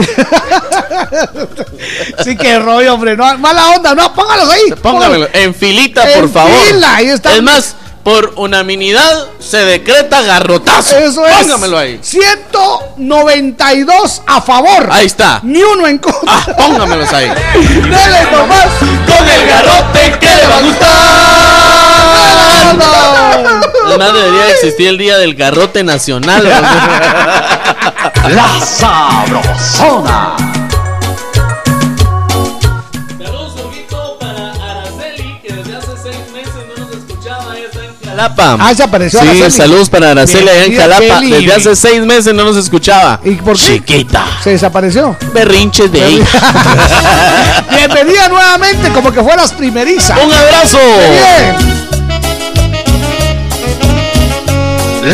Sí, 2.24 2.36
qué 2.36 2.58
rollo, 2.58 2.94
hombre. 2.94 3.16
No, 3.16 3.38
mala 3.38 3.70
onda, 3.70 3.94
no, 3.94 4.12
póngalos 4.14 4.50
ahí. 4.50 4.72
Póngamelo 4.82 5.28
en 5.32 5.54
filita, 5.54 6.02
por 6.02 6.24
En 6.24 6.30
favor. 6.32 6.52
fila, 6.66 6.96
ahí 6.96 7.06
está. 7.08 7.34
Es 7.34 7.42
más, 7.42 7.74
por 8.02 8.32
unanimidad 8.36 9.26
se 9.38 9.58
decreta 9.58 10.22
garrotazo. 10.22 10.96
Eso 10.98 11.26
es. 11.26 11.36
Póngamelo 11.38 11.78
ahí. 11.78 12.00
192 12.02 14.22
a 14.26 14.40
favor. 14.40 14.88
Ahí 14.90 15.06
está. 15.06 15.38
Ni 15.42 15.62
uno 15.62 15.86
en 15.86 15.98
contra. 15.98 16.20
Ah, 16.32 16.46
póngamelos 16.56 17.12
ahí. 17.12 17.28
Dele 17.54 18.26
nomás. 18.32 18.66
Con 19.06 19.28
el 19.28 19.46
garrote 19.46 20.18
que 20.18 20.26
le 20.26 20.46
va 20.46 20.56
a 20.56 20.60
gustar. 20.60 21.69
Además 23.86 24.12
debería 24.14 24.50
existir 24.50 24.88
el 24.88 24.98
día 24.98 25.18
del 25.18 25.34
garrote 25.34 25.82
nacional. 25.82 26.44
La 28.28 28.60
sabrosona. 28.64 30.36
Jalapa. 38.20 38.56
Ah, 38.60 38.74
se 38.74 38.82
apareció 38.82 39.18
Sí, 39.20 39.26
Araceli. 39.28 39.50
saludos 39.50 39.88
para 39.88 40.10
Araceli 40.10 40.48
allá 40.48 40.64
en 40.64 40.76
Jalapa. 40.76 41.20
Desde 41.20 41.52
hace 41.54 41.76
seis 41.76 42.04
meses 42.04 42.34
no 42.34 42.44
nos 42.44 42.56
escuchaba. 42.56 43.18
¿Y 43.24 43.30
por 43.36 43.56
qué? 43.56 43.76
Chiquita. 43.78 44.24
Se 44.44 44.50
desapareció. 44.50 45.16
Berrinches 45.32 45.90
de 45.90 46.06
ella. 46.06 46.26
Bienvenida 47.70 48.28
nuevamente, 48.28 48.90
como 48.90 49.10
que 49.10 49.22
fueras 49.22 49.52
primeriza. 49.52 50.16
Un 50.18 50.32
abrazo. 50.32 50.78
Bien. 50.98 51.80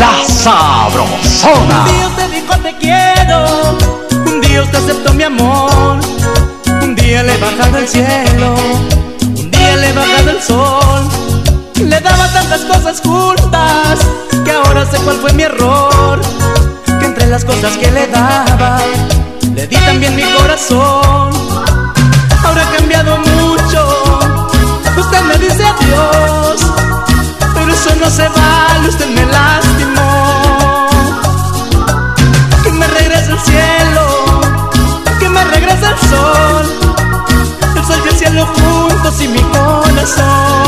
La 0.00 0.16
sabrosona. 0.26 1.84
Un 1.84 1.94
día 1.94 2.10
te 2.16 2.28
dijo 2.34 2.56
te 2.60 2.76
quiero, 2.78 3.78
un 4.26 4.40
día 4.40 4.62
usted 4.62 4.78
aceptó 4.78 5.14
mi 5.14 5.22
amor, 5.22 6.00
un 6.82 6.94
día 6.96 7.22
le 7.22 7.34
he 7.34 7.38
bajado 7.38 7.78
el 7.78 7.86
cielo, 7.86 8.56
un 9.20 9.48
día 9.48 9.76
le 9.76 9.90
he 9.90 9.92
bajado 9.92 10.30
el 10.30 10.42
sol. 10.42 11.25
Le 11.78 12.00
daba 12.00 12.26
tantas 12.32 12.62
cosas 12.62 13.00
juntas 13.02 13.98
que 14.44 14.50
ahora 14.52 14.86
sé 14.90 14.96
cuál 14.98 15.16
fue 15.16 15.32
mi 15.34 15.42
error. 15.42 16.20
Que 16.98 17.04
entre 17.04 17.26
las 17.26 17.44
cosas 17.44 17.76
que 17.76 17.90
le 17.90 18.06
daba, 18.06 18.78
le 19.54 19.66
di 19.66 19.76
también 19.76 20.16
mi 20.16 20.22
corazón. 20.22 21.30
Ahora 22.44 22.62
ha 22.62 22.76
cambiado 22.76 23.18
mucho, 23.18 24.48
usted 24.96 25.22
me 25.22 25.36
dice 25.38 25.64
adiós, 25.66 26.60
pero 27.54 27.72
eso 27.72 27.90
no 28.00 28.08
se 28.08 28.28
vale, 28.28 28.88
usted 28.88 29.08
me 29.08 29.26
lastimó. 29.26 30.88
Que 32.62 32.70
me 32.70 32.86
regrese 32.86 33.32
el 33.32 33.40
cielo, 33.40 34.40
que 35.18 35.28
me 35.28 35.44
regrese 35.44 35.86
el 35.86 35.98
sol, 36.08 36.66
el 37.76 37.84
sol 37.84 38.02
y 38.04 38.08
el 38.08 38.16
cielo 38.16 38.46
juntos 38.46 39.20
y 39.20 39.28
mi 39.28 39.42
corazón. 39.42 40.65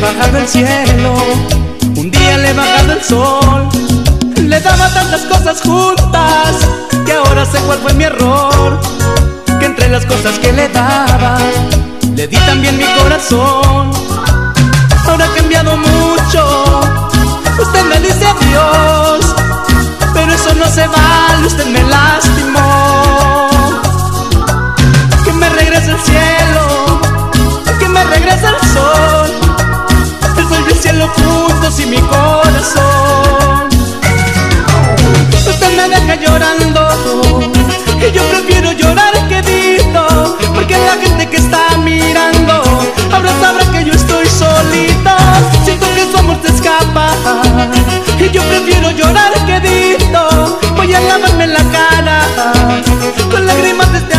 Bajado 0.00 0.38
el 0.38 0.48
cielo, 0.48 1.14
un 1.96 2.10
día 2.10 2.38
le 2.38 2.50
he 2.50 2.54
bajado 2.54 2.92
el 2.92 3.02
sol. 3.02 3.68
Le 4.36 4.60
daba 4.60 4.88
tantas 4.94 5.22
cosas 5.22 5.60
juntas 5.60 6.56
que 7.04 7.12
ahora 7.12 7.44
sé 7.44 7.58
cuál 7.60 7.78
fue 7.78 7.92
mi 7.94 8.04
error, 8.04 8.80
que 9.58 9.66
entre 9.66 9.88
las 9.88 10.06
cosas 10.06 10.38
que 10.38 10.52
le 10.52 10.68
daba, 10.68 11.38
le 12.14 12.26
di 12.26 12.36
también 12.36 12.76
mi 12.76 12.84
corazón. 13.02 13.90
Ahora 15.06 15.24
ha 15.24 15.34
cambiado 15.34 15.76
mucho, 15.76 16.80
usted 17.60 17.84
me 17.84 18.00
dice 18.00 18.26
adiós, 18.26 19.34
pero 20.14 20.32
eso 20.32 20.54
no 20.54 20.66
se 20.66 20.86
vale, 20.86 21.46
usted 21.46 21.66
me 21.66 21.82
lastimó. 21.82 23.48
Que 25.24 25.32
me 25.32 25.48
regrese 25.50 25.90
el 25.90 26.00
cielo, 26.00 27.00
que 27.78 27.88
me 27.88 28.04
regrese 28.04 28.46
el 28.46 28.57
el 31.04 31.10
sol 31.14 31.80
y 31.80 31.86
mi 31.86 31.98
corazón. 31.98 33.68
Usted 35.48 35.76
me 35.76 35.88
deja 35.88 36.14
llorando. 36.16 36.88
Y 38.00 38.12
yo 38.12 38.22
prefiero 38.30 38.72
llorar 38.72 39.12
quedito 39.28 40.36
Porque 40.54 40.78
la 40.78 40.92
gente 41.02 41.28
que 41.28 41.36
está 41.36 41.76
mirando 41.78 42.62
Ahora 43.12 43.30
sabrá 43.40 43.64
que 43.72 43.84
yo 43.84 43.92
estoy 43.92 44.24
solito. 44.26 45.10
Siento 45.64 45.86
que 45.94 46.10
su 46.10 46.16
amor 46.16 46.38
se 46.42 46.54
escapa. 46.54 47.10
Y 48.18 48.30
yo 48.30 48.42
prefiero 48.44 48.90
llorar 48.92 49.32
quedito 49.46 50.60
Voy 50.76 50.94
a 50.94 51.00
lavarme 51.00 51.48
la 51.48 51.64
cara 51.70 52.20
Con 53.30 53.46
lágrimas 53.46 53.92
de 53.92 53.98
este 53.98 54.17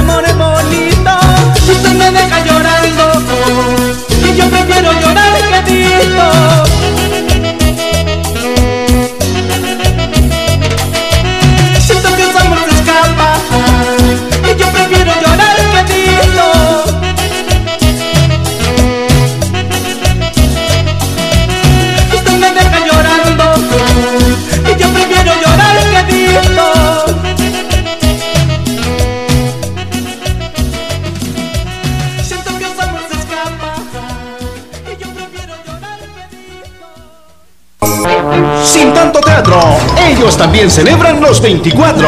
celebran 40.69 41.19
los 41.21 41.41
24. 41.41 42.07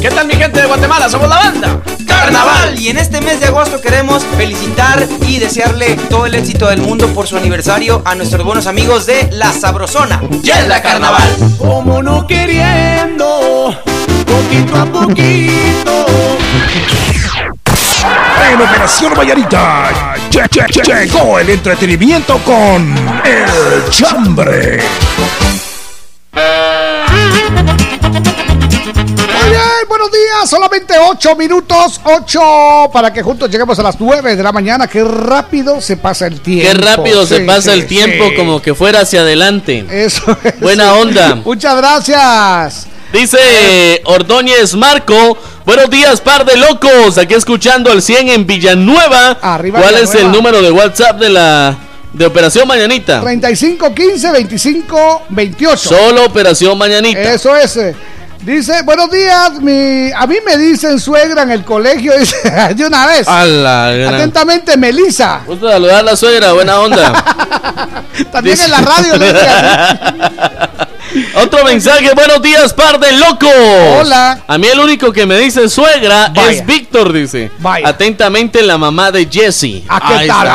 ¿Qué 0.00 0.10
tal 0.10 0.26
mi 0.26 0.34
gente 0.34 0.60
de 0.60 0.66
Guatemala? 0.66 1.08
Somos 1.08 1.28
la 1.28 1.36
banda. 1.38 1.80
Carnaval 2.06 2.78
y 2.78 2.88
en 2.88 2.98
este 2.98 3.20
mes 3.20 3.40
de 3.40 3.46
agosto 3.46 3.80
queremos 3.80 4.24
felicitar 4.36 5.06
y 5.26 5.38
desearle 5.38 5.96
todo 6.10 6.26
el 6.26 6.34
éxito 6.34 6.66
del 6.68 6.80
mundo 6.82 7.08
por 7.08 7.26
su 7.26 7.36
aniversario 7.36 8.02
a 8.04 8.14
nuestros 8.14 8.44
buenos 8.44 8.66
amigos 8.66 9.06
de 9.06 9.28
La 9.32 9.52
Sabrosona. 9.52 10.20
¡Ya 10.42 10.60
es 10.60 10.68
la 10.68 10.82
carnaval! 10.82 11.22
Como 11.58 12.02
no 12.02 12.26
queriendo 12.26 13.74
Poquito 14.26 14.76
a 14.76 14.84
poquito 14.86 16.06
En 18.52 18.60
Operación 18.60 19.14
Vallarita 19.16 19.90
lle- 20.30 20.48
lle- 20.50 20.66
lle- 20.66 21.06
llegó 21.06 21.38
el 21.38 21.48
entretenimiento 21.50 22.38
con 22.44 22.94
El 23.24 23.90
Chambre. 23.90 24.80
Muy 29.84 29.98
buenos 29.98 30.12
días. 30.12 30.48
Solamente 30.48 30.94
8 30.98 31.36
minutos, 31.36 32.00
8 32.04 32.90
para 32.90 33.12
que 33.12 33.22
juntos 33.22 33.50
lleguemos 33.50 33.78
a 33.78 33.82
las 33.82 34.00
9 34.00 34.34
de 34.34 34.42
la 34.42 34.50
mañana. 34.50 34.86
Qué 34.86 35.04
rápido 35.04 35.78
se 35.82 35.98
pasa 35.98 36.26
el 36.26 36.40
tiempo. 36.40 36.72
Qué 36.72 36.74
rápido 36.74 37.26
se 37.26 37.40
pasa 37.40 37.74
sí, 37.74 37.80
el 37.80 37.86
tiempo 37.86 38.30
sí. 38.30 38.34
como 38.34 38.62
que 38.62 38.74
fuera 38.74 39.00
hacia 39.00 39.20
adelante. 39.20 39.84
Eso 39.90 40.38
es. 40.44 40.58
Buena 40.60 40.94
onda. 40.94 41.34
Muchas 41.34 41.76
gracias. 41.76 42.86
Dice 43.12 44.00
Ordóñez 44.06 44.74
Marco, 44.74 45.36
buenos 45.66 45.90
días, 45.90 46.18
par 46.22 46.46
de 46.46 46.56
locos. 46.56 47.18
Aquí 47.18 47.34
escuchando 47.34 47.92
el 47.92 48.00
100 48.00 48.30
en 48.30 48.46
Villanueva. 48.46 49.32
Arriba 49.42 49.82
¿Cuál 49.82 49.96
es 49.96 50.14
el 50.14 50.32
número 50.32 50.62
de 50.62 50.70
WhatsApp 50.70 51.20
de 51.20 51.28
la 51.28 51.76
de 52.10 52.24
Operación 52.24 52.66
Mañanita? 52.66 53.20
35 53.20 53.94
15 53.94 54.32
25 54.32 55.22
28. 55.28 55.76
Solo 55.76 56.24
Operación 56.24 56.78
Mañanita. 56.78 57.34
Eso 57.34 57.54
es. 57.54 57.78
Dice, 58.44 58.82
buenos 58.82 59.10
días, 59.10 59.52
mi, 59.62 60.12
a 60.12 60.26
mí 60.26 60.36
me 60.44 60.58
dicen 60.58 61.00
suegra 61.00 61.42
en 61.44 61.50
el 61.50 61.64
colegio, 61.64 62.12
dice, 62.18 62.36
de 62.74 62.86
una 62.86 63.06
vez. 63.06 63.26
A 63.26 63.44
la 63.46 63.90
gran- 63.92 64.14
Atentamente, 64.16 64.76
Melisa. 64.76 65.40
Gusto 65.46 65.70
saludar 65.70 65.96
a 65.96 66.02
la 66.02 66.14
suegra, 66.16 66.52
buena 66.52 66.78
onda. 66.78 67.12
También 68.30 68.56
Dice- 68.56 68.66
en 68.66 68.70
la 68.70 68.80
radio. 68.82 69.16
le 69.16 69.32
dice. 69.32 69.46
Otro 71.36 71.64
mensaje, 71.64 72.10
buenos 72.14 72.42
días, 72.42 72.72
par 72.74 72.98
de 72.98 73.12
locos. 73.12 73.48
Hola. 74.00 74.40
A 74.46 74.58
mí 74.58 74.66
el 74.66 74.80
único 74.80 75.12
que 75.12 75.24
me 75.26 75.38
dice 75.38 75.68
suegra 75.68 76.30
Vaya. 76.34 76.50
es 76.50 76.66
Víctor, 76.66 77.12
dice. 77.12 77.50
Vaya. 77.60 77.88
Atentamente 77.88 78.62
la 78.62 78.76
mamá 78.78 79.10
de 79.12 79.26
Jesse. 79.30 79.84
¿A 79.88 80.00
qué 80.00 80.14
Ahí 80.14 80.28
tal? 80.28 80.48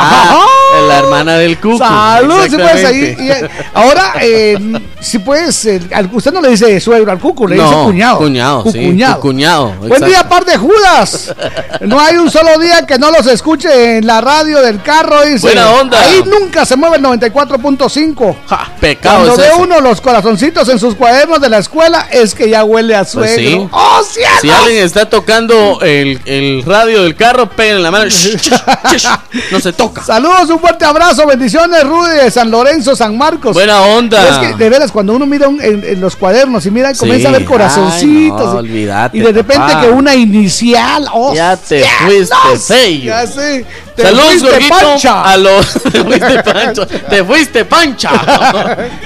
La 0.88 0.98
hermana 0.98 1.36
del 1.36 1.58
cucu. 1.58 1.78
Saludos, 1.78 2.46
si 2.50 2.56
puedes 2.56 2.84
ahí. 2.84 3.16
Y, 3.18 3.30
eh, 3.30 3.48
ahora, 3.74 4.14
eh, 4.20 4.58
si 5.00 5.18
puedes, 5.18 5.64
eh, 5.66 5.80
usted 6.12 6.32
no 6.32 6.40
le 6.40 6.50
dice 6.50 6.80
suegro 6.80 7.12
al 7.12 7.18
cucu, 7.18 7.46
le 7.48 7.56
dice 7.56 7.74
cuñado. 7.84 8.18
Cuñado, 8.18 8.64
sí. 8.70 8.96
Cuñado. 9.20 9.74
Buen 9.80 10.04
día, 10.04 10.28
par 10.28 10.44
de 10.44 10.56
Judas. 10.56 11.34
No 11.80 12.00
hay 12.00 12.16
un 12.16 12.30
solo 12.30 12.58
día 12.58 12.86
que 12.86 12.98
no 12.98 13.10
los 13.10 13.26
escuche 13.26 13.98
en 13.98 14.06
la 14.06 14.20
radio 14.20 14.60
del 14.60 14.82
carro. 14.82 15.22
Dice. 15.24 15.40
Buena 15.40 15.70
onda. 15.70 16.00
Ahí 16.00 16.22
nunca 16.26 16.64
se 16.64 16.76
mueve 16.76 16.96
el 16.96 17.02
94.5. 17.02 18.36
Pecado 18.80 19.24
Cuando 19.26 19.42
es 19.42 19.48
ve 19.48 19.54
uno 19.58 19.80
los 19.80 20.00
corazoncitos 20.00 20.68
en 20.68 20.78
sus 20.78 20.94
cuadernos 20.94 21.40
de 21.40 21.48
la 21.48 21.58
escuela, 21.58 22.08
es 22.10 22.34
que 22.34 22.48
ya 22.48 22.64
huele 22.64 22.94
a 22.94 23.00
Pues 23.00 23.12
suegro. 23.12 23.36
sí. 23.36 23.68
¡Oh, 23.70 24.02
cielos! 24.02 24.38
Si 24.40 24.50
alguien 24.50 24.84
está 24.84 25.08
tocando 25.08 25.80
el, 25.82 26.20
el 26.24 26.62
radio 26.64 27.02
del 27.02 27.14
carro, 27.16 27.48
peguen 27.50 27.76
en 27.76 27.82
la 27.82 27.90
mano. 27.90 28.10
No 29.50 29.60
se 29.60 29.72
toca. 29.72 30.02
Saludos, 30.02 30.48
un 30.50 30.58
fuerte 30.70 30.84
abrazo, 30.84 31.26
bendiciones, 31.26 31.82
Rudy 31.84 32.14
de 32.16 32.30
San 32.30 32.48
Lorenzo, 32.50 32.94
San 32.94 33.16
Marcos. 33.18 33.54
Buena 33.54 33.80
onda. 33.82 34.28
Es 34.28 34.38
que, 34.50 34.54
de 34.56 34.70
veras, 34.70 34.92
cuando 34.92 35.14
uno 35.14 35.26
mira 35.26 35.48
un- 35.48 35.60
en, 35.60 35.82
en 35.84 36.00
los 36.00 36.14
cuadernos 36.14 36.64
y 36.66 36.70
mira, 36.70 36.92
Sí. 36.94 37.00
comienza 37.00 37.28
a 37.28 37.32
ver 37.32 37.44
corazoncitos. 37.44 38.40
Ay, 38.40 38.46
no, 38.46 38.54
y- 38.54 38.56
olvídate, 38.58 39.16
y 39.18 39.20
de 39.20 39.32
repente 39.32 39.56
papá. 39.72 39.80
que 39.80 39.88
una 39.88 40.14
inicial. 40.14 41.06
¡Oh, 41.12 41.34
Ya 41.34 41.56
te 41.56 41.84
fuiste 42.06 42.34
feo. 42.66 43.02
Ya 43.02 43.26
sé. 43.26 43.64
Te 43.96 44.02
Saludos, 44.02 44.26
fuiste 44.38 44.68
pancha. 44.68 45.22
a 45.24 45.36
los 45.36 45.72
te 45.92 46.02
fuiste 46.04 46.42
pancha, 46.44 46.86
te 46.86 47.24
fuiste 47.24 47.64
pancha. 47.64 48.10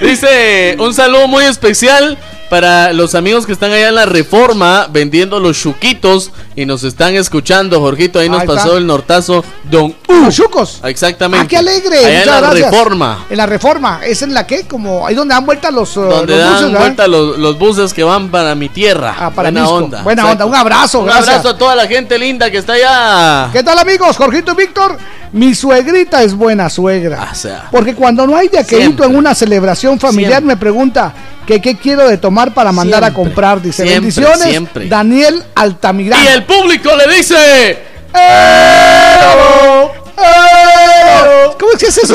Dice 0.01 0.77
un 0.79 0.93
saludo 0.95 1.27
muy 1.29 1.45
especial 1.45 2.17
para 2.51 2.93
los 2.93 3.15
amigos 3.15 3.47
que 3.47 3.53
están 3.53 3.73
allá 3.73 3.89
en 3.89 3.95
la 3.95 4.07
Reforma 4.07 4.87
vendiendo 4.91 5.41
los 5.41 5.59
chuquitos 5.59 6.31
y 6.57 6.67
nos 6.67 6.85
están 6.85 7.15
escuchando, 7.15 7.81
Jorgito, 7.81 8.19
ahí 8.19 8.29
nos 8.29 8.45
pasó 8.45 8.77
el 8.77 8.87
nortazo 8.87 9.45
Don 9.71 9.95
U. 10.09 10.25
Los 10.25 10.35
chucos. 10.37 10.81
Exactamente. 10.85 11.45
¡Ah, 11.45 11.49
qué 11.49 11.57
alegre! 11.57 11.99
Allá 11.99 12.23
en 12.23 12.31
la 12.31 12.41
gracias. 12.41 12.71
Reforma. 12.71 13.27
En 13.29 13.37
la 13.37 13.47
reforma. 13.47 14.01
¿Es 14.05 14.23
en 14.23 14.33
la 14.35 14.47
que? 14.47 14.67
Como 14.67 15.07
ahí 15.07 15.15
donde 15.15 15.35
dan 15.35 15.45
vuelta 15.45 15.71
los, 15.71 15.97
uh, 15.97 16.03
Donde 16.03 16.37
los 16.37 16.45
dan 16.45 16.63
buses, 16.63 16.79
vuelta 16.79 17.09
los, 17.09 17.39
los 17.39 17.59
buses 17.59 17.93
que 17.95 18.05
van 18.05 18.29
para 18.31 18.55
mi 18.55 18.69
tierra. 18.69 19.15
Ah, 19.19 19.31
para 19.31 19.51
Buena 19.51 19.61
Misco. 19.63 19.75
onda. 19.77 20.03
Buena 20.03 20.23
Exacto. 20.23 20.45
onda. 20.45 20.57
Un 20.57 20.61
abrazo, 20.61 20.99
Un 21.01 21.07
gracias. 21.07 21.29
abrazo 21.29 21.49
a 21.51 21.59
toda 21.59 21.75
la 21.75 21.87
gente 21.87 22.19
linda 22.19 22.51
que 22.51 22.59
está 22.59 22.75
allá. 22.75 23.51
¿Qué 23.53 23.63
tal 23.63 23.79
amigos? 23.79 24.17
Jorgito 24.17 24.53
y 24.53 24.57
Víctor, 24.57 24.97
mi 25.35 25.53
suegrita 25.55 26.23
es 26.23 26.33
buena 26.33 26.71
suegra. 26.71 27.29
O 27.31 27.35
sea, 27.35 27.69
Porque 27.71 27.95
cuando 27.95 28.25
no 28.27 28.37
hay 28.37 28.47
de 28.49 28.61
aquelito 28.61 29.05
en 29.05 29.17
una 29.17 29.35
celebración 29.35 29.99
familiar 29.99 30.35
Siempre. 30.41 30.55
me 30.55 30.57
pregunta 30.61 31.13
que 31.45 31.61
qué 31.61 31.77
quiero 31.77 32.09
de 32.09 32.17
tomar 32.19 32.55
para 32.55 32.71
mandar 32.71 33.03
a 33.03 33.13
comprar. 33.13 33.61
Dice, 33.61 33.83
Siempre, 33.83 33.95
bendiciones, 34.01 34.43
siempre. 34.49 34.89
Daniel 34.89 35.43
Altamirano. 35.57 36.23
y 36.25 36.29
el 36.29 36.45
público 36.45 36.91
le 36.97 37.17
dice. 37.17 37.79
¡Ero! 38.15 39.91
¡Ero! 40.17 41.57
¿Cómo 41.59 41.73
es 41.73 41.79
que 41.79 41.87
es 41.87 41.99
eso? 41.99 42.15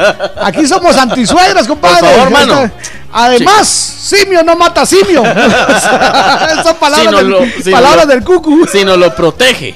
Aquí 0.42 0.66
somos 0.66 0.96
antisuegras, 0.96 1.66
compadre. 1.66 2.00
Por 2.00 2.08
favor, 2.10 2.26
Ahí 2.26 2.32
mano. 2.32 2.64
está. 2.64 2.72
Además, 3.12 3.66
simio 3.68 4.42
no 4.42 4.56
mata 4.56 4.86
simio. 4.86 5.22
Son 6.64 6.76
palabras, 6.76 7.16
del, 7.16 7.28
lo- 7.28 7.44
si 7.62 7.70
palabras 7.70 8.06
lo- 8.06 8.12
del 8.12 8.24
cucu. 8.24 8.66
Si 8.70 8.84
nos 8.84 8.98
lo 8.98 9.14
protege. 9.14 9.74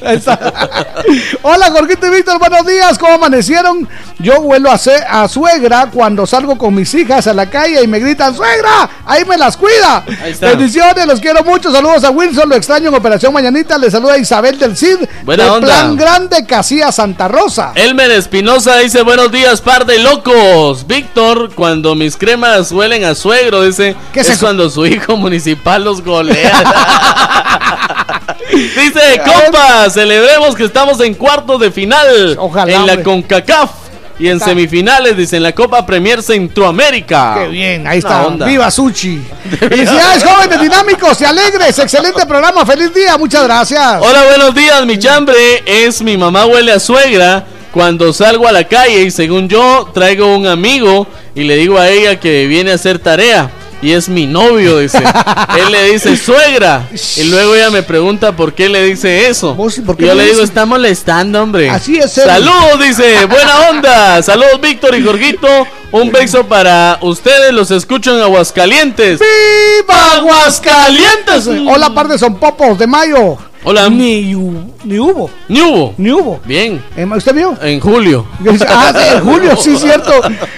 Hola, 1.43 1.71
Jorgito 1.71 2.07
y 2.07 2.11
Víctor, 2.11 2.39
buenos 2.39 2.67
días. 2.67 2.99
¿Cómo 2.99 3.15
amanecieron? 3.15 3.89
Yo 4.19 4.41
vuelo 4.41 4.71
a, 4.71 4.79
a 5.23 5.29
suegra 5.29 5.91
cuando 5.93 6.27
salgo 6.27 6.57
con 6.57 6.75
mis 6.75 6.95
hijas 6.95 7.27
a 7.27 7.35
la 7.35 7.51
calle 7.51 7.83
y 7.83 7.87
me 7.87 7.99
gritan, 7.99 8.35
¡suegra! 8.35 8.89
¡Ahí 9.05 9.25
me 9.25 9.37
las 9.37 9.57
cuida! 9.57 10.05
Bendiciones, 10.41 11.07
los 11.07 11.21
quiero 11.21 11.43
mucho. 11.43 11.73
Saludos 11.73 12.05
a 12.05 12.11
Wilson, 12.11 12.49
lo 12.49 12.55
extraño 12.55 12.89
en 12.89 12.95
Operación 12.95 13.33
Mañanita. 13.33 13.77
Le 13.79 13.91
saluda 13.91 14.17
Isabel 14.17 14.59
del 14.59 14.77
Cid. 14.77 14.99
Buena 15.25 15.45
del 15.45 15.53
onda. 15.55 15.67
Plan 15.67 15.97
Grande 15.97 16.47
Casilla 16.47 16.93
Santa 16.93 17.29
Rosa. 17.29 17.73
Elmer 17.75 18.11
Espinosa 18.13 18.77
dice 18.79 19.03
buenos 19.03 19.31
días, 19.33 19.61
par 19.61 19.85
de 19.85 19.99
locos. 19.99 20.87
Víctor, 20.87 21.53
cuando 21.55 21.95
mis 21.95 22.17
cremas 22.17 22.71
huelen 22.73 23.05
a 23.05 23.15
suegro, 23.25 23.63
dice, 23.63 23.97
¿Qué 24.13 24.21
es 24.21 24.39
cuando 24.39 24.69
su 24.69 24.85
hijo 24.85 25.17
municipal 25.25 25.83
los 25.83 26.03
golea. 26.03 26.53
Dice, 28.53 29.21
compa, 29.25 29.89
celebremos 29.91 30.55
que 30.55 30.65
estamos 30.65 31.01
en 31.01 31.15
cuartos 31.15 31.59
de 31.59 31.71
final 31.71 32.37
Ojalá, 32.39 32.73
en 32.73 32.87
la. 32.87 33.03
CONCACAF 33.03 33.71
y 34.19 34.29
en 34.29 34.35
Está. 34.35 34.51
semifinales, 34.51 35.17
dice, 35.17 35.39
en 35.39 35.43
la 35.43 35.53
Copa 35.53 35.85
Premier 35.85 36.23
Centroamérica. 36.23 37.35
Qué 37.39 37.49
bien, 37.49 37.87
ahí 37.87 37.99
está. 37.99 38.27
onda. 38.27 38.47
Viva 38.47 38.71
Suchi. 38.71 39.21
Felicidades, 39.59 40.23
jóvenes 40.23 40.61
dinámicos 40.61 41.21
y 41.21 41.25
alegres. 41.25 41.79
Excelente 41.79 42.25
programa. 42.27 42.65
Feliz 42.65 42.93
día. 42.95 43.17
Muchas 43.19 43.43
gracias. 43.45 43.97
Hola, 44.01 44.23
buenos 44.25 44.55
días, 44.55 44.85
mi 44.87 44.99
chambre. 44.99 45.35
Es 45.67 46.01
mi 46.03 46.17
mamá 46.17 46.45
huele 46.47 46.73
a 46.73 46.79
suegra. 46.79 47.45
Cuando 47.75 48.13
salgo 48.13 48.47
a 48.47 48.53
la 48.53 48.69
calle 48.69 49.03
y 49.03 49.11
según 49.11 49.49
yo 49.49 49.91
traigo 49.93 50.37
un 50.37 50.47
amigo 50.47 51.09
y 51.35 51.43
le 51.43 51.57
digo 51.57 51.77
a 51.77 51.91
ella 51.91 52.21
que 52.21 52.47
viene 52.47 52.71
a 52.71 52.75
hacer 52.75 53.01
tarea. 53.01 53.51
Y 53.83 53.91
es 53.91 54.09
mi 54.09 54.29
novio, 54.29 54.79
dice. 54.79 54.99
Él 55.59 55.73
le 55.73 55.91
dice 55.91 56.17
suegra. 56.17 56.89
Y 57.17 57.25
luego 57.25 57.57
ella 57.57 57.71
me 57.71 57.83
pregunta 57.83 58.35
por 58.35 58.55
qué 58.55 58.69
le 58.69 58.85
dice 58.85 59.27
eso. 59.27 59.57
Y 59.99 60.05
yo 60.05 60.15
le 60.15 60.27
digo, 60.27 60.43
está 60.43 60.65
molestando, 60.65 61.43
hombre. 61.43 61.69
Así 61.69 61.99
es 61.99 62.17
él. 62.17 62.25
Saludos, 62.25 62.81
dice. 62.81 63.27
Buena 63.27 63.69
onda. 63.69 64.23
Saludos, 64.23 64.61
Víctor 64.63 64.95
y 64.95 65.03
Jorgito. 65.03 65.49
Un 65.91 66.13
beso 66.13 66.47
para 66.47 66.99
ustedes. 67.03 67.53
Los 67.53 67.73
escucho 67.73 68.17
en 68.17 68.23
Aguascalientes. 68.23 69.21
¡Viva 69.21 70.15
Aguascalientes! 70.15 71.49
Hola, 71.69 71.93
par 71.93 72.07
de 72.07 72.19
son 72.19 72.39
popos 72.39 72.79
de 72.79 72.87
mayo. 72.87 73.37
Hola. 73.67 73.89
Ni, 73.89 74.23
ni 74.23 74.35
hubo. 74.35 75.31
Ni 75.49 75.61
hubo. 75.61 75.95
Ni 75.97 76.11
hubo. 76.13 76.41
Bien. 76.45 76.83
Eh, 76.97 77.07
¿Usted 77.07 77.35
vio? 77.35 77.57
En 77.63 77.81
julio. 77.81 78.27
Ah, 78.69 78.93
sí, 78.95 79.17
en 79.17 79.25
julio, 79.25 79.57
sí, 79.57 79.77
cierto. 79.81 80.13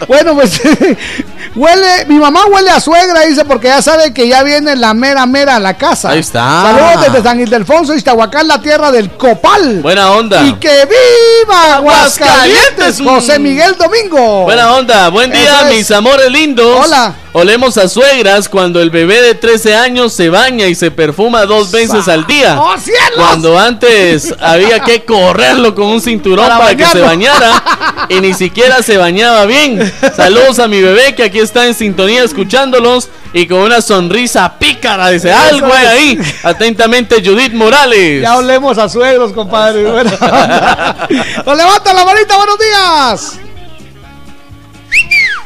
Bueno, 0.08 0.34
pues 0.34 0.60
huele, 1.54 2.04
mi 2.08 2.16
mamá 2.18 2.46
huele 2.46 2.70
a 2.70 2.80
suegra, 2.80 3.20
dice, 3.22 3.44
porque 3.44 3.68
ya 3.68 3.80
sabe 3.80 4.12
que 4.12 4.28
ya 4.28 4.42
viene 4.42 4.74
la 4.76 4.92
mera 4.94 5.24
mera 5.26 5.56
a 5.56 5.60
la 5.60 5.74
casa. 5.74 6.10
Ahí 6.10 6.18
está. 6.20 6.62
Saludos 6.62 7.06
desde 7.06 7.22
San 7.22 7.40
Ildefonso, 7.40 7.94
Iztahuacán, 7.94 8.48
la 8.48 8.60
tierra 8.60 8.90
del 8.90 9.10
copal. 9.12 9.80
Buena 9.82 10.10
onda. 10.12 10.42
Y 10.44 10.54
que 10.54 10.86
viva 10.86 11.76
Aguascalientes. 11.76 13.00
José 13.02 13.38
Miguel 13.38 13.76
Domingo. 13.78 14.44
Buena 14.44 14.72
onda, 14.74 15.08
buen 15.10 15.30
día, 15.30 15.68
es. 15.70 15.76
mis 15.76 15.90
amores 15.90 16.30
lindos. 16.30 16.84
Hola. 16.84 17.14
Olemos 17.38 17.76
a 17.76 17.86
suegras 17.86 18.48
cuando 18.48 18.80
el 18.80 18.88
bebé 18.88 19.20
de 19.20 19.34
13 19.34 19.76
años 19.76 20.14
se 20.14 20.30
baña 20.30 20.68
y 20.68 20.74
se 20.74 20.90
perfuma 20.90 21.44
dos 21.44 21.70
veces 21.70 22.08
al 22.08 22.26
día. 22.26 22.58
¡Oh, 22.58 22.78
cielos! 22.78 23.14
Cuando 23.14 23.58
antes 23.58 24.34
había 24.40 24.80
que 24.80 25.04
correrlo 25.04 25.74
con 25.74 25.84
un 25.84 26.00
cinturón 26.00 26.46
Para 26.46 26.58
para, 26.58 26.74
que 26.74 26.86
se 26.86 26.98
bañara 26.98 28.06
y 28.08 28.20
ni 28.20 28.32
siquiera 28.32 28.82
se 28.82 28.96
bañaba 28.96 29.44
bien. 29.44 29.92
Saludos 30.16 30.58
a 30.60 30.66
mi 30.66 30.80
bebé 30.80 31.14
que 31.14 31.24
aquí 31.24 31.38
está 31.38 31.66
en 31.66 31.74
sintonía 31.74 32.24
escuchándolos 32.24 33.10
y 33.34 33.46
con 33.46 33.58
una 33.58 33.82
sonrisa 33.82 34.58
pícara. 34.58 35.10
Dice 35.10 35.30
algo 35.30 35.70
hay 35.70 35.86
ahí. 35.86 36.18
Atentamente, 36.42 37.16
Judith 37.22 37.52
Morales. 37.52 38.22
Ya 38.22 38.38
olemos 38.38 38.78
a 38.78 38.88
suegros, 38.88 39.34
compadre. 39.34 39.82
Nos 39.82 41.54
levanta 41.54 41.92
la 41.92 42.02
manita, 42.02 42.34
buenos 42.34 42.58
días. 42.58 43.38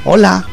Hola. 0.04 0.46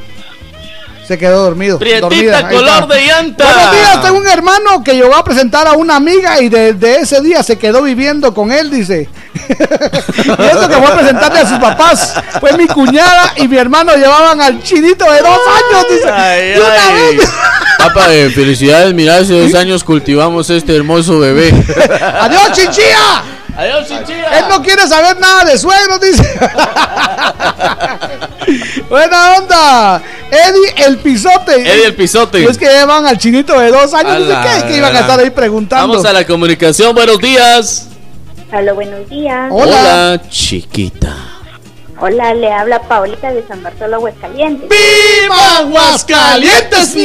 Se 1.08 1.18
quedó 1.18 1.44
dormido. 1.44 1.80
Prietita 1.80 2.50
color 2.50 2.88
de 2.88 3.02
llanta. 3.06 3.46
Buenos 3.46 3.72
días, 3.72 4.02
tengo 4.04 4.18
un 4.18 4.28
hermano 4.28 4.84
que 4.84 4.94
llegó 4.94 5.16
a 5.16 5.24
presentar 5.24 5.66
a 5.68 5.74
una 5.74 5.96
amiga 5.96 6.42
y 6.42 6.50
desde 6.50 6.98
ese 7.00 7.22
día 7.22 7.42
se 7.44 7.58
quedó 7.58 7.82
viviendo 7.82 8.34
con 8.34 8.52
él, 8.52 8.70
dice. 8.70 9.08
y 9.48 9.52
eso 9.52 10.68
que 10.68 10.76
fue 10.76 10.88
a 10.88 10.98
presentarle 10.98 11.40
a 11.40 11.48
sus 11.48 11.60
papás. 11.60 12.14
Fue 12.42 12.58
mi 12.58 12.68
cuñada 12.68 13.34
y 13.38 13.48
mi 13.48 13.58
hermano 13.58 13.96
llevaban 13.96 14.42
al 14.42 14.62
chinito 14.62 15.10
de 15.10 15.20
dos 15.22 15.30
años, 15.48 15.86
dice. 15.90 16.10
Ay, 16.12 16.54
Y 16.56 16.60
una 16.60 16.88
ay. 16.88 17.18
vez- 17.18 17.30
Papá, 17.78 18.14
eh, 18.14 18.30
felicidades, 18.32 18.94
mira, 18.94 19.18
hace 19.18 19.40
dos 19.40 19.54
años 19.54 19.84
cultivamos 19.84 20.50
este 20.50 20.76
hermoso 20.76 21.20
bebé. 21.20 21.54
¡Adiós, 22.20 22.52
chinchilla! 22.52 23.24
Adiós, 23.58 23.88
chinchilla. 23.88 24.38
Él 24.38 24.46
no 24.50 24.62
quiere 24.62 24.88
saber 24.88 25.20
nada 25.20 25.46
de 25.46 25.58
suegros, 25.58 26.00
dice. 26.00 26.24
Buena 28.90 29.38
onda. 29.38 30.02
Eddie 30.30 30.86
el 30.86 30.98
pisote. 31.00 31.56
Eddie 31.62 31.86
el 31.86 31.96
pisote. 31.96 32.44
Es 32.46 32.58
que 32.58 32.68
llevan 32.68 33.08
al 33.08 33.18
chinito 33.18 33.60
de 33.60 33.72
dos 33.72 33.94
años. 33.96 34.12
A 34.14 34.18
Dice 34.20 34.30
la 34.30 34.42
que, 34.62 34.68
que 34.68 34.78
iban 34.78 34.96
a 34.96 35.00
estar 35.00 35.20
ahí 35.20 35.32
preguntando. 35.32 35.88
Vamos 35.88 36.06
a 36.06 36.14
la 36.14 36.24
comunicación, 36.26 36.94
buenos 36.94 37.18
días. 37.20 37.88
Hola, 38.54 38.74
buenos 38.74 39.10
días. 39.10 39.50
Hola, 39.52 40.22
chiquita. 40.30 41.16
Hola, 42.00 42.36
le 42.36 42.54
habla 42.54 42.80
Paulita 42.84 43.32
de 43.32 43.44
San 43.48 43.64
Bartolo, 43.64 43.96
Aguascalientes. 43.96 44.70
¡Viva 44.70 45.58
Aguascalientes! 45.58 46.96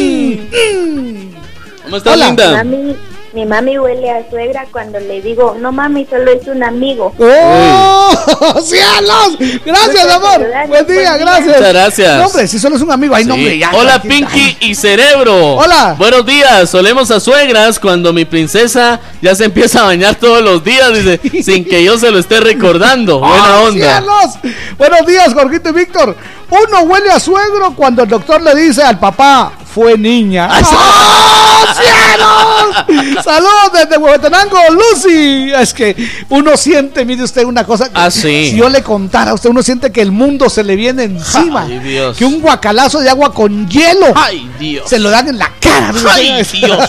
¿Cómo 1.83 1.97
estás, 1.97 2.13
Hola. 2.13 2.27
linda? 2.27 2.53
Mami, 2.59 2.95
mi 3.33 3.47
mami 3.47 3.79
huele 3.79 4.11
a 4.11 4.29
suegra 4.29 4.67
cuando 4.71 5.01
le 5.01 5.23
digo, 5.23 5.57
no 5.59 5.73
mami, 5.73 6.07
solo 6.09 6.31
es 6.33 6.47
un 6.47 6.63
amigo. 6.63 7.15
¡Oh! 7.19 8.61
¡Cielos! 8.63 9.39
Gracias, 9.65 10.07
amor. 10.13 10.47
Buen 10.69 10.87
día, 10.87 11.17
gracias. 11.17 11.47
Muchas 11.57 11.73
gracias. 11.73 12.19
No, 12.19 12.27
hombre, 12.27 12.47
si 12.47 12.59
solo 12.59 12.77
es 12.77 12.83
un 12.83 12.91
amigo. 12.93 13.15
Ay, 13.15 13.25
no, 13.25 13.35
Sí. 13.35 13.59
ya. 13.59 13.71
Hola. 13.73 14.03
Pinky 14.03 14.57
y 14.61 14.75
Cerebro. 14.75 15.55
Hola. 15.57 15.95
Buenos 15.99 16.27
días. 16.27 16.69
Solemos 16.69 17.11
a 17.11 17.21
suegras 17.21 17.79
cuando 17.79 18.13
mi 18.13 18.27
princesa 18.27 19.01
ya 19.23 19.35
se 19.35 19.45
empieza 19.47 19.81
a 19.81 19.85
bañar 19.85 20.17
todos 20.17 20.43
los 20.43 20.63
días, 20.63 20.93
dice, 20.93 21.21
sin 21.43 21.65
que 21.65 21.83
yo 21.83 21.97
se 21.99 22.11
lo 22.11 22.19
esté 22.19 22.39
recordando. 22.41 23.19
Buena 23.21 23.61
¡Oh, 23.61 23.69
onda. 23.69 23.99
cielos! 24.01 24.55
Buenos 24.77 25.07
días, 25.07 25.33
Jorgito 25.33 25.71
y 25.71 25.73
Víctor. 25.73 26.17
Uno 26.51 26.81
huele 26.83 27.11
a 27.11 27.19
suegro 27.19 27.75
cuando 27.75 28.03
el 28.03 28.11
doctor 28.11 28.43
le 28.43 28.55
dice 28.55 28.83
al 28.83 28.99
papá, 28.99 29.53
fue 29.75 29.97
niña. 29.97 30.51
¡Oh, 30.53 31.65
cielos! 31.75 32.62
Saludos 33.25 33.73
desde 33.73 33.97
Huehuetenango, 33.99 34.59
Lucy. 34.71 35.53
Es 35.53 35.73
que 35.75 35.95
uno 36.29 36.57
siente, 36.57 37.05
mire 37.05 37.23
usted, 37.23 37.45
una 37.45 37.65
cosa. 37.65 37.87
que 37.89 37.93
Ah, 37.95 38.11
sí. 38.11 38.51
Si 38.51 38.57
yo 38.57 38.69
le 38.69 38.83
contara 38.83 39.31
a 39.33 39.35
usted, 39.35 39.51
uno 39.51 39.63
siente 39.63 39.91
que 39.93 40.01
el 40.03 40.13
mundo 40.13 40.49
se 40.51 40.63
le 40.65 40.77
viene 40.77 41.05
encima. 41.05 41.63
Ay, 41.63 41.79
Dios. 41.79 42.17
Que 42.17 42.25
un 42.25 42.41
guacalazo 42.41 43.01
de 43.01 43.11
agua 43.11 43.33
con 43.33 43.69
hielo 43.69 44.07
Ay, 44.15 44.51
Dios. 44.59 44.89
se 44.89 44.99
lo 44.99 45.11
dan 45.11 45.29
en 45.29 45.39
la 45.39 45.51
cara. 45.61 45.93
Ay. 46.11 46.43
Dios. 46.53 46.89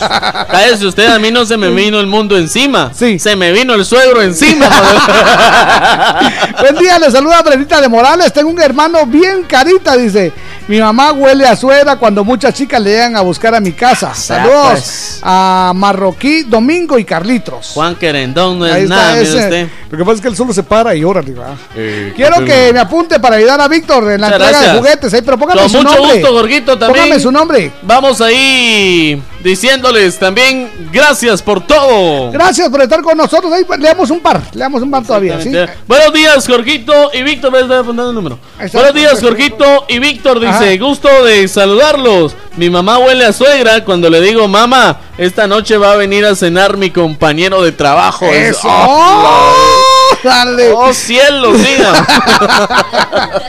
Cállese 0.51 0.85
usted, 0.87 1.05
a 1.07 1.19
mí 1.19 1.31
no 1.31 1.45
se 1.45 1.57
me 1.57 1.69
vino 1.69 1.99
el 1.99 2.07
mundo 2.07 2.37
encima. 2.37 2.91
Sí. 2.93 3.19
Se 3.19 3.35
me 3.35 3.51
vino 3.51 3.73
el 3.73 3.85
suegro 3.85 4.21
encima. 4.21 4.69
Buen 6.59 6.75
día, 6.77 6.99
le 6.99 7.11
saluda 7.11 7.41
Brenita 7.41 7.81
de 7.81 7.89
Morales. 7.89 8.31
Tengo 8.33 8.49
un 8.49 8.59
hermano 8.61 9.05
bien 9.05 9.43
carita, 9.43 9.95
dice. 9.95 10.31
Mi 10.67 10.79
mamá 10.79 11.11
huele 11.11 11.45
a 11.45 11.55
suegra 11.57 11.97
cuando 11.97 12.23
muchas 12.23 12.53
chicas 12.53 12.81
le 12.81 12.91
llegan 12.91 13.15
a 13.17 13.21
buscar 13.21 13.53
a 13.53 13.59
mi 13.59 13.73
casa. 13.73 14.13
Saludos 14.15 14.71
pues. 14.71 15.19
A 15.73 15.75
Marroquí, 15.75 16.43
Domingo 16.43 16.99
y 16.99 17.03
Carlitos. 17.03 17.71
Juan 17.73 17.95
Querendón 17.95 18.59
no 18.59 18.65
es 18.67 18.83
está 18.83 18.95
nada, 18.95 19.13
mire 19.13 19.23
ese. 19.23 19.37
usted. 19.39 19.67
Lo 19.89 19.97
que 19.97 20.03
pasa 20.03 20.15
es 20.15 20.21
que 20.21 20.27
él 20.27 20.35
solo 20.35 20.53
se 20.53 20.63
para 20.63 20.95
y 20.95 21.01
llora, 21.01 21.21
digo, 21.21 21.43
ah. 21.43 21.55
Eh, 21.75 22.13
Quiero 22.15 22.45
que 22.45 22.71
me 22.71 22.79
apunte 22.79 23.19
para 23.19 23.37
ayudar 23.37 23.59
a 23.59 23.67
Víctor 23.67 24.11
en 24.11 24.21
la 24.21 24.29
Muchas 24.29 24.41
entrega 24.47 24.73
de 24.73 24.79
juguetes. 24.79 25.13
Ahí, 25.13 25.21
pero 25.23 25.37
póngame 25.37 25.61
Con 25.61 25.69
su 25.69 25.77
mucho 25.77 25.95
nombre. 25.95 26.13
gusto, 26.13 26.33
Gorguito, 26.33 26.77
también. 26.77 27.03
Póngame 27.03 27.21
su 27.21 27.31
nombre. 27.31 27.71
Vamos 27.81 28.21
ahí 28.21 29.21
diciéndoles 29.43 30.17
también 30.17 30.71
gracias 30.91 31.41
por 31.41 31.65
todo. 31.65 32.31
Gracias 32.31 32.69
por 32.69 32.81
estar 32.81 33.01
con 33.01 33.17
nosotros. 33.17 33.51
Ahí 33.51 33.63
pues, 33.65 33.79
leamos 33.79 34.09
un 34.09 34.19
par. 34.19 34.41
Leamos 34.53 34.81
un 34.81 34.91
par 34.91 35.03
todavía. 35.03 35.41
¿sí? 35.41 35.51
Buenos 35.87 36.13
días, 36.13 36.47
Jorgito 36.47 37.11
y 37.13 37.23
Víctor. 37.23 37.51
Me 37.51 37.59
estoy 37.59 37.77
apuntando 37.77 38.09
el 38.09 38.15
número. 38.15 38.39
está. 38.59 38.77
Buenos 38.77 38.95
días, 38.95 39.19
Jorgito 39.21 39.85
y 39.89 39.99
Víctor. 39.99 40.39
Dice: 40.39 40.73
Ajá. 40.73 40.77
Gusto 40.77 41.09
de 41.25 41.47
saludarlos. 41.47 42.35
Mi 42.55 42.69
mamá 42.69 42.99
huele 42.99 43.25
a 43.25 43.33
suegra 43.33 43.83
cuando 43.83 44.09
le 44.11 44.21
digo, 44.21 44.47
mamá, 44.47 44.99
esta 45.17 45.47
noche 45.47 45.52
va 45.77 45.93
a 45.93 45.95
venir 45.95 46.25
a 46.25 46.35
cenar 46.35 46.77
mi 46.77 46.89
compañero 46.91 47.61
de 47.61 47.71
trabajo. 47.71 48.25
Es- 48.25 48.57
Eso. 48.57 48.67
¡Oh! 48.69 49.53
Dale. 50.23 50.71
¡Oh, 50.71 50.93
cielos, 50.93 51.57
diga! 51.57 51.93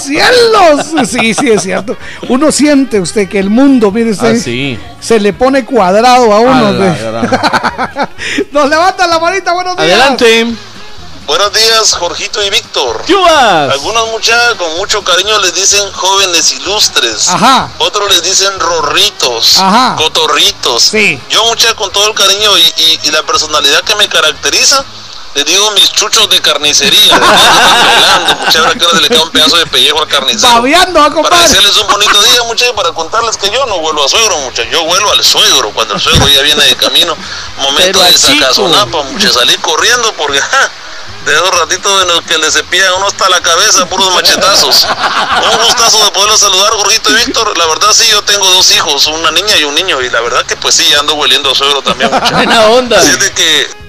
¡Cielos! 0.00 1.08
Sí, 1.08 1.34
sí, 1.34 1.50
es 1.50 1.62
cierto. 1.62 1.96
Uno 2.28 2.50
siente 2.52 3.00
usted 3.00 3.28
que 3.28 3.38
el 3.38 3.50
mundo, 3.50 3.90
mire 3.92 4.10
usted, 4.10 4.36
Ah, 4.36 4.40
sí. 4.42 4.78
se 5.00 5.20
le 5.20 5.32
pone 5.32 5.64
cuadrado 5.64 6.32
a 6.32 6.40
uno. 6.40 6.72
De-. 6.72 6.92
Nos 8.52 8.68
levanta 8.68 9.06
la 9.06 9.18
manita, 9.18 9.52
buenos 9.52 9.76
días. 9.76 9.88
Adelante. 9.88 10.46
Buenos 11.26 11.52
días, 11.52 11.92
Jorgito 11.94 12.40
y 12.44 12.50
Víctor. 12.50 13.04
Chubas. 13.04 13.72
Algunas 13.72 14.06
muchachas 14.06 14.54
con 14.54 14.76
mucho 14.76 15.02
cariño 15.02 15.36
les 15.40 15.54
dicen 15.54 15.90
jóvenes 15.92 16.52
ilustres. 16.52 17.28
Ajá. 17.28 17.68
Otros 17.78 18.08
les 18.10 18.22
dicen 18.22 18.58
rorritos, 18.60 19.58
Ajá. 19.58 19.96
cotorritos. 19.96 20.84
Sí. 20.84 21.20
Yo, 21.28 21.44
muchachas, 21.46 21.74
con 21.74 21.90
todo 21.90 22.06
el 22.06 22.14
cariño 22.14 22.56
y, 22.56 22.60
y- 22.76 23.00
y 23.02 23.10
la 23.10 23.24
personalidad 23.24 23.82
que 23.82 23.96
me 23.96 24.08
caracteriza, 24.08 24.84
les 25.34 25.44
digo 25.46 25.68
mis 25.72 25.90
chuchos 25.90 26.30
de 26.30 26.40
carnicería. 26.40 27.18
Muchachas, 28.38 28.56
ahora 28.56 28.74
que 28.76 29.00
le 29.00 29.08
cae 29.08 29.18
un 29.20 29.30
pedazo 29.30 29.56
de 29.56 29.66
pellejo 29.66 30.00
al 30.00 30.06
carnicero. 30.08 30.52
Babeando, 30.54 31.00
ah, 31.02 31.10
Para 31.22 31.40
desearles 31.42 31.76
un 31.76 31.88
bonito 31.88 32.22
día, 32.22 32.42
muchachos, 32.44 32.74
para 32.76 32.92
contarles 32.92 33.36
que 33.36 33.50
yo 33.50 33.66
no 33.66 33.80
vuelvo 33.80 34.04
a 34.04 34.08
suegro, 34.08 34.38
muchachos. 34.38 34.70
Yo 34.72 34.84
vuelvo 34.84 35.10
al 35.10 35.22
suegro 35.24 35.72
cuando 35.72 35.94
el 35.94 36.00
suegro 36.00 36.26
ya 36.28 36.40
viene 36.42 36.64
de 36.64 36.76
camino. 36.76 37.16
Momento 37.58 37.98
Pero 37.98 38.02
de 38.12 38.16
sacazonapa, 38.16 39.02
muchachos. 39.02 39.34
Salí 39.34 39.56
corriendo 39.58 40.12
porque 40.14 40.40
ja, 40.40 40.70
de 41.26 41.34
esos 41.34 41.50
ratitos 41.58 42.02
en 42.02 42.08
los 42.08 42.22
que 42.22 42.38
le 42.38 42.50
cepillan 42.50 42.94
uno 42.94 43.08
hasta 43.08 43.28
la 43.28 43.40
cabeza, 43.40 43.84
puros 43.86 44.14
machetazos. 44.14 44.86
Un 45.52 45.64
gustazo 45.64 46.04
de 46.04 46.10
poderlos 46.12 46.40
saludar, 46.40 46.70
Jorgito 46.72 47.10
y 47.10 47.14
Víctor. 47.14 47.58
La 47.58 47.66
verdad, 47.66 47.88
sí, 47.92 48.06
yo 48.08 48.22
tengo 48.22 48.46
dos 48.52 48.70
hijos, 48.70 49.06
una 49.08 49.32
niña 49.32 49.56
y 49.58 49.64
un 49.64 49.74
niño, 49.74 50.00
y 50.00 50.08
la 50.08 50.20
verdad 50.20 50.46
que 50.46 50.56
pues 50.56 50.76
sí, 50.76 50.94
ando 50.94 51.14
hueliendo 51.14 51.50
a 51.50 51.54
suegro 51.54 51.82
también. 51.82 52.10
muchacho. 52.10 52.32
Buena 52.32 52.66
onda. 52.66 52.98
Así 52.98 53.10
de 53.18 53.32
que 53.32 53.85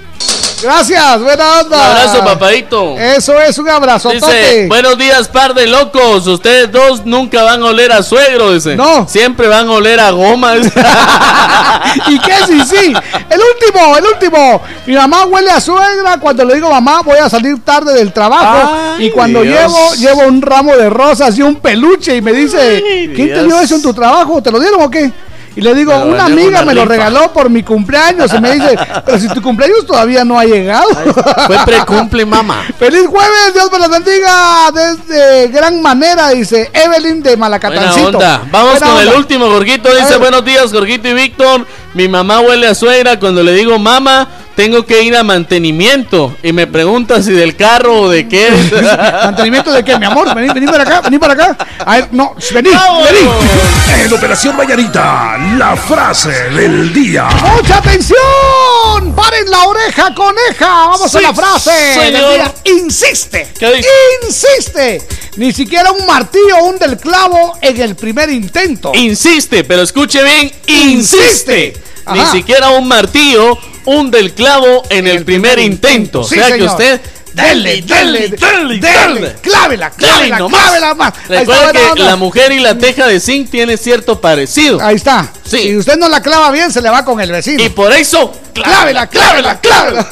Gracias, 0.61 1.21
buena 1.21 1.59
onda. 1.59 1.77
Un 1.77 1.83
abrazo, 1.83 2.25
papadito. 2.25 2.97
Eso 2.97 3.39
es 3.39 3.57
un 3.59 3.69
abrazo. 3.69 4.09
Dice, 4.09 4.65
buenos 4.67 4.97
días, 4.97 5.27
par 5.27 5.53
de 5.53 5.67
locos. 5.67 6.25
Ustedes 6.25 6.71
dos 6.71 7.05
nunca 7.05 7.43
van 7.43 7.61
a 7.61 7.65
oler 7.67 7.91
a 7.91 8.01
suegro, 8.01 8.53
dice. 8.53 8.75
No. 8.75 9.07
Siempre 9.07 9.47
van 9.47 9.67
a 9.67 9.71
oler 9.73 9.99
a 9.99 10.09
goma. 10.09 10.55
¿Y 12.07 12.19
qué? 12.19 12.33
Sí, 12.47 12.61
sí. 12.65 12.93
El 13.29 13.39
último, 13.39 13.97
el 13.97 14.05
último. 14.05 14.61
Mi 14.87 14.95
mamá 14.95 15.25
huele 15.25 15.51
a 15.51 15.61
suegra. 15.61 16.17
Cuando 16.19 16.43
le 16.43 16.55
digo 16.55 16.71
mamá, 16.71 17.01
voy 17.03 17.19
a 17.19 17.29
salir 17.29 17.63
tarde 17.63 17.93
del 17.93 18.11
trabajo. 18.11 18.95
Ay, 18.97 19.05
y 19.05 19.11
cuando 19.11 19.43
Dios. 19.43 19.55
llevo, 19.55 19.93
llevo 19.93 20.27
un 20.27 20.41
ramo 20.41 20.75
de 20.75 20.89
rosas 20.89 21.37
y 21.37 21.43
un 21.43 21.55
peluche. 21.57 22.15
Y 22.15 22.21
me 22.21 22.33
dice, 22.33 22.81
¿quién 23.15 23.27
te 23.27 23.33
Dios. 23.33 23.45
dio 23.45 23.59
eso 23.59 23.75
en 23.75 23.83
tu 23.83 23.93
trabajo? 23.93 24.41
¿Te 24.41 24.49
lo 24.49 24.59
dieron 24.59 24.81
o 24.81 24.89
qué? 24.89 25.11
Y 25.57 25.61
le 25.61 25.73
digo, 25.73 25.91
una 26.05 26.25
amiga 26.25 26.49
una 26.49 26.65
me 26.65 26.75
lo 26.75 26.85
regaló 26.85 27.33
por 27.33 27.49
mi 27.49 27.63
cumpleaños. 27.63 28.31
Y 28.31 28.39
me 28.39 28.51
dice, 28.53 28.77
pero 29.03 29.17
si 29.17 29.27
tu 29.27 29.41
cumpleaños 29.41 29.87
todavía 29.87 30.23
no 30.23 30.37
ha 30.37 30.45
llegado. 30.45 30.87
Fue 31.47 31.57
precumple, 31.65 32.27
mamá. 32.27 32.63
Feliz 32.79 33.07
jueves, 33.07 33.53
Dios 33.55 33.71
me 33.71 33.79
los 33.79 33.89
bendiga 33.89 34.71
desde 34.71 35.47
gran 35.47 35.81
manera, 35.81 36.29
dice 36.29 36.69
Evelyn 36.71 37.23
de 37.23 37.31
Buena 37.31 37.57
Malacatancito. 37.57 38.07
onda. 38.09 38.43
Vamos 38.51 38.79
Buena 38.79 38.85
con 38.87 39.01
el 39.01 39.13
último, 39.15 39.47
Jorgito. 39.47 39.89
A 39.89 39.95
Dice, 39.95 40.09
ver. 40.11 40.19
buenos 40.19 40.45
días, 40.45 40.71
Jorgito 40.71 41.07
y 41.07 41.13
Víctor. 41.13 41.65
Mi 41.95 42.07
mamá 42.07 42.39
huele 42.41 42.67
a 42.67 42.75
suegra. 42.75 43.17
Cuando 43.17 43.41
le 43.41 43.53
digo 43.53 43.79
mamá, 43.79 44.27
tengo 44.57 44.83
que 44.87 45.03
ir 45.03 45.15
a 45.15 45.23
mantenimiento. 45.23 46.35
Y 46.41 46.51
me 46.51 46.65
pregunta 46.65 47.21
si 47.21 47.31
del 47.31 47.55
carro 47.55 48.01
o 48.01 48.09
de 48.09 48.27
qué. 48.27 48.49
¿Mantenimiento 49.23 49.71
de 49.71 49.85
qué, 49.85 49.99
mi 49.99 50.05
amor? 50.07 50.33
Vení, 50.33 50.51
vení 50.51 50.65
para 50.65 50.81
acá, 50.81 51.01
vení 51.01 51.19
para 51.19 51.33
acá. 51.33 51.57
A 51.85 51.97
ver, 51.97 52.07
no, 52.11 52.35
vení, 52.51 52.71
Vámonos. 52.71 53.07
vení. 53.11 54.03
En 54.03 54.13
Operación 54.13 54.57
Mañanita, 54.57 55.37
la 55.59 55.77
frase 55.77 56.31
del 56.49 56.91
día. 56.91 57.29
¡Mucha 57.55 57.77
atención! 57.77 58.17
¡Paren 59.15 59.47
la 59.47 59.63
oreja, 59.65 60.15
coneja! 60.15 60.87
Vamos 60.87 61.15
a 61.15 61.21
la 61.21 61.33
frase. 61.35 61.71
del 61.71 62.15
señor. 62.15 62.33
día. 62.33 62.53
Insiste. 62.63 63.47
¿Qué 63.59 63.73
dice? 63.75 63.89
Insiste. 64.23 65.07
Ni 65.35 65.53
siquiera 65.53 65.91
un 65.91 66.03
martillo 66.07 66.63
hunde 66.63 66.87
el 66.87 66.97
clavo 66.97 67.59
en 67.61 67.79
el 67.79 67.95
primer 67.95 68.31
intento. 68.31 68.91
Insiste, 68.95 69.63
pero 69.65 69.83
escuche 69.83 70.23
bien, 70.23 70.51
insiste. 70.65 71.75
Ni 72.11 72.25
siquiera 72.25 72.69
un 72.69 72.87
martillo 72.87 73.55
hunde 73.87 74.19
el 74.19 74.33
clavo 74.33 74.83
en 74.89 75.07
el 75.07 75.25
primer 75.25 75.57
intento. 75.57 76.23
Sí, 76.23 76.37
o 76.37 76.43
sea 76.43 76.55
que 76.55 76.63
usted. 76.63 77.01
Dele, 77.33 77.83
dele, 77.83 78.29
dele, 78.29 78.79
dele. 78.79 79.35
Clávela, 79.41 79.91
clávela, 79.91 80.37
clávela 80.47 80.93
más. 80.95 81.13
Recuerda 81.27 81.71
que 81.93 82.01
la 82.01 82.15
mujer 82.15 82.51
y 82.51 82.59
la 82.59 82.77
teja 82.77 83.05
de 83.05 83.19
zinc 83.19 83.49
tiene 83.49 83.77
cierto 83.77 84.19
parecido. 84.19 84.81
Ahí 84.81 84.95
está. 84.95 85.31
Sí. 85.49 85.57
Si 85.59 85.77
usted 85.77 85.97
no 85.97 86.09
la 86.09 86.21
clava 86.21 86.51
bien, 86.51 86.71
se 86.71 86.81
le 86.81 86.89
va 86.89 87.05
con 87.05 87.19
el 87.21 87.31
vecino. 87.31 87.63
Y 87.63 87.69
por 87.69 87.91
eso, 87.93 88.33
Clávela, 88.63 89.07
clávela, 89.07 89.59
clávela. 89.59 90.07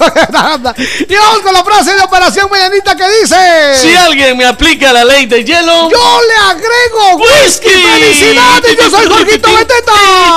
y 0.77 1.15
vamos 1.15 1.39
con 1.41 1.53
la 1.53 1.63
frase 1.63 1.95
de 1.95 2.01
Operación 2.01 2.49
Medianita 2.51 2.95
que 2.95 3.03
dice: 3.21 3.35
si 3.75 3.95
alguien 3.95 4.37
me 4.37 4.45
aplica 4.45 4.93
la 4.93 5.03
ley 5.03 5.25
de 5.25 5.43
hielo, 5.43 5.89
Yo 5.89 6.19
le 6.27 6.51
agrego 6.51 7.23
whisky. 7.23 7.67
¡Whisky! 7.67 7.81
¡Felicidades! 7.81 8.77
Yo 8.77 8.89
soy 8.89 9.07
Jorgito 9.07 9.53
Beteta. 9.55 9.91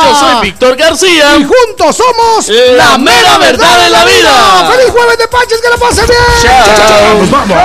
yo 0.05 0.19
soy 0.19 0.43
Víctor 0.43 0.77
García. 0.77 1.37
Y 1.37 1.45
juntos 1.45 1.97
somos 1.97 2.49
La 2.49 2.99
mera 2.99 3.39
verdad 3.39 3.85
de 3.85 3.91
la 3.91 4.05
vida. 4.05 4.71
¡Feliz 4.73 4.91
jueves 4.93 5.19
de 5.19 5.29
Paches! 5.29 5.61
¡Que 5.61 5.69
la 5.69 5.77
pase 5.77 6.03
bien! 6.07 6.19
Chao. 6.43 7.19
¡Nos 7.19 7.31
vamos! 7.31 7.57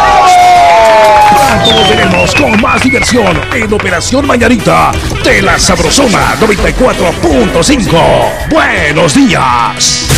Pronto 1.64 1.82
volveremos 1.82 2.36
con 2.36 2.62
más 2.62 2.82
diversión 2.82 3.42
en 3.53 3.74
Operación 3.74 4.26
Mañanita 4.28 4.92
de 5.24 5.42
la 5.42 5.58
Sabrosona 5.58 6.35
94.5. 6.35 8.50
¡Buenos 8.50 9.14
días! 9.14 10.12